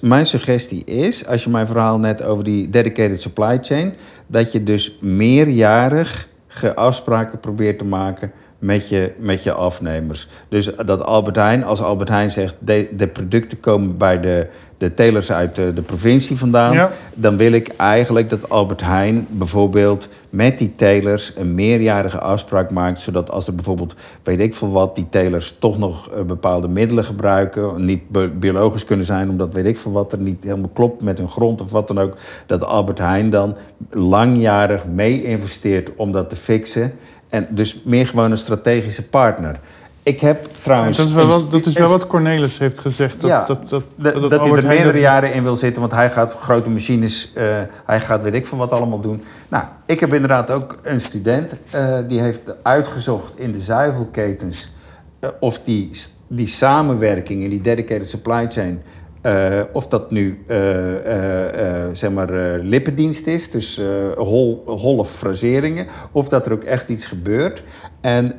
mijn 0.00 0.26
suggestie 0.26 0.84
is, 0.84 1.26
als 1.26 1.44
je 1.44 1.50
mijn 1.50 1.66
verhaal 1.66 1.98
net 1.98 2.24
over 2.24 2.44
die 2.44 2.70
dedicated 2.70 3.20
supply 3.20 3.58
chain... 3.62 3.94
dat 4.26 4.52
je 4.52 4.62
dus 4.62 4.98
meerjarig 5.00 6.28
afspraken 6.74 7.40
probeert 7.40 7.78
te 7.78 7.84
maken 7.84 8.32
met 8.64 8.88
je, 8.88 9.12
met 9.18 9.42
je 9.42 9.52
afnemers. 9.52 10.28
Dus 10.48 10.70
dat 10.84 11.04
Albert 11.04 11.36
Heijn, 11.36 11.64
als 11.64 11.82
Albert 11.82 12.08
Heijn 12.08 12.30
zegt... 12.30 12.56
de, 12.58 12.88
de 12.96 13.06
producten 13.06 13.60
komen 13.60 13.96
bij 13.96 14.20
de, 14.20 14.46
de 14.78 14.94
telers 14.94 15.32
uit 15.32 15.54
de, 15.54 15.72
de 15.74 15.82
provincie 15.82 16.36
vandaan... 16.36 16.72
Ja. 16.72 16.90
dan 17.14 17.36
wil 17.36 17.52
ik 17.52 17.68
eigenlijk 17.76 18.30
dat 18.30 18.48
Albert 18.48 18.80
Heijn 18.80 19.26
bijvoorbeeld 19.30 20.08
met 20.30 20.58
die 20.58 20.72
telers 20.76 21.32
een 21.36 21.54
meerjarige 21.54 22.20
afspraak 22.20 22.70
maakt. 22.70 23.00
Zodat 23.00 23.30
als 23.30 23.46
er 23.46 23.54
bijvoorbeeld, 23.54 23.94
weet 24.22 24.40
ik 24.40 24.54
veel 24.54 24.70
wat, 24.70 24.94
die 24.94 25.06
telers 25.08 25.56
toch 25.58 25.78
nog 25.78 26.10
eh, 26.10 26.22
bepaalde 26.22 26.68
middelen 26.68 27.04
gebruiken. 27.04 27.84
Niet 27.84 28.08
bi- 28.08 28.28
biologisch 28.28 28.84
kunnen 28.84 29.06
zijn, 29.06 29.30
omdat 29.30 29.52
weet 29.52 29.66
ik 29.66 29.76
veel 29.76 29.92
wat 29.92 30.12
er 30.12 30.18
niet 30.18 30.44
helemaal 30.44 30.70
klopt 30.74 31.02
met 31.02 31.18
hun 31.18 31.28
grond 31.28 31.60
of 31.60 31.70
wat 31.70 31.86
dan 31.88 31.98
ook. 31.98 32.16
Dat 32.46 32.64
Albert 32.64 32.98
Heijn 32.98 33.30
dan 33.30 33.56
langjarig 33.90 34.86
mee 34.86 35.22
investeert 35.22 35.90
om 35.96 36.12
dat 36.12 36.28
te 36.30 36.36
fixen. 36.36 36.92
En 37.34 37.46
dus 37.50 37.80
meer 37.84 38.06
gewoon 38.06 38.30
een 38.30 38.38
strategische 38.38 39.08
partner. 39.08 39.60
Ik 40.02 40.20
heb 40.20 40.48
trouwens... 40.62 40.96
dat 40.96 41.06
is 41.06 41.12
wel, 41.12 41.26
wat, 41.26 41.50
dat 41.50 41.66
is 41.66 41.78
wel 41.78 41.88
wat 41.88 42.06
Cornelis 42.06 42.58
heeft 42.58 42.78
gezegd. 42.78 43.20
Dat, 43.20 43.30
Ja, 43.30 43.44
dat, 43.44 43.68
dat, 43.68 43.82
dat, 43.96 44.14
dat 44.14 44.30
dat 44.30 44.40
hij 44.40 44.50
er 44.50 44.66
meerdere 44.66 44.98
jaren 44.98 45.32
in 45.32 45.42
wil 45.42 45.56
zitten, 45.56 45.80
want 45.80 45.92
hij 45.92 46.10
gaat 46.10 46.36
grote 46.40 46.70
machines, 46.70 47.32
eh, 47.34 47.44
hij 47.84 48.00
gaat 48.00 48.22
weet 48.22 48.34
ik 48.34 48.46
van 48.46 48.58
wat 48.58 48.70
allemaal 48.70 49.00
doen. 49.00 49.22
Nou, 49.48 49.64
ik 49.86 50.00
heb 50.00 50.14
inderdaad 50.14 50.50
ook 50.50 50.78
een 50.82 51.00
student, 51.00 51.54
eh, 51.70 51.98
die 52.08 52.20
heeft 52.20 52.40
uitgezocht 52.62 53.38
in 53.38 53.52
de 53.52 53.58
zuivelketens 53.58 54.74
eh, 55.20 55.28
of 55.40 55.60
die, 55.60 55.90
die 56.26 56.46
samenwerking 56.46 57.42
in 57.42 57.50
die 57.50 57.60
dedicated 57.60 58.06
supply 58.06 58.46
chain, 58.50 58.82
eh, 59.24 59.60
of 59.72 59.86
dat 59.86 60.10
nu 60.10 60.42
eh, 60.46 61.84
eh, 61.84 61.90
zeg 61.92 62.10
maar 62.10 62.58
lippendienst 62.58 63.26
is, 63.26 63.50
dus 63.50 63.80
hol, 64.16 64.62
holle 64.66 65.04
fraseringen, 65.04 65.86
of 66.12 66.28
dat 66.28 66.46
er 66.46 66.52
ook 66.52 66.64
echt 66.64 66.88
iets 66.88 67.06
gebeurt. 67.06 67.62
En 68.00 68.32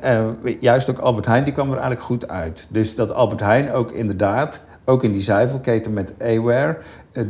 juist 0.60 0.90
ook 0.90 0.98
Albert 0.98 1.26
Heijn, 1.26 1.44
die 1.44 1.52
kwam 1.52 1.66
er 1.66 1.72
eigenlijk 1.72 2.02
goed 2.02 2.28
uit. 2.28 2.66
Dus 2.70 2.94
dat 2.94 3.14
Albert 3.14 3.40
Heijn 3.40 3.72
ook 3.72 3.92
inderdaad, 3.92 4.64
ook 4.84 5.04
in 5.04 5.12
die 5.12 5.22
zuivelketen 5.22 5.92
met 5.92 6.14
Aware, 6.22 6.78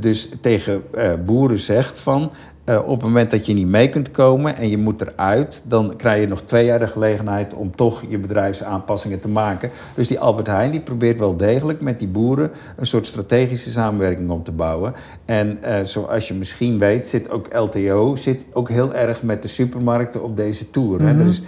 dus 0.01 0.29
tegen 0.41 0.83
boeren 1.25 1.59
zegt 1.59 1.99
van... 1.99 2.33
eh, 2.67 2.79
op 2.85 2.91
het 2.91 3.03
moment 3.03 3.31
dat 3.31 3.47
je 3.47 3.55
niet 3.55 3.67
mee 3.67 3.89
kunt 3.89 4.11
komen 4.11 4.57
en 4.57 4.69
je 4.69 4.79
moet 4.79 5.01
eruit... 5.01 5.63
dan 5.65 5.97
krijg 5.97 6.21
je 6.21 6.27
nog 6.27 6.41
twee 6.41 6.65
jaar 6.65 6.79
de 6.79 6.87
gelegenheid 6.87 7.55
om 7.55 7.77
toch 7.77 8.03
je 8.09 8.19
bedrijfsaanpassingen 8.19 9.21
te 9.21 9.29
maken. 9.29 9.71
Dus 9.95 10.09
die 10.09 10.21
Albert 10.21 10.47
Heijn 10.47 10.71
die 10.71 10.81
probeert 10.81 11.19
wel 11.19 11.37
degelijk 11.37 11.81
met 11.81 11.99
die 11.99 12.09
boeren... 12.09 12.51
een 12.77 12.87
soort 12.87 13.07
strategische 13.07 13.71
samenwerking 13.71 14.31
om 14.31 14.43
te 14.43 14.53
bouwen. 14.53 14.95
En 15.25 15.63
eh, 15.63 15.85
zoals 15.85 16.29
je 16.29 16.35
misschien 16.35 16.79
weet, 16.79 17.07
zit 17.07 17.31
ook 17.31 17.57
LTO 17.57 18.17
zit 18.17 18.45
ook 18.53 18.69
heel 18.69 18.95
erg 18.95 19.23
met 19.23 19.43
de 19.43 19.49
supermarkten 19.49 20.23
op 20.23 20.37
deze 20.37 20.71
tour. 20.71 21.03
Mhm. 21.03 21.21
Er 21.21 21.27
is 21.27 21.43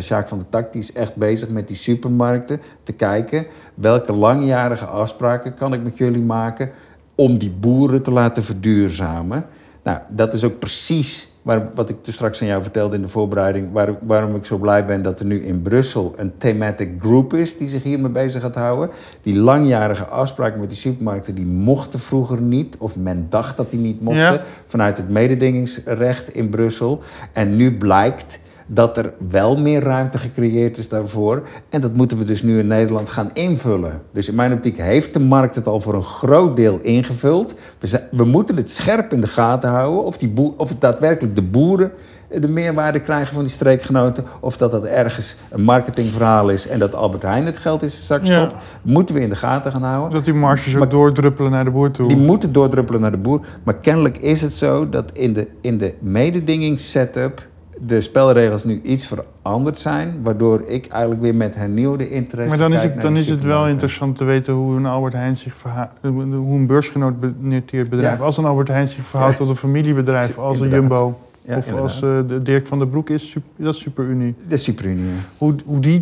Sjaak 0.00 0.28
van 0.28 0.38
der 0.38 0.48
Tak 0.48 0.72
die 0.72 0.82
is 0.82 0.92
echt 0.92 1.16
bezig 1.16 1.48
met 1.48 1.68
die 1.68 1.76
supermarkten 1.76 2.60
te 2.82 2.92
kijken... 2.92 3.46
welke 3.74 4.12
langjarige 4.12 4.86
afspraken 4.86 5.54
kan 5.54 5.72
ik 5.72 5.82
met 5.82 5.98
jullie 5.98 6.22
maken 6.22 6.70
om 7.14 7.38
die 7.38 7.50
boeren 7.50 8.02
te 8.02 8.10
laten 8.10 8.44
verduurzamen. 8.44 9.46
Nou, 9.84 9.98
dat 10.12 10.32
is 10.32 10.44
ook 10.44 10.58
precies 10.58 11.32
waar, 11.42 11.68
wat 11.74 11.88
ik 11.88 11.96
dus 12.02 12.14
straks 12.14 12.40
aan 12.40 12.46
jou 12.46 12.62
vertelde 12.62 12.96
in 12.96 13.02
de 13.02 13.08
voorbereiding... 13.08 13.72
Waar, 13.72 13.94
waarom 14.00 14.36
ik 14.36 14.44
zo 14.44 14.58
blij 14.58 14.86
ben 14.86 15.02
dat 15.02 15.20
er 15.20 15.26
nu 15.26 15.44
in 15.44 15.62
Brussel 15.62 16.12
een 16.16 16.32
thematic 16.38 16.90
group 16.98 17.34
is... 17.34 17.56
die 17.56 17.68
zich 17.68 17.82
hiermee 17.82 18.10
bezig 18.10 18.42
gaat 18.42 18.54
houden. 18.54 18.90
Die 19.22 19.36
langjarige 19.38 20.04
afspraken 20.04 20.60
met 20.60 20.68
die 20.68 20.78
supermarkten, 20.78 21.34
die 21.34 21.46
mochten 21.46 21.98
vroeger 21.98 22.40
niet... 22.40 22.76
of 22.78 22.96
men 22.96 23.26
dacht 23.28 23.56
dat 23.56 23.70
die 23.70 23.80
niet 23.80 24.00
mochten, 24.00 24.22
Ja. 24.22 24.42
vanuit 24.66 24.96
het 24.96 25.08
mededingingsrecht 25.08 26.28
in 26.28 26.48
Brussel. 26.48 27.02
En 27.32 27.56
nu 27.56 27.76
blijkt 27.76 28.38
dat 28.66 28.96
er 28.96 29.12
wel 29.28 29.56
meer 29.56 29.82
ruimte 29.82 30.18
gecreëerd 30.18 30.78
is 30.78 30.88
daarvoor. 30.88 31.42
En 31.68 31.80
dat 31.80 31.94
moeten 31.94 32.18
we 32.18 32.24
dus 32.24 32.42
nu 32.42 32.58
in 32.58 32.66
Nederland 32.66 33.08
gaan 33.08 33.30
invullen. 33.32 34.02
Dus 34.12 34.28
in 34.28 34.34
mijn 34.34 34.52
optiek 34.52 34.76
heeft 34.78 35.12
de 35.12 35.20
markt 35.20 35.54
het 35.54 35.66
al 35.66 35.80
voor 35.80 35.94
een 35.94 36.02
groot 36.02 36.56
deel 36.56 36.78
ingevuld. 36.82 37.54
We, 37.78 37.86
zijn- 37.86 38.02
we 38.10 38.24
moeten 38.24 38.56
het 38.56 38.70
scherp 38.70 39.12
in 39.12 39.20
de 39.20 39.26
gaten 39.26 39.70
houden 39.70 40.04
of, 40.04 40.16
die 40.18 40.28
boe- 40.28 40.54
of 40.56 40.68
het 40.68 40.80
daadwerkelijk 40.80 41.34
de 41.36 41.42
boeren 41.42 41.92
de 42.40 42.48
meerwaarde 42.48 43.00
krijgen 43.00 43.34
van 43.34 43.42
die 43.42 43.52
streekgenoten. 43.52 44.24
Of 44.40 44.56
dat 44.56 44.70
dat 44.70 44.84
ergens 44.84 45.36
een 45.50 45.62
marketingverhaal 45.62 46.48
is 46.48 46.66
en 46.68 46.78
dat 46.78 46.94
Albert 46.94 47.22
Heijn 47.22 47.46
het 47.46 47.58
geld 47.58 47.82
is 47.82 48.02
straks 48.02 48.28
Ja. 48.28 48.46
stopt. 48.48 48.62
Moeten 48.82 49.14
we 49.14 49.20
in 49.20 49.28
de 49.28 49.34
gaten 49.36 49.72
gaan 49.72 49.82
houden. 49.82 50.12
Dat 50.12 50.24
die 50.24 50.34
marges 50.34 50.76
ook 50.76 50.90
doordruppelen 50.90 51.50
naar 51.50 51.64
de 51.64 51.70
boer 51.70 51.90
toe. 51.90 52.08
Die 52.08 52.16
moeten 52.16 52.52
doordruppelen 52.52 53.00
naar 53.00 53.10
de 53.10 53.18
boer. 53.18 53.46
Maar 53.64 53.74
kennelijk 53.74 54.16
is 54.18 54.40
het 54.42 54.52
zo 54.54 54.88
dat 54.88 55.10
in 55.12 55.32
de, 55.32 55.48
in 55.60 55.78
de 55.78 55.94
mededingingssetup 56.00 57.46
de 57.80 58.00
spelregels 58.00 58.64
nu 58.64 58.80
iets 58.82 59.06
veranderd 59.06 59.78
zijn. 59.80 60.22
Waardoor 60.22 60.62
ik 60.66 60.86
eigenlijk 60.86 61.22
weer 61.22 61.34
met 61.34 61.54
hernieuwde 61.54 62.10
interesse. 62.10 62.48
maar 62.48 62.58
dan 62.58 62.72
is 62.72 62.82
het, 62.82 63.00
dan 63.00 63.16
is 63.16 63.28
het 63.28 63.44
wel 63.44 63.68
interessant 63.68 64.16
te 64.16 64.24
weten 64.24 64.54
hoe 64.54 64.76
een 64.76 64.86
Albert 64.86 65.12
Heijn 65.12 65.36
zich 65.36 65.54
verhoudt. 65.54 65.92
Hoe 66.02 66.22
een 66.22 66.66
beursgenoteerd 66.66 67.88
bedrijf. 67.88 68.18
Ja. 68.18 68.24
Als 68.24 68.36
een 68.36 68.44
Albert 68.44 68.68
Heijn 68.68 68.88
zich 68.88 69.04
verhoudt 69.04 69.32
Ja. 69.32 69.38
tot 69.38 69.48
een 69.48 69.56
familiebedrijf. 69.56 70.38
Als 70.38 70.60
een. 70.60 70.68
Jumbo. 70.68 71.18
Ja, 71.46 71.56
of 71.56 71.66
inderdaad. 71.66 71.82
als 71.82 72.02
eh, 72.02 72.18
de 72.26 72.42
Dirk 72.42 72.66
van 72.66 72.78
der 72.78 72.88
Broek 72.88 73.10
is. 73.10 73.36
Dat 73.56 73.74
is 73.74 73.80
SuperUnie. 73.80 74.34
De 74.48 74.56
superunie. 74.56 75.10
Hoe, 75.38 75.54
hoe 75.64 75.80
die 75.80 76.00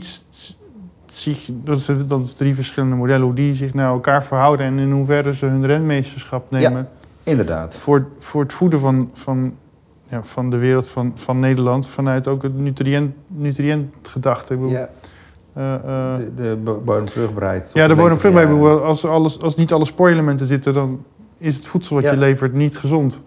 zich. 1.06 1.50
Dat 1.64 1.80
zijn 1.80 2.06
dan 2.06 2.28
drie 2.34 2.54
verschillende 2.54 2.96
modellen. 2.96 3.24
Hoe 3.24 3.34
die 3.34 3.54
zich 3.54 3.74
naar 3.74 3.88
elkaar 3.88 4.24
verhouden. 4.24 4.66
En 4.66 4.78
in 4.78 4.90
hoeverre 4.90 5.34
ze 5.34 5.46
hun 5.46 5.66
renmeesterschap 5.66 6.50
nemen. 6.50 6.88
Inderdaad. 7.22 7.74
Voor, 7.74 8.06
voor 8.18 8.42
het 8.42 8.52
voeden 8.52 8.80
van, 8.80 9.10
van, 9.12 9.54
ja, 10.12 10.22
van 10.24 10.50
de 10.50 10.58
wereld 10.58 10.88
van, 10.88 11.12
van 11.14 11.38
Nederland. 11.40 11.86
Vanuit 11.86 12.28
ook 12.28 12.42
het 12.42 12.58
nutriënt, 12.58 13.14
nutriëntgedachte. 13.26 14.58
Ja, 14.58 14.88
eh, 15.54 15.74
eh, 15.74 16.16
de, 16.16 16.30
de 16.36 16.56
bo- 16.64 16.80
bodemvruchtbaarheid. 16.84 17.70
ja, 17.72 17.86
de 17.86 17.94
bodemvruchtbaarheid. 17.94 18.60
Ja. 18.62 18.68
Als, 18.86 19.04
alles, 19.06 19.40
als 19.40 19.56
niet 19.56 19.72
alle 19.72 19.84
spoilelementen 19.84 20.46
zitten, 20.46 20.72
dan 20.72 21.04
is 21.38 21.56
het 21.56 21.66
voedsel 21.66 21.94
wat 21.94 22.04
Ja. 22.04 22.10
je 22.10 22.16
levert 22.16 22.52
niet 22.52 22.76
gezond. 22.76 23.20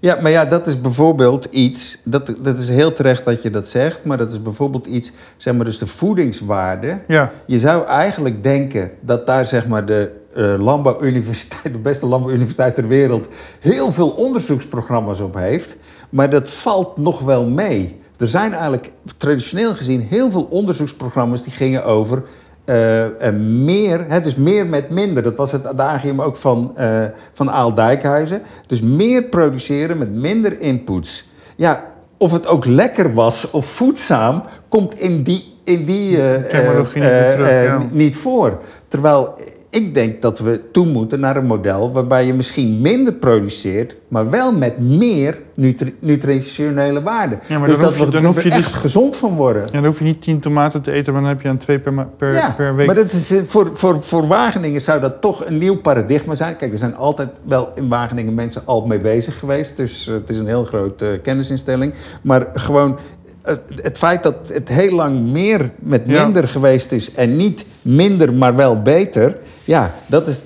Ja, 0.00 0.18
maar 0.20 0.30
ja, 0.30 0.44
dat 0.44 0.66
is 0.66 0.80
bijvoorbeeld 0.80 1.44
iets. 1.44 2.00
Dat, 2.04 2.34
dat 2.40 2.58
is 2.58 2.68
heel 2.68 2.92
terecht 2.92 3.24
dat 3.24 3.42
je 3.42 3.50
dat 3.50 3.68
zegt. 3.68 4.04
Maar 4.04 4.16
dat 4.16 4.32
is 4.32 4.36
bijvoorbeeld 4.38 4.86
iets. 4.86 5.12
Zeg 5.36 5.54
maar, 5.54 5.64
dus 5.64 5.78
de 5.78 5.86
voedingswaarde. 5.86 7.00
Ja, 7.06 7.30
Je 7.46 7.58
zou 7.58 7.86
eigenlijk 7.86 8.42
denken 8.42 8.90
dat 9.00 9.26
daar 9.26 9.46
zeg 9.46 9.66
maar 9.66 9.86
de 9.86 10.12
eh, 10.34 10.54
landbouwuniversiteit, 10.58 11.72
de 11.72 11.78
beste 11.78 12.06
landbouwuniversiteit 12.06 12.74
ter 12.74 12.88
wereld, 12.88 13.28
heel 13.60 13.92
veel 13.92 14.08
onderzoeksprogramma's 14.10 15.20
op 15.20 15.34
heeft. 15.34 15.76
Maar 16.12 16.30
dat 16.30 16.50
valt 16.50 16.96
nog 16.96 17.20
wel 17.20 17.44
mee. 17.44 18.00
Er 18.18 18.28
zijn 18.28 18.52
eigenlijk 18.52 18.92
traditioneel 19.16 19.74
gezien 19.74 20.00
heel 20.00 20.30
veel 20.30 20.46
onderzoeksprogramma's 20.50 21.42
die 21.42 21.52
gingen 21.52 21.84
over 21.84 22.22
eh, 22.64 23.26
eh, 23.28 23.34
meer, 23.34 24.04
hè, 24.08 24.20
dus 24.20 24.34
meer 24.34 24.66
met 24.66 24.90
minder. 24.90 25.22
Dat 25.22 25.36
was 25.36 25.52
het 25.52 25.66
adagium 25.66 26.20
ook 26.20 26.36
van, 26.36 26.72
eh 26.76 27.04
van 27.32 27.50
Aal 27.50 27.74
Dijkhuizen. 27.74 28.42
Dus 28.66 28.80
meer 28.80 29.22
produceren 29.22 29.98
met 29.98 30.14
minder 30.14 30.60
inputs. 30.60 31.30
Ja, 31.56 31.84
of 32.16 32.32
het 32.32 32.46
ook 32.46 32.64
lekker 32.64 33.14
was 33.14 33.50
of 33.50 33.66
voedzaam, 33.66 34.42
komt 34.68 35.00
in 35.00 35.22
die, 35.22 35.54
in 35.64 35.84
die 35.84 36.16
terug, 36.48 36.94
ja. 36.94 37.82
niet 37.90 38.16
voor. 38.16 38.58
Terwijl 38.88 39.34
ik 39.74 39.94
denk 39.94 40.22
dat 40.22 40.38
we 40.38 40.60
toe 40.72 40.86
moeten 40.86 41.20
naar 41.20 41.36
een 41.36 41.46
model 41.46 41.92
waarbij 41.92 42.26
je 42.26 42.34
misschien 42.34 42.80
minder 42.80 43.12
produceert, 43.14 43.96
maar 44.08 44.30
wel 44.30 44.52
met 44.52 44.78
meer 44.78 45.38
nutri- 45.54 45.94
nutritionele 46.00 47.02
waarde. 47.02 47.38
Ja, 47.48 47.58
maar 47.58 47.68
dus 47.68 47.76
dan 47.76 47.86
dat 47.86 47.94
hoef 47.96 48.00
je- 48.00 48.04
we 48.06 48.10
dan 48.20 48.24
hoef 48.24 48.36
er 48.36 48.44
je 48.44 48.50
echt 48.50 48.64
dus- 48.72 48.74
gezond 48.74 49.16
van 49.16 49.34
worden. 49.34 49.62
ja 49.62 49.70
dan 49.72 49.84
hoef 49.84 49.98
je 49.98 50.04
niet 50.04 50.22
tien 50.22 50.40
tomaten 50.40 50.82
te 50.82 50.92
eten, 50.92 51.12
maar 51.12 51.22
dan 51.22 51.30
heb 51.30 51.42
je 51.42 51.48
aan 51.48 51.56
twee 51.56 51.78
per, 51.78 52.06
per, 52.16 52.32
Ja, 52.34 52.50
per 52.56 52.74
week. 52.74 52.86
maar 52.86 52.94
dat 52.94 53.12
is, 53.12 53.30
eh, 53.30 53.40
voor, 53.46 53.70
voor, 53.74 54.02
voor 54.02 54.26
Wageningen 54.26 54.80
zou 54.80 55.00
dat 55.00 55.20
toch 55.20 55.46
een 55.46 55.58
nieuw 55.58 55.76
paradigma 55.76 56.34
zijn. 56.34 56.56
Kijk, 56.56 56.72
er 56.72 56.78
zijn 56.78 56.96
altijd 56.96 57.28
wel 57.46 57.70
in 57.74 57.88
Wageningen 57.88 58.34
mensen 58.34 58.62
al 58.64 58.86
mee 58.86 59.00
bezig 59.00 59.38
geweest. 59.38 59.76
Dus 59.76 60.08
eh, 60.08 60.14
het 60.14 60.30
is 60.30 60.38
een 60.38 60.46
heel 60.46 60.64
grote 60.64 61.08
eh, 61.10 61.20
kennisinstelling. 61.22 61.92
Maar 62.22 62.46
gewoon 62.52 62.98
het, 63.42 63.72
het 63.76 63.98
feit 63.98 64.22
dat 64.22 64.48
het 64.52 64.68
heel 64.68 64.94
lang 64.94 65.20
meer 65.20 65.70
met 65.78 66.02
Ja. 66.06 66.24
minder 66.24 66.48
geweest 66.48 66.92
is... 66.92 67.14
en 67.14 67.36
niet 67.36 67.64
minder, 67.82 68.32
maar 68.34 68.56
wel 68.56 68.82
beter... 68.82 69.36
Ja, 69.64 69.94
dat 70.06 70.26
is... 70.26 70.42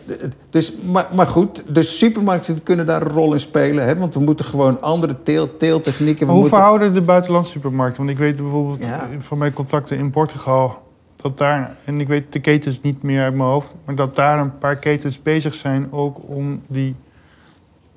Dus, 0.51 0.73
maar, 0.91 1.07
maar 1.15 1.27
goed, 1.27 1.65
de 1.69 1.83
supermarkten 1.83 2.63
kunnen 2.63 2.87
daar 2.87 3.03
een 3.03 3.09
rol 3.09 3.33
in 3.33 3.41
spelen. 3.41 3.85
Hè? 3.85 3.97
Want 3.97 4.15
we 4.15 4.21
moeten 4.21 4.45
gewoon 4.45 4.83
andere 4.83 5.17
teel, 5.23 5.57
teeltechnieken... 5.57 6.27
Maar 6.27 6.35
hoe 6.35 6.43
moeten- 6.45 6.59
verhouden 6.59 6.93
de 6.95 7.03
buitenlandse 7.03 7.51
supermarkten? 7.51 7.99
Want 7.99 8.11
ik 8.11 8.19
weet 8.19 8.37
bijvoorbeeld 8.37 8.85
Ja. 8.85 9.09
van 9.19 9.39
mijn 9.39 9.53
contacten 9.53 9.99
in 9.99 10.11
Portugal 10.11 10.85
dat 11.17 11.39
daar, 11.39 11.77
en 11.85 12.01
ik 12.01 12.09
weet 12.09 12.33
de 12.33 12.39
ketens 12.41 12.81
niet 12.81 13.03
meer 13.03 13.23
uit 13.23 13.35
mijn 13.35 13.49
hoofd, 13.49 13.75
maar 13.85 13.95
dat 13.95 14.17
daar 14.17 14.39
een 14.39 14.59
paar 14.59 14.77
ketens 14.77 15.23
bezig 15.23 15.55
zijn 15.55 15.89
ook 15.91 16.19
om 16.27 16.63
die 16.67 16.95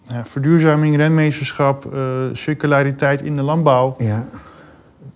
ja, 0.02 0.26
verduurzaming, 0.26 0.96
renmeesterschap, 0.96 1.94
eh, 1.94 2.00
circulariteit 2.34 3.22
in 3.22 3.36
de 3.36 3.42
landbouw 3.42 3.96
Ja, 3.98 4.26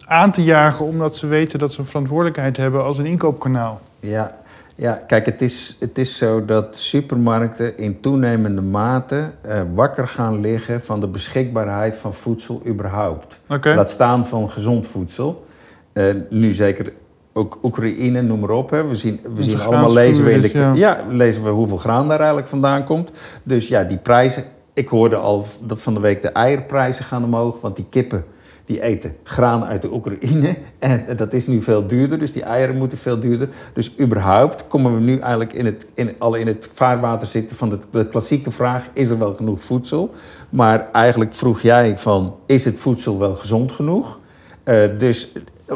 aan 0.05 0.31
te 0.31 0.43
jagen, 0.43 0.85
omdat 0.85 1.15
ze 1.15 1.27
weten 1.27 1.59
dat 1.59 1.73
ze 1.73 1.79
een 1.79 1.85
verantwoordelijkheid 1.85 2.57
hebben 2.57 2.83
als 2.83 2.97
een 2.97 3.05
inkoopkanaal. 3.05 3.81
Ja, 3.99 4.37
ja 4.75 5.03
kijk, 5.07 5.25
het 5.25 5.41
is, 5.41 5.77
het 5.79 5.97
is 5.97 6.17
zo 6.17 6.45
dat 6.45 6.77
supermarkten 6.77 7.77
in 7.77 7.99
toenemende 7.99 8.61
mate 8.61 9.31
eh, 9.41 9.61
wakker 9.73 10.07
gaan 10.07 10.39
liggen 10.39 10.81
van 10.81 10.99
de 10.99 11.07
beschikbaarheid 11.07 11.95
van 11.95 12.13
voedsel 12.13 12.61
überhaupt. 12.67 13.39
Laat 13.61 13.89
staan 13.89 14.25
van 14.25 14.49
gezond 14.49 14.87
voedsel. 14.87 15.45
Eh, 15.93 16.05
nu 16.29 16.53
zeker 16.53 16.93
ook 17.33 17.59
Oekraïne, 17.63 18.21
noem 18.21 18.39
maar 18.39 18.49
op. 18.49 18.69
Hè. 18.69 18.87
We 18.87 18.95
zien, 18.95 19.19
we 19.35 19.43
zien 19.43 19.59
allemaal 19.59 19.93
lezen 19.93 20.23
we, 20.23 20.31
in 20.31 20.39
de, 20.39 20.45
is, 20.45 20.51
ja. 20.51 20.73
ja, 20.73 21.03
lezen 21.09 21.43
we 21.43 21.49
hoeveel 21.49 21.77
graan 21.77 22.07
daar 22.07 22.17
eigenlijk 22.17 22.47
vandaan 22.47 22.83
komt. 22.83 23.11
Dus 23.43 23.67
ja, 23.67 23.83
die 23.83 23.97
prijzen. 23.97 24.43
Ik 24.73 24.87
hoorde 24.87 25.15
al 25.15 25.45
dat 25.63 25.81
van 25.81 25.93
de 25.93 25.99
week 25.99 26.21
de 26.21 26.29
eierprijzen 26.29 27.05
gaan 27.05 27.23
omhoog, 27.23 27.61
want 27.61 27.75
die 27.75 27.85
kippen 27.89 28.25
die 28.65 28.81
eten 28.81 29.15
graan 29.23 29.65
uit 29.65 29.81
de 29.81 29.93
Oekraïne. 29.93 30.55
En 30.79 31.05
dat 31.15 31.33
is 31.33 31.47
nu 31.47 31.61
veel 31.61 31.87
duurder, 31.87 32.19
dus 32.19 32.31
die 32.31 32.43
eieren 32.43 32.77
moeten 32.77 32.97
veel 32.97 33.19
duurder. 33.19 33.49
Dus 33.73 33.99
überhaupt 33.99 34.67
komen 34.67 34.93
we 34.93 34.99
nu 34.99 35.17
eigenlijk 35.19 35.53
in 35.53 35.65
het, 35.65 35.87
in, 35.93 36.15
al 36.19 36.35
in 36.35 36.47
het 36.47 36.69
vaarwater 36.73 37.27
zitten 37.27 37.55
van 37.55 37.79
de, 37.91 38.07
klassieke 38.07 38.51
vraag... 38.51 38.89
is 38.93 39.09
er 39.09 39.19
wel 39.19 39.33
genoeg 39.33 39.63
voedsel? 39.63 40.09
Maar 40.49 40.89
eigenlijk 40.91 41.33
vroeg 41.33 41.61
jij 41.61 41.97
van, 41.97 42.35
is 42.45 42.65
het 42.65 42.79
voedsel 42.79 43.19
wel 43.19 43.35
gezond 43.35 43.71
genoeg? 43.71 44.19
Eh, 44.63 44.89
dus 44.97 45.31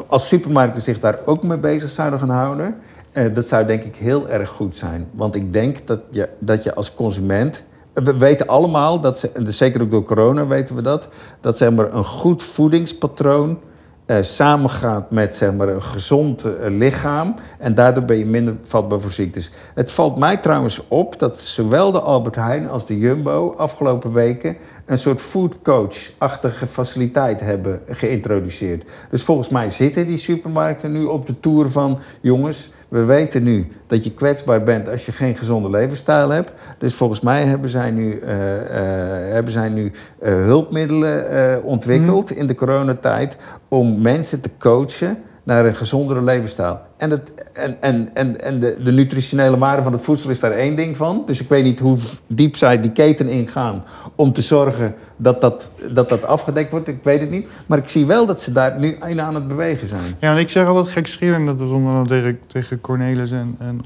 als 0.08 0.28
supermarkten 0.28 0.82
zich 0.82 1.00
daar 1.00 1.20
ook 1.26 1.44
mee 1.44 1.58
bezig 1.58 1.90
zouden 1.90 2.20
gaan 2.20 2.30
houden, 2.30 2.76
eh, 3.12 3.34
dat 3.34 3.48
zou 3.48 3.66
denk 3.66 3.84
ik 3.84 3.96
heel 3.96 4.30
erg 4.30 4.50
goed 4.50 4.76
zijn. 4.76 5.08
Want 5.12 5.36
ik 5.36 5.54
denk 5.54 5.88
dat 5.88 6.00
je, 6.10 6.30
dat 6.40 6.64
je 6.64 6.76
als 6.76 6.94
consument. 6.94 7.64
We 8.04 8.18
weten 8.18 8.48
allemaal, 8.48 9.00
dat 9.00 9.24
en 9.24 9.54
zeker 9.54 9.82
ook 9.82 9.91
door 9.91 10.04
corona 10.04 10.48
weten 10.48 10.76
we 10.76 10.82
dat, 10.82 11.08
dat 11.41 11.58
zeg 11.58 11.72
maar, 11.72 11.93
een 11.93 12.06
goed 12.06 12.43
voedingspatroon 12.43 13.60
eh, 14.06 14.18
samengaat 14.22 15.12
met 15.12 15.36
zeg 15.36 15.54
maar, 15.54 15.68
een 15.68 15.82
gezond 15.82 16.43
eh, 16.43 16.52
lichaam. 16.70 17.36
En 17.60 17.76
daardoor 17.76 18.04
ben 18.04 18.18
je 18.18 18.26
minder 18.26 18.56
vatbaar 18.62 19.00
voor 19.00 19.12
ziektes. 19.12 19.52
Het 19.74 19.91
valt 19.91 20.18
mij 20.18 20.38
trouwens 20.38 20.82
op 20.88 21.20
dat 21.20 21.41
zowel 21.41 21.91
de 21.91 22.00
Albert 22.00 22.36
Heijn 22.36 22.70
als 22.70 22.86
de 22.86 22.98
Jumbo 22.98 23.54
afgelopen 23.58 24.14
weken 24.14 24.58
een 24.86 24.98
soort 24.98 25.22
foodcoach-achtige 25.22 26.68
faciliteit 26.68 27.39
hebben 27.39 27.82
geïntroduceerd. 27.88 28.84
Dus 29.10 29.24
volgens 29.24 29.50
mij 29.50 29.72
zitten 29.72 30.08
die 30.08 30.18
supermarkten 30.18 30.91
nu 30.91 31.04
op 31.04 31.26
de 31.26 31.39
toer 31.39 31.72
van 31.72 32.00
jongens. 32.22 32.72
We 32.88 33.04
weten 33.04 33.44
nu 33.44 33.68
dat 33.88 34.04
je 34.04 34.14
kwetsbaar 34.14 34.64
bent 34.64 34.90
als 34.90 35.06
je 35.06 35.12
geen 35.12 35.36
gezonde 35.36 35.70
levensstijl 35.70 36.30
hebt. 36.30 36.52
Dus 36.78 36.94
volgens 36.94 37.20
mij 37.20 37.44
hebben 37.44 37.70
zij 37.70 37.92
nu, 37.92 38.20
eh, 38.20 38.58
eh, 38.60 39.34
hebben 39.34 39.52
zij 39.52 39.70
nu 39.70 39.92
eh, 40.20 40.34
hulpmiddelen 40.34 41.64
ontwikkeld 41.64 42.32
in 42.32 42.48
de 42.48 42.56
coronatijd 42.56 43.38
om 43.68 44.02
mensen 44.02 44.42
te 44.42 44.50
coachen 44.58 45.18
naar 45.48 45.66
een 45.66 45.76
gezondere 45.76 46.22
levensstijl. 46.22 46.80
En, 46.98 47.10
het, 47.10 47.32
en, 47.54 47.78
en, 47.80 48.10
en, 48.14 48.41
en 48.41 48.60
de, 48.60 48.78
de 48.84 48.91
nutritionele 48.91 49.58
waarde 49.58 49.84
van 49.84 49.91
het 49.93 50.02
voedsel 50.02 50.30
is 50.30 50.39
daar 50.39 50.52
één 50.52 50.76
ding 50.76 50.98
van. 50.98 51.24
Dus 51.26 51.41
ik 51.41 51.50
weet 51.50 51.64
niet 51.64 51.80
hoe 51.80 51.98
diep 52.28 52.56
zij 52.56 52.82
die 52.82 52.91
keten 52.91 53.28
ingaan 53.28 53.84
om 54.16 54.34
te 54.34 54.41
zorgen 54.41 54.95
dat 55.18 55.41
dat, 55.41 55.70
dat 55.91 56.10
dat 56.10 56.26
afgedekt 56.26 56.72
wordt. 56.72 56.88
Ik 56.88 57.04
weet 57.04 57.20
het 57.20 57.30
niet. 57.30 57.48
Maar 57.66 57.78
ik 57.78 57.89
zie 57.89 58.06
wel 58.06 58.26
dat 58.26 58.41
ze 58.41 58.52
daar 58.52 58.80
nu 58.80 58.98
aan 59.00 59.36
het 59.36 59.48
bewegen 59.48 59.88
zijn. 59.88 60.16
Ja, 60.20 60.32
en 60.32 60.38
ik 60.38 60.50
zeg 60.50 60.68
altijd 60.68 60.93
gekscherend, 60.93 61.48
dat 61.48 61.72
onder 61.72 61.91
andere 61.93 62.22
tegen, 62.22 62.39
tegen 62.48 62.82
Cornelis 62.82 63.32
en, 63.32 63.56
en 63.60 63.82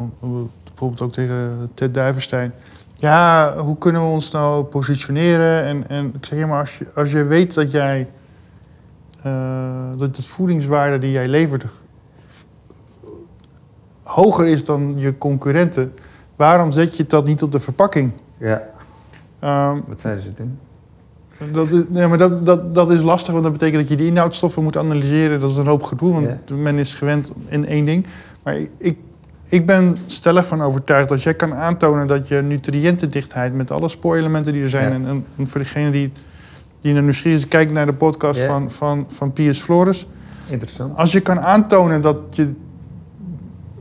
bijvoorbeeld 0.65 1.01
ook 1.01 1.11
tegen 1.11 1.69
Ted 1.73 1.93
Duivenstein. 1.93 2.53
Ja, 2.95 3.55
hoe 3.57 3.77
kunnen 3.77 4.01
we 4.01 4.07
ons 4.07 4.31
nou 4.31 4.63
positioneren? 4.63 5.65
En, 5.65 5.83
en 5.87 6.13
ik 6.15 6.25
zeg, 6.25 6.47
maar 6.47 6.59
als 6.59 6.79
als 6.95 7.11
je 7.11 7.23
weet 7.23 7.53
dat 7.53 7.71
jij... 7.71 8.07
eh, 9.23 9.89
dat 9.97 10.15
het 10.15 10.25
voedingswaarde 10.25 10.97
die 10.97 11.11
jij 11.11 11.27
levert 11.27 11.65
hoger 14.03 14.47
is 14.47 14.63
dan 14.63 14.93
je 14.97 15.17
concurrenten... 15.17 15.93
waarom 16.35 16.71
zet 16.71 16.97
je 16.97 17.05
dat 17.05 17.25
niet 17.25 17.43
op 17.43 17.51
de 17.51 17.59
verpakking? 17.59 18.11
Ja, 18.37 18.61
Ehm, 19.39 19.79
wat 19.87 20.01
zeiden 20.01 20.23
ze 20.23 20.33
toen? 20.33 20.57
dat 21.51 21.69
is, 21.71 21.83
nee, 21.89 22.07
maar 22.07 22.17
dat, 22.17 22.45
dat, 22.45 22.75
dat 22.75 22.91
is 22.91 23.01
lastig, 23.01 23.31
want 23.31 23.43
dat 23.43 23.51
betekent 23.51 23.79
dat 23.81 23.89
je 23.89 23.95
die 23.95 24.07
inhoudstoffen 24.07 24.63
moet 24.63 24.77
analyseren. 24.77 25.39
Dat 25.39 25.49
is 25.49 25.57
een 25.57 25.65
hoop 25.67 25.83
gedoe, 25.83 26.11
want 26.13 26.27
Ja. 26.45 26.55
men 26.55 26.77
is 26.77 26.93
gewend 26.93 27.31
in 27.47 27.65
één 27.65 27.85
ding. 27.85 28.05
Maar 28.43 28.57
ik, 28.77 28.97
ik 29.47 29.65
ben 29.65 29.97
stellig 30.05 30.45
van 30.45 30.61
overtuigd 30.61 31.09
dat 31.09 31.23
jij 31.23 31.33
kan 31.33 31.53
aantonen 31.53 32.07
dat 32.07 32.27
je 32.27 32.41
nutriëntendichtheid 32.41 33.53
met 33.53 33.71
alle 33.71 33.89
spoorelementen 33.89 34.53
die 34.53 34.63
er 34.63 34.69
zijn. 34.69 34.89
Ja. 34.89 34.95
En, 34.95 35.05
en, 35.05 35.25
en 35.37 35.47
voor 35.47 35.61
degene 35.61 35.89
die, 35.91 36.11
die 36.81 36.93
naar 36.93 37.01
nieuwsgierig 37.03 37.39
is, 37.39 37.47
kijkt 37.47 37.71
naar 37.71 37.85
de 37.85 37.93
podcast 37.93 38.41
van, 38.41 38.71
van, 38.71 39.05
van 39.09 39.33
Piers 39.33 39.59
Flores. 39.61 40.07
Interessant. 40.47 40.97
Als 40.97 41.11
je 41.11 41.19
kan 41.19 41.39
aantonen 41.39 42.01
dat, 42.01 42.21
je, 42.29 42.53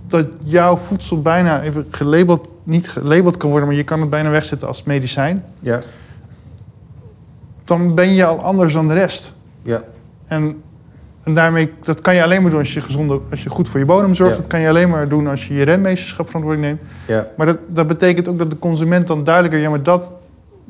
dat 0.07 0.27
jouw 0.43 0.77
voedsel 0.77 1.23
bijna 1.23 1.63
even 1.63 1.87
gelabeld, 1.91 2.49
niet 2.63 2.89
gelabeld 2.89 3.37
kan 3.37 3.51
worden, 3.51 3.69
maar 3.69 3.77
je 3.77 3.85
kan 3.85 4.01
het 4.01 4.11
bijna 4.11 4.31
wegzetten 4.31 4.69
als 4.69 4.83
medicijn, 4.83 5.45
Ja, 5.61 5.81
dan 7.65 7.95
ben 7.95 8.15
je 8.15 8.25
al 8.25 8.43
anders 8.43 8.73
dan 8.73 8.89
de 8.89 8.95
rest. 8.95 9.33
ja, 9.63 9.83
En, 10.27 10.63
en 11.25 11.35
daarmee, 11.35 11.73
dat 11.83 12.01
kan 12.01 12.15
je 12.15 12.23
alleen 12.23 12.43
maar 12.43 12.51
doen 12.51 12.59
als 12.61 12.75
je, 12.75 12.81
gezonde, 12.81 13.21
als 13.31 13.43
je 13.43 13.49
goed 13.49 13.69
voor 13.69 13.81
je 13.81 13.87
bodem 13.87 14.15
zorgt. 14.15 14.35
Ja. 14.35 14.41
Dat 14.41 14.51
kan 14.51 14.61
je 14.61 14.69
alleen 14.69 14.89
maar 14.89 15.09
doen 15.09 15.27
als 15.27 15.49
je 15.49 15.55
je 15.55 15.63
renmeesterschap 15.63 16.27
verantwoording 16.27 16.67
neemt. 16.67 16.81
ja, 17.07 17.27
Maar 17.37 17.47
dat, 17.47 17.59
dat 17.69 17.87
betekent 17.87 18.29
ook 18.29 18.39
dat 18.39 18.51
de 18.51 18.59
consument 18.59 19.07
dan 19.07 19.25
duidelijker... 19.25 19.61
ja, 19.61 19.71
maar 19.71 19.83
dat, 19.83 20.13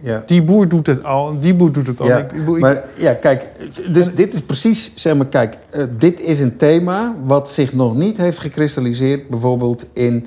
ja. 0.03 0.23
die 0.27 0.43
boer 0.43 0.69
doet 0.69 0.87
het 0.87 1.05
al, 1.05 1.41
die 1.41 1.55
boer 1.55 1.73
doet 1.73 1.87
het 1.87 2.01
al. 2.01 2.07
Ja, 2.07 2.19
Ik- 2.19 2.59
Maar 2.61 2.83
ja, 2.97 3.13
kijk, 3.15 3.47
dus 3.91 4.15
dit 4.15 4.33
is 4.33 4.41
precies, 4.43 4.93
zeg 4.95 5.17
maar, 5.17 5.27
kijk, 5.27 5.57
eh, 5.71 5.85
dit 5.99 6.21
is 6.21 6.41
een 6.41 6.57
thema 6.57 7.15
wat 7.25 7.51
zich 7.51 7.73
nog 7.73 7.97
niet 7.97 8.17
heeft 8.17 8.39
gekristalliseerd, 8.39 9.29
bijvoorbeeld 9.29 9.87
in 9.93 10.27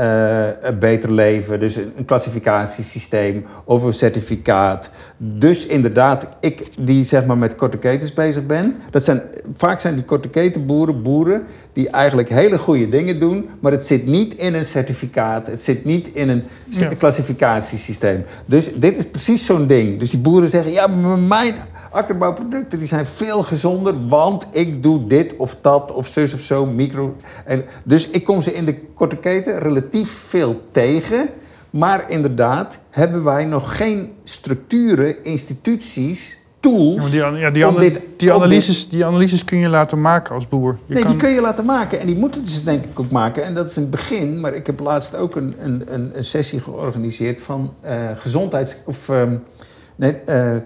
eh, 0.00 0.48
een 0.60 0.78
beter 0.78 1.12
leven, 1.12 1.60
dus 1.60 1.76
een, 1.76 1.92
een 1.96 2.04
klassificatiesysteem 2.04 3.44
of 3.64 3.82
een 3.82 3.94
certificaat. 3.94 4.90
Dus 5.16 5.66
inderdaad, 5.66 6.26
ik 6.40 6.86
die 6.86 7.04
zeg 7.04 7.26
maar 7.26 7.38
met 7.38 7.54
korte 7.56 7.76
ketens 7.78 8.12
bezig 8.12 8.46
ben, 8.46 8.76
dat 8.90 9.04
zijn, 9.04 9.22
vaak 9.56 9.80
zijn 9.80 9.94
die 9.94 10.04
korte 10.04 10.28
ketenboeren 10.28 11.02
boeren 11.02 11.42
die 11.72 11.88
eigenlijk 11.88 12.28
hele 12.28 12.58
goede 12.58 12.88
dingen 12.88 13.18
doen, 13.20 13.48
maar 13.60 13.72
het 13.72 13.86
zit 13.86 14.06
niet 14.06 14.34
in 14.34 14.54
een 14.54 14.64
certificaat, 14.64 15.46
het 15.46 15.62
zit 15.62 15.84
niet 15.84 16.08
in 16.12 16.28
een 16.28 16.42
Ja. 16.68 16.88
klassificatiesysteem. 16.98 18.24
Dus 18.46 18.70
dit 18.74 18.96
is 18.98 19.06
precies 19.06 19.44
zo'n 19.44 19.66
ding. 19.66 19.98
Dus 19.98 20.10
die 20.10 20.20
boeren 20.20 20.48
zeggen, 20.48 20.72
ja, 20.72 20.86
maar 20.86 21.18
mijn 21.18 21.54
akkerbouwproducten 21.90 22.78
die 22.78 22.88
zijn 22.88 23.06
veel 23.06 23.42
gezonder, 23.42 24.06
want 24.08 24.46
ik 24.50 24.82
doe 24.82 25.06
dit 25.06 25.36
of 25.36 25.56
dat 25.60 25.92
of 25.92 26.06
zus 26.06 26.34
of 26.34 26.40
zo, 26.40 26.66
micro. 26.66 27.16
En, 27.44 27.64
dus 27.84 28.08
ik 28.08 28.24
kom 28.24 28.42
ze 28.42 28.52
in 28.54 28.64
de 28.66 28.76
korte 28.94 29.16
keten 29.16 29.58
relatief 29.58 30.10
veel 30.10 30.60
tegen. 30.70 31.28
Maar 31.70 32.10
inderdaad 32.10 32.78
hebben 32.90 33.24
wij 33.24 33.44
nog 33.44 33.76
geen 33.76 34.12
structuren, 34.24 35.24
instituties, 35.24 36.40
tools. 36.60 37.04
ja, 37.04 37.10
die, 37.10 37.22
an- 37.24 37.36
ja, 37.38 37.50
die, 37.50 37.68
om 37.68 37.78
dit- 37.78 38.00
die, 38.16 38.32
analyses, 38.32 38.88
die 38.88 39.06
analyses 39.06 39.44
kun 39.44 39.58
je 39.58 39.68
laten 39.68 40.00
maken 40.00 40.34
als 40.34 40.48
boer. 40.48 40.78
Je 40.86 40.94
nee, 40.94 41.02
kan, 41.02 41.10
die 41.12 41.20
kun 41.20 41.30
je 41.30 41.40
laten 41.40 41.64
maken. 41.64 42.00
En 42.00 42.06
die 42.06 42.16
moeten 42.16 42.46
ze 42.46 42.64
denk 42.64 42.84
ik 42.84 43.00
ook 43.00 43.10
maken. 43.10 43.44
En 43.44 43.54
dat 43.54 43.70
is 43.70 43.76
een 43.76 43.90
begin. 43.90 44.40
Maar 44.40 44.54
ik 44.54 44.66
heb 44.66 44.80
laatst 44.80 45.16
ook 45.16 45.36
een, 45.36 45.54
een, 45.62 45.82
een, 45.94 46.10
een 46.14 46.24
sessie 46.24 46.60
georganiseerd 46.60 47.40
van 47.42 47.72
eh, 47.80 47.94
gezondheids... 48.16 48.76
Of, 48.84 49.08
ehm, 49.08 49.34
nee, 50.00 50.16
eh, 50.26 50.56
eh, 50.56 50.62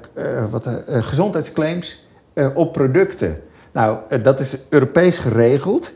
wat, 0.51 0.67
eh, 0.67 0.73
gezondheidsclaims 1.03 2.07
op 2.55 2.73
producten. 2.73 3.41
Nou, 3.73 3.99
dat 4.23 4.41
is 4.41 4.57
Europees 4.69 5.19
geregeld. 5.19 5.93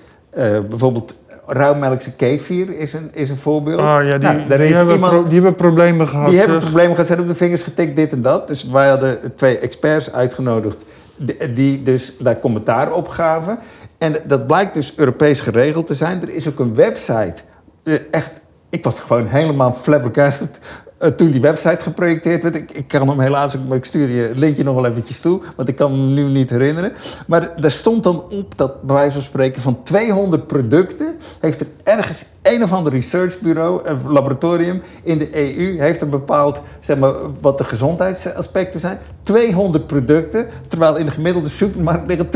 Bijvoorbeeld 0.68 1.14
rauwmelkse 1.47 2.16
kefir 2.16 2.76
is 2.78 2.93
een, 2.93 3.11
is 3.12 3.30
een 3.30 3.36
voorbeeld. 3.36 3.80
Ah, 3.80 4.05
ja, 4.05 4.18
die, 4.18 4.28
Nou, 4.28 4.47
die, 4.49 4.68
is 4.68 4.76
hebben 4.76 4.95
iemand- 4.95 5.12
pro- 5.12 5.22
die 5.24 5.32
hebben 5.34 5.55
problemen 5.55 6.09
gehad. 6.09 6.28
die 6.28 6.39
hebben 6.39 6.61
problemen 6.61 6.91
gehad, 6.91 7.07
zijn 7.07 7.20
op 7.20 7.26
de 7.28 7.34
vingers 7.34 7.62
getikt, 7.62 7.97
dit 7.97 8.12
en 8.12 8.22
dat. 8.22 8.49
Dus 8.49 8.64
wij 8.64 8.89
hadden 8.89 9.34
twee 9.34 9.59
experts 9.59 10.12
uitgenodigd 10.12 10.84
die, 11.16 11.53
die 11.53 11.82
dus 11.82 12.16
daar 12.18 12.39
commentaar 12.41 12.93
op 12.93 13.09
gaven. 13.09 13.59
En 13.99 14.14
dat 14.24 14.47
blijkt 14.47 14.74
dus 14.74 14.93
Europees 14.97 15.41
geregeld 15.41 15.86
te 15.86 15.95
zijn. 15.95 16.22
Er 16.22 16.34
is 16.34 16.49
ook 16.49 16.59
een 16.59 16.74
website. 16.74 17.34
Echt, 18.11 18.41
ik 18.70 18.84
was 18.84 19.01
gewoon 19.01 19.26
helemaal 19.26 19.72
flabbergasted 19.72 20.59
eh, 20.99 21.11
toen 21.11 21.30
die 21.30 21.40
website 21.40 21.78
geprojecteerd 21.82 22.42
werd. 22.42 22.55
Ik, 22.55 22.70
ik 22.70 22.88
kan 22.88 23.09
hem 23.09 23.20
helaas 23.20 23.57
maar 23.68 23.76
ik 23.76 23.84
stuur 23.84 24.09
je 24.09 24.20
het 24.20 24.38
linkje 24.38 24.64
nog 24.64 24.74
wel 24.74 24.86
eventjes 24.86 25.20
toe. 25.20 25.40
Want 25.57 25.68
ik 25.68 25.76
kan 25.76 25.92
hem 25.92 26.14
nu 26.14 26.22
niet 26.22 26.51
herinneren. 26.51 26.92
Maar 27.26 27.61
daar 27.61 27.70
stond 27.70 28.03
dan 28.03 28.24
op 28.30 28.59
dat, 28.59 28.82
bij 28.82 28.94
wijze 28.94 29.12
van 29.12 29.22
spreken, 29.22 29.62
van 29.62 29.82
200 29.82 30.46
producten... 30.46 31.16
heeft 31.40 31.61
er 31.61 31.66
ergens 31.82 32.26
een 32.42 32.62
of 32.62 32.72
ander 32.72 32.92
researchbureau, 32.92 33.88
een 33.88 34.11
laboratorium 34.11 34.82
in 35.03 35.18
de 35.18 35.57
EU... 35.57 35.80
heeft 35.80 36.01
er 36.01 36.09
bepaald 36.09 36.61
zeg 36.80 36.99
maar, 36.99 37.12
wat 37.40 37.59
de 37.59 37.64
gezondheidsaspecten 37.64 38.80
zijn. 38.80 38.99
200 39.22 39.86
producten, 39.86 40.46
terwijl 40.68 40.96
in 40.96 41.05
de 41.05 41.11
gemiddelde 41.11 41.49
supermarkt 41.49 42.07
liggen 42.07 42.28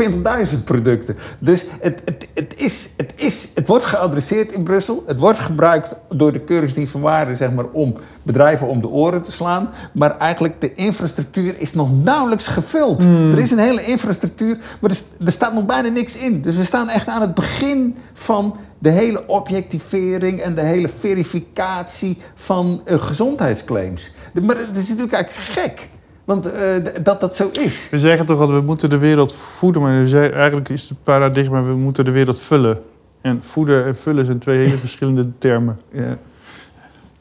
20.000 0.47 0.63
producten. 0.63 1.15
Dus 1.39 1.65
het, 1.79 2.01
het, 2.05 2.27
het, 2.33 2.53
is, 2.57 2.93
het, 2.97 3.13
is, 3.15 3.51
het 3.55 3.67
wordt 3.67 3.85
geadresseerd 3.85 4.51
in 4.51 4.63
Brussel. 4.63 5.03
Het 5.05 5.19
wordt 5.19 5.39
gebruikt 5.39 5.95
door 6.15 6.31
de 6.31 6.39
Keuringsdienst 6.39 6.91
van 6.91 7.01
Waarde 7.01 7.35
zeg 7.35 7.51
maar, 7.51 7.65
om 7.71 7.95
bedrijven 8.23 8.67
om 8.67 8.81
de 8.81 8.87
oren 8.89 9.21
te 9.21 9.31
slaan. 9.31 9.69
Maar 9.93 10.17
eigenlijk 10.17 10.61
de 10.61 10.73
infrastructuur 10.73 11.53
is 11.57 11.73
nog 11.73 12.03
nauwelijks 12.03 12.47
gevuld. 12.47 13.03
Er 13.03 13.39
is 13.39 13.51
een 13.51 13.57
hele 13.59 13.85
infrastructuur, 13.85 14.57
maar 14.81 14.89
er, 14.89 14.95
st- 14.95 15.15
er 15.25 15.31
staat 15.31 15.53
nog 15.53 15.65
bijna 15.65 15.89
niks 15.89 16.17
in. 16.17 16.41
Dus 16.41 16.55
we 16.55 16.63
staan 16.63 16.89
echt 16.89 17.07
aan 17.07 17.21
het 17.21 17.33
begin 17.33 17.95
van 18.13 18.57
de 18.79 18.89
hele 18.89 19.27
objectivering 19.27 20.41
en 20.41 20.55
de 20.55 20.61
hele 20.61 20.89
verificatie 20.97 22.17
van 22.35 22.81
eh, 22.85 23.01
gezondheidsclaims. 23.01 24.11
De- 24.33 24.41
Maar 24.41 24.57
het 24.57 24.77
is 24.77 24.87
natuurlijk 24.87 25.13
eigenlijk 25.13 25.45
gek. 25.49 25.89
Want 26.25 26.51
eh, 26.51 26.61
dat 27.03 27.19
dat 27.21 27.35
zo 27.35 27.49
is. 27.51 27.87
We 27.91 27.99
zeggen 27.99 28.25
toch 28.25 28.39
dat 28.39 28.49
we 28.49 28.61
moeten 28.61 28.89
de 28.89 28.97
wereld 28.97 29.33
voeden, 29.33 29.81
maar 29.81 30.13
eigenlijk 30.13 30.69
is 30.69 30.89
het 30.89 31.03
paradigma 31.03 31.63
we 31.63 31.73
moeten 31.75 32.05
de 32.05 32.11
wereld 32.11 32.39
vullen. 32.39 32.81
En 33.21 33.43
voeden 33.43 33.85
en 33.85 33.95
vullen 33.95 34.25
zijn 34.25 34.39
twee 34.39 34.57
hele 34.65 34.77
verschillende 34.87 35.27
termen. 35.37 35.79
Ja. 35.91 36.17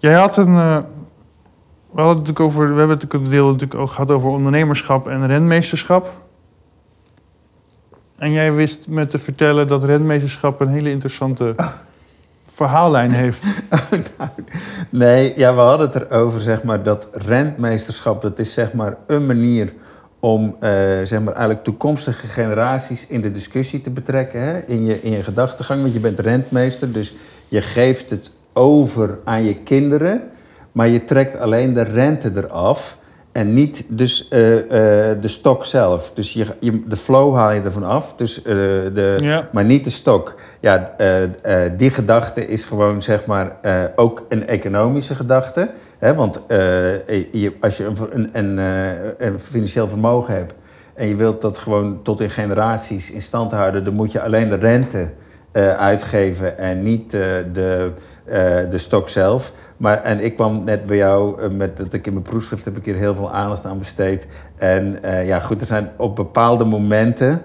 Jij 0.03 0.15
had 0.15 0.37
een. 0.37 0.57
eh, 0.57 0.79
we, 1.91 2.01
hadden 2.01 2.17
het 2.17 2.27
natuurlijk 2.27 2.41
over, 2.41 2.61
we 2.61 2.79
hebben 2.79 2.99
het 2.99 3.03
natuurlijk 3.03 3.25
een 3.25 3.31
deel 3.31 3.47
natuurlijk 3.47 3.81
ook 3.81 3.91
gehad 3.91 4.11
over 4.11 4.29
ondernemerschap 4.29 5.09
en 5.09 5.27
renmeesterschap. 5.27 6.23
En 8.19 8.31
jij 8.33 8.53
wist 8.53 8.89
me 8.89 9.07
te 9.07 9.19
vertellen 9.19 9.69
dat 9.69 9.85
renmeesterschap 9.85 10.61
een 10.61 10.69
hele 10.69 10.91
interessante 10.91 11.55
verhaallijn 12.59 13.11
heeft. 13.11 13.45
Nee, 14.91 15.33
ja, 15.37 15.55
we 15.55 15.61
hadden 15.61 15.91
het 15.91 16.03
erover, 16.03 16.41
zeg 16.41 16.63
maar, 16.63 16.83
dat 16.83 17.09
rentmeesterschap, 17.13 18.23
dat 18.23 18.39
is 18.39 18.53
zeg 18.53 18.73
maar 18.73 18.97
een 19.07 19.27
manier 19.27 19.73
om 20.21 20.57
eh, 20.61 20.71
zeg 21.03 21.21
maar 21.21 21.35
eigenlijk 21.35 21.65
toekomstige 21.65 22.27
generaties 22.27 23.07
in 23.07 23.21
de 23.21 23.33
discussie 23.33 23.81
te 23.81 23.91
betrekken. 23.91 24.41
Hè? 24.41 24.61
In, 24.61 24.85
je, 24.85 25.03
in 25.03 25.11
je 25.11 25.23
gedachtegang, 25.23 25.81
want 25.81 25.93
je 25.93 26.01
bent 26.01 26.19
rentmeester. 26.19 26.93
Dus 26.93 27.15
je 27.49 27.63
geeft 27.63 28.11
het 28.11 28.31
over 28.53 29.19
aan 29.25 29.45
je 29.45 29.57
kinderen. 29.57 30.23
Maar 30.73 30.89
je 30.89 31.05
trekt 31.05 31.39
alleen 31.39 31.73
de 31.73 31.83
rente 31.83 32.33
eraf. 32.35 32.97
En 33.33 33.53
niet 33.53 33.85
dus 33.89 34.29
eh, 34.29 34.59
eh, 34.59 35.21
de 35.21 35.29
stok 35.29 35.65
zelf. 35.65 36.11
Dus 36.15 36.33
je, 36.33 36.47
je, 36.61 36.83
de 36.87 36.97
flow 36.97 37.35
haal 37.35 37.53
je 37.53 37.61
ervan 37.61 37.85
af, 37.85 38.15
dus, 38.15 38.43
eh, 38.43 38.55
de, 38.95 39.17
Ja. 39.21 39.49
maar 39.53 39.65
niet 39.65 39.85
de 39.85 39.91
stok. 39.91 40.35
Ja, 40.61 40.95
die 41.77 41.91
gedachte 41.91 42.47
is 42.47 42.65
gewoon 42.65 43.03
zeg 43.03 43.27
maar 43.27 43.57
ook 43.97 44.27
een 44.29 44.47
economische 44.47 45.15
gedachte. 45.15 45.71
Hè? 45.99 46.15
Want 46.15 46.41
je, 47.31 47.53
als 47.61 47.77
je 47.77 47.91
een, 48.33 48.59
een, 49.19 49.39
financieel 49.39 49.89
vermogen 49.89 50.35
hebt 50.35 50.55
en 50.95 51.09
je 51.09 51.15
wilt 51.17 51.41
dat 51.41 51.59
gewoon 51.59 52.03
tot 52.03 52.21
in 52.21 52.31
generaties 52.31 53.11
in 53.11 53.23
stand 53.23 53.53
houden, 53.53 53.85
dan 53.85 53.95
moet 53.95 54.13
je 54.13 54.23
alleen 54.23 54.49
de 54.49 54.57
rente 54.57 55.11
uitgeven 55.77 56.59
en 56.59 56.83
niet 56.83 57.11
de, 57.11 57.93
eh, 58.25 58.71
de 58.71 58.79
stok 58.79 59.09
zelf. 59.09 59.53
Maar, 59.77 60.03
en 60.03 60.25
ik 60.25 60.35
kwam 60.35 60.65
net 60.65 60.87
bij 60.87 60.97
jou 60.97 61.43
eh, 61.43 61.51
met 61.51 61.77
dat 61.77 61.93
ik 61.93 62.07
in 62.07 62.13
mijn 62.13 62.25
proefschrift 62.25 62.65
heb 62.65 62.77
ik 62.77 62.85
hier 62.85 62.95
heel 62.95 63.15
veel 63.15 63.33
aandacht 63.33 63.65
aan 63.65 63.79
besteed. 63.79 64.27
En 64.57 65.03
eh, 65.03 65.27
ja, 65.27 65.39
goed, 65.39 65.61
er 65.61 65.67
zijn 65.67 65.91
op 65.97 66.17
bepaalde 66.17 66.65
momenten 66.65 67.43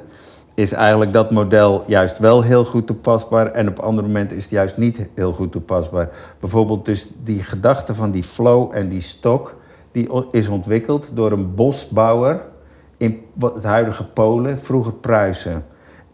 is 0.53 0.71
eigenlijk 0.71 1.13
dat 1.13 1.31
model 1.31 1.83
juist 1.87 2.17
wel 2.17 2.41
heel 2.41 2.65
goed 2.65 2.87
toepasbaar 2.87 3.51
en 3.51 3.67
op 3.67 3.79
andere 3.79 4.07
momenten 4.07 4.37
is 4.37 4.43
het 4.43 4.51
juist 4.51 4.77
niet 4.77 5.09
heel 5.15 5.33
goed 5.33 5.51
toepasbaar. 5.51 6.09
Bijvoorbeeld 6.39 6.85
dus 6.85 7.07
die 7.23 7.43
gedachte 7.43 7.95
van 7.95 8.11
die 8.11 8.23
flow 8.23 8.71
en 8.73 8.89
die 8.89 9.01
stok, 9.01 9.55
die 9.91 10.09
is 10.31 10.47
ontwikkeld 10.47 11.15
door 11.15 11.31
een 11.31 11.55
bosbouwer 11.55 12.41
in 12.97 13.21
het 13.39 13.63
huidige 13.63 14.03
Polen, 14.03 14.59
vroeger 14.59 14.93
Pruisen. 14.93 15.65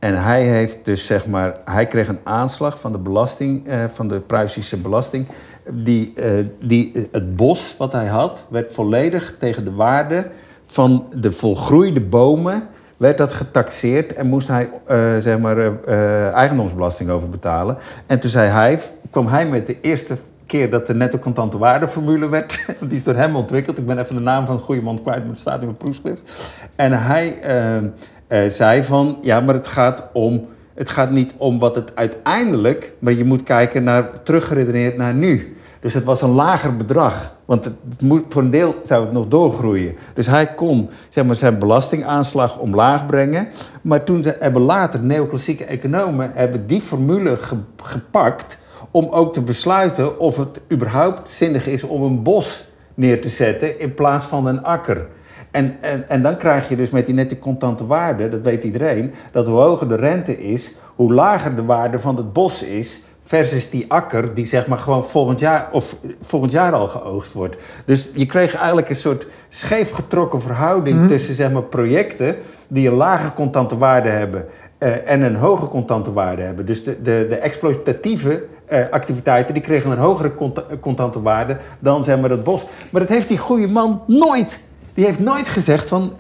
En 0.04 0.24
hij 0.24 0.44
heeft 0.44 0.86
dus 0.86 1.06
zeg 1.06 1.28
maar, 1.28 1.58
hij 1.66 1.88
kreeg 1.88 2.08
een 2.08 2.20
aanslag 2.24 2.80
van 2.80 2.92
de 2.92 2.98
belasting, 2.98 3.68
eh, 3.68 3.84
van 3.92 4.08
de 4.08 4.20
Pruisische 4.20 4.78
belasting. 4.78 5.28
Die, 5.74 6.14
eh, 6.16 6.46
die, 6.62 7.08
het 7.12 7.36
bos 7.36 7.76
wat 7.78 7.92
hij 7.92 8.08
had, 8.08 8.46
werd 8.50 8.74
volledig 8.74 9.36
tegen 9.40 9.66
de 9.66 9.74
waarde 9.74 10.28
van 10.66 11.06
de 11.20 11.32
volgroeide 11.32 12.02
bomen 12.02 12.68
werd 12.98 13.18
dat 13.18 13.34
getaxeerd 13.34 14.14
en 14.14 14.28
moest 14.28 14.48
hij 14.48 14.70
eh, 14.86 15.18
zeg 15.20 15.40
maar, 15.40 15.58
eh, 15.58 15.68
eh, 15.68 16.34
eigendomsbelasting 16.34 17.10
over 17.10 17.30
betalen. 17.30 17.78
En 18.08 18.20
toen 18.20 18.30
zei 18.30 18.50
hij, 18.50 18.80
kwam 19.10 19.28
hij 19.28 19.48
met 19.48 19.68
de 19.68 19.78
eerste 19.82 20.18
keer 20.46 20.72
dat 20.72 20.88
de 20.88 20.94
netto 20.94 21.18
contante 21.18 21.58
waardeformule 21.58 22.30
werd, 22.30 22.66
die 22.80 22.98
is 22.98 23.04
door 23.04 23.16
hem 23.16 23.36
ontwikkeld. 23.36 23.78
Ik 23.78 23.86
ben 23.86 24.00
even 24.00 24.16
de 24.16 24.22
naam 24.22 24.46
van 24.46 24.56
een 24.56 24.62
goede 24.62 24.82
man 24.82 25.02
kwijt, 25.02 25.20
maar 25.20 25.28
het 25.28 25.38
staat 25.38 25.60
in 25.60 25.66
mijn 25.66 25.78
proefschrift. 25.78 26.52
En 26.76 26.92
hij 26.92 27.40
eh, 28.28 28.48
zei 28.48 28.84
van, 28.84 29.18
ja, 29.22 29.40
maar 29.40 29.54
het 29.54 29.68
gaat 29.68 30.04
om, 30.14 30.46
het 30.74 30.90
gaat 30.90 31.12
niet 31.12 31.34
om 31.38 31.60
wat 31.60 31.76
het 31.76 31.92
uiteindelijk, 31.96 32.94
maar 33.00 33.14
je 33.14 33.26
moet 33.26 33.44
kijken 33.44 33.84
naar, 33.84 34.24
teruggeredeneerd 34.24 34.98
naar 34.98 35.14
nu. 35.14 35.58
Dus 35.80 35.94
het 35.94 36.04
was 36.04 36.22
een 36.22 36.30
lager 36.30 36.76
bedrag. 36.78 37.36
Want 37.46 37.66
het, 37.66 37.74
het 37.90 38.02
moet, 38.02 38.24
voor 38.30 38.42
een 38.42 38.50
deel 38.50 38.76
zou 38.84 39.04
het 39.04 39.14
nog 39.14 39.28
doorgroeien. 39.28 39.96
Dus 40.14 40.28
hij 40.28 40.54
kon 40.54 40.90
zeg 41.10 41.26
maar, 41.26 41.36
zijn 41.36 41.60
belastingaanslag 41.60 42.58
omlaag 42.58 43.06
brengen. 43.06 43.48
Maar 43.82 44.04
toen 44.04 44.26
hebben 44.40 44.62
later 44.62 45.00
neoclassieke 45.00 45.66
economen 45.66 46.32
hebben 46.34 46.68
die 46.68 46.82
formule 46.82 47.38
ge- 47.38 47.58
gepakt... 47.84 48.58
om 48.92 49.08
ook 49.10 49.34
te 49.34 49.42
besluiten 49.42 50.20
of 50.20 50.38
het 50.38 50.62
überhaupt 50.72 51.30
zinnig 51.30 51.68
is 51.68 51.84
om 51.84 52.04
een 52.04 52.24
bos 52.24 52.64
neer 52.94 53.22
te 53.22 53.30
zetten... 53.30 53.80
in 53.80 53.94
plaats 53.94 54.26
van 54.26 54.48
een 54.48 54.64
akker. 54.64 55.08
En, 55.54 55.78
en, 55.82 56.10
en 56.10 56.22
dan 56.22 56.38
krijg 56.38 56.70
je 56.70 56.76
dus 56.76 56.90
met 56.90 57.06
die 57.06 57.16
nette 57.16 57.40
contante 57.40 57.86
waarde, 57.86 58.30
dat 58.30 58.42
weet 58.42 58.64
iedereen, 58.64 59.14
dat 59.32 59.46
hoe 59.46 59.60
hoger 59.60 59.88
de 59.88 59.96
rente 59.96 60.38
is, 60.38 60.76
hoe 60.96 61.14
lager 61.14 61.56
de 61.56 61.66
waarde 61.66 62.00
van 62.00 62.16
het 62.16 62.34
bos 62.34 62.64
is, 62.64 63.02
versus 63.22 63.70
die 63.70 63.86
akker 63.88 64.34
die 64.34 64.46
zeg 64.46 64.68
maar 64.68 64.78
gewoon 64.78 65.04
volgend 65.04 65.40
jaar, 65.40 65.68
of 65.72 65.96
volgend 66.22 66.52
jaar 66.52 66.74
al 66.74 66.88
geoogst 66.88 67.34
wordt. 67.34 67.56
Dus 67.86 68.10
je 68.14 68.26
kreeg 68.26 68.56
eigenlijk 68.56 68.90
een 68.90 68.96
soort 68.96 69.26
scheefgetrokken 69.50 70.42
verhouding 70.42 71.08
tussen 71.08 71.36
zeg 71.36 71.52
maar 71.52 71.64
projecten 71.64 72.36
die 72.68 72.88
een 72.88 72.94
lage 72.94 73.34
contante 73.34 73.78
waarde 73.78 74.10
hebben 74.10 74.46
eh, 74.78 75.12
en 75.12 75.22
een 75.22 75.36
hoge 75.36 75.68
contante 75.68 76.14
waarde 76.14 76.42
hebben. 76.42 76.66
Dus 76.66 76.84
de, 76.84 77.02
de, 77.02 77.26
de 77.30 77.36
exploitatieve 77.36 78.44
eh, 78.66 78.80
activiteiten 78.90 79.54
die 79.54 79.64
kregen 79.64 79.92
een 79.92 79.98
hogere 79.98 80.36
conta- 80.36 80.66
contante 80.80 81.22
waarde 81.22 81.58
dan 81.80 82.04
zeg 82.04 82.20
maar 82.20 82.30
dat 82.30 82.44
bos. 82.44 82.66
Maar 82.92 83.02
dat 83.02 83.10
heeft 83.10 83.28
die 83.28 83.38
goede 83.38 83.68
man 83.68 84.02
nooit. 84.08 84.62
Die 84.94 85.06
heeft 85.06 85.20
nooit 85.20 85.50
gezegd 85.50 85.88
van 85.88 86.14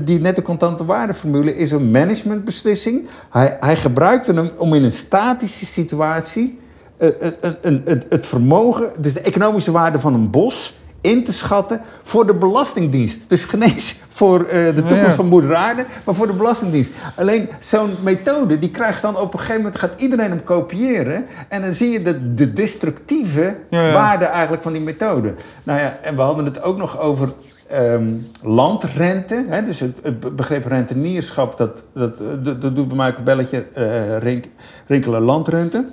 die 0.00 0.20
nette 0.20 0.42
contante 0.42 0.84
waardeformule 0.84 1.56
is 1.56 1.70
een 1.70 1.90
managementbeslissing. 1.90 3.08
Hij, 3.30 3.56
hij 3.60 3.76
gebruikte 3.76 4.32
hem 4.32 4.50
om 4.56 4.74
in 4.74 4.84
een 4.84 4.92
statische 4.92 5.66
situatie 5.66 6.58
eh, 6.96 7.08
eh, 7.08 7.52
eh, 7.62 7.98
het 8.08 8.26
vermogen, 8.26 8.92
dus 8.98 9.14
de 9.14 9.20
economische 9.20 9.70
waarde 9.70 10.00
van 10.00 10.14
een 10.14 10.30
bos 10.30 10.76
in 11.00 11.24
te 11.24 11.32
schatten 11.32 11.80
voor 12.02 12.26
de 12.26 12.34
Belastingdienst. 12.34 13.18
Dus 13.26 13.44
geen 13.44 13.62
eens 13.62 13.96
voor 14.08 14.38
de 14.48 14.72
toekomst 14.74 15.06
ja. 15.06 15.12
van 15.12 15.26
moeder 15.26 15.54
aarde, 15.54 15.86
maar 16.04 16.14
voor 16.14 16.26
de 16.26 16.32
Belastingdienst. 16.32 16.90
Alleen 17.16 17.48
zo'n 17.60 17.90
methode, 18.02 18.58
die 18.58 18.70
krijgt 18.70 19.02
dan 19.02 19.16
op 19.16 19.32
een 19.32 19.38
gegeven 19.38 19.62
moment, 19.62 19.78
gaat 19.78 20.00
iedereen 20.00 20.30
hem 20.30 20.42
kopiëren. 20.42 21.26
En 21.48 21.60
dan 21.60 21.72
zie 21.72 21.90
je 21.90 22.02
de, 22.02 22.34
de 22.34 22.52
destructieve 22.52 23.56
ja. 23.70 23.92
waarde 23.92 24.24
eigenlijk 24.24 24.62
van 24.62 24.72
die 24.72 24.82
methode. 24.82 25.34
Nou 25.62 25.80
ja, 25.80 25.98
en 26.02 26.16
we 26.16 26.22
hadden 26.22 26.44
het 26.44 26.62
ook 26.62 26.76
nog 26.76 26.98
over 26.98 27.32
ehm, 27.68 28.14
landrente. 28.42 29.44
Hè? 29.48 29.62
Dus 29.62 29.80
het, 29.80 30.36
begrip 30.36 30.64
rentenierschap, 30.64 31.56
dat, 31.58 31.84
dat, 31.92 32.22
dat, 32.42 32.62
dat 32.62 32.76
doet 32.76 32.88
bij 32.88 32.96
mij 32.96 33.10
ook 33.10 33.18
een 33.18 33.24
belletje 33.24 33.66
eh, 33.74 34.18
rink, 34.18 34.44
rinkelen 34.86 35.22
landrente. 35.22 35.86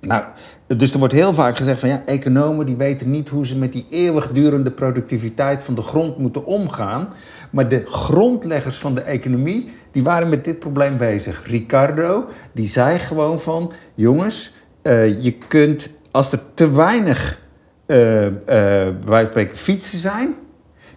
Nou, 0.00 0.24
dus 0.66 0.92
er 0.92 0.98
wordt 0.98 1.14
heel 1.14 1.34
vaak 1.34 1.56
gezegd 1.56 1.80
van 1.80 1.88
ja, 1.88 2.02
economen 2.04 2.66
die 2.66 2.76
weten 2.76 3.10
niet 3.10 3.28
hoe 3.28 3.46
ze 3.46 3.56
met 3.56 3.72
die 3.72 3.86
eeuwigdurende 3.90 4.70
productiviteit 4.70 5.62
van 5.62 5.74
de 5.74 5.82
grond 5.82 6.18
moeten 6.18 6.44
omgaan. 6.44 7.08
Maar 7.50 7.68
de 7.68 7.82
grondleggers 7.86 8.76
van 8.76 8.94
de 8.94 9.00
economie, 9.00 9.72
die 9.90 10.02
waren 10.02 10.28
met 10.28 10.44
dit 10.44 10.58
probleem 10.58 10.96
bezig. 10.96 11.46
Ricardo, 11.46 12.28
die 12.52 12.68
zei 12.68 12.98
gewoon 12.98 13.38
van 13.38 13.72
jongens, 13.94 14.54
eh, 14.82 15.22
je 15.22 15.32
kunt 15.32 15.90
als 16.10 16.32
er 16.32 16.40
te 16.54 16.70
weinig 16.70 17.40
eh 17.86 18.26
eh, 18.26 18.94
van 19.04 19.26
spreken 19.26 19.56
fietsen 19.56 19.98
zijn, 19.98 20.34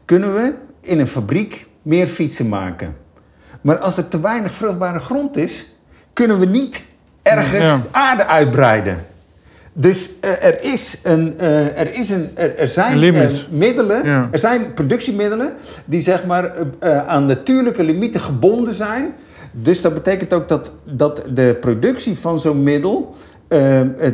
kunnen 0.05 0.33
we 0.33 0.53
in 0.81 0.99
een 0.99 1.07
fabriek 1.07 1.67
meer 1.81 2.07
fietsen 2.07 2.49
maken. 2.49 2.95
Maar 3.61 3.77
als 3.77 3.97
er 3.97 4.07
te 4.07 4.19
weinig 4.19 4.53
vruchtbare 4.53 4.99
grond 4.99 5.37
is, 5.37 5.73
kunnen 6.13 6.39
we 6.39 6.45
niet 6.45 6.83
ergens 7.21 7.65
Ja. 7.65 7.81
aarde 7.91 8.25
uitbreiden. 8.25 9.05
Dus 9.77 10.09
eh, 10.19 10.29
er 10.43 10.63
is 10.63 10.99
een, 11.03 11.39
eh, 11.39 11.79
er, 11.79 11.93
is 11.93 12.09
een 12.09 12.29
er, 12.33 12.57
er 12.57 12.67
zijn 12.67 13.03
eh, 13.15 13.31
middelen, 13.49 14.05
Ja. 14.05 14.27
er 14.31 14.39
zijn 14.39 14.73
productiemiddelen 14.73 15.53
die 15.85 16.01
zeg 16.01 16.25
maar 16.25 16.51
aan 17.07 17.25
natuurlijke 17.25 17.83
limieten 17.83 18.21
gebonden 18.21 18.73
zijn. 18.73 19.13
Dus 19.51 19.81
dat 19.81 19.93
betekent 19.93 20.33
ook 20.33 20.47
dat, 20.47 20.71
dat 20.89 21.21
de 21.33 21.57
productie 21.61 22.17
van 22.17 22.39
zo'n 22.39 22.63
middel, 22.63 23.15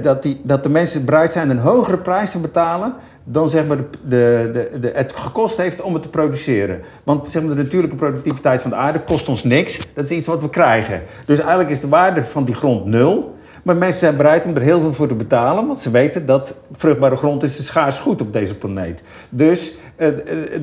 dat, 0.02 0.24
die, 0.24 0.42
dat 0.44 0.64
de 0.64 0.70
mensen 0.70 1.06
bereid 1.06 1.32
zijn 1.32 1.50
een 1.50 1.58
hogere 1.58 1.98
prijs 1.98 2.32
te 2.32 2.40
betalen 2.40 2.94
dan 3.24 3.50
zeg 3.50 3.66
maar 3.68 3.78
de, 3.78 4.50
de, 4.54 4.80
de, 4.80 4.92
het 4.94 5.16
gekost 5.16 5.58
heeft 5.58 5.82
om 5.82 5.94
het 5.94 6.02
te 6.04 6.10
produceren. 6.10 6.82
Want 7.04 7.30
zeg 7.30 7.44
maar, 7.44 7.56
de 7.56 7.62
natuurlijke 7.62 7.96
productiviteit 7.96 8.62
van 8.62 8.70
de 8.70 8.76
aarde 8.76 9.00
kost 9.00 9.28
ons 9.28 9.44
niks. 9.44 9.94
Dat 9.94 10.04
is 10.04 10.12
iets 10.12 10.28
wat 10.28 10.42
we 10.42 10.50
krijgen. 10.50 11.02
Dus 11.26 11.40
eigenlijk 11.40 11.70
is 11.70 11.80
de 11.80 11.88
waarde 11.88 12.24
van 12.24 12.46
die 12.46 12.56
grond 12.56 12.86
nul. 12.86 13.40
Maar 13.64 13.76
mensen 13.76 14.00
zijn 14.00 14.18
bereid 14.18 14.46
om 14.46 14.56
er 14.56 14.62
heel 14.62 14.82
veel 14.82 14.94
voor 14.94 15.08
te 15.08 15.16
betalen, 15.16 15.68
want 15.68 15.80
ze 15.80 15.92
weten 15.92 16.26
dat 16.26 16.56
vruchtbare 16.72 17.16
grond 17.16 17.44
is 17.44 17.58
een 17.58 17.64
schaars 17.64 17.98
goed 17.98 18.22
op 18.22 18.34
deze 18.34 18.56
planeet. 18.56 19.04
Dus, 19.30 19.76
eh, 19.96 20.08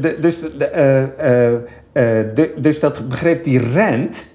de, 0.00 0.16
dus, 0.20 0.40
de, 0.40 0.66
eh, 0.66 1.02
eh, 1.02 1.54
eh, 1.54 2.26
de, 2.34 2.54
dus 2.56 2.80
dat 2.80 3.08
begrip 3.08 3.44
die 3.44 3.58
rent, 3.58 4.26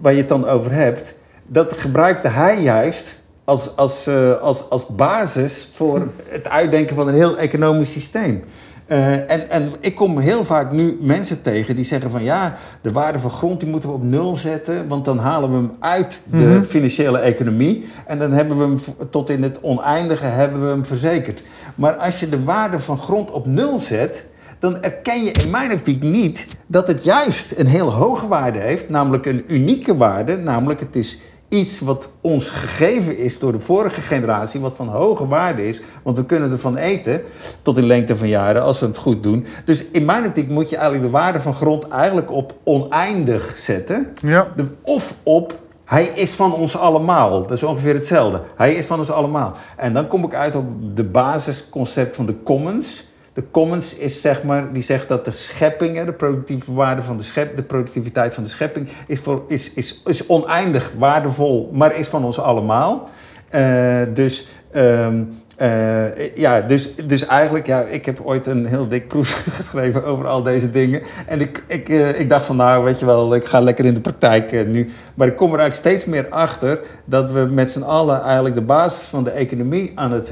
waar 0.00 0.12
je 0.12 0.18
het 0.18 0.28
dan 0.28 0.48
over 0.48 0.72
hebt, 0.72 1.14
dat 1.46 1.72
gebruikte 1.72 2.28
hij 2.28 2.60
juist 2.60 3.18
als, 3.48 3.76
als, 3.76 4.06
eh, 4.06 4.38
als, 4.38 4.70
als 4.70 4.86
basis 4.86 5.68
voor 5.72 6.08
het 6.28 6.48
uitdenken 6.48 6.96
van 6.96 7.08
een 7.08 7.14
heel 7.14 7.38
economisch 7.38 7.92
systeem. 7.92 8.44
Eh, 8.86 9.12
en, 9.12 9.50
en 9.50 9.72
ik 9.80 9.94
kom 9.94 10.18
heel 10.18 10.44
vaak 10.44 10.72
nu 10.72 10.98
mensen 11.00 11.40
tegen 11.40 11.76
die 11.76 11.84
zeggen 11.84 12.10
van 12.10 12.22
ja, 12.22 12.54
de 12.80 12.92
waarde 12.92 13.18
van 13.18 13.30
grond 13.30 13.60
die 13.60 13.68
moeten 13.68 13.88
we 13.88 13.94
op 13.94 14.02
nul 14.02 14.36
zetten, 14.36 14.88
want 14.88 15.04
dan 15.04 15.18
halen 15.18 15.50
we 15.50 15.56
hem 15.56 15.70
uit 15.78 16.20
de 16.24 16.36
Mhm. 16.36 16.62
financiële 16.62 17.18
economie 17.18 17.88
en 18.06 18.18
dan 18.18 18.32
hebben 18.32 18.58
we 18.58 18.64
hem 18.64 19.08
tot 19.10 19.28
in 19.28 19.42
het 19.42 19.58
oneindige 19.62 20.24
hebben 20.24 20.62
we 20.62 20.68
hem 20.68 20.84
verzekerd. 20.84 21.42
Maar 21.74 21.94
als 21.94 22.20
je 22.20 22.28
de 22.28 22.44
waarde 22.44 22.78
van 22.78 22.98
grond 22.98 23.30
op 23.30 23.46
nul 23.46 23.78
zet, 23.78 24.24
dan 24.58 24.82
erken 24.82 25.24
je 25.24 25.30
in 25.32 25.50
mijn 25.50 25.72
optiek 25.72 26.02
niet 26.02 26.46
dat 26.66 26.86
het 26.86 27.04
juist 27.04 27.54
een 27.56 27.66
heel 27.66 27.92
hoge 27.92 28.28
waarde 28.28 28.58
heeft, 28.58 28.88
namelijk 28.88 29.26
een 29.26 29.44
unieke 29.46 29.96
waarde, 29.96 30.36
namelijk 30.36 30.80
het 30.80 30.96
is 30.96 31.20
iets 31.48 31.80
wat 31.80 32.10
ons 32.20 32.50
gegeven 32.50 33.18
is 33.18 33.38
door 33.38 33.52
de 33.52 33.60
vorige 33.60 34.00
generatie, 34.00 34.60
wat 34.60 34.76
van 34.76 34.88
hoge 34.88 35.26
waarde 35.26 35.68
is. 35.68 35.80
Want 36.02 36.16
we 36.16 36.24
kunnen 36.24 36.50
ervan 36.50 36.76
eten 36.76 37.22
tot 37.62 37.76
in 37.76 37.86
lengte 37.86 38.16
van 38.16 38.28
jaren 38.28 38.62
als 38.62 38.80
we 38.80 38.86
het 38.86 38.98
goed 38.98 39.22
doen. 39.22 39.46
Dus 39.64 39.84
in 39.92 40.04
mijn 40.04 40.26
optiek 40.26 40.48
moet 40.48 40.70
je 40.70 40.76
eigenlijk 40.76 41.12
de 41.12 41.18
waarde 41.18 41.40
van 41.40 41.54
grond 41.54 41.88
eigenlijk 41.88 42.32
op 42.32 42.54
oneindig 42.64 43.56
zetten. 43.56 44.14
Ja. 44.20 44.48
De- 44.56 44.66
of 44.82 45.14
op 45.22 45.58
hij 45.84 46.04
is 46.04 46.34
van 46.34 46.54
ons 46.54 46.76
allemaal. 46.76 47.40
Dat 47.42 47.50
is 47.50 47.62
ongeveer 47.62 47.94
hetzelfde. 47.94 48.42
Hij 48.56 48.74
is 48.74 48.86
van 48.86 48.98
ons 48.98 49.10
allemaal. 49.10 49.54
En 49.76 49.92
dan 49.92 50.06
kom 50.06 50.24
ik 50.24 50.34
uit 50.34 50.54
op 50.54 50.64
de 50.96 51.04
basisconcept 51.04 52.16
van 52.16 52.26
de 52.26 52.42
commons. 52.42 53.07
De 53.38 53.44
commons 53.50 53.96
is 53.96 54.20
zeg 54.20 54.42
maar, 54.42 54.72
die 54.72 54.82
zegt 54.82 55.08
dat 55.08 55.24
de 55.24 55.30
schepping, 55.30 55.96
hè, 55.96 56.04
de 56.04 56.12
productieve 56.12 56.74
waarde 56.74 57.02
van 57.02 57.16
de 57.16 57.22
schep, 57.22 57.56
de 57.56 57.62
productiviteit 57.62 58.34
van 58.34 58.42
de 58.42 58.48
schepping, 58.48 58.88
is, 59.06 59.20
voor, 59.20 59.44
is, 59.48 59.72
is, 59.72 60.02
is 60.04 60.26
oneindig 60.26 60.92
waardevol, 60.98 61.70
maar 61.72 61.96
is 61.96 62.08
van 62.08 62.24
ons 62.24 62.38
allemaal. 62.38 63.08
Eh, 63.48 64.00
dus, 64.14 64.48
ehm, 64.72 65.22
eh, 65.56 66.36
ja, 66.36 66.60
dus, 66.60 66.94
dus 66.94 67.26
eigenlijk, 67.26 67.66
ja, 67.66 67.80
ik 67.80 68.06
heb 68.06 68.20
ooit 68.24 68.46
een 68.46 68.66
heel 68.66 68.88
dik 68.88 69.08
proef 69.08 69.42
geschreven 69.56 70.04
over 70.04 70.26
al 70.26 70.42
deze 70.42 70.70
dingen. 70.70 71.02
En 71.26 71.40
ik, 71.40 71.64
ik, 71.66 71.88
eh, 71.88 72.20
ik 72.20 72.28
dacht 72.28 72.46
van, 72.46 72.56
nou, 72.56 72.84
weet 72.84 72.98
je 72.98 73.06
wel, 73.06 73.34
ik 73.34 73.44
ga 73.44 73.60
lekker 73.60 73.84
in 73.84 73.94
de 73.94 74.00
praktijk 74.00 74.66
nu. 74.66 74.90
Maar 75.14 75.26
ik 75.26 75.36
kom 75.36 75.52
er 75.52 75.58
eigenlijk 75.58 75.88
steeds 75.88 76.04
meer 76.10 76.28
achter 76.28 76.80
dat 77.04 77.30
we 77.30 77.46
met 77.50 77.70
z'n 77.70 77.82
allen 77.82 78.22
eigenlijk 78.22 78.54
de 78.54 78.62
basis 78.62 79.06
van 79.06 79.24
de 79.24 79.30
economie 79.30 79.92
aan 79.94 80.12
het 80.12 80.30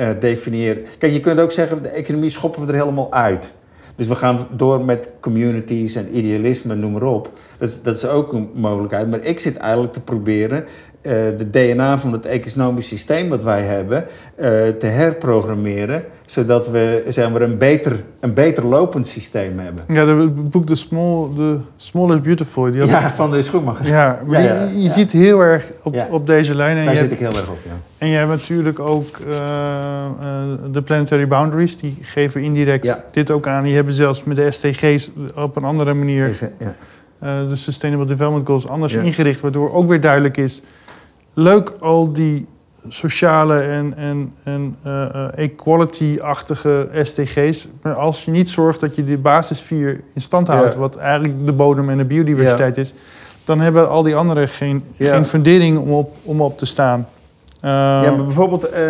herdefiniëren. 0.00 0.84
Kijk, 0.98 1.12
je 1.12 1.20
kunt 1.20 1.40
ook 1.40 1.52
zeggen, 1.52 1.82
de 1.82 1.88
economie 1.88 2.30
schoppen 2.30 2.66
we 2.66 2.72
er 2.72 2.78
helemaal 2.78 3.12
uit. 3.12 3.52
Dus 3.96 4.08
we 4.08 4.14
gaan 4.14 4.46
door 4.56 4.84
met 4.84 5.10
communities 5.20 5.94
en 5.94 6.16
idealisme, 6.16 6.74
noem 6.74 6.92
maar 6.92 7.02
op. 7.02 7.32
Dat 7.58 7.68
is, 7.68 7.82
dat 7.82 7.96
is 7.96 8.06
ook 8.06 8.32
een 8.32 8.50
mogelijkheid. 8.54 9.10
Maar 9.10 9.24
ik 9.24 9.40
zit 9.40 9.56
eigenlijk 9.56 9.92
te 9.92 10.00
proberen 10.00 10.64
eh, 10.64 10.68
de 11.02 11.46
DNA 11.50 11.98
van 11.98 12.12
het 12.12 12.26
economisch 12.26 12.88
systeem 12.88 13.28
wat 13.28 13.42
wij 13.42 13.62
hebben 13.62 14.04
eh, 14.34 14.46
te 14.78 14.86
herprogrammeren. 14.86 16.04
Zodat 16.26 16.68
we 16.70 17.04
zeg 17.08 17.30
maar, 17.30 17.42
een, 17.42 17.58
beter, 17.58 18.04
een 18.20 18.34
beter 18.34 18.66
lopend 18.66 19.06
systeem 19.06 19.58
hebben. 19.58 19.84
Ja, 19.88 20.04
de- 20.04 20.10
het 20.10 20.50
boek 20.50 20.66
The 20.66 20.74
Small, 20.74 21.28
The 21.36 21.58
Small 21.76 22.10
is 22.14 22.20
Beautiful. 22.20 22.70
Die 22.70 22.80
had- 22.80 22.88
Ja, 22.90 23.10
van 23.10 23.30
de 23.30 23.42
schoenmaker. 23.42 23.86
ja, 23.86 24.20
maar 24.26 24.42
Ja, 24.42 24.54
ja, 24.54 24.62
je, 24.64 24.76
je 24.76 24.82
ja. 24.82 24.92
ziet 24.92 25.12
heel 25.12 25.40
erg 25.40 25.72
op, 25.82 26.06
op 26.10 26.26
deze 26.26 26.54
lijn. 26.54 26.76
En 26.76 26.84
Daar 26.84 26.92
zit 26.92 27.00
hebt, 27.00 27.12
ik 27.12 27.18
heel 27.18 27.28
erg 27.40 27.48
op, 27.48 27.58
ja. 27.64 27.70
en 27.98 28.08
je 28.08 28.16
hebt 28.16 28.30
natuurlijk 28.30 28.78
ook 28.78 29.18
eh, 29.28 29.36
eh, 29.36 30.12
de 30.72 30.82
Planetary 30.82 31.26
Boundaries. 31.28 31.76
Die 31.76 31.98
geven 32.00 32.42
indirect 32.42 32.92
dit 33.10 33.30
ook 33.30 33.46
aan. 33.46 33.62
Die 33.64 33.74
hebben 33.74 33.94
zelfs 33.94 34.24
met 34.24 34.36
de 34.36 34.50
SDG's 34.50 35.10
op 35.36 35.56
een 35.56 35.64
andere 35.64 35.94
manier... 35.94 36.26
Is, 36.26 36.40
eh, 36.40 36.48
eh, 37.18 37.48
de 37.48 37.56
Sustainable 37.56 38.06
Development 38.06 38.46
Goals 38.46 38.68
anders 38.68 38.94
ingericht, 38.94 39.40
waardoor 39.40 39.72
ook 39.72 39.88
weer 39.88 40.00
duidelijk 40.00 40.36
is: 40.36 40.62
leuk 41.34 41.72
al 41.80 42.12
die 42.12 42.46
sociale 42.88 43.60
en, 43.60 43.96
en, 43.96 44.32
en 44.42 44.76
eh, 44.82 45.02
eh, 45.14 45.28
equality-achtige 45.38 46.88
SDG's, 47.02 47.68
maar 47.82 47.94
als 47.94 48.24
je 48.24 48.30
niet 48.30 48.48
zorgt 48.48 48.80
dat 48.80 48.96
je 48.96 49.04
die 49.04 49.18
basis 49.18 49.60
vier 49.60 50.00
in 50.14 50.20
stand 50.20 50.48
houdt, 50.48 50.74
Ja. 50.74 50.80
wat 50.80 50.96
eigenlijk 50.96 51.46
de 51.46 51.52
bodem 51.52 51.90
en 51.90 51.96
de 51.98 52.04
biodiversiteit 52.04 52.76
is, 52.78 52.92
dan 53.44 53.60
hebben 53.60 53.88
al 53.88 54.02
die 54.02 54.16
anderen 54.16 54.48
geen, 54.48 54.84
Ja. 54.96 55.12
geen 55.14 55.24
fundering 55.24 55.78
om 55.78 55.92
op, 55.92 56.16
om 56.22 56.40
op 56.40 56.58
te 56.58 56.66
staan. 56.66 57.08
Ja, 57.62 58.00
maar 58.00 58.24
bijvoorbeeld, 58.24 58.68
eh, 58.68 58.82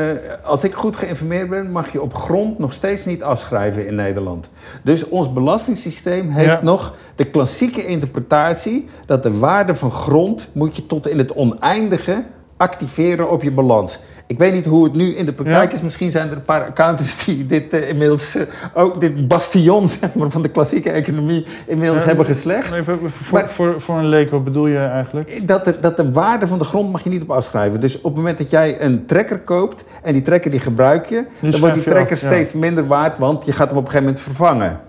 als 0.44 0.64
ik 0.64 0.74
goed 0.74 0.96
geïnformeerd 0.96 1.48
ben, 1.50 1.70
mag 1.70 1.92
je 1.92 2.02
op 2.02 2.14
grond 2.14 2.58
nog 2.58 2.72
steeds 2.72 3.04
niet 3.04 3.22
afschrijven 3.22 3.86
in 3.86 3.94
Nederland. 3.94 4.48
Dus 4.82 5.08
ons 5.08 5.32
belastingssysteem 5.32 6.30
heeft 6.30 6.52
Ja. 6.52 6.62
nog 6.62 6.94
de 7.14 7.24
klassieke 7.24 7.84
interpretatie 7.86 8.88
dat 9.06 9.22
de 9.22 9.38
waarde 9.38 9.74
van 9.74 9.92
grond 9.92 10.48
moet 10.52 10.76
je 10.76 10.86
tot 10.86 11.08
in 11.08 11.18
het 11.18 11.34
oneindige 11.34 12.24
activeren 12.56 13.30
op 13.30 13.42
je 13.42 13.52
balans. 13.52 13.98
Ik 14.30 14.38
weet 14.38 14.52
niet 14.52 14.66
hoe 14.66 14.84
het 14.84 14.94
nu 14.94 15.14
in 15.14 15.26
de 15.26 15.32
praktijk 15.32 15.70
Ja. 15.70 15.76
is. 15.76 15.82
Misschien 15.82 16.10
zijn 16.10 16.30
er 16.30 16.36
een 16.36 16.42
paar 16.44 16.64
accountants 16.66 17.24
die 17.24 17.46
dit 17.46 17.72
eh, 17.72 17.88
inmiddels 17.88 18.36
eh, 18.36 18.42
ook 18.74 19.00
dit 19.00 19.28
bastion 19.28 19.88
zeg 20.00 20.14
maar, 20.14 20.30
van 20.30 20.42
de 20.42 20.48
klassieke 20.48 20.90
economie 20.90 21.46
inmiddels 21.66 22.00
Ja, 22.00 22.06
hebben 22.06 22.26
geslegd. 22.26 22.72
even 22.72 22.98
voor, 23.22 23.38
Maar- 23.38 23.50
voor, 23.50 23.80
voor 23.80 23.98
een 23.98 24.06
leek, 24.06 24.30
wat 24.30 24.44
bedoel 24.44 24.66
je 24.66 24.78
eigenlijk? 24.78 25.40
Dat 25.48 25.64
de, 25.64 25.80
dat 25.80 25.96
de 25.96 26.12
waarde 26.12 26.46
van 26.46 26.58
de 26.58 26.64
grond 26.64 26.92
mag 26.92 27.02
je 27.04 27.10
niet 27.10 27.22
op 27.22 27.30
afschrijven. 27.30 27.80
Dus 27.80 27.96
op 27.96 28.04
het 28.04 28.14
moment 28.14 28.38
dat 28.38 28.50
jij 28.50 28.80
een 28.82 29.06
trekker 29.06 29.38
koopt 29.40 29.84
en 30.02 30.12
die 30.12 30.22
trekker 30.22 30.50
die 30.50 30.60
gebruik 30.60 31.06
je, 31.06 31.26
dan 31.40 31.60
wordt 31.60 31.74
die 31.74 31.84
trekker 31.84 32.16
af, 32.16 32.22
ja. 32.22 32.28
steeds 32.28 32.52
minder 32.52 32.86
waard, 32.86 33.18
want 33.18 33.44
je 33.44 33.52
gaat 33.52 33.68
hem 33.68 33.78
op 33.78 33.84
een 33.84 33.90
gegeven 33.90 34.06
moment 34.12 34.24
vervangen. 34.24 34.80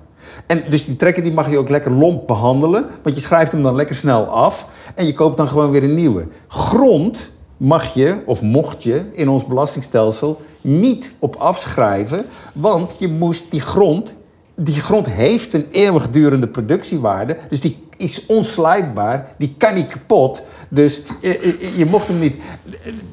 En 0.48 0.64
dus 0.70 0.86
die 0.86 0.96
trekker 0.96 1.24
die 1.24 1.34
mag 1.34 1.50
je 1.52 1.58
ook 1.58 1.70
lekker 1.70 1.92
lomp 1.92 2.28
behandelen, 2.28 2.86
want 3.04 3.16
je 3.16 3.22
schrijft 3.22 3.52
hem 3.52 3.64
dan 3.64 3.76
lekker 3.76 3.96
snel 3.96 4.26
af 4.26 4.68
en 4.96 5.06
je 5.06 5.14
koopt 5.14 5.38
dan 5.38 5.48
gewoon 5.48 5.72
weer 5.72 5.84
een 5.84 5.96
nieuwe. 5.96 6.28
Grond 6.48 7.32
mag 7.62 7.94
je, 7.94 8.16
of 8.26 8.42
mocht 8.42 8.84
je, 8.84 9.02
in 9.12 9.30
ons 9.30 9.46
belastingstelsel 9.46 10.42
niet 10.62 11.14
op 11.20 11.36
afschrijven, 11.36 12.26
want 12.54 12.96
je 13.00 13.08
moest 13.08 13.44
die 13.50 13.60
grond 13.62 14.16
die 14.56 14.82
grond 14.82 15.08
heeft 15.10 15.54
een 15.54 15.66
eeuwigdurende 15.72 16.48
productiewaarde. 16.48 17.38
Dus 17.50 17.62
die 17.62 17.88
is 17.98 18.26
onslijtbaar. 18.26 19.28
Die 19.38 19.56
kan 19.58 19.74
niet 19.74 19.88
kapot. 19.88 20.42
Dus 20.70 21.02
je, 21.22 21.56
je, 21.60 21.74
je 21.78 21.86
mocht 21.86 22.08
hem 22.08 22.20
niet. 22.20 22.36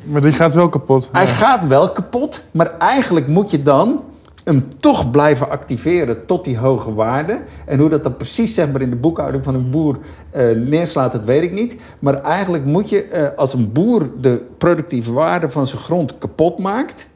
Maar 0.04 0.20
die 0.20 0.32
gaat 0.32 0.54
wel 0.54 0.68
kapot. 0.68 1.08
Hij 1.12 1.22
Ja. 1.24 1.28
gaat 1.28 1.66
wel 1.66 1.90
kapot. 1.90 2.42
Maar 2.50 2.78
eigenlijk 2.78 3.28
moet 3.28 3.50
je 3.50 3.62
dan 3.62 4.02
hem 4.48 4.68
toch 4.80 5.10
blijven 5.10 5.50
activeren 5.50 6.26
tot 6.26 6.44
die 6.44 6.58
hoge 6.58 6.94
waarde. 6.94 7.40
En 7.66 7.78
hoe 7.78 7.88
dat 7.88 8.02
dan 8.02 8.16
precies 8.16 8.54
zeg 8.54 8.72
maar, 8.72 8.80
in 8.80 8.90
de 8.90 8.96
boekhouding 8.96 9.44
van 9.44 9.54
een 9.54 9.70
boer 9.70 9.98
eh, 10.30 10.56
neerslaat, 10.56 11.12
dat 11.12 11.24
weet 11.24 11.42
ik 11.42 11.52
niet. 11.52 11.76
Maar 11.98 12.22
eigenlijk 12.22 12.64
moet 12.64 12.88
je, 12.88 13.02
eh, 13.04 13.38
als 13.38 13.54
een 13.54 13.72
boer 13.72 14.10
de 14.20 14.42
productieve 14.58 15.12
waarde 15.12 15.48
van 15.48 15.66
zijn 15.66 15.80
grond 15.82 16.18
kapot 16.18 16.58
maakt... 16.58 17.08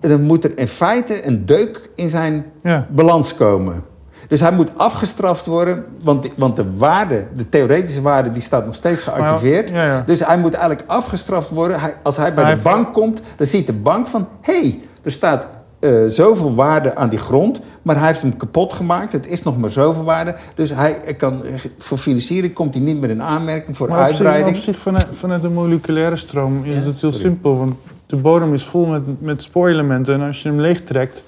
dan 0.00 0.22
moet 0.22 0.44
er 0.44 0.58
in 0.58 0.68
feite 0.68 1.26
een 1.26 1.46
deuk 1.46 1.90
in 1.94 2.08
zijn 2.08 2.44
Ja. 2.62 2.86
balans 2.90 3.34
komen. 3.34 3.82
Dus 4.28 4.40
hij 4.40 4.52
moet 4.52 4.78
afgestraft 4.78 5.46
worden, 5.46 5.84
want, 6.02 6.28
want 6.36 6.56
de 6.56 6.76
waarde, 6.76 7.26
de 7.36 7.48
theoretische 7.48 8.02
waarde, 8.02 8.30
die 8.30 8.42
staat 8.42 8.64
nog 8.64 8.74
steeds 8.74 9.00
geactiveerd. 9.00 9.68
ja, 9.68 9.84
ja. 9.84 10.02
Dus 10.06 10.26
hij 10.26 10.38
moet 10.38 10.54
eigenlijk 10.54 10.90
afgestraft 10.90 11.48
worden. 11.48 11.80
Hij, 11.80 11.94
als 12.02 12.16
hij 12.16 12.34
bij 12.34 12.54
de 12.54 12.60
bank 12.60 12.92
komt, 12.92 13.20
dan 13.36 13.46
ziet 13.46 13.66
de 13.66 13.72
bank 13.72 14.06
van... 14.06 14.28
hé, 14.40 14.60
hey, 14.60 14.80
er 15.02 15.12
staat 15.12 15.48
eh, 15.82 15.90
zoveel 16.08 16.54
waarde 16.54 16.94
aan 16.96 17.08
die 17.08 17.18
grond, 17.18 17.60
maar 17.82 17.98
hij 17.98 18.06
heeft 18.06 18.22
hem 18.22 18.36
kapot 18.36 18.72
gemaakt. 18.72 19.12
Het 19.12 19.26
is 19.26 19.42
nog 19.42 19.58
maar 19.58 19.70
zoveel 19.70 20.04
waarde. 20.04 20.34
Dus 20.54 20.70
hij 20.70 20.92
kan, 21.18 21.42
voor 21.78 21.98
financiering 21.98 22.52
komt 22.52 22.74
hij 22.74 22.82
niet 22.82 23.00
meer 23.00 23.10
in 23.10 23.22
aanmerking 23.22 23.76
voor 23.76 23.88
Maar 23.88 24.08
op 24.08 24.14
zich, 24.14 24.18
maar 24.22 24.26
uitbreiding. 24.32 24.56
op 24.66 24.74
zich 24.74 24.82
vanuit, 24.82 25.06
vanuit 25.12 25.42
de 25.42 25.48
moleculaire 25.50 26.16
stroom 26.16 26.64
is 26.64 26.70
Ja, 26.70 26.74
het 26.74 26.84
heel 26.84 26.94
sorry. 26.94 27.18
simpel. 27.18 27.56
Want 27.58 27.74
de 28.06 28.16
bodem 28.16 28.54
is 28.54 28.64
vol 28.64 28.86
met, 28.86 29.02
met 29.22 29.42
spoorelementen. 29.42 30.14
En 30.14 30.26
als 30.26 30.42
je 30.42 30.48
hem 30.48 30.60
leegtrekt, 30.60 31.22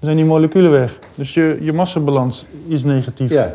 zijn 0.00 0.16
die 0.16 0.24
moleculen 0.24 0.70
weg. 0.70 0.98
Dus 1.14 1.34
je, 1.34 1.58
je 1.60 1.72
massabalans 1.72 2.46
is 2.66 2.84
negatief. 2.84 3.30
Ja. 3.30 3.54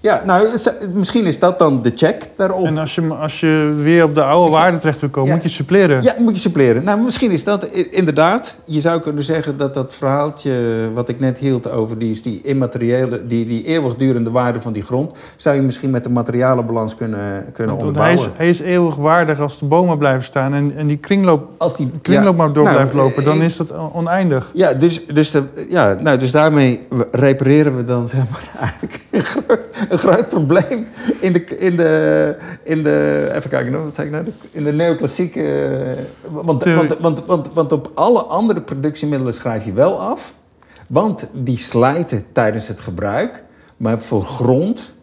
Ja, 0.00 0.22
nou, 0.26 0.48
misschien 0.94 1.24
is 1.24 1.38
dat 1.38 1.58
dan 1.58 1.82
de 1.82 1.92
check 1.94 2.22
daarop. 2.36 2.64
En 2.66 2.78
als 2.78 2.94
je, 2.94 3.02
als 3.14 3.40
je 3.40 3.74
weer 3.82 4.04
op 4.04 4.14
de 4.14 4.22
oude 4.22 4.56
waarde 4.56 4.78
terecht 4.78 5.00
wil 5.00 5.08
komen, 5.10 5.28
Ja. 5.28 5.34
moet 5.34 5.42
je 5.44 5.48
suppleren. 5.50 6.02
Ja, 6.02 6.14
moet 6.18 6.34
je 6.34 6.40
suppleren. 6.40 6.84
Nou, 6.84 7.00
misschien 7.00 7.30
is 7.30 7.44
dat 7.44 7.64
inderdaad. 7.90 8.58
Je 8.64 8.80
zou 8.80 9.00
kunnen 9.00 9.22
zeggen 9.22 9.56
dat 9.56 9.74
dat 9.74 9.94
verhaaltje 9.94 10.52
wat 10.94 11.08
ik 11.08 11.20
net 11.20 11.38
hield 11.38 11.70
over 11.70 11.98
die, 11.98 12.20
die 12.22 12.40
immateriële, 12.42 13.26
die, 13.26 13.46
die 13.46 13.64
eeuwigdurende 13.64 14.30
waarde 14.30 14.60
van 14.60 14.72
die 14.72 14.82
grond, 14.82 15.12
zou 15.36 15.56
je 15.56 15.62
misschien 15.62 15.90
met 15.90 16.02
de 16.04 16.10
materialenbalans 16.10 16.94
kunnen, 16.94 17.44
kunnen 17.52 17.76
Want, 17.78 17.96
want 17.96 18.06
hij, 18.06 18.14
is, 18.14 18.28
hij 18.36 18.48
is 18.48 18.60
eeuwig 18.60 18.96
waardig 18.96 19.40
als 19.40 19.58
de 19.58 19.64
bomen 19.66 19.98
blijven 19.98 20.22
staan. 20.24 20.54
En, 20.54 20.72
en 20.76 20.86
die 20.86 20.96
kringloop, 20.96 21.48
Als 21.56 21.76
die 21.76 21.90
kringloop 22.02 22.36
ja, 22.36 22.44
maar 22.44 22.52
door 22.52 22.64
nou, 22.64 22.74
blijft 22.76 22.94
lopen, 22.94 23.24
dan 23.24 23.36
ik- 23.36 23.42
is 23.42 23.56
dat 23.56 23.70
on- 23.70 23.92
oneindig. 23.92 24.50
Ja, 24.54 24.72
dus, 24.74 25.06
dus, 25.06 25.30
de, 25.30 25.42
ja, 25.68 25.96
nou, 26.00 26.18
dus 26.18 26.30
daarmee 26.30 26.80
repareren 27.10 27.76
we 27.76 27.84
dan 27.84 28.08
zeg 28.08 28.20
maar, 28.30 28.48
eigenlijk 28.60 29.00
een 29.92 29.98
groot, 29.98 30.28
probleem 30.28 30.86
in 31.20 31.32
de, 31.32 31.44
in 31.44 31.76
de, 31.76 32.36
in 32.62 32.82
de 32.82 33.30
even 33.34 33.50
kijken, 33.50 33.82
wat 33.82 33.94
zei 33.94 34.06
ik 34.06 34.12
nou? 34.12 34.26
In 34.50 34.64
de 34.64 34.72
neoclassieke. 34.72 35.42
eh, 35.42 36.04
Want, 36.30 36.64
want, 36.64 36.96
want, 36.98 37.24
want, 37.26 37.50
want 37.54 37.72
op 37.72 37.90
alle 37.94 38.22
andere 38.22 38.60
productiemiddelen 38.60 39.34
schrijf 39.34 39.64
je 39.64 39.72
wel 39.72 40.00
af, 40.00 40.34
want 40.86 41.26
die 41.32 41.58
slijten 41.58 42.22
tijdens 42.32 42.68
het 42.68 42.80
gebruik. 42.80 43.44
Maar 43.76 44.00
voor 44.00 44.22
grond 44.22 44.94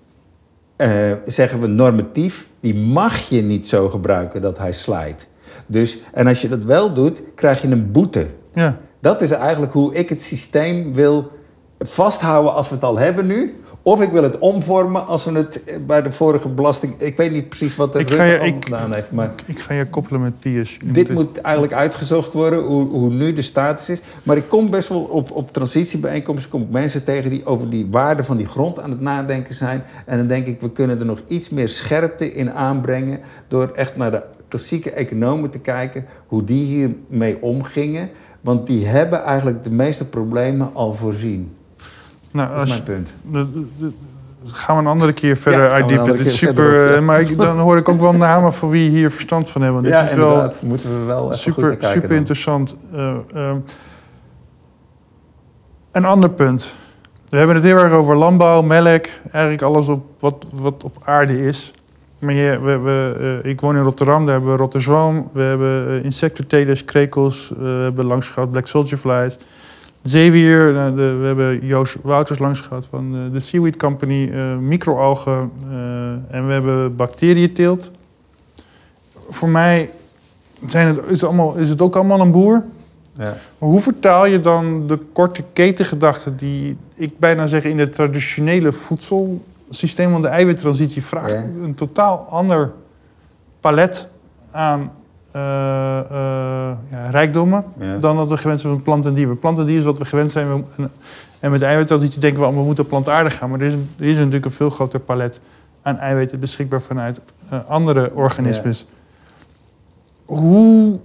eh, 0.76 1.12
zeggen 1.26 1.60
we 1.60 1.68
normatief, 1.68 2.48
die 2.60 2.76
mag 2.76 3.30
je 3.30 3.42
niet 3.42 3.68
zo 3.68 3.90
gebruiken 3.90 4.42
dat 4.42 4.58
hij 4.58 4.72
slijt. 4.72 5.28
Dus, 5.66 5.98
en 6.14 6.28
als 6.28 6.42
je 6.42 6.50
dat 6.50 6.64
wel 6.64 6.94
doet, 6.94 7.22
krijg 7.36 7.62
je 7.62 7.68
een 7.68 7.92
boete. 7.92 8.28
Ja. 8.54 8.78
Dat 9.00 9.22
is 9.22 9.32
eigenlijk 9.32 9.74
hoe 9.74 9.94
ik 9.94 10.10
het 10.10 10.22
systeem 10.22 10.94
wil 10.94 11.32
vasthouden 11.80 12.54
als 12.54 12.70
we 12.70 12.76
het 12.76 12.84
al 12.84 12.98
hebben 12.98 13.26
nu. 13.26 13.62
Of 13.88 14.02
ik 14.02 14.10
wil 14.12 14.24
het 14.24 14.40
omvormen 14.40 15.08
als 15.08 15.26
we 15.26 15.32
het 15.32 15.64
eh, 15.64 15.76
bij 15.86 16.02
de 16.02 16.12
vorige 16.12 16.50
belasting... 16.50 16.94
Ik 16.98 17.18
weet 17.18 17.32
niet 17.32 17.50
precies 17.50 17.76
wat 17.76 17.94
de 17.94 18.00
Ik 18.00 18.10
Rutte 18.10 18.24
je- 18.24 18.40
ik- 18.40 18.64
gedaan 18.64 18.94
heeft, 18.94 19.12
maar... 19.12 19.32
Ik 19.46 19.60
ga 19.60 19.74
je 19.74 19.86
koppelen 19.90 20.22
met 20.22 20.40
Piers. 20.40 20.78
Dit 20.86 21.10
moet 21.10 21.42
eigenlijk 21.42 21.74
uitgezocht 21.76 22.34
worden, 22.34 22.64
hoe, 22.64 22.88
hoe 22.90 23.10
nu 23.10 23.34
de 23.34 23.42
status 23.42 23.90
is. 23.90 24.02
Maar 24.24 24.38
ik 24.38 24.48
kom 24.48 24.70
best 24.70 24.90
wel 24.90 25.02
op, 25.02 25.32
op 25.32 25.54
transitiebijeenkomsten 25.54 26.50
kom 26.50 26.62
ik 26.62 26.70
mensen 26.70 27.04
tegen 27.04 27.30
die 27.30 27.46
over 27.46 27.70
die 27.70 27.88
waarde 27.92 28.24
van 28.24 28.38
die 28.38 28.46
grond 28.46 28.80
aan 28.80 28.90
het 28.90 29.02
nadenken 29.02 29.54
zijn. 29.56 29.84
En 30.06 30.18
dan 30.18 30.28
denk 30.28 30.48
ik, 30.48 30.62
we 30.62 30.72
kunnen 30.72 31.00
er 31.00 31.06
nog 31.06 31.22
iets 31.28 31.50
meer 31.50 31.70
scherpte 31.70 32.32
in 32.34 32.52
aanbrengen. 32.52 33.20
Door 33.48 33.70
echt 33.76 33.96
naar 33.98 34.12
de 34.12 34.24
klassieke 34.48 34.92
economen 34.92 35.50
te 35.50 35.60
kijken, 35.60 36.06
hoe 36.28 36.44
die 36.44 36.66
hiermee 36.66 37.42
omgingen. 37.42 38.10
Want 38.42 38.68
die 38.68 38.86
hebben 38.86 39.24
eigenlijk 39.24 39.64
de 39.64 39.72
meeste 39.72 40.10
problemen 40.10 40.70
al 40.74 40.94
voorzien. 40.94 41.52
Nou, 42.36 42.58
Dat 42.58 42.62
is 42.62 42.70
mijn 42.70 42.84
punt. 42.84 43.16
gaan 44.46 44.76
we 44.76 44.82
een 44.82 44.88
andere 44.88 45.14
keer 45.14 45.38
verder 45.38 45.66
een 45.66 45.72
uitdiepen. 45.72 46.18
Dit 46.18 46.26
is 46.26 46.38
super, 46.38 46.72
op, 46.72 46.90
ja. 46.90 46.96
eh, 46.96 47.02
maar 47.02 47.20
ik, 47.20 47.38
dan 47.38 47.60
hoor 47.60 47.78
ik 47.78 47.90
ook 47.90 48.00
wel 48.00 48.14
namen 48.14 48.54
van 48.54 48.70
wie 48.70 48.90
hier 48.90 49.12
verstand 49.12 49.50
van 49.50 49.62
hebben. 49.62 49.82
Want 49.82 49.94
dit 49.94 50.04
ja, 50.04 50.12
is 50.12 50.18
wel. 50.18 50.52
Moeten 50.62 51.00
we 51.00 51.06
wel 51.06 51.24
even 51.24 51.30
goed 51.34 51.42
super, 51.42 51.64
naar 51.64 51.76
kijken 51.76 52.02
super 52.02 52.16
interessant. 52.16 52.76
Eh, 52.94 53.16
ehm, 53.34 53.58
een 55.92 56.06
ander 56.06 56.30
punt. 56.30 56.76
We 57.30 57.38
hebben 57.38 57.56
het 57.56 57.66
heel 57.66 57.78
erg 57.78 57.94
over 57.94 58.18
landbouw, 58.18 58.62
melk, 58.62 59.06
eigenlijk 59.32 59.62
alles 59.62 59.88
op 59.88 60.06
wat, 60.20 60.46
wat 60.52 60.84
op 60.84 60.98
aarde 61.04 61.48
is. 61.48 61.74
Maar 62.20 62.34
je, 62.34 62.60
we, 62.60 62.78
we, 62.78 63.16
eh, 63.44 63.50
ik 63.50 63.62
woon 63.62 63.76
in 63.76 63.84
Rotterdam, 63.84 64.26
daar 64.26 64.34
hebben 64.34 64.52
we 64.52 64.58
rotterzwam, 64.58 65.30
we 65.34 65.42
hebben 65.42 66.04
insectentelers, 66.04 66.86
krekels, 66.86 67.52
we 67.58 67.68
hebben 67.68 68.06
langs 68.06 68.30
gehad 68.30 68.52
black 68.52 68.68
soldier 68.68 68.98
flies. 68.98 69.38
Zeewier, 70.06 70.74
nou, 70.74 70.96
de, 70.96 71.16
we 71.16 71.26
hebben 71.26 71.66
Joost 71.66 71.98
Wouters 72.02 72.40
langs 72.40 72.60
gehad 72.60 72.86
van 72.86 73.12
de, 73.12 73.30
de 73.32 73.40
Seaweed 73.40 73.78
Company, 73.78 74.30
eh, 74.32 74.58
microalgen 74.58 75.52
eh, 75.70 76.36
en 76.36 76.48
we 76.48 76.54
hebben 76.54 76.96
bacteriënteelt. 76.96 77.92
Voor 79.30 79.50
mij 79.50 79.90
zijn 80.68 80.88
het, 80.88 80.98
is, 80.98 81.22
het 81.22 81.24
allemaal, 81.24 81.56
is 81.56 81.70
het 81.70 81.82
ook 81.82 81.96
allemaal 81.96 82.20
een 82.20 82.32
boer. 82.32 82.64
Ja. 83.14 83.38
Maar 83.58 83.70
hoe 83.70 83.82
vertaal 83.82 84.26
je 84.26 84.40
dan 84.40 84.88
de 84.88 84.98
korte 85.14 85.44
ketengedachte 85.54 86.36
die 86.36 86.78
ik 86.96 87.20
bijna 87.20 87.48
zeg 87.48 87.64
in 87.64 87.80
het 87.80 87.94
traditionele 87.94 88.72
voedselsysteem 88.72 90.12
van 90.12 90.22
de 90.22 90.28
eiwittransitie 90.28 91.04
vraagt 91.04 91.32
Ja. 91.32 91.46
een 91.64 91.76
totaal 91.76 92.28
ander 92.30 92.72
palet 93.60 94.08
aan 94.52 94.92
eh, 95.36 96.00
eh, 96.00 96.78
ja, 96.90 97.10
rijkdommen 97.10 97.66
Ja. 97.80 97.98
dan 97.98 98.16
dat 98.16 98.30
we 98.30 98.38
gewend 98.38 98.60
zijn 98.60 98.74
van 98.74 98.82
plant 98.82 99.06
en 99.06 99.14
dier. 99.14 99.28
Bij 99.28 99.36
Plant 99.36 99.60
en 99.60 99.66
dier 99.66 99.78
is 99.78 99.84
wat 99.84 99.98
we 99.98 100.06
gewend 100.06 100.32
zijn. 100.32 100.66
En, 100.78 100.92
en 101.40 101.52
met 101.52 101.60
de 101.60 101.66
eiwittransitie 101.66 102.20
denken 102.20 102.42
we, 102.42 102.48
we 102.48 102.64
moeten 102.64 102.88
plantaardig 102.88 103.38
gaan. 103.38 103.50
Maar 103.50 103.60
er 103.60 103.66
is, 103.66 103.74
een, 103.74 103.90
er 104.00 104.06
is 104.06 104.18
natuurlijk 104.18 104.46
een 104.46 104.52
veel 104.52 104.70
groter 104.70 105.00
palet 105.00 105.42
aan 105.82 105.98
eiwitten 105.98 106.40
beschikbaar 106.40 106.82
vanuit 106.82 107.22
eh, 107.50 107.60
andere 107.70 108.12
organismes. 108.14 108.86
Hoe... 110.26 111.00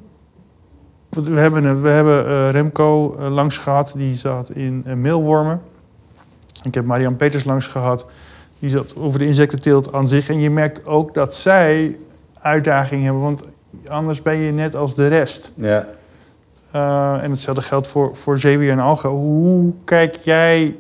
We 1.09 1.39
hebben, 1.41 1.83
we 1.83 1.89
hebben 1.89 2.51
Remco 2.51 3.17
langs 3.29 3.59
gehad, 3.59 3.93
die 3.97 4.17
zat 4.17 4.51
in 4.51 4.85
meelwormen. 4.95 5.61
Ik 6.63 6.75
heb 6.75 6.85
Marian 6.85 7.17
Peters 7.17 7.45
langs 7.45 7.67
gehad, 7.67 8.07
die 8.59 8.71
zat 8.71 8.97
over 8.97 9.19
de 9.19 9.27
insectenteelt 9.27 9.93
aan 9.93 10.09
zich. 10.09 10.29
En 10.29 10.41
je 10.41 10.51
merkt 10.51 10.87
ook 10.87 11.15
dat 11.15 11.35
zij 11.35 11.99
uitdagingen 12.41 13.05
hebben, 13.05 13.23
want 13.23 13.43
anders 13.89 14.23
ben 14.23 14.37
je 14.37 14.53
net 14.53 14.75
als 14.75 14.95
de 14.95 15.07
rest. 15.07 15.51
Ja. 15.55 15.87
Uh, 16.77 17.19
en 17.23 17.31
hetzelfde 17.31 17.63
geldt 17.63 17.87
voor, 17.87 18.17
voor 18.17 18.39
zeewier 18.39 18.71
en 18.71 18.79
algen. 18.79 19.11
Hoe 19.11 19.73
kijk 19.85 20.15
jij 20.15 20.77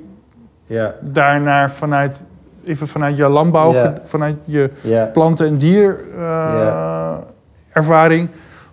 Ja. 0.66 0.94
daarnaar 1.00 1.70
vanuit, 1.70 2.22
even 2.64 2.88
vanuit 2.88 3.16
je 3.16 3.28
landbouw, 3.28 3.72
Ja. 3.72 3.94
vanuit 4.04 4.36
je 4.44 4.70
Ja. 4.80 5.04
planten- 5.04 5.46
en 5.46 5.56
dier 5.56 5.98
uh, 6.10 6.16
Ja. 6.18 7.20
ervaring? 7.72 8.28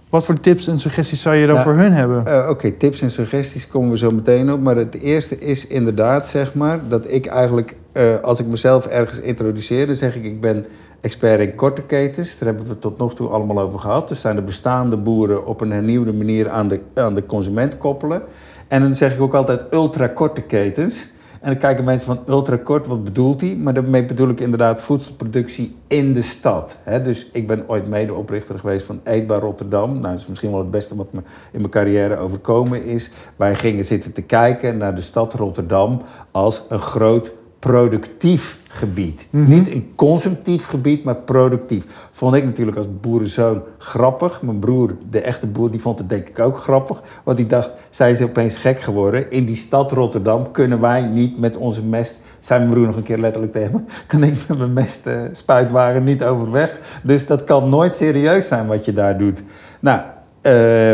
Wat 0.10 0.26
voor 0.26 0.40
tips 0.40 0.68
en 0.68 0.80
suggesties 0.80 1.22
zou 1.22 1.36
je 1.36 1.48
dan 1.48 1.62
voor 1.62 1.74
hun 1.74 1.92
hebben? 1.92 2.26
Eh, 2.26 2.50
Oké, 2.50 2.72
tips 2.72 3.02
en 3.02 3.12
suggesties 3.12 3.68
komen 3.68 3.90
we 3.92 3.98
zo 3.98 4.12
meteen 4.12 4.52
op. 4.52 4.62
Maar 4.62 4.76
het 4.76 4.96
eerste 5.00 5.38
is 5.38 5.68
inderdaad, 5.68 6.28
zeg 6.28 6.54
maar, 6.54 6.80
dat 6.88 7.12
ik 7.12 7.26
eigenlijk, 7.26 7.76
eh, 7.92 8.04
als 8.22 8.40
ik 8.40 8.46
mezelf 8.46 8.86
ergens 8.86 9.20
introduceer, 9.20 9.86
dan 9.86 9.96
zeg 9.96 10.16
ik, 10.16 10.24
ik 10.24 10.42
ben 10.42 10.66
expert 11.02 11.40
in 11.40 11.56
korte 11.56 11.82
ketens. 11.82 12.38
Daar 12.38 12.48
hebben 12.48 12.66
we 12.66 12.72
het 12.72 12.82
tot 12.82 12.98
nog 12.98 13.16
toe 13.16 13.28
allemaal 13.28 13.60
over 13.60 13.80
gehad. 13.80 14.08
Dus 14.08 14.22
zijn 14.22 14.36
de 14.36 14.42
bestaande 14.42 14.98
boeren 14.98 15.46
op 15.46 15.62
een 15.62 15.72
hernieuwde 15.72 16.14
manier 16.14 16.50
aan 16.50 16.68
de, 16.68 16.82
aan 16.94 17.16
de 17.16 17.26
consument 17.26 17.78
koppelen. 17.78 18.22
En 18.68 18.82
dan 18.82 18.96
zeg 18.96 19.14
ik 19.14 19.22
ook 19.22 19.34
altijd 19.34 19.74
ultrakorte 19.74 20.42
ketens. 20.42 21.08
En 21.42 21.52
dan 21.52 21.58
kijken 21.58 21.84
mensen 21.84 22.08
van 22.08 22.24
ultrakort, 22.28 22.88
wat 22.88 23.04
bedoelt 23.04 23.42
hij? 23.42 23.56
Maar 23.56 23.74
daarmee 23.74 24.06
bedoel 24.06 24.30
ik 24.30 24.40
inderdaad 24.40 24.82
voedselproductie 24.82 25.76
in 25.88 26.14
de 26.14 26.22
stad. 26.22 26.78
Dus 27.04 27.30
ik 27.32 27.48
ben 27.48 27.64
ooit 27.68 27.88
medeoprichter 27.88 28.60
geweest 28.60 28.86
van 28.86 29.00
Eetbaar 29.04 29.40
Rotterdam. 29.40 29.92
Nou, 29.92 30.02
dat 30.02 30.20
is 30.20 30.26
misschien 30.28 30.52
wel 30.52 30.60
het 30.60 30.72
beste 30.72 30.96
wat 30.96 31.14
me 31.14 31.20
in 31.52 31.60
mijn 31.60 31.70
carrière 31.70 32.18
overkomen 32.18 32.84
is. 32.84 33.12
Wij 33.36 33.56
gingen 33.56 33.86
zitten 33.86 34.14
te 34.14 34.22
kijken 34.22 34.78
naar 34.78 34.96
de 34.96 35.02
stad 35.02 35.34
Rotterdam 35.34 36.02
als 36.32 36.62
een 36.70 36.80
groot 36.80 37.34
productief 37.60 38.60
gebied. 38.68 39.28
Mhm. 39.30 39.50
Niet 39.50 39.72
een 39.72 39.92
consumptief 39.96 40.66
gebied, 40.66 41.04
maar 41.04 41.16
productief. 41.16 41.84
Vond 42.12 42.36
ik 42.36 42.44
natuurlijk 42.44 42.78
als 42.78 42.88
boerenzoon 43.02 43.62
grappig. 43.78 44.42
Mijn 44.42 44.60
broer, 44.60 44.96
de 45.10 45.22
echte 45.22 45.48
boer, 45.48 45.72
die 45.72 45.82
vond 45.82 46.00
het 46.00 46.10
denk 46.10 46.28
ik 46.28 46.40
ook 46.40 46.58
grappig. 46.58 47.02
Want 47.24 47.38
die 47.38 47.46
dacht, 47.46 47.74
zij 47.90 48.12
is 48.12 48.22
opeens 48.22 48.56
gek 48.56 48.82
geworden. 48.82 49.32
In 49.32 49.46
die 49.46 49.56
stad 49.56 49.92
Rotterdam 49.92 50.52
kunnen 50.52 50.80
wij 50.80 51.02
niet 51.02 51.40
met 51.40 51.58
onze 51.58 51.84
mest... 51.84 52.20
Zei 52.40 52.60
mijn 52.60 52.72
broer 52.72 52.86
nog 52.86 52.96
een 52.96 53.04
keer 53.04 53.18
letterlijk 53.18 53.54
tegen 53.54 53.72
me... 53.72 53.82
kan 54.08 54.24
ik 54.24 54.48
met 54.48 54.58
mijn 54.58 54.74
mest 54.74 55.08
eh, 55.08 55.22
spuitwagen 55.32 56.04
niet 56.04 56.24
overweg. 56.24 56.80
Dus 57.04 57.28
dat 57.28 57.44
kan 57.44 57.70
nooit 57.70 57.96
serieus 57.96 58.48
zijn 58.48 58.68
wat 58.68 58.86
je 58.86 58.94
daar 58.94 59.18
doet. 59.18 59.44
Nou, 59.80 60.02
eh, 60.42 60.94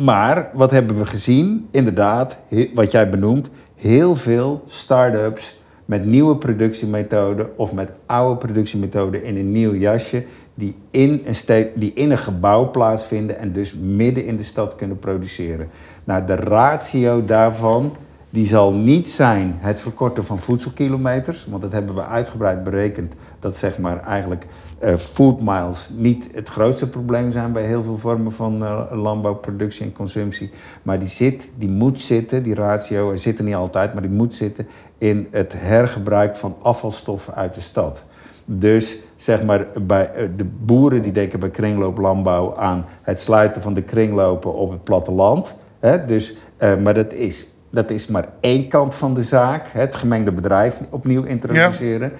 maar 0.00 0.50
wat 0.52 0.70
hebben 0.70 0.98
we 0.98 1.06
gezien? 1.06 1.68
Inderdaad, 1.70 2.38
wat 2.74 2.90
jij 2.90 3.08
benoemt, 3.08 3.50
heel 3.74 4.16
veel 4.16 4.62
start-ups 4.64 5.56
met 5.84 6.06
nieuwe 6.06 6.36
productiemethoden 6.36 7.58
of 7.58 7.72
met 7.72 7.92
oude 8.06 8.36
productiemethoden 8.36 9.24
in 9.24 9.36
een 9.36 9.52
nieuw 9.52 9.74
jasje, 9.74 10.24
die 10.54 10.74
in 10.90 11.24
een, 11.24 11.70
die 11.74 11.92
in 11.92 12.10
een 12.10 12.18
gebouw 12.18 12.70
plaatsvinden 12.70 13.38
en 13.38 13.52
dus 13.52 13.74
midden 13.74 14.24
in 14.24 14.36
de 14.36 14.42
stad 14.42 14.76
kunnen 14.76 14.98
produceren. 14.98 15.68
Nou, 16.04 16.24
de 16.24 16.34
ratio 16.34 17.24
daarvan 17.24 17.96
die 18.30 18.46
zal 18.46 18.72
niet 18.72 19.08
zijn 19.08 19.56
het 19.58 19.80
verkorten 19.80 20.24
van 20.24 20.38
voedselkilometers, 20.38 21.46
want 21.50 21.62
dat 21.62 21.72
hebben 21.72 21.94
we 21.94 22.06
uitgebreid 22.06 22.64
berekend. 22.64 23.14
Dat 23.38 23.56
zeg 23.56 23.78
maar 23.78 24.02
eigenlijk 24.02 24.46
eh, 24.78 24.96
food 24.96 25.40
miles 25.40 25.90
niet 25.94 26.28
het 26.34 26.48
grootste 26.48 26.88
probleem 26.88 27.32
zijn 27.32 27.52
bij 27.52 27.62
heel 27.62 27.82
veel 27.82 27.96
vormen 27.96 28.32
van 28.32 28.64
eh, 28.64 28.82
landbouwproductie 28.92 29.84
en 29.84 29.92
consumptie. 29.92 30.50
Maar 30.82 30.98
die 30.98 31.08
zit, 31.08 31.48
die 31.56 31.68
moet 31.68 32.00
zitten, 32.00 32.42
die 32.42 32.54
ratio, 32.54 33.10
er 33.10 33.18
zit 33.18 33.38
er 33.38 33.44
niet 33.44 33.54
altijd, 33.54 33.92
maar 33.92 34.02
die 34.02 34.10
moet 34.10 34.34
zitten 34.34 34.66
in 34.98 35.26
het 35.30 35.54
hergebruik 35.56 36.36
van 36.36 36.56
afvalstoffen 36.62 37.34
uit 37.34 37.54
de 37.54 37.60
stad. 37.60 38.04
Dus 38.44 38.98
zeg 39.16 39.42
maar, 39.42 39.66
bij 39.80 40.12
eh, 40.12 40.26
de 40.36 40.44
boeren 40.44 41.02
die 41.02 41.12
denken 41.12 41.40
bij 41.40 41.50
kringlooplandbouw 41.50 42.56
aan 42.56 42.84
het 43.02 43.20
sluiten 43.20 43.62
van 43.62 43.74
de 43.74 43.82
kringlopen 43.82 44.54
op 44.54 44.70
het 44.70 44.84
platteland. 44.84 45.54
Hè? 45.78 46.04
Dus, 46.04 46.36
maar 46.58 46.94
dat 46.94 47.12
is, 47.12 47.52
dat 47.70 47.90
is 47.90 48.06
maar 48.06 48.28
één 48.40 48.68
kant 48.68 48.94
van 48.94 49.14
de 49.14 49.22
zaak. 49.22 49.68
hè, 49.68 49.80
Het 49.80 49.96
gemengde 49.96 50.32
bedrijf 50.32 50.80
opnieuw 50.90 51.22
introduceren. 51.22 52.12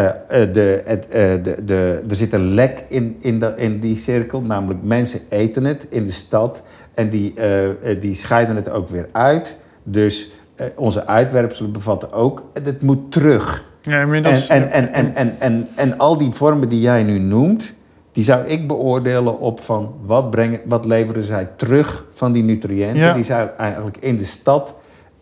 Eh, 0.00 0.52
de, 0.52 0.82
het, 0.84 1.08
eh, 1.08 1.30
de, 1.42 1.64
de, 1.64 2.02
er 2.08 2.16
zit 2.16 2.32
een 2.32 2.54
lek 2.54 2.84
in, 2.88 3.16
in, 3.20 3.38
de, 3.38 3.52
in 3.56 3.80
die 3.80 3.96
cirkel, 3.96 4.40
namelijk 4.40 4.82
mensen 4.82 5.20
eten 5.28 5.64
het 5.64 5.86
in 5.88 6.04
de 6.04 6.12
stad 6.12 6.62
en 6.94 7.08
die, 7.08 7.32
eh, 7.36 7.68
eh, 7.68 8.00
die 8.00 8.14
scheiden 8.14 8.56
het 8.56 8.70
ook 8.70 8.88
weer 8.88 9.08
uit. 9.12 9.56
Dus 9.82 10.30
eh, 10.56 10.66
onze 10.76 11.06
uitwerpselen 11.06 11.72
bevatten 11.72 12.12
ook, 12.12 12.42
het 12.62 12.82
moet 12.82 13.12
terug. 13.12 13.64
Ja, 13.82 13.92
En, 13.92 14.00
inmiddels. 14.02 14.46
en, 14.46 14.70
en, 14.70 14.92
en, 14.92 15.14
en, 15.14 15.34
en, 15.38 15.68
en 15.74 15.98
al 15.98 16.16
die 16.18 16.32
vormen 16.32 16.68
die 16.68 16.80
jij 16.80 17.02
nu 17.02 17.18
noemt, 17.18 17.72
die 18.12 18.24
zou 18.24 18.44
ik 18.46 18.66
beoordelen 18.68 19.38
op 19.38 19.60
van 19.60 19.94
wat, 20.04 20.30
brengen, 20.30 20.60
wat 20.64 20.84
leveren 20.84 21.22
zij 21.22 21.48
terug 21.56 22.04
van 22.12 22.32
die 22.32 22.42
nutriënten 22.42 22.96
Ja. 23.02 23.12
die 23.14 23.24
zij 23.24 23.50
eigenlijk 23.56 23.96
in 23.96 24.16
de 24.16 24.24
stad 24.24 24.74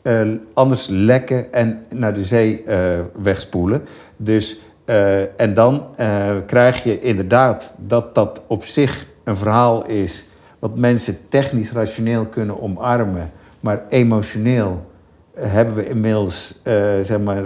eh, 0.02 0.28
anders 0.54 0.86
lekken 0.90 1.52
en 1.52 1.84
naar 1.94 2.14
de 2.14 2.24
zee 2.24 2.62
eh, 2.62 2.78
wegspoelen. 3.22 3.82
Dus, 4.22 4.58
eh, 4.84 5.40
en 5.40 5.54
dan 5.54 5.86
eh, 5.96 6.36
krijg 6.46 6.84
je 6.84 7.00
inderdaad 7.00 7.72
dat 7.76 8.14
dat 8.14 8.42
op 8.46 8.64
zich 8.64 9.06
een 9.24 9.36
verhaal 9.36 9.86
is 9.86 10.26
wat 10.58 10.76
mensen 10.76 11.18
technisch 11.28 11.72
rationeel 11.72 12.26
kunnen 12.26 12.62
omarmen, 12.62 13.30
maar 13.60 13.82
emotioneel 13.88 14.86
hebben 15.34 15.74
we 15.74 15.88
inmiddels, 15.88 16.60
eh, 16.62 16.74
zeg 17.02 17.20
maar, 17.20 17.44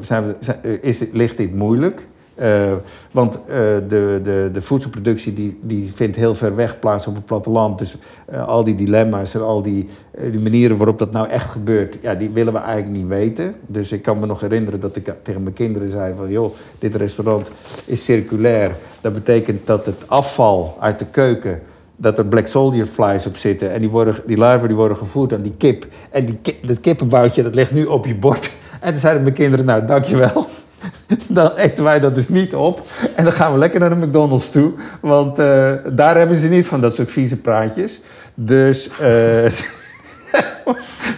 zijn 0.00 0.34
is, 0.80 1.02
ligt 1.12 1.36
dit 1.36 1.54
moeilijk. 1.54 2.06
Eh, 2.38 2.72
want 3.10 3.38
uh, 3.38 3.54
de, 3.88 4.20
de, 4.22 4.50
de 4.52 4.60
voedselproductie 4.60 5.32
die, 5.32 5.58
die 5.62 5.92
vindt 5.94 6.16
heel 6.16 6.34
ver 6.34 6.56
weg 6.56 6.78
plaats 6.78 7.06
op 7.06 7.14
het 7.14 7.24
platteland. 7.24 7.78
Dus 7.78 7.96
uh, 8.32 8.48
al 8.48 8.64
die 8.64 8.74
dilemma's 8.74 9.34
en 9.34 9.42
al 9.42 9.62
die, 9.62 9.88
die 10.30 10.40
manieren 10.40 10.76
waarop 10.76 10.98
dat 10.98 11.12
nou 11.12 11.28
echt 11.28 11.50
gebeurt, 11.50 11.98
ja, 12.00 12.14
die 12.14 12.30
willen 12.30 12.52
we 12.52 12.58
eigenlijk 12.58 12.96
niet 12.96 13.06
weten. 13.08 13.54
Dus 13.66 13.92
ik 13.92 14.02
kan 14.02 14.18
me 14.18 14.26
nog 14.26 14.40
herinneren 14.40 14.80
dat 14.80 14.96
ik 14.96 15.12
tegen 15.22 15.42
mijn 15.42 15.54
kinderen 15.54 15.90
zei 15.90 16.14
van... 16.14 16.30
joh, 16.30 16.54
dit 16.78 16.94
restaurant 16.94 17.50
is 17.84 18.04
circulair. 18.04 18.70
Dat 19.00 19.12
betekent 19.12 19.66
dat 19.66 19.86
het 19.86 20.08
afval 20.08 20.76
uit 20.80 20.98
de 20.98 21.06
keuken 21.06 21.60
dat 21.96 22.18
er 22.18 22.26
black 22.26 22.46
soldier 22.46 22.86
flies 22.86 23.26
op 23.26 23.36
zitten. 23.36 23.72
En 23.72 23.80
die, 23.80 23.90
worden, 23.90 24.14
die 24.26 24.36
larven 24.36 24.68
die 24.68 24.76
worden 24.76 24.96
gevoerd 24.96 25.32
aan 25.32 25.42
die 25.42 25.54
kip. 25.56 25.86
En 26.10 26.24
die, 26.24 26.38
dat 26.62 26.80
kippenboutje 26.80 27.42
dat 27.42 27.54
ligt 27.54 27.72
nu 27.72 27.84
op 27.84 28.06
je 28.06 28.14
bord. 28.14 28.50
En 28.80 28.90
toen 28.90 29.00
zeiden 29.00 29.22
mijn 29.22 29.34
kinderen, 29.34 29.64
nou, 29.64 29.86
dankjewel. 29.86 30.46
dan 31.28 31.52
eten 31.56 31.84
wij 31.84 32.00
dat 32.00 32.14
dus 32.14 32.28
niet 32.28 32.54
op. 32.54 32.86
En 33.14 33.24
dan 33.24 33.32
gaan 33.32 33.52
we 33.52 33.58
lekker 33.58 33.80
naar 33.80 34.00
de 34.00 34.06
McDonald's 34.06 34.50
toe. 34.50 34.72
Want 35.00 35.38
uh, 35.38 35.72
daar 35.92 36.16
hebben 36.16 36.36
ze 36.36 36.48
niet 36.48 36.66
van 36.66 36.80
dat 36.80 36.94
soort 36.94 37.10
vieze 37.10 37.40
praatjes. 37.40 38.00
Dus... 38.34 38.90
Uh, 39.00 39.50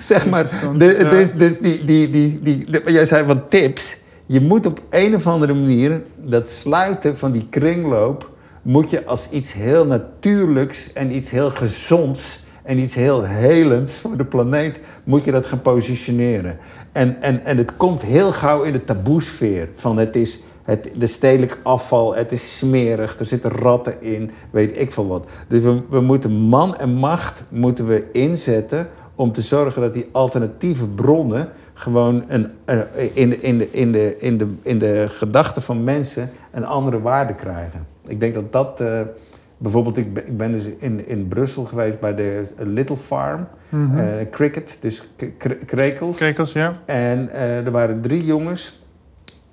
zeg 0.00 0.28
maar, 0.28 0.50
de, 0.76 1.06
dus, 1.10 1.32
dus 1.32 1.58
die, 1.58 1.84
die, 1.84 2.10
die, 2.10 2.40
die, 2.42 2.66
jij 2.86 3.04
zei 3.04 3.26
van 3.26 3.48
tips. 3.48 3.98
Je 4.26 4.40
moet 4.40 4.66
op 4.66 4.80
een 4.90 5.14
of 5.14 5.26
andere 5.26 5.54
manier 5.54 6.02
dat 6.16 6.50
sluiten 6.50 7.16
van 7.16 7.32
die 7.32 7.46
kringloop 7.50 8.30
moet 8.62 8.90
je 8.90 9.06
als 9.06 9.30
iets 9.30 9.52
heel 9.52 9.86
natuurlijks 9.86 10.92
en 10.92 11.14
iets 11.14 11.30
heel 11.30 11.50
gezonds 11.50 12.40
en 12.70 12.78
iets 12.78 12.94
heel 12.94 13.24
helends 13.24 13.98
voor 13.98 14.16
de 14.16 14.24
planeet, 14.24 14.80
moet 15.04 15.24
je 15.24 15.32
dat 15.32 15.46
gaan 15.46 15.60
positioneren. 15.60 16.58
En, 16.92 17.22
en, 17.22 17.44
en 17.44 17.56
het 17.56 17.76
komt 17.76 18.02
heel 18.02 18.32
gauw 18.32 18.62
in 18.62 18.72
de 18.72 18.84
taboesfeer 18.84 19.68
van 19.74 19.98
het 19.98 20.16
is 20.16 20.42
het, 20.62 20.92
de 20.96 21.06
stedelijk 21.06 21.58
afval, 21.62 22.14
het 22.14 22.32
is 22.32 22.58
smerig, 22.58 23.18
er 23.18 23.26
zitten 23.26 23.50
ratten 23.50 24.02
in, 24.02 24.30
weet 24.50 24.80
ik 24.80 24.90
veel 24.90 25.06
wat. 25.06 25.26
Dus 25.48 25.62
we, 25.62 25.80
we 25.90 26.00
moeten 26.00 26.30
man 26.30 26.76
en 26.76 26.90
macht 26.90 27.44
moeten 27.48 27.86
we 27.86 28.10
inzetten 28.12 28.88
om 29.14 29.32
te 29.32 29.42
zorgen 29.42 29.82
dat 29.82 29.92
die 29.92 30.08
alternatieve 30.12 30.86
bronnen 30.86 31.48
gewoon 31.74 32.24
een, 32.28 32.50
in, 33.14 33.42
in, 33.42 33.58
de, 33.58 33.70
in, 33.70 33.92
de, 33.92 34.16
in, 34.18 34.38
de, 34.38 34.54
in 34.62 34.78
de 34.78 35.06
gedachten 35.08 35.62
van 35.62 35.84
mensen 35.84 36.30
een 36.50 36.66
andere 36.66 37.00
waarde 37.00 37.34
krijgen. 37.34 37.86
Ik 38.06 38.20
denk 38.20 38.34
dat 38.34 38.52
dat. 38.52 38.80
Uh, 38.80 39.00
bijvoorbeeld, 39.60 39.96
ik 39.96 40.14
ben, 40.14 40.26
ik 40.26 40.36
ben 40.36 40.52
dus 40.52 40.66
in, 40.78 41.08
in 41.08 41.28
Brussel 41.28 41.64
geweest 41.64 42.00
bij 42.00 42.14
de 42.14 42.44
Little 42.56 42.96
Farm. 42.96 43.46
Mm 43.68 43.90
-hmm. 43.90 43.98
uh, 43.98 44.30
cricket, 44.30 44.76
dus 44.80 45.02
krekels. 45.66 46.16
Krekels, 46.16 46.52
ja. 46.52 46.72
En 46.84 47.28
uh, 47.32 47.66
er 47.66 47.70
waren 47.70 48.00
drie 48.00 48.24
jongens. 48.24 48.82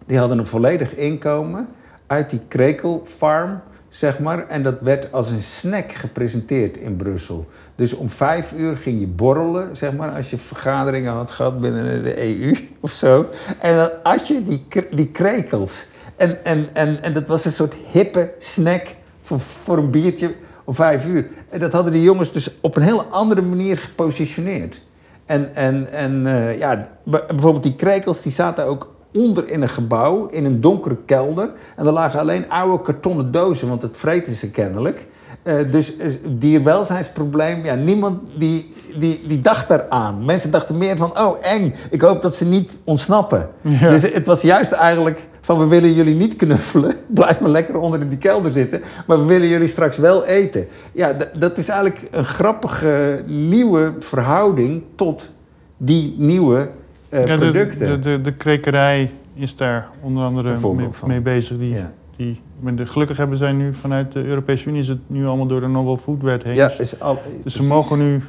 Die 0.05 0.17
hadden 0.17 0.38
een 0.38 0.45
volledig 0.45 0.95
inkomen 0.95 1.67
uit 2.07 2.29
die 2.29 2.41
krekelfarm, 2.47 3.61
zeg 3.89 4.19
maar. 4.19 4.47
En 4.47 4.63
dat 4.63 4.81
werd 4.81 5.11
als 5.11 5.29
een 5.29 5.41
snack 5.41 5.91
gepresenteerd 5.91 6.77
in 6.77 6.95
Brussel. 6.95 7.47
Dus 7.75 7.93
om 7.93 8.09
vijf 8.09 8.53
uur 8.57 8.77
ging 8.77 8.99
je 8.99 9.07
borrelen, 9.07 9.75
zeg 9.75 9.93
maar, 9.93 10.09
als 10.09 10.29
je 10.29 10.38
vergaderingen 10.38 11.13
had 11.13 11.29
gehad 11.29 11.61
binnen 11.61 12.03
de 12.03 12.41
EU 12.41 12.57
of 12.79 12.91
zo. 12.91 13.25
En 13.59 13.75
dan 13.75 13.89
at 14.03 14.27
je 14.27 14.43
die, 14.43 14.65
die 14.95 15.07
krekels. 15.07 15.88
En, 16.15 16.45
en, 16.45 16.67
en, 16.73 17.01
en 17.01 17.13
dat 17.13 17.27
was 17.27 17.45
een 17.45 17.51
soort 17.51 17.75
hippe 17.91 18.34
snack 18.38 18.95
voor, 19.27 19.39
voor 19.39 19.77
een 19.77 19.89
biertje 19.89 20.33
om 20.65 20.73
vijf 20.73 21.07
uur. 21.07 21.27
En 21.49 21.59
dat 21.59 21.71
hadden 21.71 21.93
die 21.93 22.01
jongens 22.01 22.31
dus 22.31 22.51
op 22.61 22.75
een 22.75 22.81
hele 22.81 23.03
andere 23.03 23.41
manier 23.41 23.77
gepositioneerd. 23.77 24.81
En, 25.25 25.55
en, 25.55 25.91
en 25.91 26.25
uh, 26.25 26.57
ja, 26.57 26.87
bijvoorbeeld 27.03 27.63
die 27.63 27.75
krekels 27.75 28.21
die 28.21 28.31
zaten 28.31 28.65
ook 28.65 28.93
onder 29.13 29.49
in 29.49 29.61
een 29.61 29.69
gebouw, 29.69 30.27
in 30.27 30.45
een 30.45 30.61
donkere 30.61 30.97
kelder. 31.05 31.49
En 31.75 31.85
er 31.85 31.91
lagen 31.91 32.19
alleen 32.19 32.49
oude 32.49 32.83
kartonnen 32.83 33.31
dozen, 33.31 33.67
want 33.67 33.81
het 33.81 33.97
vreten 33.97 34.33
ze 34.33 34.49
kennelijk. 34.49 35.07
Uh, 35.43 35.71
dus 35.71 35.95
uh, 35.97 36.13
dierwelzijnsprobleem, 36.27 37.65
ja, 37.65 37.75
niemand 37.75 38.19
die, 38.37 38.73
die, 38.97 39.23
die 39.27 39.41
dacht 39.41 39.69
eraan. 39.69 40.25
Mensen 40.25 40.51
dachten 40.51 40.77
meer 40.77 40.97
van, 40.97 41.19
oh 41.19 41.37
eng, 41.41 41.73
ik 41.89 42.01
hoop 42.01 42.21
dat 42.21 42.35
ze 42.35 42.45
niet 42.45 42.79
ontsnappen. 42.83 43.49
Ja. 43.61 43.89
Dus 43.89 44.01
het 44.11 44.25
was 44.25 44.41
juist 44.41 44.71
eigenlijk 44.71 45.27
van, 45.48 45.60
we 45.60 45.68
willen 45.68 45.94
jullie 45.94 46.15
niet 46.15 46.36
knuffelen, 46.36 46.95
blijf 47.07 47.40
maar 47.40 47.49
lekker 47.49 47.78
onder 47.80 48.02
in 48.02 48.10
die 48.10 48.18
kelder 48.18 48.52
zitten, 48.52 48.82
maar 49.06 49.19
we 49.19 49.26
willen 49.26 49.48
jullie 49.48 49.68
straks 49.68 49.98
wel 49.98 50.26
eten. 50.26 50.68
Ja, 50.91 51.18
dat 51.38 51.57
is 51.57 51.69
eigenlijk 51.69 52.07
een 52.11 52.26
grappige 52.26 53.24
nieuwe 53.26 53.94
verhouding 53.99 54.84
tot 54.95 55.32
die 55.78 56.15
nieuwe 56.18 56.69
uh, 57.10 57.26
ja, 57.26 57.38
producten. 57.38 58.02
De, 58.02 58.22
de, 58.22 58.34
de, 58.61 59.10
is 59.34 59.56
daar 59.56 59.90
onder 60.02 60.24
andere 60.24 60.74
mee, 60.74 60.88
mee, 61.06 61.22
bezig. 61.22 61.57
Die, 61.57 61.74
ja. 61.74 61.91
die, 62.15 62.41
de, 62.76 62.86
gelukkig 62.86 63.18
hebben 63.18 63.38
zij 63.38 63.52
nu 63.52 63.74
vanuit 63.74 64.11
de 64.11 64.24
Europese 64.24 64.69
Unie 64.69 64.82
is 64.82 64.88
het 64.88 64.99
nu 65.07 65.28
allemaal 65.28 65.48
door 65.48 65.60
de 65.60 65.68
Novel 65.68 65.98
Food 65.98 66.22
Wet 66.22 66.44
heen. 66.44 66.56
Ja, 66.56 66.72
is 66.80 66.99
al, 66.99 67.22
dus 67.44 67.56
ze 67.56 67.64
mogen 67.64 67.98
nu, 67.98 68.22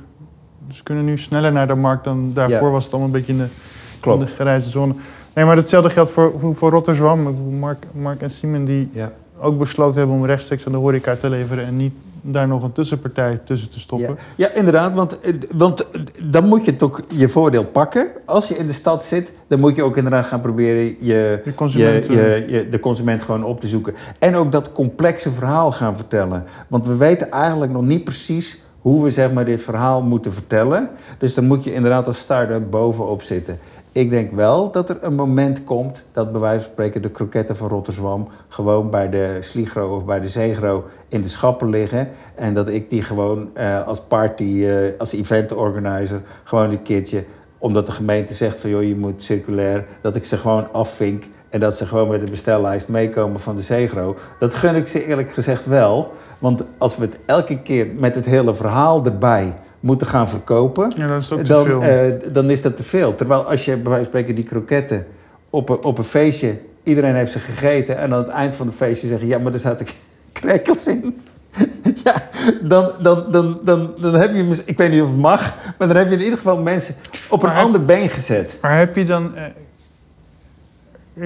ze 0.68 0.82
kunnen 0.82 1.04
nu 1.04 1.18
sneller 1.18 1.52
naar 1.52 1.66
de 1.66 1.74
markt 1.74 2.04
dan 2.04 2.30
daarvoor 2.34 2.70
was 2.70 2.84
het 2.84 2.92
allemaal 2.92 3.14
een 3.14 3.18
beetje 3.18 3.32
in 3.32 3.38
de, 3.38 4.12
in 4.12 4.18
de 4.18 4.26
grijze 4.26 4.68
zone. 4.68 4.94
Nee, 5.38 5.46
maar 5.46 5.56
hetzelfde 5.56 5.90
geldt 5.90 6.10
voor, 6.10 6.32
voor 6.52 6.70
Rotterdam. 6.70 7.36
Mark, 7.58 7.84
Mark 7.92 8.22
en 8.22 8.30
Simon 8.30 8.64
die 8.64 8.88
ja. 8.92 9.12
ook 9.40 9.58
besloten 9.58 9.98
hebben 9.98 10.16
om 10.16 10.24
rechtstreeks 10.24 10.66
aan 10.66 10.72
de 10.72 10.78
horeca 10.78 11.16
te 11.16 11.28
leveren 11.28 11.66
en 11.66 11.76
niet 11.76 11.92
daar 12.20 12.48
nog 12.48 12.62
een 12.62 12.72
tussenpartij 12.72 13.40
tussen 13.44 13.70
te 13.70 13.80
stoppen. 13.80 14.08
Ja, 14.08 14.48
ja 14.48 14.54
inderdaad, 14.54 14.92
want, 14.92 15.18
want 15.54 15.86
dan 16.22 16.44
moet 16.44 16.64
je 16.64 16.76
toch 16.76 17.00
je 17.14 17.28
voordeel 17.28 17.64
pakken. 17.64 18.06
Als 18.24 18.48
je 18.48 18.56
in 18.56 18.66
de 18.66 18.72
stad 18.72 19.04
zit, 19.04 19.32
dan 19.46 19.60
moet 19.60 19.74
je 19.74 19.82
ook 19.82 19.96
inderdaad 19.96 20.26
gaan 20.26 20.40
proberen 20.40 20.96
je, 21.00 21.40
de, 21.44 21.54
consument, 21.54 22.06
je, 22.06 22.12
je, 22.12 22.44
je, 22.48 22.68
de 22.68 22.80
consument 22.80 23.22
gewoon 23.22 23.44
op 23.44 23.60
te 23.60 23.66
zoeken. 23.66 23.94
En 24.18 24.36
ook 24.36 24.52
dat 24.52 24.72
complexe 24.72 25.32
verhaal 25.32 25.72
gaan 25.72 25.96
vertellen. 25.96 26.44
Want 26.68 26.86
we 26.86 26.96
weten 26.96 27.30
eigenlijk 27.30 27.72
nog 27.72 27.82
niet 27.82 28.04
precies 28.04 28.62
hoe 28.80 29.04
we 29.04 29.10
zeg 29.10 29.32
maar, 29.32 29.44
dit 29.44 29.60
verhaal 29.60 30.02
moeten 30.02 30.32
vertellen. 30.32 30.90
Dus 31.18 31.34
dan 31.34 31.44
moet 31.44 31.64
je 31.64 31.74
inderdaad 31.74 32.06
als 32.06 32.18
start-up 32.18 32.70
bovenop 32.70 33.22
zitten. 33.22 33.58
Ik 33.98 34.10
denk 34.10 34.32
wel 34.32 34.70
dat 34.70 34.88
er 34.88 34.98
een 35.00 35.14
moment 35.14 35.64
komt 35.64 36.04
dat 36.12 36.32
bij 36.32 36.40
wijze 36.40 36.60
van 36.60 36.70
spreken 36.72 37.02
de 37.02 37.10
kroketten 37.10 37.56
van 37.56 37.68
Rotterdam 37.68 38.28
gewoon 38.48 38.90
bij 38.90 39.08
de 39.10 39.36
Sligro 39.40 39.96
of 39.96 40.04
bij 40.04 40.20
de 40.20 40.28
Zegro 40.28 40.84
in 41.08 41.20
de 41.20 41.28
schappen 41.28 41.68
liggen. 41.68 42.08
En 42.34 42.54
dat 42.54 42.68
ik 42.68 42.90
die 42.90 43.02
gewoon 43.02 43.50
uh, 43.54 43.86
als 43.86 44.00
party, 44.00 44.42
uh, 44.42 44.74
als 44.98 45.12
event 45.12 45.52
organizer, 45.52 46.20
gewoon 46.44 46.70
een 46.70 46.82
keertje, 46.82 47.24
omdat 47.58 47.86
de 47.86 47.92
gemeente 47.92 48.34
zegt 48.34 48.60
van 48.60 48.70
joh, 48.70 48.82
je 48.82 48.96
moet 48.96 49.22
circulair, 49.22 49.86
dat 50.00 50.16
ik 50.16 50.24
ze 50.24 50.36
gewoon 50.36 50.72
afvink 50.72 51.24
en 51.48 51.60
dat 51.60 51.74
ze 51.74 51.86
gewoon 51.86 52.08
met 52.08 52.20
de 52.20 52.30
bestellijst 52.30 52.88
meekomen 52.88 53.40
van 53.40 53.56
de 53.56 53.62
Zegro. 53.62 54.16
Dat 54.38 54.54
gun 54.54 54.74
ik 54.74 54.88
ze 54.88 55.06
eerlijk 55.06 55.30
gezegd 55.30 55.66
wel. 55.66 56.12
Want 56.38 56.64
als 56.78 56.96
we 56.96 57.04
het 57.04 57.18
elke 57.26 57.62
keer 57.62 57.86
met 57.96 58.14
het 58.14 58.24
hele 58.24 58.54
verhaal 58.54 59.04
erbij 59.04 59.54
moeten 59.80 60.06
gaan 60.06 60.28
verkopen, 60.28 60.92
ja, 60.96 61.06
dan, 61.06 61.16
is 61.16 61.28
dat 61.28 61.46
dan, 61.46 61.82
uh, 61.82 62.00
dan 62.32 62.50
is 62.50 62.62
dat 62.62 62.76
te 62.76 62.82
veel. 62.82 63.14
Terwijl 63.14 63.42
als 63.42 63.64
je 63.64 63.76
bij 63.76 63.82
wijze 63.82 63.96
van 63.96 64.04
spreken 64.04 64.34
die 64.34 64.44
kroketten 64.44 65.06
op 65.50 65.68
een, 65.68 65.84
op 65.84 65.98
een 65.98 66.04
feestje, 66.04 66.58
iedereen 66.82 67.14
heeft 67.14 67.32
ze 67.32 67.38
gegeten 67.38 67.96
en 67.96 68.12
aan 68.12 68.18
het 68.18 68.28
eind 68.28 68.56
van 68.56 68.66
het 68.66 68.76
feestje 68.76 69.08
zeggen, 69.08 69.28
ja, 69.28 69.38
maar 69.38 69.52
er 69.52 69.60
zaten 69.60 69.86
krekels 70.32 70.86
in. 70.86 71.20
ja, 72.04 72.28
dan, 72.62 72.92
dan, 73.00 73.24
dan, 73.30 73.60
dan, 73.62 73.94
dan 74.00 74.14
heb 74.14 74.34
je, 74.34 74.62
ik 74.64 74.78
weet 74.78 74.90
niet 74.90 75.02
of 75.02 75.08
het 75.08 75.18
mag, 75.18 75.54
maar 75.78 75.88
dan 75.88 75.96
heb 75.96 76.08
je 76.08 76.14
in 76.14 76.22
ieder 76.22 76.38
geval 76.38 76.58
mensen 76.58 76.94
op 77.28 77.42
een 77.42 77.50
ander 77.50 77.84
been 77.84 78.08
gezet. 78.08 78.58
Maar 78.60 78.78
heb 78.78 78.96
je 78.96 79.04
dan, 79.04 79.36
eh, 79.36 79.44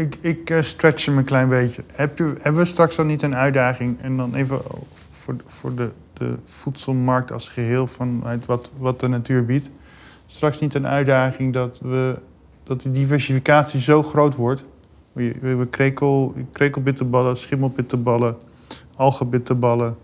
ik, 0.00 0.16
ik 0.20 0.50
uh, 0.50 0.62
stretch 0.62 1.04
hem 1.04 1.18
een 1.18 1.24
klein 1.24 1.48
beetje. 1.48 1.82
Heb 1.92 2.18
je, 2.18 2.32
hebben 2.40 2.62
we 2.62 2.68
straks 2.68 2.96
dan 2.96 3.06
niet 3.06 3.22
een 3.22 3.34
uitdaging 3.34 3.96
en 4.02 4.16
dan 4.16 4.34
even 4.34 4.60
voor, 5.10 5.34
voor 5.46 5.74
de 5.74 5.90
de 6.22 6.34
voedselmarkt 6.44 7.32
als 7.32 7.48
geheel, 7.48 7.86
vanuit 7.86 8.46
wat, 8.46 8.70
wat 8.78 9.00
de 9.00 9.08
natuur 9.08 9.44
biedt. 9.44 9.70
Straks 10.26 10.60
niet 10.60 10.74
een 10.74 10.86
uitdaging 10.86 11.52
dat, 11.52 11.78
we, 11.78 12.18
dat 12.64 12.80
die 12.80 12.90
diversificatie 12.90 13.80
zo 13.80 14.02
groot 14.02 14.34
wordt. 14.34 14.64
We, 15.12 15.34
hebben 15.40 15.70
krekel, 15.70 16.34
krekelbitterballen, 16.52 17.36
schimmelbitterballen, 17.36 18.36
algenbitterballen. 18.96 19.96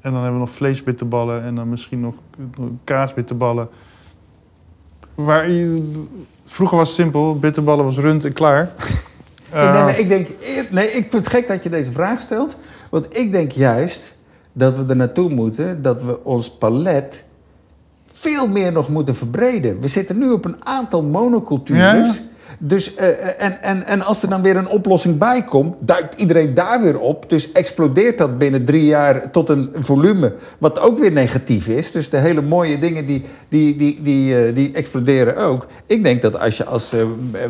En 0.00 0.12
dan 0.12 0.22
hebben 0.22 0.32
we 0.32 0.46
nog 0.46 0.54
vleesbitterballen 0.54 1.42
en 1.42 1.54
dan 1.54 1.68
misschien 1.68 2.00
nog 2.00 2.14
kaasbitterballen. 2.84 3.68
Waar 5.14 5.50
vroeger 6.44 6.76
was 6.76 6.88
het 6.88 6.96
simpel, 6.96 7.38
bitterballen 7.38 7.84
was 7.84 7.98
rund 7.98 8.24
en 8.24 8.32
klaar. 8.32 8.70
Uh, 9.54 9.84
nee, 9.84 9.96
ik 9.96 10.08
denk, 10.08 10.28
nee, 10.70 10.86
ik 10.86 11.06
vind 11.10 11.12
het 11.12 11.28
gek 11.28 11.46
dat 11.46 11.62
je 11.62 11.68
deze 11.68 11.92
vraag 11.92 12.20
stelt. 12.20 12.56
Want 12.90 13.16
ik 13.16 13.32
denk 13.32 13.50
juist 13.50 14.16
dat 14.58 14.76
we 14.76 14.84
er 14.88 14.96
naartoe 14.96 15.30
moeten 15.30 15.82
dat 15.82 16.02
we 16.02 16.24
ons 16.24 16.50
palet 16.50 17.24
veel 18.06 18.48
meer 18.48 18.72
nog 18.72 18.88
moeten 18.88 19.14
verbreden. 19.14 19.80
We 19.80 19.88
zitten 19.88 20.18
nu 20.18 20.30
op 20.30 20.44
een 20.44 20.56
aantal 20.64 21.02
monocultures. 21.02 22.20
Dus, 22.60 22.94
eh, 22.94 23.08
en, 23.38 23.62
en, 23.62 23.86
en 23.86 24.02
als 24.02 24.22
er 24.22 24.28
dan 24.28 24.42
weer 24.42 24.56
een 24.56 24.68
oplossing 24.68 25.18
bij 25.18 25.44
komt, 25.44 25.74
duikt 25.80 26.14
iedereen 26.14 26.54
daar 26.54 26.82
weer 26.82 27.00
op. 27.00 27.30
Dus 27.30 27.52
explodeert 27.52 28.18
dat 28.18 28.38
binnen 28.38 28.64
drie 28.64 28.84
jaar 28.84 29.30
tot 29.30 29.48
een 29.48 29.70
volume 29.80 30.34
wat 30.58 30.80
ook 30.80 30.98
weer 30.98 31.12
negatief 31.12 31.68
is. 31.68 31.92
Dus 31.92 32.10
de 32.10 32.16
hele 32.16 32.42
mooie 32.42 32.78
dingen 32.78 33.06
die, 33.06 33.24
die, 33.48 33.76
die, 33.76 34.02
die, 34.02 34.46
eh, 34.46 34.54
die 34.54 34.72
exploderen 34.72 35.36
ook. 35.36 35.66
Ik 35.86 36.04
denk 36.04 36.22
dat 36.22 36.40
als 36.40 36.56
je 36.56 36.64
als 36.64 36.92
eh, 36.92 37.00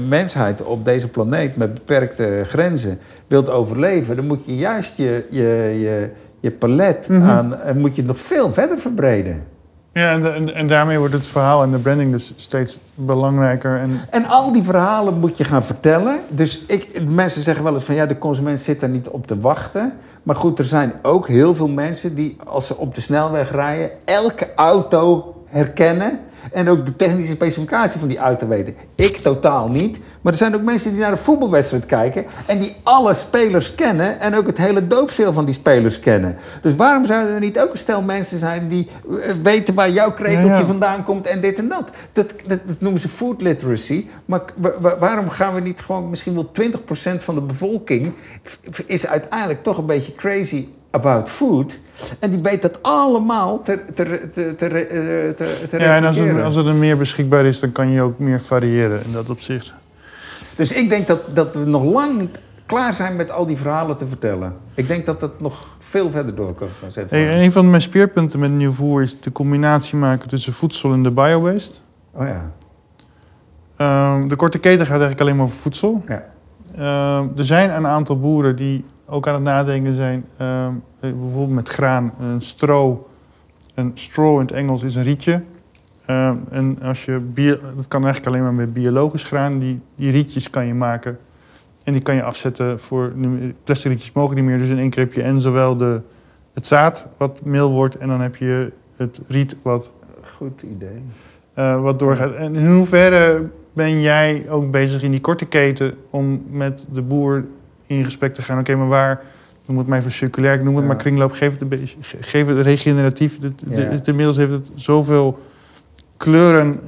mensheid 0.09 0.62
op 0.62 0.85
deze 0.85 1.09
planeet 1.09 1.56
met 1.56 1.74
beperkte 1.74 2.43
grenzen 2.47 2.98
wilt 3.26 3.51
overleven, 3.51 4.16
dan 4.16 4.26
moet 4.26 4.44
je 4.44 4.56
juist 4.56 4.97
je, 4.97 5.24
je, 5.30 5.76
je, 5.80 6.10
je 6.40 6.51
palet 6.51 7.09
Mhm. 7.09 7.28
aan, 7.28 7.60
en 7.60 7.78
moet 7.78 7.97
je 7.97 8.02
nog 8.02 8.19
veel 8.19 8.51
verder 8.52 8.78
verbreden. 8.78 9.44
Ja, 9.93 10.12
en, 10.12 10.35
en, 10.35 10.55
en 10.55 10.66
daarmee 10.66 10.98
wordt 10.98 11.15
het 11.15 11.27
verhaal 11.27 11.62
en 11.62 11.70
de 11.70 11.78
branding 11.78 12.10
dus 12.12 12.32
steeds 12.36 12.78
belangrijker. 12.94 13.77
En 13.81 14.01
En 14.10 14.24
al 14.27 14.52
die 14.52 14.62
verhalen 14.62 15.19
moet 15.19 15.36
je 15.36 15.44
gaan 15.44 15.62
vertellen. 15.62 16.20
Dus 16.28 16.65
ik, 16.66 17.02
mensen 17.10 17.43
zeggen 17.43 17.65
wel 17.65 17.74
eens 17.74 17.85
van 17.85 17.94
ja, 17.94 18.06
de 18.06 18.19
consument 18.19 18.60
zit 18.60 18.81
daar 18.81 18.89
niet 18.89 19.09
op 19.09 19.27
te 19.27 19.39
wachten. 19.39 19.93
Maar 20.23 20.36
goed, 20.36 20.59
er 20.59 20.65
zijn 20.65 20.93
ook 21.02 21.28
heel 21.28 21.55
veel 21.55 21.69
mensen 21.69 22.15
die 22.15 22.36
als 22.47 22.66
ze 22.66 22.77
op 22.77 22.94
de 22.94 23.01
snelweg 23.01 23.51
rijden, 23.51 23.90
elke 24.05 24.48
auto 24.55 25.35
herkennen. 25.47 26.20
En 26.52 26.68
ook 26.68 26.86
de 26.86 26.96
technische 26.96 27.32
specificatie 27.32 27.98
van 27.98 28.08
die 28.08 28.18
auto 28.18 28.48
weten. 28.48 28.74
Ik 28.94 29.16
totaal 29.16 29.68
niet. 29.68 29.98
Maar 30.20 30.32
er 30.32 30.38
zijn 30.38 30.54
ook 30.54 30.62
mensen 30.62 30.90
die 30.90 31.00
naar 31.00 31.10
een 31.12 31.18
voetbalwedstrijd 31.18 31.86
kijken. 31.86 32.24
En 32.46 32.58
die 32.58 32.76
alle 32.82 33.14
spelers 33.14 33.74
kennen. 33.74 34.20
En 34.20 34.34
ook 34.34 34.46
het 34.46 34.58
hele 34.58 34.86
doopseel 34.86 35.32
van 35.32 35.44
die 35.44 35.54
spelers 35.54 36.00
kennen. 36.00 36.36
Dus 36.62 36.74
waarom 36.76 37.04
zouden 37.06 37.34
er 37.34 37.40
niet 37.40 37.58
ook 37.60 37.72
een 37.72 37.78
stel 37.78 38.02
mensen 38.02 38.38
zijn 38.38 38.68
die 38.68 38.88
eh, 39.22 39.32
weten 39.42 39.74
waar 39.74 39.90
jouw 39.90 40.12
krekeltje 40.12 40.50
Ja, 40.50 40.58
ja. 40.58 40.64
vandaan 40.64 41.04
komt 41.04 41.26
en 41.26 41.40
dit 41.40 41.58
en 41.58 41.68
dat. 41.68 41.90
Dat, 42.12 42.34
dat, 42.46 42.58
dat 42.66 42.80
noemen 42.80 43.00
ze 43.00 43.08
food 43.08 43.42
literacy. 43.42 44.06
Maar 44.24 44.40
wa- 44.56 44.72
wa- 44.80 44.98
waarom 44.98 45.28
gaan 45.28 45.54
we 45.54 45.60
niet 45.60 45.80
gewoon, 45.80 46.10
misschien 46.10 46.34
wel 46.34 46.50
20% 46.60 47.22
van 47.22 47.34
de 47.34 47.40
bevolking 47.40 48.12
is 48.86 49.06
uiteindelijk 49.06 49.62
toch 49.62 49.78
een 49.78 49.86
beetje 49.86 50.14
crazy 50.14 50.66
about 50.90 51.28
food. 51.28 51.78
En 52.19 52.31
die 52.31 52.40
weet 52.43 52.62
dat 52.62 52.82
allemaal 52.82 53.62
te, 53.62 53.85
te, 53.94 54.28
te, 54.32 54.55
te, 54.56 55.35
te, 55.69 55.78
ja, 55.78 55.97
en 55.97 56.05
als, 56.05 56.19
het, 56.19 56.43
als 56.43 56.56
er 56.56 56.74
meer 56.74 56.97
beschikbaar 56.97 57.44
is, 57.44 57.60
dan 57.60 57.73
kan 57.73 57.90
je 57.90 58.02
ook 58.02 58.19
meer 58.19 58.40
variëren 58.40 59.05
in 59.05 59.12
dat 59.12 59.31
opzicht. 59.31 59.74
Dus 60.56 60.73
ik 60.73 60.89
denk 60.89 61.06
dat, 61.06 61.20
dat 61.35 61.55
we 61.55 61.65
nog 61.65 61.85
lang 61.85 62.19
niet 62.19 62.39
klaar 62.66 62.94
zijn 62.94 63.16
met 63.16 63.31
al 63.31 63.47
die 63.47 63.56
verhalen 63.56 63.97
te 63.97 64.09
vertellen. 64.09 64.56
Ik 64.74 64.89
denk 64.89 65.06
dat 65.06 65.20
dat 65.20 65.40
nog 65.40 65.66
veel 65.78 66.10
verder 66.10 66.35
door 66.35 66.55
kan 66.55 66.69
gaan 66.81 66.90
zetten. 66.90 67.19
Hey, 67.19 67.44
een 67.44 67.52
van 67.52 67.70
mijn 67.70 67.82
speerpunten 67.82 68.40
met 68.40 68.51
nieuw 68.51 68.73
voer 68.73 69.02
is 69.02 69.20
de 69.20 69.32
combinatie 69.32 69.98
maken 69.98 70.28
tussen 70.28 70.52
voedsel 70.52 70.93
en 70.93 71.02
de 71.02 71.10
biowaste. 71.10 71.81
Oh 72.12 72.27
ja. 72.27 72.52
Ehm, 73.77 74.28
de 74.28 74.36
korte 74.36 74.59
keten 74.59 74.86
gaat 74.86 75.01
eigenlijk 75.01 75.20
alleen 75.20 75.36
maar 75.36 75.44
over 75.44 75.59
voedsel. 75.59 76.02
Ja. 76.09 76.24
Ehm, 76.74 77.28
er 77.39 77.44
zijn 77.44 77.70
een 77.70 77.86
aantal 77.86 78.20
boeren 78.20 78.56
die 78.56 78.85
ook 79.09 79.26
aan 79.26 79.35
het 79.35 79.43
nadenken 79.43 79.94
zijn, 79.94 80.24
ehm, 80.36 80.72
eh, 81.01 81.10
bijvoorbeeld 81.12 81.55
met 81.55 81.68
graan, 81.68 82.12
een 82.20 82.40
stro. 82.40 83.09
Een 83.74 83.90
straw 83.94 84.35
in 84.35 84.40
het 84.40 84.52
Engels 84.52 84.82
is 84.82 84.94
een 84.94 85.02
rietje. 85.02 85.43
Ehm, 86.06 86.36
en 86.51 86.78
als 86.82 87.05
je 87.05 87.18
bio, 87.18 87.56
dat 87.76 87.89
kan 87.89 88.05
eigenlijk 88.05 88.26
alleen 88.26 88.43
maar 88.43 88.55
met 88.66 88.72
biologisch 88.72 89.24
graan. 89.24 89.59
Die, 89.59 89.80
die 89.97 90.10
rietjes 90.10 90.51
kan 90.51 90.66
je 90.66 90.74
maken. 90.74 91.18
En 91.85 91.93
die 91.93 92.02
kan 92.02 92.14
je 92.14 92.22
afzetten 92.22 92.80
voor 92.80 93.12
plastic 93.64 93.90
rietjes 93.90 94.12
mogen 94.12 94.36
niet 94.36 94.44
meer. 94.44 94.59
Dus 94.59 94.68
in 94.68 94.78
één 94.78 94.90
keer 94.90 95.02
heb 95.05 95.12
je 95.12 95.22
en 95.22 95.40
zowel 95.40 95.76
de, 95.76 96.01
het 96.52 96.66
zaad 96.66 97.06
wat 97.16 97.44
meel 97.44 97.70
wordt 97.70 97.97
en 97.97 98.09
dan 98.09 98.20
heb 98.20 98.36
je 98.36 98.72
het 98.97 99.20
riet 99.26 99.56
wat 99.62 99.93
Goed 100.36 100.62
idee. 100.62 101.02
eh, 101.55 101.82
wat 101.82 101.98
doorgaat. 101.98 102.35
En 102.35 102.56
in 102.56 102.66
hoeverre 102.66 103.48
ben 103.72 104.01
jij 104.01 104.47
ook 104.48 104.70
bezig 104.70 105.02
in 105.02 105.10
die 105.10 105.20
korte 105.20 105.44
keten 105.44 105.94
om 106.10 106.43
met 106.51 106.86
de 106.93 107.02
boer 107.02 107.44
in 107.89 108.05
gesprek 108.05 108.35
te 108.35 108.43
gaan? 108.43 108.59
Oké, 108.59 108.74
maar 108.77 108.89
waar, 108.89 109.20
noem 109.66 109.78
het 109.78 109.86
maar 109.86 109.98
even 109.98 110.10
circulair, 110.10 110.55
ik 110.55 110.62
noem 110.62 110.73
het 110.74 110.82
Ja. 110.82 110.89
maar 110.89 110.97
kringloop, 110.97 111.32
geef 111.32 111.52
het, 111.52 111.60
een 111.60 111.69
beetje, 111.69 111.97
ge- 112.01 112.16
geef 112.23 112.47
het 112.47 112.59
regeneratief. 112.60 113.39
De, 113.39 113.52
de, 113.55 113.81
Ja. 113.81 113.86
het- 113.89 114.09
inmiddels 114.09 114.36
heeft 114.36 114.52
het 114.52 114.70
zoveel 114.74 115.39
kleuren, 116.16 116.81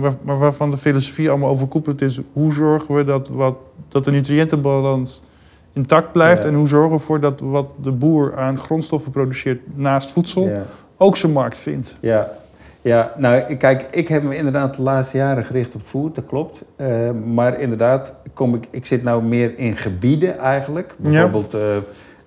waar, 0.00 0.12
maar 0.22 0.38
waarvan 0.38 0.70
de 0.70 0.76
filosofie 0.78 1.30
allemaal 1.30 1.50
overkoepeld 1.50 2.00
is. 2.02 2.20
Hoe 2.32 2.52
zorgen 2.52 2.94
we 2.94 3.04
dat, 3.04 3.28
wat, 3.28 3.56
dat 3.88 4.04
de 4.04 4.10
nutriëntenbalans 4.10 5.22
intact 5.72 6.12
blijft? 6.12 6.42
Ja. 6.42 6.48
En 6.48 6.54
hoe 6.54 6.68
zorgen 6.68 6.90
we 6.90 6.96
ervoor 6.96 7.20
dat 7.20 7.40
wat 7.40 7.70
de 7.82 7.92
boer 7.92 8.36
aan 8.36 8.58
grondstoffen 8.58 9.10
produceert 9.10 9.60
naast 9.76 10.12
voedsel 10.12 10.50
ook 10.96 11.16
zijn 11.16 11.32
markt 11.32 11.58
vindt? 11.58 11.96
Ja, 12.00 12.30
ja 12.84 13.12
nou 13.16 13.54
kijk, 13.54 13.86
ik 13.90 14.08
heb 14.08 14.22
me 14.22 14.36
inderdaad 14.36 14.76
de 14.76 14.82
laatste 14.82 15.16
jaren 15.16 15.44
gericht 15.44 15.74
op 15.74 15.80
food, 15.80 16.14
dat 16.14 16.26
klopt. 16.26 16.64
Eh, 16.76 17.10
maar 17.10 17.60
inderdaad, 17.60 18.14
kom 18.34 18.54
ik, 18.54 18.66
ik 18.70 18.86
zit 18.86 19.02
nou 19.02 19.22
meer 19.22 19.58
in 19.58 19.76
gebieden 19.76 20.38
eigenlijk. 20.38 20.94
Bijvoorbeeld 20.98 21.54
eh, 21.54 21.60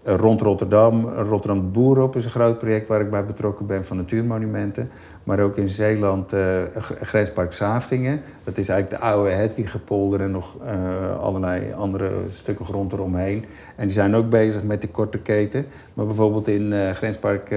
rond 0.04 0.42
Rotterdam, 0.42 1.06
Rotterdam 1.10 1.72
Boerop 1.72 2.16
is 2.16 2.24
een 2.24 2.30
groot 2.30 2.58
project 2.58 2.88
waar 2.88 3.02
ik 3.02 3.10
bij 3.10 3.26
betrokken 3.26 3.66
ben 3.66 3.86
van 3.86 3.98
natuurmonumenten. 3.98 4.90
Maar 5.28 5.40
ook 5.40 5.58
in 5.58 5.70
Zeeland, 5.70 6.34
eh, 6.34 6.62
Grenspark 7.02 7.54
Zaaftingen. 7.54 8.22
Dat 8.44 8.58
is 8.58 8.70
eigenlijk 8.70 9.02
de 9.02 9.08
oude 9.08 9.30
Hedwigepolder 9.30 10.22
en 10.22 10.32
nog 10.32 10.58
eh, 10.66 11.20
allerlei 11.20 11.74
andere 11.74 12.12
stukken 12.30 12.66
grond 12.66 12.94
eromheen. 12.94 13.46
En 13.76 13.86
die 13.86 13.96
zijn 13.96 14.16
ook 14.16 14.30
bezig 14.30 14.64
met 14.64 14.82
de 14.82 14.88
korte 14.88 15.18
keten. 15.18 15.66
Maar 15.94 16.06
bijvoorbeeld 16.06 16.48
in 16.48 16.74
eh, 16.74 16.90
Grenspark 16.90 17.56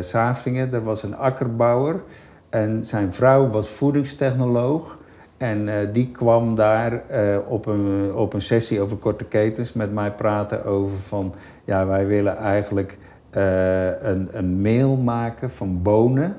Zaaftingen, 0.00 0.70
daar 0.70 0.82
was 0.82 1.02
een 1.02 1.16
akkerbouwer. 1.16 2.00
En 2.48 2.84
zijn 2.84 3.12
vrouw 3.14 3.48
was 3.48 3.68
voedingstechnoloog. 3.68 4.98
En 5.36 5.68
die 5.92 6.10
kwam 6.10 6.54
daar 6.54 7.02
op, 7.48 7.66
een, 7.66 8.14
op 8.14 8.32
een 8.32 8.42
sessie 8.42 8.80
over 8.80 8.96
korte 8.96 9.24
ketens 9.24 9.72
met 9.72 9.92
mij 9.92 10.12
praten 10.12 10.64
over 10.64 10.98
van... 10.98 11.34
Ja, 11.64 11.86
wij 11.86 12.06
willen 12.06 12.36
eigenlijk 12.36 12.98
een, 13.30 14.28
een 14.32 14.60
meel 14.60 14.96
maken 14.96 15.50
van 15.50 15.82
bonen. 15.82 16.36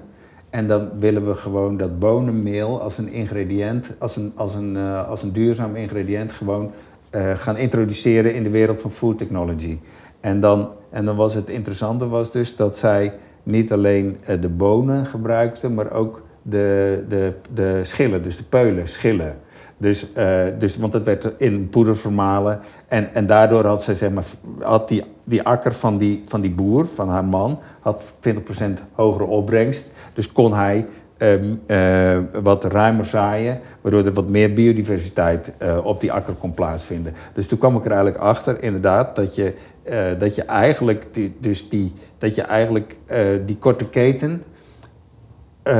En 0.53 0.67
dan 0.67 0.89
willen 0.99 1.25
we 1.27 1.35
gewoon 1.35 1.77
dat 1.77 1.99
bonenmeel 1.99 2.81
als 2.81 2.97
een 2.97 3.07
ingrediënt, 3.07 3.91
als 3.97 4.15
een, 4.15 4.31
als 4.35 4.55
een, 4.55 4.75
eh, 4.77 5.09
als 5.09 5.23
een 5.23 5.31
duurzaam 5.31 5.75
ingrediënt 5.75 6.31
gewoon 6.31 6.71
eh, 7.09 7.31
gaan 7.35 7.57
introduceren 7.57 8.33
in 8.33 8.43
de 8.43 8.49
wereld 8.49 8.81
van 8.81 8.91
food 8.91 9.17
technology. 9.17 9.79
En 10.19 10.39
dan, 10.39 10.69
en 10.89 11.05
dan 11.05 11.15
was 11.15 11.33
het 11.33 11.49
interessante 11.49 12.07
was 12.07 12.31
dus 12.31 12.55
dat 12.55 12.77
zij 12.77 13.13
niet 13.43 13.71
alleen 13.71 14.17
eh, 14.25 14.41
de 14.41 14.49
bonen 14.49 15.05
gebruikte, 15.05 15.69
maar 15.69 15.91
ook 15.91 16.21
de, 16.43 17.03
de, 17.07 17.33
de 17.53 17.79
schillen, 17.83 18.23
dus 18.23 18.37
de 18.37 18.43
peulen, 18.43 18.87
schillen. 18.87 19.37
Dus, 19.77 20.13
eh, 20.13 20.43
dus, 20.59 20.77
want 20.77 20.93
het 20.93 21.03
werd 21.03 21.31
in 21.37 21.69
poeder 21.69 21.97
vermalen. 21.97 22.59
En, 22.87 23.13
en 23.13 23.25
daardoor 23.25 23.65
had 23.65 23.83
ze, 23.83 23.95
zeg 23.95 24.11
maar, 24.11 24.23
had 24.59 24.87
die, 24.87 25.03
die 25.23 25.43
akker 25.43 25.73
van 25.73 25.97
die, 25.97 26.23
van 26.25 26.41
die 26.41 26.51
boer, 26.51 26.87
van 26.87 27.09
haar 27.09 27.25
man, 27.25 27.59
had 27.79 28.13
20% 28.29 28.29
hogere 28.91 29.25
opbrengst. 29.25 29.91
Dus 30.13 30.31
kon 30.31 30.53
hij 30.53 30.85
ehm, 31.17 31.55
eh, 31.65 32.41
wat 32.43 32.63
ruimer 32.63 33.05
zaaien, 33.05 33.59
waardoor 33.81 34.05
er 34.05 34.13
wat 34.13 34.29
meer 34.29 34.53
biodiversiteit 34.53 35.51
eh, 35.57 35.85
op 35.85 36.01
die 36.01 36.11
akker 36.11 36.33
kon 36.33 36.53
plaatsvinden. 36.53 37.13
Dus 37.33 37.47
toen 37.47 37.57
kwam 37.57 37.75
ik 37.75 37.85
er 37.85 37.91
eigenlijk 37.91 38.21
achter, 38.21 38.63
inderdaad, 38.63 39.15
dat 39.15 39.35
je, 39.35 39.53
dat 40.17 40.35
je 40.35 40.43
eigenlijk, 40.43 41.05
die, 41.11 41.35
dus 41.39 41.69
die, 41.69 41.93
dat 42.17 42.35
je 42.35 42.41
eigenlijk 42.41 42.97
die 43.45 43.57
korte 43.57 43.85
keten 43.85 44.43
eh, 45.63 45.75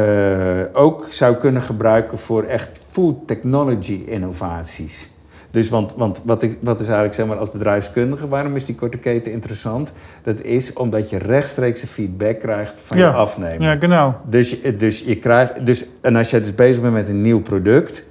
ook 0.73 1.07
zou 1.09 1.35
kunnen 1.35 1.61
gebruiken 1.61 2.17
voor 2.17 2.43
echt 2.43 2.85
food 2.91 3.27
technology 3.27 4.03
innovaties. 4.05 5.11
Dus 5.51 5.69
want, 5.69 5.93
want 5.97 6.21
wat, 6.25 6.43
ik, 6.43 6.57
wat 6.61 6.75
is 6.79 6.85
eigenlijk 6.85 7.15
zeg 7.15 7.25
maar 7.25 7.37
als 7.37 7.51
bedrijfskundige, 7.51 8.27
waarom 8.27 8.55
is 8.55 8.65
die 8.65 8.75
korte 8.75 8.97
keten 8.97 9.31
interessant? 9.31 9.91
Dat 10.21 10.41
is 10.41 10.73
omdat 10.73 11.09
je 11.09 11.17
rechtstreekse 11.17 11.87
feedback 11.87 12.39
krijgt 12.39 12.73
van 12.85 12.97
Ja. 12.97 13.07
je 13.07 13.13
afnemer. 13.13 13.61
Ja, 13.61 13.75
genau. 13.79 14.13
Dus, 14.29 14.49
je- 14.49 14.75
dus 14.75 15.03
je 15.05 15.15
krijgt, 15.17 15.65
dus, 15.65 15.85
en 16.01 16.15
als 16.15 16.29
je 16.29 16.39
dus 16.39 16.55
bezig 16.55 16.81
bent 16.81 16.93
met 16.93 17.07
een 17.07 17.21
nieuw 17.21 17.41
product, 17.41 18.03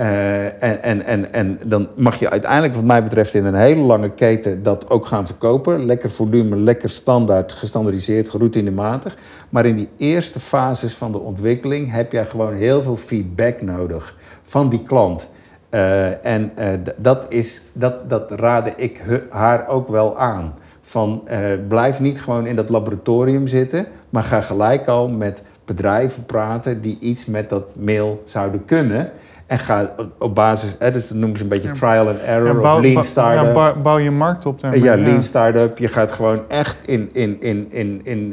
eh, 0.00 0.62
en, 0.62 0.82
en, 0.82 1.04
en, 1.04 1.32
en 1.32 1.58
dan 1.66 1.88
mag 1.96 2.18
je 2.18 2.30
uiteindelijk, 2.30 2.74
wat 2.74 2.84
mij 2.84 3.02
betreft, 3.02 3.34
in 3.34 3.44
een 3.44 3.54
hele 3.54 3.80
lange 3.80 4.10
keten 4.10 4.62
dat 4.62 4.90
ook 4.90 5.06
gaan 5.06 5.26
verkopen. 5.26 5.84
Lekker 5.84 6.10
volume, 6.10 6.56
lekker 6.56 6.90
standaard, 6.90 7.52
gestandardiseerd, 7.52 8.28
routinematig. 8.28 9.16
Maar 9.50 9.66
in 9.66 9.76
die 9.76 9.88
eerste 9.96 10.40
fases 10.40 10.94
van 10.94 11.12
de 11.12 11.18
ontwikkeling 11.18 11.92
heb 11.92 12.12
jij 12.12 12.24
gewoon 12.24 12.54
heel 12.54 12.82
veel 12.82 12.96
feedback 12.96 13.62
nodig 13.62 14.16
van 14.42 14.68
die 14.68 14.82
klant. 14.82 15.28
Eh, 15.70 16.24
en 16.26 16.56
eh, 16.56 16.68
dat, 16.96 17.26
is, 17.28 17.62
dat, 17.72 18.10
dat 18.10 18.30
raadde 18.30 18.72
ik 18.76 19.00
haar 19.30 19.68
ook 19.68 19.88
wel 19.88 20.18
aan. 20.18 20.54
Van 20.80 21.28
blijf 21.68 22.00
niet 22.00 22.22
gewoon 22.22 22.46
in 22.46 22.56
dat 22.56 22.68
laboratorium 22.68 23.46
zitten, 23.46 23.86
maar 24.10 24.22
ga 24.22 24.40
gelijk 24.40 24.88
al 24.88 25.08
met 25.08 25.42
bedrijven 25.64 26.24
praten 26.24 26.80
die 26.80 26.98
iets 27.00 27.26
met 27.26 27.48
dat 27.48 27.74
mail 27.78 28.20
zouden 28.24 28.64
kunnen. 28.64 29.12
En 29.50 29.58
ga 29.58 29.94
op- 30.18 30.34
basis, 30.34 30.76
hè, 30.78 30.90
dus 30.90 31.08
dat 31.08 31.16
noemen 31.16 31.36
ze 31.38 31.42
een 31.42 31.48
beetje 31.48 31.70
trial 31.70 32.08
and 32.08 32.18
error 32.20 32.60
Ja, 32.62 32.74
of 32.76 32.80
lean 32.82 33.04
startup. 33.04 33.54
ja, 33.56 33.74
bouw, 33.74 33.98
je 33.98 34.10
markt 34.10 34.46
op 34.46 34.60
daarmee. 34.60 34.82
Ja, 34.82 34.96
lean 34.96 35.22
startup. 35.22 35.78
Je 35.78 35.88
gaat 35.88 36.12
gewoon 36.12 36.40
echt 36.48 36.82
in, 36.86 37.08
in, 37.12 37.36
in, 37.40 37.66
in, 37.70 38.00
in, 38.04 38.32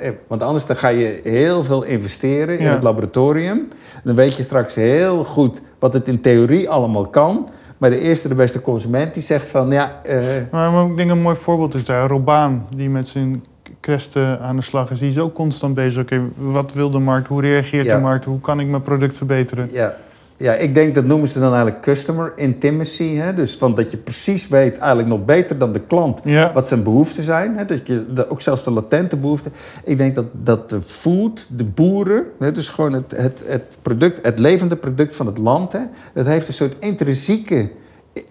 eh, 0.00 0.10
want 0.28 0.42
anders 0.42 0.66
dan 0.66 0.76
ga 0.76 0.88
je 0.88 1.20
heel 1.22 1.64
veel 1.64 1.82
investeren 1.82 2.58
in 2.58 2.64
Ja. 2.64 2.72
het 2.72 2.82
laboratorium. 2.82 3.68
Dan 4.04 4.14
weet 4.14 4.36
je 4.36 4.42
straks 4.42 4.74
heel 4.74 5.24
goed 5.24 5.60
wat 5.78 5.92
het 5.92 6.08
in 6.08 6.20
theorie 6.20 6.70
allemaal 6.70 7.06
kan. 7.06 7.48
Maar 7.78 7.90
de 7.90 8.00
eerste, 8.00 8.28
de 8.28 8.34
beste 8.34 8.60
consument, 8.60 9.14
die 9.14 9.22
zegt 9.22 9.46
van 9.46 9.70
ja. 9.70 10.00
eh, 10.02 10.18
Maar, 10.50 10.86
ik 10.86 10.96
denk 10.96 11.10
een 11.10 11.20
mooi 11.22 11.36
voorbeeld 11.36 11.74
is 11.74 11.84
daar 11.84 12.08
Robaan, 12.08 12.66
die 12.76 12.90
met 12.90 13.06
zijn 13.06 13.44
kresten 13.80 14.40
aan 14.40 14.56
de 14.56 14.62
slag 14.62 14.90
is. 14.90 14.98
Die 14.98 15.08
is 15.10 15.18
ook 15.18 15.34
constant 15.34 15.74
bezig. 15.74 16.02
Oké, 16.02 16.20
wat 16.36 16.72
wil 16.72 16.90
de 16.90 16.98
markt? 16.98 17.28
Hoe 17.28 17.40
reageert 17.40 17.84
Ja. 17.86 17.94
de 17.96 18.02
markt? 18.02 18.24
Hoe 18.24 18.40
kan 18.40 18.60
ik 18.60 18.66
mijn 18.68 18.82
product 18.82 19.14
verbeteren? 19.16 19.68
Ja. 19.72 19.94
Ja, 20.38 20.54
ik 20.54 20.74
denk 20.74 20.94
dat 20.94 21.04
noemen 21.04 21.28
ze 21.28 21.38
dan 21.38 21.52
eigenlijk 21.52 21.82
customer 21.82 22.32
intimacy. 22.36 23.14
Hè? 23.14 23.34
Dus 23.34 23.56
van 23.56 23.74
dat 23.74 23.90
je 23.90 23.96
precies 23.96 24.48
weet, 24.48 24.78
eigenlijk 24.78 25.08
nog 25.08 25.24
beter 25.24 25.58
dan 25.58 25.72
de 25.72 25.80
klant, 25.80 26.20
Ja. 26.24 26.52
wat 26.52 26.66
zijn 26.66 26.82
behoeften 26.82 27.22
zijn. 27.22 27.56
Hè? 27.56 27.64
Dat 27.64 27.86
je, 27.86 28.04
de- 28.14 28.30
ook 28.30 28.40
zelfs 28.40 28.64
de 28.64 28.70
latente 28.70 29.16
behoeften. 29.16 29.52
Ik 29.84 29.98
denk 29.98 30.14
dat, 30.14 30.26
dat 30.32 30.70
de 30.70 30.80
food, 30.80 31.46
de 31.50 31.64
boeren, 31.64 32.24
hè? 32.38 32.52
dus 32.52 32.68
gewoon 32.68 32.92
het, 32.92 33.16
het, 33.16 33.42
het 33.46 33.76
product, 33.82 34.18
het 34.22 34.38
levende 34.38 34.76
product 34.76 35.14
van 35.16 35.26
het 35.26 35.38
land, 35.38 35.72
hè? 35.72 35.80
dat 36.14 36.26
heeft 36.26 36.48
een 36.48 36.54
soort 36.54 36.74
intrinsieke, 36.80 37.70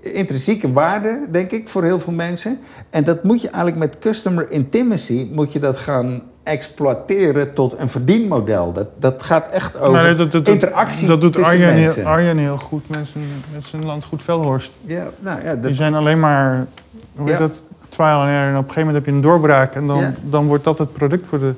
intrinsieke 0.02 0.72
waarde, 0.72 1.19
denk 1.32 1.52
ik, 1.52 1.69
voor 1.69 1.84
heel 1.84 1.99
veel 1.99 2.14
mensen. 2.14 2.60
En 2.90 3.03
dat 3.03 3.23
moet 3.23 3.41
je 3.41 3.48
eigenlijk 3.49 3.77
met 3.77 3.99
customer 3.99 4.52
intimacy, 4.52 5.27
moet 5.32 5.53
je 5.53 5.60
dat 5.60 5.77
gaan 5.77 6.22
exploiteren 6.45 7.53
tot 7.53 7.76
een 7.77 7.89
verdienmodel. 7.89 8.72
Dat, 8.72 8.88
dat 8.99 9.23
gaat 9.23 9.51
echt 9.51 9.81
over 9.81 9.91
Maar 9.91 10.15
dat, 10.15 10.17
dat, 10.17 10.31
dat, 10.31 10.47
interactie 10.47 11.07
dat 11.07 11.22
doet 11.22 11.43
Arjen 11.43 11.73
heel. 11.73 12.03
Arjen 12.03 12.38
heel 12.38 12.57
goed 12.57 12.89
met 12.89 13.07
zijn, 13.07 13.23
met 13.53 13.65
zijn 13.65 13.85
landgoed 13.85 14.23
Velhorst. 14.23 14.72
Ja, 14.85 15.07
nou 15.19 15.43
ja, 15.43 15.55
Die 15.55 15.73
zijn 15.73 15.93
alleen 15.93 16.19
maar, 16.19 16.65
hoe 17.15 17.30
heet 17.30 17.39
Ja. 17.39 17.47
dat, 17.47 17.63
trial 17.89 18.19
and 18.19 18.30
error. 18.30 18.41
En 18.47 18.49
op 18.51 18.55
een 18.57 18.59
gegeven 18.59 18.85
moment 18.85 18.95
heb 18.95 19.05
je 19.05 19.11
een 19.11 19.22
doorbraak. 19.22 19.76
En 19.76 19.88
dan, 19.88 19.99
Ja. 19.99 20.13
dan 20.23 20.47
wordt 20.47 20.63
dat 20.63 20.77
het 20.77 20.93
product 20.93 21.27
voor 21.27 21.39
de... 21.39 21.53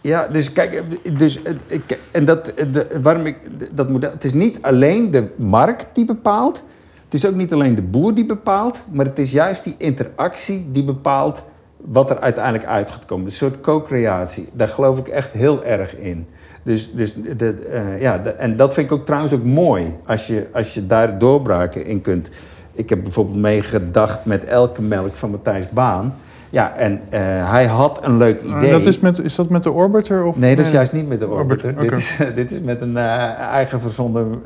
ja 0.00 0.26
dus 0.26 0.52
kijk, 0.52 0.82
dus, 1.18 1.38
ik, 1.66 1.98
en 2.10 2.24
dat, 2.24 2.44
de, 2.72 2.98
waarom 3.02 3.26
ik 3.26 3.36
dat 3.72 3.88
model, 3.88 4.10
het 4.10 4.24
is 4.24 4.32
niet 4.32 4.58
alleen 4.60 5.10
de 5.10 5.26
markt 5.36 5.86
die 5.92 6.04
bepaalt, 6.04 6.62
het 7.04 7.14
is 7.14 7.26
ook 7.26 7.34
niet 7.34 7.52
alleen 7.52 7.74
de 7.74 7.82
boer 7.82 8.14
die 8.14 8.26
bepaalt, 8.26 8.84
maar 8.90 9.04
het 9.04 9.18
is 9.18 9.30
juist 9.30 9.64
die 9.64 9.74
interactie 9.78 10.68
die 10.72 10.84
bepaalt 10.84 11.42
wat 11.84 12.10
er 12.10 12.18
uiteindelijk 12.20 12.64
uit 12.64 12.90
gaat 12.90 13.04
komen. 13.04 13.26
Een 13.26 13.32
soort 13.32 13.60
co-creatie, 13.60 14.48
daar 14.52 14.68
geloof 14.68 14.98
ik 14.98 15.08
echt 15.08 15.32
heel 15.32 15.64
erg 15.64 15.96
in. 15.96 16.26
Dus, 16.62 16.92
dus 16.92 17.14
de, 17.36 17.54
eh, 17.72 18.00
ja, 18.00 18.18
de- 18.18 18.30
en 18.30 18.56
dat 18.56 18.74
vind 18.74 18.86
ik 18.86 18.92
ook 18.92 19.04
trouwens 19.04 19.32
ook 19.32 19.44
mooi, 19.44 19.96
als 20.06 20.26
je, 20.26 20.46
als 20.52 20.74
je 20.74 20.86
daar 20.86 21.18
doorbraken 21.18 21.84
in 21.86 22.00
kunt. 22.00 22.28
Ik 22.72 22.88
heb 22.88 23.02
bijvoorbeeld 23.02 23.36
meegedacht 23.36 24.24
met 24.24 24.44
elke 24.44 24.82
melk 24.82 25.16
van 25.16 25.30
Matthijs 25.30 25.68
Baan. 25.68 26.14
Ja, 26.50 26.76
en 26.76 27.00
eh, 27.10 27.20
hij 27.50 27.66
had 27.66 28.04
een 28.04 28.16
leuk 28.16 28.40
idee. 28.42 28.70
Dat 28.70 28.86
is, 28.86 29.00
met, 29.00 29.18
is 29.22 29.34
dat 29.34 29.50
met 29.50 29.62
de 29.62 29.72
Orbiter? 29.72 30.24
Of, 30.24 30.38
Nee, 30.38 30.56
dat 30.56 30.66
is 30.66 30.72
juist 30.72 30.92
niet 30.92 31.08
met 31.08 31.20
de 31.20 31.28
Orbiter. 31.28 31.68
Orbiter, 31.76 31.90
Dit, 31.90 31.98
is, 31.98 32.16
dit 32.34 32.50
is 32.50 32.60
met 32.60 32.80
een 32.80 32.96
eh, 32.96 33.38
eigen 33.38 33.80
verzonden 33.80 34.40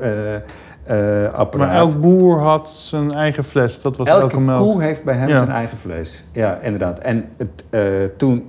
eh, 0.83 1.33
apparaat. 1.33 1.67
Maar 1.67 1.75
elk 1.77 2.01
boer 2.01 2.39
had 2.39 2.69
zijn 2.69 3.11
eigen 3.11 3.43
fles. 3.43 3.81
Dat 3.81 3.97
was 3.97 4.07
elke, 4.07 4.21
Elke 4.21 4.39
melk. 4.39 4.61
koe 4.61 4.83
heeft 4.83 5.03
bij 5.03 5.15
hem 5.15 5.27
Ja. 5.27 5.37
zijn 5.37 5.49
eigen 5.49 5.77
vlees. 5.77 6.23
Ja, 6.31 6.59
inderdaad. 6.61 6.99
En 6.99 7.25
het, 7.37 7.63
eh, 7.69 7.81
toen, 8.17 8.47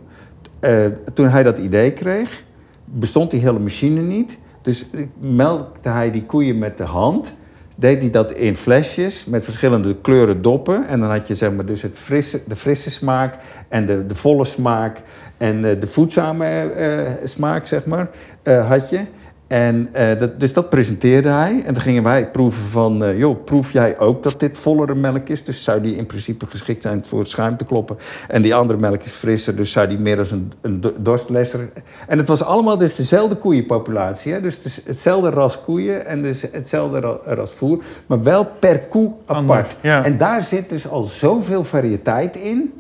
eh, 0.61 0.85
toen 1.15 1.28
hij 1.28 1.43
dat 1.43 1.59
idee 1.59 1.93
kreeg, 1.93 2.43
bestond 2.85 3.31
die 3.31 3.40
hele 3.40 3.59
machine 3.59 4.01
niet. 4.01 4.39
Dus 4.62 4.86
melkte 5.20 5.89
hij 5.89 6.11
die 6.11 6.24
koeien 6.24 6.59
met 6.59 6.77
de 6.77 6.85
hand. 6.85 7.35
Deed 7.77 8.01
hij 8.01 8.11
dat 8.11 8.31
in 8.32 8.56
flesjes 8.56 9.24
met 9.24 9.44
verschillende 9.44 9.97
kleuren 10.01 10.43
doppen. 10.43 10.86
En 10.89 11.01
dan 11.01 11.11
had 11.11 11.28
je 11.28 11.35
zeg 11.35 11.52
maar, 11.52 11.66
dus 11.66 11.82
het 11.82 11.98
frisse, 11.98 12.40
de 12.48 12.56
frisse 12.56 12.90
smaak 12.90 13.35
en 13.69 13.86
de, 13.86 14.06
de 14.06 14.15
volle 14.15 14.44
smaak 14.44 15.02
en 15.39 15.61
de 15.62 15.86
voedzame 15.86 16.70
smaak, 17.24 17.66
zeg 17.66 17.86
maar, 17.86 18.09
had 18.69 18.90
je. 18.90 19.01
En, 19.47 19.89
eh, 19.93 20.19
dat, 20.19 20.41
dus 20.41 20.53
dat 20.53 20.69
presenteerde 20.69 21.29
hij. 21.29 21.62
En 21.66 21.75
dan 21.75 21.83
gingen 21.83 22.03
wij 22.03 22.31
proeven 22.31 22.65
van... 22.65 23.05
eh, 23.05 23.19
joh, 23.19 23.45
proef 23.45 23.73
jij 23.73 23.99
ook 23.99 24.23
dat 24.23 24.41
dit 24.41 24.59
vollere 24.59 24.95
melk 24.95 25.29
is? 25.29 25.45
Dus 25.45 25.65
zou 25.65 25.81
die 25.81 25.97
in 25.97 26.07
principe 26.07 26.47
geschikt 26.49 26.83
zijn 26.83 27.05
voor 27.05 27.27
schuim 27.27 27.57
te 27.57 27.65
kloppen. 27.65 27.97
En 28.29 28.43
die 28.43 28.55
andere 28.55 28.79
melk 28.79 29.03
is 29.03 29.12
frisser, 29.12 29.57
dus 29.57 29.71
zou 29.73 29.89
die 29.89 29.99
meer 29.99 30.19
als 30.19 30.31
een, 30.31 30.53
een 30.61 30.81
do- 30.81 30.95
dorstlesser... 30.99 31.69
En 32.09 32.19
het 32.19 32.29
was 32.29 32.43
allemaal 32.43 32.79
dus 32.79 32.95
dezelfde 32.95 33.37
koeienpopulatie. 33.37 34.33
Hè? 34.33 34.41
Dus 34.41 34.59
het 34.62 34.83
hetzelfde 34.85 35.31
ras 35.31 35.61
koeien 35.62 36.07
en 36.07 36.23
dus 36.23 36.45
hetzelfde 36.53 37.01
ra- 37.01 37.19
ras 37.25 37.53
voer. 37.53 37.83
Maar 38.07 38.23
wel 38.23 38.47
per 38.59 38.79
koe 38.79 39.12
apart. 39.27 39.77
Ja. 39.81 40.05
En 40.05 40.16
daar 40.16 40.43
zit 40.45 40.69
dus 40.69 40.89
al 40.89 41.03
zoveel 41.03 41.65
variëteit 41.65 42.37
in 42.37 42.73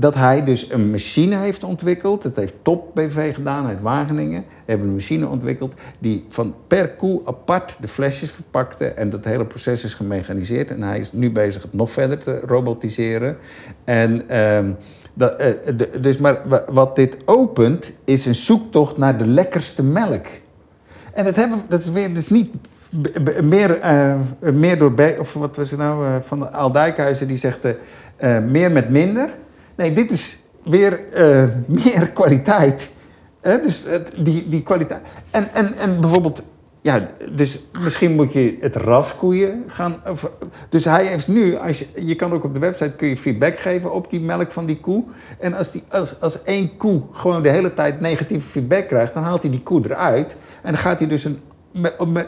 dat 0.00 0.14
hij 0.14 0.44
dus 0.44 0.70
een 0.70 0.90
machine 0.90 1.36
heeft 1.36 1.64
ontwikkeld. 1.64 2.22
Dat 2.22 2.36
heeft 2.36 2.54
Top 2.62 2.94
BV 2.94 3.34
gedaan 3.34 3.66
uit 3.66 3.80
Wageningen. 3.80 4.44
Hebben 4.64 4.86
een 4.86 4.92
machine 4.92 5.28
ontwikkeld 5.28 5.74
die 5.98 6.24
van 6.28 6.54
per 6.66 6.90
koe 6.90 7.20
apart 7.24 7.76
de 7.80 7.88
flesjes 7.88 8.30
verpakte. 8.30 8.86
En 8.86 9.10
dat 9.10 9.24
hele 9.24 9.44
proces 9.46 9.84
is 9.84 9.94
gemechaniseerd. 9.94 10.70
En 10.70 10.82
hij 10.82 10.98
is 10.98 11.12
nu 11.12 11.30
bezig 11.32 11.62
het 11.62 11.72
nog 11.72 11.90
verder 11.90 12.18
te 12.18 12.40
robotiseren. 12.46 13.36
En, 13.84 14.28
ehm, 14.28 14.70
dat, 15.14 15.36
eh, 15.36 15.50
dus 16.00 16.18
maar 16.18 16.42
wa- 16.48 16.64
wat 16.72 16.96
dit 16.96 17.16
opent, 17.24 17.92
is 18.04 18.26
een 18.26 18.34
zoektocht 18.34 18.96
naar 18.96 19.18
de 19.18 19.26
lekkerste 19.26 19.82
melk. 19.82 20.26
En 21.12 21.24
dat, 21.24 21.34
hebben, 21.36 21.62
dat 21.68 21.80
is 21.80 21.90
weer, 21.90 22.16
is 22.16 22.28
niet 22.28 22.54
meer, 23.42 23.80
eh, 23.80 24.14
meer 24.40 24.78
door, 24.78 24.94
of 25.18 25.32
wat 25.32 25.56
was 25.56 25.70
het 25.70 25.78
nou, 25.78 26.06
eh, 26.06 26.20
van 26.20 26.52
Al 26.52 26.72
Dijkhuizen, 26.72 27.28
die 27.28 27.36
zegt 27.36 27.66
meer 28.48 28.70
met 28.70 28.90
minder. 28.90 29.28
Nee, 29.78 29.92
dit 29.92 30.10
is 30.10 30.38
weer 30.64 31.12
eh, 31.12 31.44
meer 31.66 32.08
kwaliteit. 32.08 32.90
Dus 33.40 33.86
die, 34.18 34.48
die 34.48 34.62
kwaliteit. 34.62 35.00
En, 35.30 35.54
en, 35.54 35.74
en 35.74 36.00
bijvoorbeeld, 36.00 36.42
ja, 36.80 37.08
dus 37.32 37.60
misschien 37.80 38.14
moet 38.14 38.32
je 38.32 38.56
het 38.60 38.76
ras 38.76 39.16
koeien 39.16 39.64
gaan. 39.66 39.96
Of, 40.10 40.30
dus 40.68 40.84
hij 40.84 41.06
heeft 41.06 41.28
nu, 41.28 41.56
als 41.56 41.78
je, 41.78 41.86
je 41.94 42.14
kan 42.14 42.32
ook 42.32 42.44
op 42.44 42.54
de 42.54 42.60
website 42.60 42.96
kun 42.96 43.08
je 43.08 43.16
feedback 43.16 43.58
geven 43.58 43.92
op 43.92 44.10
die 44.10 44.20
melk 44.20 44.52
van 44.52 44.66
die 44.66 44.80
koe. 44.80 45.04
En 45.38 45.54
als, 45.54 45.70
die, 45.70 45.82
als, 45.88 46.20
als 46.20 46.42
één 46.42 46.76
koe 46.76 47.02
gewoon 47.12 47.42
de 47.42 47.50
hele 47.50 47.74
tijd 47.74 48.00
negatieve 48.00 48.46
feedback 48.48 48.88
krijgt, 48.88 49.14
dan 49.14 49.22
haalt 49.22 49.42
hij 49.42 49.50
die 49.50 49.62
koe 49.62 49.82
eruit. 49.84 50.36
En 50.62 50.72
dan 50.72 50.80
gaat 50.80 50.98
hij 50.98 51.08
dus 51.08 51.24
een, 51.24 51.40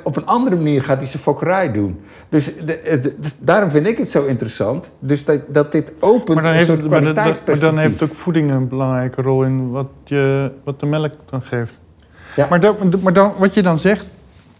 op, 0.05 0.17
een 0.17 0.27
andere 0.27 0.57
manier 0.57 0.83
gaat 0.85 0.99
hij 0.99 1.07
zijn 1.07 1.23
fokkerij 1.23 1.73
doen. 1.73 2.01
Dus, 2.29 2.45
de, 2.65 3.15
dus 3.19 3.37
daarom 3.39 3.71
vind 3.71 3.87
ik 3.87 3.99
het 3.99 4.11
zo 4.11 4.25
interessant. 4.27 4.91
Dus 4.99 5.25
dat, 5.25 5.41
dat 5.49 5.73
dit 5.73 5.93
opent 5.99 6.35
Maar 6.35 6.43
dan, 6.43 6.53
een 6.53 6.59
heeft, 7.25 7.47
maar, 7.47 7.59
dan 7.59 7.79
heeft 7.79 8.03
ook 8.03 8.15
voeding 8.15 8.51
een 8.51 8.69
belangrijke 8.69 9.23
rol 9.23 9.43
in 9.45 9.71
wat, 9.71 9.87
je, 10.05 10.53
wat 10.65 10.81
de 10.81 10.87
melk 10.87 11.13
dan 11.31 11.43
geeft. 11.43 11.79
Ja. 12.37 12.47
Maar, 12.51 12.61
dat, 12.61 13.03
maar 13.03 13.13
dan, 13.13 13.33
wat 13.39 13.55
je 13.55 13.63
dan 13.63 13.79
zegt, 13.79 14.11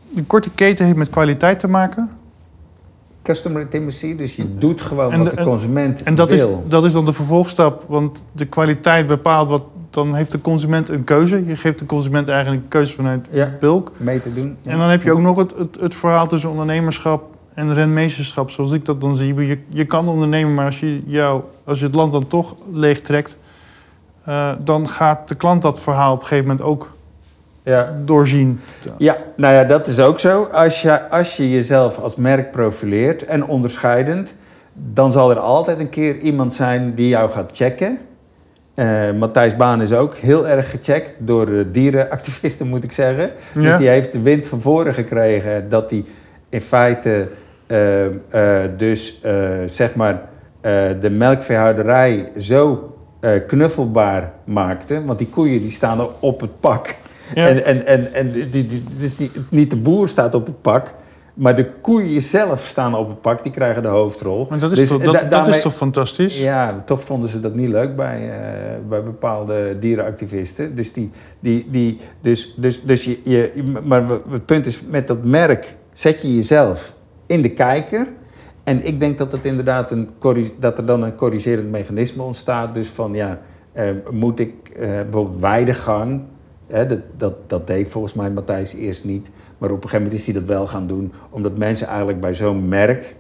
de 0.09 0.25
korte 0.25 0.51
keten 0.55 0.85
heeft 0.85 0.97
met 0.97 1.11
kwaliteit 1.11 1.61
te 1.61 1.69
maken. 1.69 2.11
Customer 3.23 3.61
intimacy, 3.61 4.17
dus 4.17 4.37
je 4.37 4.59
doet 4.59 4.83
gewoon 4.83 5.13
En 5.13 5.25
wat 5.25 5.37
de- 5.37 5.43
consument 5.43 6.03
En 6.03 6.15
dat 6.15 6.31
is, 6.31 6.41
wil. 6.43 6.65
dat 6.69 6.85
is 6.85 6.93
dan 6.93 7.05
de 7.05 7.13
vervolgstap, 7.13 7.85
want 7.89 8.25
de 8.33 8.45
kwaliteit 8.47 9.07
bepaalt 9.07 9.49
wat. 9.49 9.63
Dan 9.91 10.15
heeft 10.15 10.33
de 10.33 10.41
consument 10.41 10.89
een 10.89 11.05
keuze. 11.05 11.47
Je 11.47 11.57
geeft 11.57 11.79
de 11.79 11.87
consument 11.87 12.29
eigenlijk 12.29 12.63
een 12.63 12.69
keuze 12.69 12.95
vanuit 12.95 13.27
Ja. 13.31 13.53
bulk. 13.61 13.93
mee 13.97 14.21
te 14.23 14.35
doen. 14.35 14.57
En 14.65 14.79
dan 14.79 14.89
heb 14.89 15.03
je 15.03 15.13
ook 15.13 15.21
nog 15.21 15.37
het, 15.37 15.55
het, 15.57 15.81
het 15.81 15.95
verhaal 15.95 16.27
tussen 16.27 16.51
ondernemerschap 16.51 17.25
en 17.55 17.75
renmeesterschap, 17.75 18.51
zoals 18.51 18.73
ik 18.73 18.85
dat 18.85 19.01
dan 19.01 19.17
zie. 19.17 19.35
Je, 19.35 19.59
je 19.69 19.85
kan 19.85 20.09
ondernemen, 20.09 20.55
maar 20.55 20.65
als 20.65 20.81
je, 20.81 21.03
jou, 21.07 21.43
als 21.65 21.79
je 21.79 21.85
het 21.85 21.95
land 21.95 22.13
dan 22.13 22.27
toch 22.27 22.55
leeg 22.73 23.01
trekt, 23.01 23.37
eh, 24.25 24.53
dan 24.65 24.89
gaat 24.89 25.29
de 25.29 25.35
klant 25.35 25.63
dat 25.63 25.81
verhaal 25.81 26.13
op 26.15 26.21
een 26.21 26.27
gegeven 26.27 26.49
moment 26.49 26.67
ook 26.67 26.93
Ja. 27.63 27.93
doorzien. 28.05 28.61
ja, 28.99 29.17
nou 29.37 29.55
ja, 29.55 29.65
dat 29.65 29.87
is 29.87 29.99
ook 29.99 30.21
zo. 30.21 30.43
Als 30.43 30.83
je, 30.83 31.11
als 31.11 31.37
je 31.37 31.51
jezelf 31.51 31.99
als 31.99 32.17
merk 32.17 32.51
profileert 32.51 33.25
en 33.25 33.47
onderscheidend, 33.47 34.35
dan 34.73 35.13
zal 35.13 35.31
er 35.31 35.39
altijd 35.39 35.81
een 35.81 35.91
keer 35.91 36.17
iemand 36.19 36.55
zijn 36.55 36.95
die 36.95 37.09
jou 37.09 37.31
gaat 37.31 37.51
checken. 37.57 37.99
Eh, 38.75 39.13
Matthijs 39.19 39.57
Baan 39.57 39.83
is 39.83 39.93
ook 39.93 40.15
heel 40.15 40.49
erg 40.49 40.71
gecheckt 40.71 41.19
door 41.21 41.65
dierenactivisten, 41.73 42.69
moet 42.69 42.85
ik 42.85 42.93
zeggen. 42.93 43.31
Dus 43.55 43.77
die 43.77 43.89
heeft 43.89 44.13
de 44.13 44.21
wind 44.21 44.49
van 44.49 44.61
voren 44.61 44.95
gekregen 44.95 45.69
dat 45.69 45.91
hij 45.91 46.05
in 46.49 46.61
feite 46.61 47.29
eh, 47.67 48.05
eh, 48.07 48.71
dus 48.77 49.21
zeg 49.67 49.95
maar 49.95 50.29
de 51.01 51.11
melkveehouderij 51.11 52.31
zo 52.37 52.95
knuffelbaar 53.47 54.33
maakte. 54.45 55.05
Want 55.05 55.19
die 55.19 55.29
koeien 55.29 55.61
die 55.61 55.71
staan 55.71 56.09
op 56.21 56.41
het 56.41 56.61
pak. 56.61 56.95
Ja. 57.35 57.49
En, 57.49 57.65
en, 57.65 57.87
en, 57.87 58.13
en 58.13 58.31
die, 58.31 58.49
die, 58.49 58.85
dus 58.99 59.17
die, 59.17 59.31
niet 59.51 59.71
de 59.71 59.77
boer 59.77 60.09
staat 60.09 60.35
op 60.35 60.47
het 60.47 60.61
pak, 60.63 60.95
maar 61.35 61.57
de 61.57 61.71
koeien 61.81 62.23
zelf 62.23 62.65
staan 62.67 62.95
op 62.95 63.09
het 63.09 63.21
pak. 63.21 63.43
Die 63.43 63.53
krijgen 63.53 63.83
de 63.83 63.89
hoofdrol. 63.89 64.47
Maar 64.51 64.59
dat 64.59 64.73
is, 64.73 64.79
Dus 64.79 64.89
toch, 64.89 65.03
dat, 65.03 65.13
da- 65.13 65.25
dat 65.45 65.47
is 65.55 65.63
toch 65.63 65.75
fantastisch? 65.75 66.39
ja, 66.39 66.83
toch 66.85 67.05
vonden 67.05 67.29
ze 67.29 67.41
dat 67.41 67.55
niet 67.55 67.69
leuk 67.69 67.97
bij, 67.97 68.31
eh, 68.31 68.39
bij 68.89 69.03
bepaalde 69.03 69.77
dierenactivisten. 69.79 70.75
Dus, 70.75 70.93
die, 70.93 71.11
die, 71.41 71.67
die, 71.71 71.99
dus, 72.21 72.55
dus, 72.57 72.83
dus 72.83 73.05
je, 73.05 73.21
je, 73.25 73.53
maar 73.85 74.05
het 74.31 74.47
punt 74.47 74.67
is, 74.67 74.83
met 74.89 75.07
dat 75.07 75.25
merk 75.25 75.77
zet 75.93 76.23
je 76.23 76.35
jezelf 76.35 76.93
in 77.27 77.43
de 77.43 77.51
kijker. 77.51 78.07
En 78.65 78.87
ik 78.87 79.01
denk 79.01 79.19
dat, 79.19 79.33
het 79.33 79.45
inderdaad 79.45 79.91
een, 79.91 80.09
dat 80.59 80.79
er 80.79 80.87
dan 80.87 81.03
een 81.03 81.15
corrigerend 81.15 81.71
mechanisme 81.71 82.23
ontstaat. 82.23 82.75
Dus 82.75 82.89
van 82.89 83.15
ja, 83.15 83.41
eh, 83.73 83.85
moet 84.11 84.41
ik 84.41 84.55
eh, 84.69 84.81
bijvoorbeeld 84.89 85.41
weidegang 85.41 86.23
Hè, 86.71 86.87
dat, 86.87 87.01
dat, 87.17 87.35
dat 87.47 87.67
deed 87.67 87.89
volgens 87.89 88.15
mij 88.15 88.31
Matthijs 88.31 88.75
eerst 88.75 89.05
niet. 89.05 89.31
Maar 89.59 89.71
op 89.71 89.77
een 89.77 89.89
gegeven 89.89 90.03
moment 90.03 90.21
is 90.21 90.27
hij 90.27 90.35
dat 90.35 90.45
wel 90.45 90.67
gaan 90.67 90.87
doen. 90.87 91.13
Omdat 91.31 91.57
mensen 91.57 91.87
eigenlijk 91.87 92.21
bij 92.21 92.35
zo'n 92.35 92.69
merk 92.69 93.17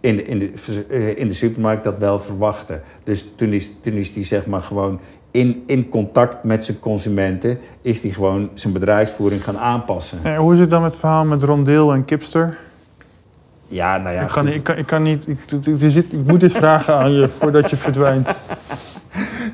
in 0.00 0.16
de, 0.16 0.24
in, 0.24 0.38
de, 0.38 0.52
eh, 0.88 1.18
in 1.18 1.26
de 1.26 1.34
supermarkt 1.34 1.84
dat 1.84 1.98
wel 1.98 2.18
verwachten. 2.18 2.82
Dus 3.02 3.26
toen 3.34 3.52
is, 3.52 3.80
toen 3.80 3.92
is 3.92 4.10
hij 4.10 4.24
zeg 4.24 4.46
maar 4.46 4.60
gewoon 4.60 5.00
in, 5.30 5.62
in 5.66 5.88
contact 5.88 6.44
met 6.44 6.64
zijn 6.64 6.78
consumenten... 6.78 7.58
is 7.80 8.02
hij 8.02 8.10
gewoon 8.10 8.50
zijn 8.54 8.72
bedrijfsvoering 8.72 9.44
gaan 9.44 9.58
aanpassen. 9.58 10.18
En 10.22 10.36
hoe 10.36 10.52
is 10.52 10.58
het 10.58 10.70
dan 10.70 10.82
met 10.82 10.90
het 10.90 11.00
verhaal 11.00 11.24
met 11.24 11.42
Rondeel 11.42 11.92
en 11.92 12.04
Kipster? 12.04 12.56
Ja, 13.66 13.98
nou 13.98 14.14
ja, 14.14 14.20
ik, 14.20 14.28
kan, 14.28 14.46
goed. 14.46 14.54
ik, 14.54 14.62
kan, 14.62 14.76
ik 14.76 14.86
kan 14.86 15.02
niet... 15.02 15.28
Ik, 15.28 15.38
ik 15.94 16.26
moet 16.26 16.40
dit 16.40 16.52
vragen 16.52 16.96
aan 16.96 17.12
je 17.12 17.28
voordat 17.28 17.70
je 17.70 17.76
verdwijnt. 17.76 18.28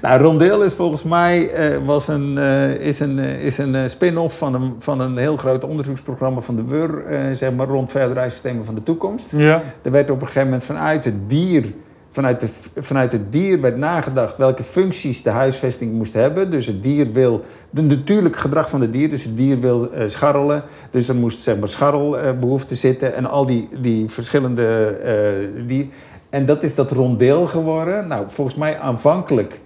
Nou, 0.02 0.22
Rondeel 0.22 0.62
is 0.62 0.72
volgens 0.72 1.02
mij 1.02 1.50
eh, 1.50 1.76
was 1.84 2.08
een, 2.08 2.38
eh, 2.38 2.70
is 2.74 3.00
een, 3.00 3.18
eh, 3.18 3.44
is 3.44 3.58
een 3.58 3.90
spin-off 3.90 4.38
van 4.38 4.54
een, 4.54 4.74
van 4.78 5.00
een 5.00 5.16
heel 5.16 5.36
groot 5.36 5.64
onderzoeksprogramma 5.64 6.40
van 6.40 6.56
de 6.56 6.64
WUR, 6.64 7.04
zeg 7.36 7.52
maar 7.52 7.66
rond 7.66 7.90
verderijsystemen 7.90 8.64
van 8.64 8.74
de 8.74 8.82
toekomst. 8.82 9.32
Ja. 9.36 9.62
Er 9.82 9.90
werd 9.90 10.10
op 10.10 10.20
een 10.20 10.26
gegeven 10.26 10.48
moment 10.48 10.64
vanuit 10.64 11.04
het 11.04 11.14
dier, 11.30 11.64
vanuit, 12.10 12.40
de, 12.40 12.48
vanuit 12.76 13.12
het 13.12 13.32
dier 13.32 13.60
werd 13.60 13.76
nagedacht 13.76 14.36
welke 14.36 14.62
functies 14.62 15.22
de 15.22 15.30
huisvesting 15.30 15.92
moest 15.92 16.12
hebben. 16.12 16.50
Dus 16.50 16.66
het 16.66 16.82
dier 16.82 17.12
wil, 17.12 17.44
de 17.70 17.82
natuurlijk 17.82 18.36
gedrag 18.36 18.68
van 18.70 18.80
het 18.80 18.92
dier, 18.92 19.10
dus 19.10 19.24
het 19.24 19.36
dier 19.36 19.60
wil 19.60 19.90
scharrelen. 20.06 20.62
Dus 20.90 21.08
er 21.08 21.14
moest 21.14 21.42
zeg 21.42 21.58
maar 21.58 21.68
scharrelbehoefte 21.68 22.74
zitten 22.74 23.14
en 23.14 23.26
al 23.30 23.46
die, 23.46 23.68
die 23.80 24.08
verschillende 24.08 24.96
eh 25.04 25.66
die. 25.66 25.90
En 26.30 26.44
dat 26.44 26.62
is 26.62 26.74
dat 26.74 26.90
rondeel 26.90 27.46
geworden. 27.46 28.06
Nou, 28.06 28.24
volgens 28.26 28.56
mij 28.56 28.78
aanvankelijk 28.78 29.60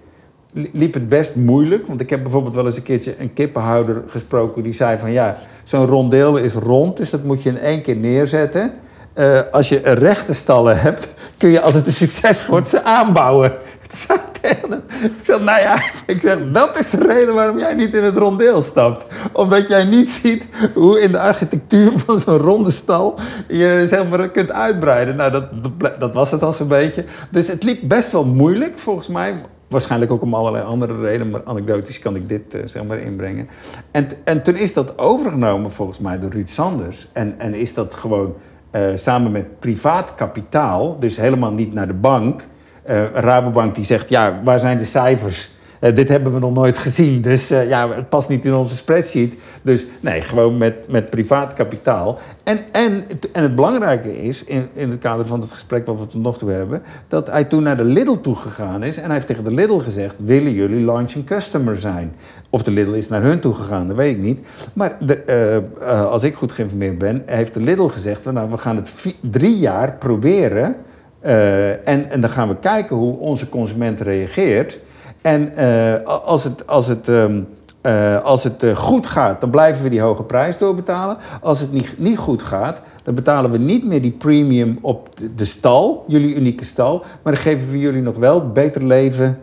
liep 0.53 0.93
het 0.93 1.09
best 1.09 1.35
moeilijk. 1.35 1.87
Want 1.87 2.01
ik 2.01 2.09
heb 2.09 2.21
bijvoorbeeld 2.21 2.55
wel 2.55 2.65
eens 2.65 2.77
een 2.77 2.83
keertje 2.83 3.15
een 3.19 3.33
kippenhouder 3.33 4.03
gesproken. 4.07 4.63
Die 4.63 4.73
zei 4.73 4.97
van 4.97 5.11
ja, 5.11 5.37
zo'n 5.63 5.87
rondeel 5.87 6.37
is 6.37 6.53
rond. 6.53 6.97
Dus 6.97 7.09
dat 7.09 7.23
moet 7.23 7.43
je 7.43 7.49
in 7.49 7.59
één 7.59 7.81
keer 7.81 7.95
neerzetten. 7.95 8.73
Eh, 9.13 9.39
als 9.51 9.69
je 9.69 9.77
rechte 9.77 10.33
stallen 10.33 10.79
hebt, 10.79 11.07
kun 11.37 11.49
je 11.49 11.61
als 11.61 11.73
het 11.73 11.87
een 11.87 11.93
succes 11.93 12.45
wordt 12.45 12.67
ze 12.67 12.83
aanbouwen. 12.83 13.51
Toen 13.87 13.99
zei 13.99 14.19
tegen. 14.41 14.83
Ik 15.21 15.43
nou 15.43 15.61
ja, 15.61 15.81
ik 16.13 16.21
zeg, 16.21 16.37
dat 16.51 16.79
is 16.79 16.89
de 16.89 17.07
reden 17.07 17.33
waarom 17.33 17.59
jij 17.59 17.73
niet 17.73 17.93
in 17.93 18.03
het 18.03 18.17
rondeel 18.17 18.61
stapt. 18.61 19.05
Omdat 19.31 19.67
jij 19.67 19.83
niet 19.83 20.09
ziet 20.09 20.45
hoe 20.73 21.01
in 21.01 21.11
de 21.11 21.19
architectuur 21.19 21.91
van 22.05 22.19
zo'n 22.19 22.37
ronde 22.37 22.71
stal 22.71 23.19
je 23.47 23.83
zeg 23.85 24.09
maar, 24.09 24.29
kunt 24.29 24.51
uitbreiden. 24.51 25.15
Nou, 25.15 25.31
dat, 25.31 25.45
dat, 25.77 25.99
dat 25.99 26.13
was 26.13 26.31
het 26.31 26.43
al 26.43 26.53
zo'n 26.53 26.67
beetje. 26.67 27.05
Dus 27.29 27.47
het 27.47 27.63
liep 27.63 27.79
best 27.83 28.11
wel 28.11 28.25
moeilijk, 28.25 28.79
volgens 28.79 29.07
mij. 29.07 29.33
Waarschijnlijk 29.71 30.11
ook 30.11 30.21
om 30.21 30.33
allerlei 30.33 30.63
andere 30.63 30.99
redenen, 31.01 31.29
maar 31.29 31.41
anekdotisch 31.43 31.99
kan 31.99 32.15
ik 32.15 32.27
dit 32.27 32.53
eh, 32.53 32.61
zeg 32.65 32.83
maar 32.83 32.97
inbrengen. 32.97 33.49
En, 33.91 34.07
en 34.23 34.43
toen 34.43 34.57
is 34.57 34.73
dat 34.73 34.97
overgenomen 34.97 35.71
volgens 35.71 35.99
mij 35.99 36.19
door 36.19 36.29
Ruud 36.29 36.49
Sanders. 36.49 37.07
En, 37.13 37.35
en 37.39 37.53
is 37.53 37.73
dat 37.73 37.93
gewoon 37.93 38.33
eh, 38.71 38.81
samen 38.95 39.31
met 39.31 39.59
privaat 39.59 40.15
kapitaal, 40.15 40.99
dus 40.99 41.17
helemaal 41.17 41.51
niet 41.51 41.73
naar 41.73 41.87
de 41.87 41.93
bank. 41.93 42.43
Eh, 42.83 43.03
Rabobank 43.13 43.75
die 43.75 43.83
zegt, 43.83 44.09
ja, 44.09 44.39
waar 44.43 44.59
zijn 44.59 44.77
de 44.77 44.85
cijfers? 44.85 45.51
Eh, 45.81 45.95
dit 45.95 46.09
hebben 46.09 46.33
we 46.33 46.39
nog 46.39 46.53
nooit 46.53 46.77
gezien, 46.77 47.21
dus 47.21 47.51
eh, 47.51 47.69
ja, 47.69 47.89
het 47.89 48.09
past 48.09 48.29
niet 48.29 48.45
in 48.45 48.53
onze 48.53 48.75
spreadsheet. 48.75 49.35
Dus 49.61 49.85
nee, 49.99 50.21
gewoon 50.21 50.57
met, 50.57 50.75
met 50.87 51.09
privaat 51.09 51.53
kapitaal. 51.53 52.19
En, 52.43 52.59
en, 52.71 53.03
en 53.33 53.43
het 53.43 53.55
belangrijke 53.55 54.21
is, 54.21 54.43
in, 54.43 54.67
in 54.73 54.89
het 54.89 54.99
kader 54.99 55.25
van 55.25 55.39
het 55.39 55.51
gesprek 55.51 55.85
wat 55.85 55.99
we 55.99 56.05
tot 56.05 56.21
nog 56.21 56.37
toe 56.37 56.49
hebben... 56.49 56.81
dat 57.07 57.31
hij 57.31 57.43
toen 57.43 57.63
naar 57.63 57.77
de 57.77 57.83
Lidl 57.83 58.15
toegegaan 58.15 58.83
is 58.83 58.97
en 58.97 59.03
hij 59.03 59.13
heeft 59.13 59.27
tegen 59.27 59.43
de 59.43 59.53
Lidl 59.53 59.77
gezegd... 59.77 60.17
willen 60.23 60.53
jullie 60.53 60.85
launching 60.85 61.25
customer 61.25 61.77
zijn? 61.77 62.15
Of 62.49 62.63
de 62.63 62.71
Lidl 62.71 62.91
is 62.91 63.07
naar 63.07 63.21
hun 63.21 63.39
toegegaan, 63.39 63.87
dat 63.87 63.97
weet 63.97 64.15
ik 64.15 64.21
niet. 64.21 64.39
Maar 64.73 64.97
de, 64.99 65.17
eh, 65.79 66.05
als 66.05 66.23
ik 66.23 66.35
goed 66.35 66.51
geïnformeerd 66.51 66.97
ben, 66.97 67.23
heeft 67.25 67.53
de 67.53 67.61
Lidl 67.61 67.87
gezegd... 67.87 68.31
nou, 68.31 68.49
we 68.49 68.57
gaan 68.57 68.75
het 68.75 69.15
drie 69.21 69.57
jaar 69.57 69.93
proberen... 69.93 70.75
en, 71.21 72.09
en 72.09 72.21
dan 72.21 72.29
gaan 72.29 72.47
we 72.47 72.55
kijken 72.59 72.95
hoe 72.95 73.17
onze 73.17 73.49
consument 73.49 73.99
reageert... 73.99 74.79
En 75.21 75.55
eh, 75.55 76.03
als 76.03 76.43
het, 76.43 76.67
als 76.67 76.87
het, 76.87 77.07
ehm, 77.07 77.41
eh, 77.81 78.23
als 78.23 78.43
het 78.43 78.63
eh, 78.63 78.75
goed 78.75 79.07
gaat, 79.07 79.41
dan 79.41 79.49
blijven 79.49 79.83
we 79.83 79.89
die 79.89 80.01
hoge 80.01 80.23
prijs 80.23 80.57
doorbetalen. 80.57 81.17
Als 81.41 81.59
het 81.59 81.71
niet, 81.71 81.95
niet 81.97 82.17
goed 82.17 82.41
gaat, 82.41 82.81
dan 83.03 83.15
betalen 83.15 83.51
we 83.51 83.57
niet 83.57 83.85
meer 83.85 84.01
die 84.01 84.11
premium 84.11 84.77
op 84.81 85.09
de, 85.35 85.45
stal, 85.45 86.03
jullie 86.07 86.35
unieke 86.35 86.65
stal. 86.65 87.03
Maar 87.23 87.33
dan 87.33 87.41
geven 87.41 87.71
we 87.71 87.79
jullie 87.79 88.01
nog 88.01 88.17
wel 88.17 88.51
beter 88.51 88.83
leven 88.83 89.39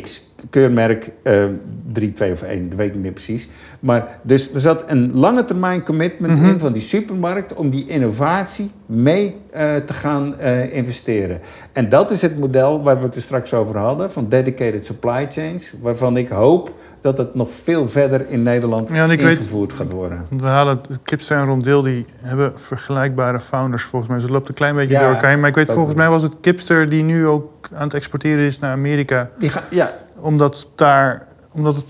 X. 0.00 0.30
Keurmerk 0.50 1.12
eh 1.22 1.44
3, 1.92 2.12
2 2.12 2.32
of 2.32 2.42
1, 2.42 2.68
dat 2.68 2.78
weet 2.78 2.88
ik 2.88 2.94
niet 2.94 3.02
meer 3.02 3.12
precies. 3.12 3.48
Maar 3.82 4.18
dus 4.22 4.52
er 4.54 4.60
zat 4.60 4.84
een 4.86 5.14
lange 5.14 5.44
termijn 5.44 5.84
commitment 5.84 6.38
in 6.38 6.58
van 6.58 6.72
die 6.72 6.82
supermarkt 6.82 7.54
om 7.54 7.70
die 7.70 7.86
innovatie 7.86 8.70
mee 8.86 9.36
eh, 9.50 9.74
te 9.76 9.94
gaan 9.94 10.38
eh, 10.38 10.74
investeren. 10.76 11.40
En 11.72 11.88
dat 11.88 12.10
is 12.10 12.22
het 12.22 12.38
model 12.38 12.82
waar 12.82 12.98
we 12.98 13.02
het 13.04 13.14
er 13.16 13.22
straks 13.22 13.54
over 13.54 13.76
hadden, 13.78 14.12
van 14.12 14.28
dedicated 14.28 14.84
supply 14.84 15.26
chains, 15.30 15.74
waarvan 15.82 16.16
ik 16.16 16.28
hoop 16.28 16.72
dat 17.00 17.18
het 17.18 17.34
nog 17.34 17.50
veel 17.50 17.88
verder 17.88 18.24
in 18.28 18.42
Nederland 18.42 18.88
Ja, 18.90 19.04
ik 19.04 19.20
weet- 19.20 19.36
ingevoerd 19.36 19.72
gaat 19.72 19.90
worden. 19.90 20.26
We 20.30 20.46
halen 20.46 20.80
het 20.88 20.98
Kipster 21.02 21.36
en 21.38 21.44
Rondeel, 21.46 21.82
die 21.82 22.04
hebben 22.16 22.52
vergelijkbare 22.56 23.40
founders 23.40 23.82
volgens 23.82 24.10
mij. 24.10 24.20
Ze 24.20 24.30
loopt 24.30 24.48
een 24.48 24.54
klein 24.54 24.74
beetje 24.74 24.94
Ja, 24.94 25.00
door 25.02 25.12
elkaar 25.12 25.30
heen. 25.30 25.40
Maar 25.40 25.48
ik 25.48 25.54
weet, 25.54 25.70
volgens 25.70 25.96
mij 25.96 26.08
was 26.08 26.22
het 26.22 26.34
Kipster 26.40 26.88
die 26.88 27.02
nu 27.02 27.26
ook 27.26 27.68
aan 27.74 27.82
het 27.84 27.94
exporteren 27.94 28.44
is 28.44 28.58
naar 28.58 28.70
Amerika. 28.70 29.30
Die 29.38 29.48
ga, 29.48 29.62
ja, 29.70 29.92
Omdat 30.16 30.70
daar 30.74 31.26
omdat 31.52 31.76
het, 31.76 31.86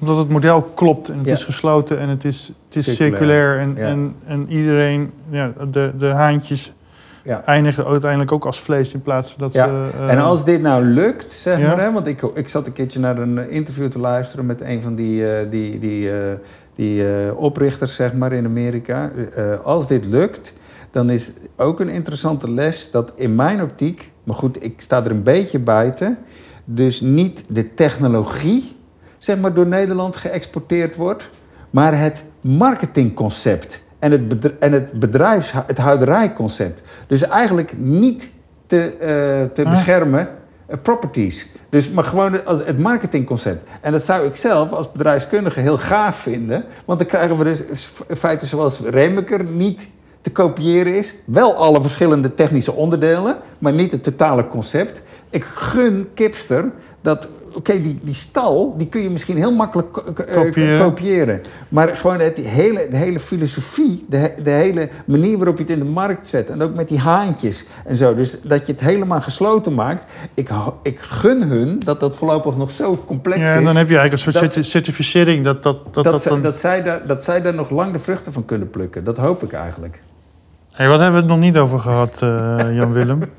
omdat 0.00 0.16
het 0.16 0.28
model 0.28 0.62
klopt 0.62 1.08
en 1.08 1.18
het 1.18 1.26
Ja. 1.26 1.32
is 1.32 1.44
gesloten 1.44 1.98
en 1.98 2.08
het 2.08 2.24
is, 2.24 2.52
het 2.64 2.76
is 2.76 2.94
Circulair. 2.96 3.58
En, 3.58 3.74
ja. 3.76 3.86
en, 3.86 4.14
en 4.26 4.46
iedereen, 4.48 5.12
ja, 5.30 5.52
de, 5.70 5.92
de 5.98 6.06
haantjes 6.06 6.72
ja. 7.22 7.42
eindigen 7.44 7.86
uiteindelijk 7.86 8.32
ook 8.32 8.44
als 8.46 8.60
vlees 8.60 8.94
in 8.94 9.02
plaats 9.02 9.30
van 9.30 9.38
dat 9.38 9.52
Ja, 9.52 9.66
ze... 9.66 9.88
eh, 9.98 10.10
En 10.10 10.18
als 10.18 10.44
dit 10.44 10.60
nou 10.62 10.84
lukt, 10.84 11.30
zeg 11.30 11.58
Ja. 11.58 11.66
maar, 11.66 11.80
hè, 11.84 11.92
want 11.92 12.06
ik, 12.06 12.22
ik 12.22 12.48
zat 12.48 12.66
een 12.66 12.72
keertje 12.72 13.00
naar 13.00 13.18
een 13.18 13.50
interview 13.50 13.88
te 13.88 13.98
luisteren 13.98 14.46
met 14.46 14.60
een 14.60 14.82
van 14.82 14.94
die, 14.94 15.30
eh, 15.30 15.50
die, 15.50 15.78
die, 15.78 16.10
eh, 16.10 16.16
die 16.74 17.04
oprichters, 17.36 17.94
zeg 17.94 18.12
maar, 18.12 18.32
in 18.32 18.44
Amerika. 18.44 19.10
Als 19.64 19.86
dit 19.86 20.04
lukt, 20.04 20.52
dan 20.90 21.10
is 21.10 21.32
ook 21.56 21.80
een 21.80 21.88
interessante 21.88 22.50
les 22.50 22.90
dat 22.90 23.12
in 23.14 23.34
mijn 23.34 23.62
optiek, 23.62 24.12
maar 24.24 24.36
goed, 24.36 24.64
ik 24.64 24.80
sta 24.80 25.04
er 25.04 25.10
een 25.10 25.22
beetje 25.22 25.58
buiten, 25.58 26.18
dus 26.64 27.00
niet 27.00 27.44
de 27.48 27.74
technologie, 27.74 28.75
zeg 29.26 29.38
maar, 29.38 29.54
door 29.54 29.66
Nederland 29.66 30.16
geëxporteerd 30.16 30.96
wordt, 30.96 31.30
maar 31.70 31.98
het 31.98 32.22
marketingconcept 32.40 33.80
en 33.98 34.10
het, 34.12 34.58
en 34.58 34.72
het 34.72 34.92
bedrijfs, 34.92 35.52
het 35.66 35.78
houderijconcept. 35.78 36.82
Dus 37.06 37.22
eigenlijk 37.22 37.72
niet 37.78 38.30
te, 38.66 38.82
eh, 38.82 39.08
te 39.54 39.64
Ah. 39.64 39.70
beschermen 39.70 40.28
eh, 40.66 40.76
properties. 40.82 41.46
Dus, 41.68 41.90
maar 41.90 42.04
gewoon 42.04 42.32
het- 42.32 42.66
het 42.66 42.78
marketingconcept. 42.78 43.68
En 43.80 43.92
dat 43.92 44.02
zou 44.02 44.26
ik 44.26 44.36
zelf 44.36 44.72
als 44.72 44.92
bedrijfskundige 44.92 45.60
heel 45.60 45.78
gaaf 45.78 46.16
vinden. 46.16 46.64
Want 46.84 46.98
dan 46.98 47.08
krijgen 47.08 47.36
we 47.38 47.44
dus 47.44 47.90
feiten 48.16 48.46
zoals 48.46 48.80
Remeker 48.80 49.44
niet 49.44 49.88
te 50.20 50.30
kopiëren 50.32 50.94
is. 50.94 51.14
Wel 51.24 51.54
alle 51.54 51.80
verschillende 51.80 52.34
technische 52.34 52.72
onderdelen, 52.72 53.36
maar 53.58 53.72
niet 53.72 53.92
het 53.92 54.02
totale 54.02 54.48
concept. 54.48 55.02
Ik 55.30 55.44
gun 55.44 56.08
Kipster 56.14 56.70
dat... 57.06 57.28
Oké, 57.54 57.80
die, 57.82 57.98
die 58.02 58.14
stal, 58.14 58.74
die 58.78 58.86
kun 58.86 59.02
je 59.02 59.10
misschien 59.10 59.36
heel 59.36 59.52
makkelijk 59.52 59.96
eh, 59.96 60.34
Kopiëren. 60.34 60.78
kopiëren. 60.84 61.40
Maar 61.68 61.88
gewoon 61.96 62.20
het, 62.20 62.36
die 62.36 62.44
hele, 62.44 62.86
de 62.90 62.96
hele 62.96 63.20
filosofie, 63.20 64.04
de, 64.08 64.32
de 64.42 64.50
hele 64.50 64.88
manier 65.04 65.36
waarop 65.36 65.56
je 65.56 65.62
het 65.62 65.72
in 65.72 65.78
de 65.78 65.84
markt 65.84 66.28
zet. 66.28 66.50
En 66.50 66.62
ook 66.62 66.74
met 66.74 66.88
die 66.88 66.98
haantjes 66.98 67.64
en 67.84 67.96
zo. 67.96 68.14
Dus 68.14 68.36
dat 68.42 68.66
je 68.66 68.72
het 68.72 68.80
helemaal 68.80 69.20
gesloten 69.20 69.74
maakt. 69.74 70.04
Ik, 70.34 70.50
ik 70.82 70.98
gun 71.00 71.42
hun 71.42 71.78
dat 71.84 72.00
dat 72.00 72.16
voorlopig 72.16 72.56
nog 72.56 72.70
zo 72.70 73.02
complex 73.06 73.38
ja, 73.40 73.54
en 73.54 73.60
is. 73.60 73.66
dan 73.66 73.76
heb 73.76 73.88
je 73.88 73.98
eigenlijk 73.98 74.26
een 74.26 74.32
soort 74.32 74.54
dat- 74.54 74.64
certificering. 74.64 75.44
Dat, 75.44 75.62
dat, 75.62 75.84
dat, 75.84 75.94
dat, 75.94 76.04
dat, 76.04 76.22
zij, 76.22 76.30
dan... 76.30 76.42
dat, 76.42 76.56
zij 76.56 76.82
daar, 76.82 77.06
dat 77.06 77.24
zij 77.24 77.42
daar 77.42 77.54
nog 77.54 77.70
lang 77.70 77.92
de 77.92 77.98
vruchten 77.98 78.32
van 78.32 78.44
kunnen 78.44 78.70
plukken. 78.70 79.04
Dat 79.04 79.16
hoop 79.16 79.42
ik 79.42 79.52
eigenlijk. 79.52 80.00
Hey, 80.72 80.88
wat 80.88 80.98
hebben 80.98 81.20
we 81.20 81.26
het 81.26 81.36
nog 81.36 81.44
niet 81.44 81.56
over 81.56 81.78
gehad, 81.78 82.22
eh, 82.22 82.76
Jan-Willem? 82.76 83.22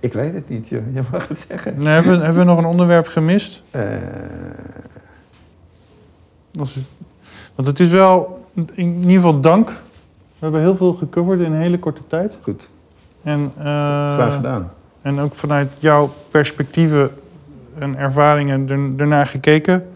Ik 0.00 0.12
weet 0.12 0.34
het 0.34 0.48
niet, 0.48 0.68
joh. 0.68 0.82
je 0.94 1.00
mag 1.12 1.28
het 1.28 1.46
zeggen. 1.48 1.74
Nee, 1.78 1.86
hebben, 1.88 2.18
we- 2.18 2.24
hebben 2.24 2.42
we 2.42 2.48
nog 2.50 2.58
een 2.58 2.64
onderwerp 2.64 3.06
gemist? 3.06 3.62
Het- 6.58 6.92
want 7.54 7.68
het 7.68 7.80
is 7.80 7.88
wel, 7.90 8.46
in 8.72 8.94
ieder 8.96 9.10
geval 9.10 9.40
dank. 9.40 9.68
We 9.68 10.44
hebben 10.44 10.60
heel 10.60 10.76
veel 10.76 10.92
gecoverd 10.92 11.40
in 11.40 11.52
een 11.52 11.60
hele 11.60 11.78
korte 11.78 12.06
tijd. 12.06 12.38
goed, 12.42 12.70
En, 13.22 13.52
eh, 13.58 13.64
graag 14.14 14.34
gedaan. 14.34 14.72
en 15.02 15.18
ook 15.18 15.34
vanuit 15.34 15.70
jouw 15.78 16.10
perspectieven 16.30 17.10
en 17.78 17.96
ervaringen 17.96 18.68
er, 18.68 19.00
ernaar 19.02 19.26
gekeken. 19.26 19.88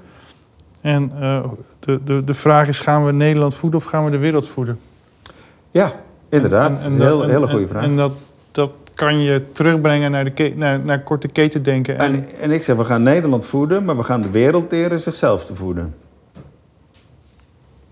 En 0.81 1.12
eh, 1.20 1.44
de, 1.78 2.02
de, 2.05 2.24
de 2.24 2.35
vraag 2.35 2.69
is, 2.69 2.78
gaan 2.78 3.05
we 3.06 3.12
Nederland 3.12 3.55
voeden 3.55 3.81
of 3.81 3.86
gaan 3.86 4.05
we 4.05 4.10
de 4.10 4.19
wereld 4.19 4.48
voeden? 4.48 4.78
Ja, 5.70 5.93
inderdaad. 6.28 6.69
En- 6.70 6.77
en 6.77 6.81
Dat 6.82 6.90
is 6.93 6.97
een 6.97 7.01
heel, 7.02 7.23
hele 7.28 7.48
goede 7.48 7.66
vraag. 7.69 7.82
En 7.85 7.97
dat, 7.97 8.12
dat 8.51 8.70
kan 9.02 9.20
je 9.20 9.42
terugbrengen 9.52 10.10
naar, 10.10 10.34
de 10.34 10.52
naar, 10.56 10.80
naar 10.80 11.02
korte 11.02 11.28
keten 11.28 11.62
denken. 11.62 11.98
En, 11.98 12.14
En, 12.14 12.40
en 12.40 12.50
ik 12.50 12.62
zeg, 12.62 12.76
we 12.76 12.84
gaan 12.84 13.02
Nederland 13.02 13.44
voeden, 13.44 13.84
maar 13.84 13.96
we 13.96 14.02
gaan 14.02 14.22
de 14.22 14.30
wereld 14.30 14.72
leren 14.72 15.00
zichzelf 15.00 15.44
te 15.44 15.54
voeden. 15.54 15.94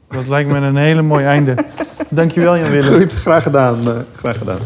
dat 0.09 0.27
lijkt 0.29 0.51
me 0.51 0.57
een 0.59 0.77
hele 0.77 1.03
mooi 1.03 1.25
einde. 1.25 1.55
Dankjewel 2.11 2.59
Jan 2.59 2.71
Willem. 2.71 3.01
Goed, 3.01 3.13
graag 3.13 3.43
gedaan. 3.43 3.81
eh, 3.89 3.97
graag 4.17 4.39
gedaan. 4.39 4.59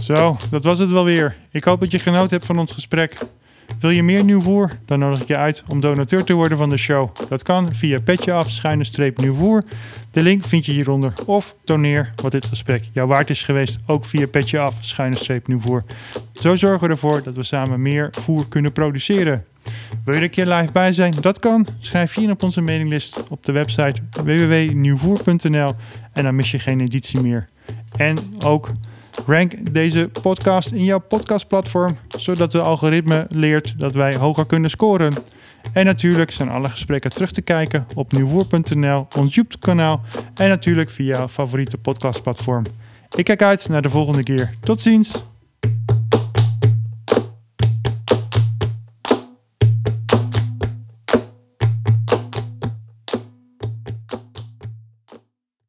Zo, 0.00 0.36
dat 0.50 0.64
was 0.64 0.78
het 0.78 0.90
wel 0.90 1.04
weer. 1.04 1.36
Ik 1.50 1.64
hoop 1.64 1.80
dat 1.80 1.90
je 1.90 1.98
genoten 1.98 2.30
hebt 2.30 2.46
van 2.46 2.58
ons 2.58 2.72
gesprek. 2.72 3.18
Wil 3.80 3.90
je 3.90 4.02
meer 4.02 4.24
nieuw 4.24 4.40
voer? 4.40 4.70
Dan 4.84 4.98
nodig 4.98 5.20
ik 5.20 5.26
je 5.28 5.36
uit 5.36 5.62
om 5.68 5.80
donateur 5.80 6.24
te 6.24 6.32
worden 6.32 6.58
van 6.58 6.70
de 6.70 6.76
show. 6.76 7.08
Dat 7.28 7.42
kan 7.42 7.68
via 7.74 7.98
petje 8.04 8.32
De 10.16 10.22
link 10.22 10.44
vind 10.44 10.64
je 10.64 10.72
hieronder. 10.72 11.12
Of 11.26 11.54
doneer 11.64 12.12
wat 12.22 12.32
dit 12.32 12.44
gesprek 12.44 12.88
jou 12.92 13.08
waard 13.08 13.30
is 13.30 13.42
geweest. 13.42 13.78
Ook 13.86 14.04
via 14.04 14.26
petje 14.26 14.58
af 14.58 14.74
schuine 14.80 15.16
streep 15.16 15.46
nieuw 15.46 15.58
voer. 15.58 15.82
Zo 16.32 16.56
zorgen 16.56 16.86
we 16.86 16.92
ervoor 16.92 17.22
dat 17.22 17.34
we 17.34 17.42
samen 17.42 17.82
meer 17.82 18.08
voer 18.12 18.48
kunnen 18.48 18.72
produceren. 18.72 19.44
Wil 20.04 20.14
je 20.14 20.20
er 20.20 20.22
een 20.22 20.30
keer 20.30 20.46
live 20.46 20.72
bij 20.72 20.92
zijn? 20.92 21.14
Dat 21.20 21.38
kan. 21.38 21.66
Schrijf 21.78 22.14
je 22.14 22.20
in 22.20 22.30
op 22.30 22.42
onze 22.42 22.60
mailinglist 22.60 23.28
op 23.28 23.44
de 23.44 23.52
website 23.52 24.00
www.nieuwvoer.nl 24.10 25.72
en 26.12 26.22
dan 26.22 26.34
mis 26.34 26.50
je 26.50 26.58
geen 26.58 26.80
editie 26.80 27.20
meer. 27.20 27.48
En 27.96 28.18
ook 28.44 28.68
rank 29.26 29.72
deze 29.72 30.10
podcast 30.22 30.70
in 30.70 30.84
jouw 30.84 31.00
podcastplatform, 31.00 31.96
zodat 32.18 32.52
de 32.52 32.60
algoritme 32.60 33.26
leert 33.28 33.78
dat 33.78 33.92
wij 33.92 34.14
hoger 34.14 34.46
kunnen 34.46 34.70
scoren. 34.70 35.12
En 35.72 35.84
natuurlijk 35.84 36.30
zijn 36.30 36.48
alle 36.48 36.68
gesprekken 36.68 37.10
terug 37.10 37.30
te 37.30 37.42
kijken 37.42 37.86
op 37.94 38.12
nieuwvoer.nl, 38.12 39.06
ons 39.16 39.34
YouTube-kanaal 39.34 40.02
en 40.34 40.48
natuurlijk 40.48 40.90
via 40.90 41.16
jouw 41.16 41.28
favoriete 41.28 41.78
podcastplatform. 41.78 42.64
Ik 43.16 43.24
kijk 43.24 43.42
uit 43.42 43.68
naar 43.68 43.82
de 43.82 43.90
volgende 43.90 44.22
keer. 44.22 44.54
Tot 44.60 44.80
ziens! 44.80 45.35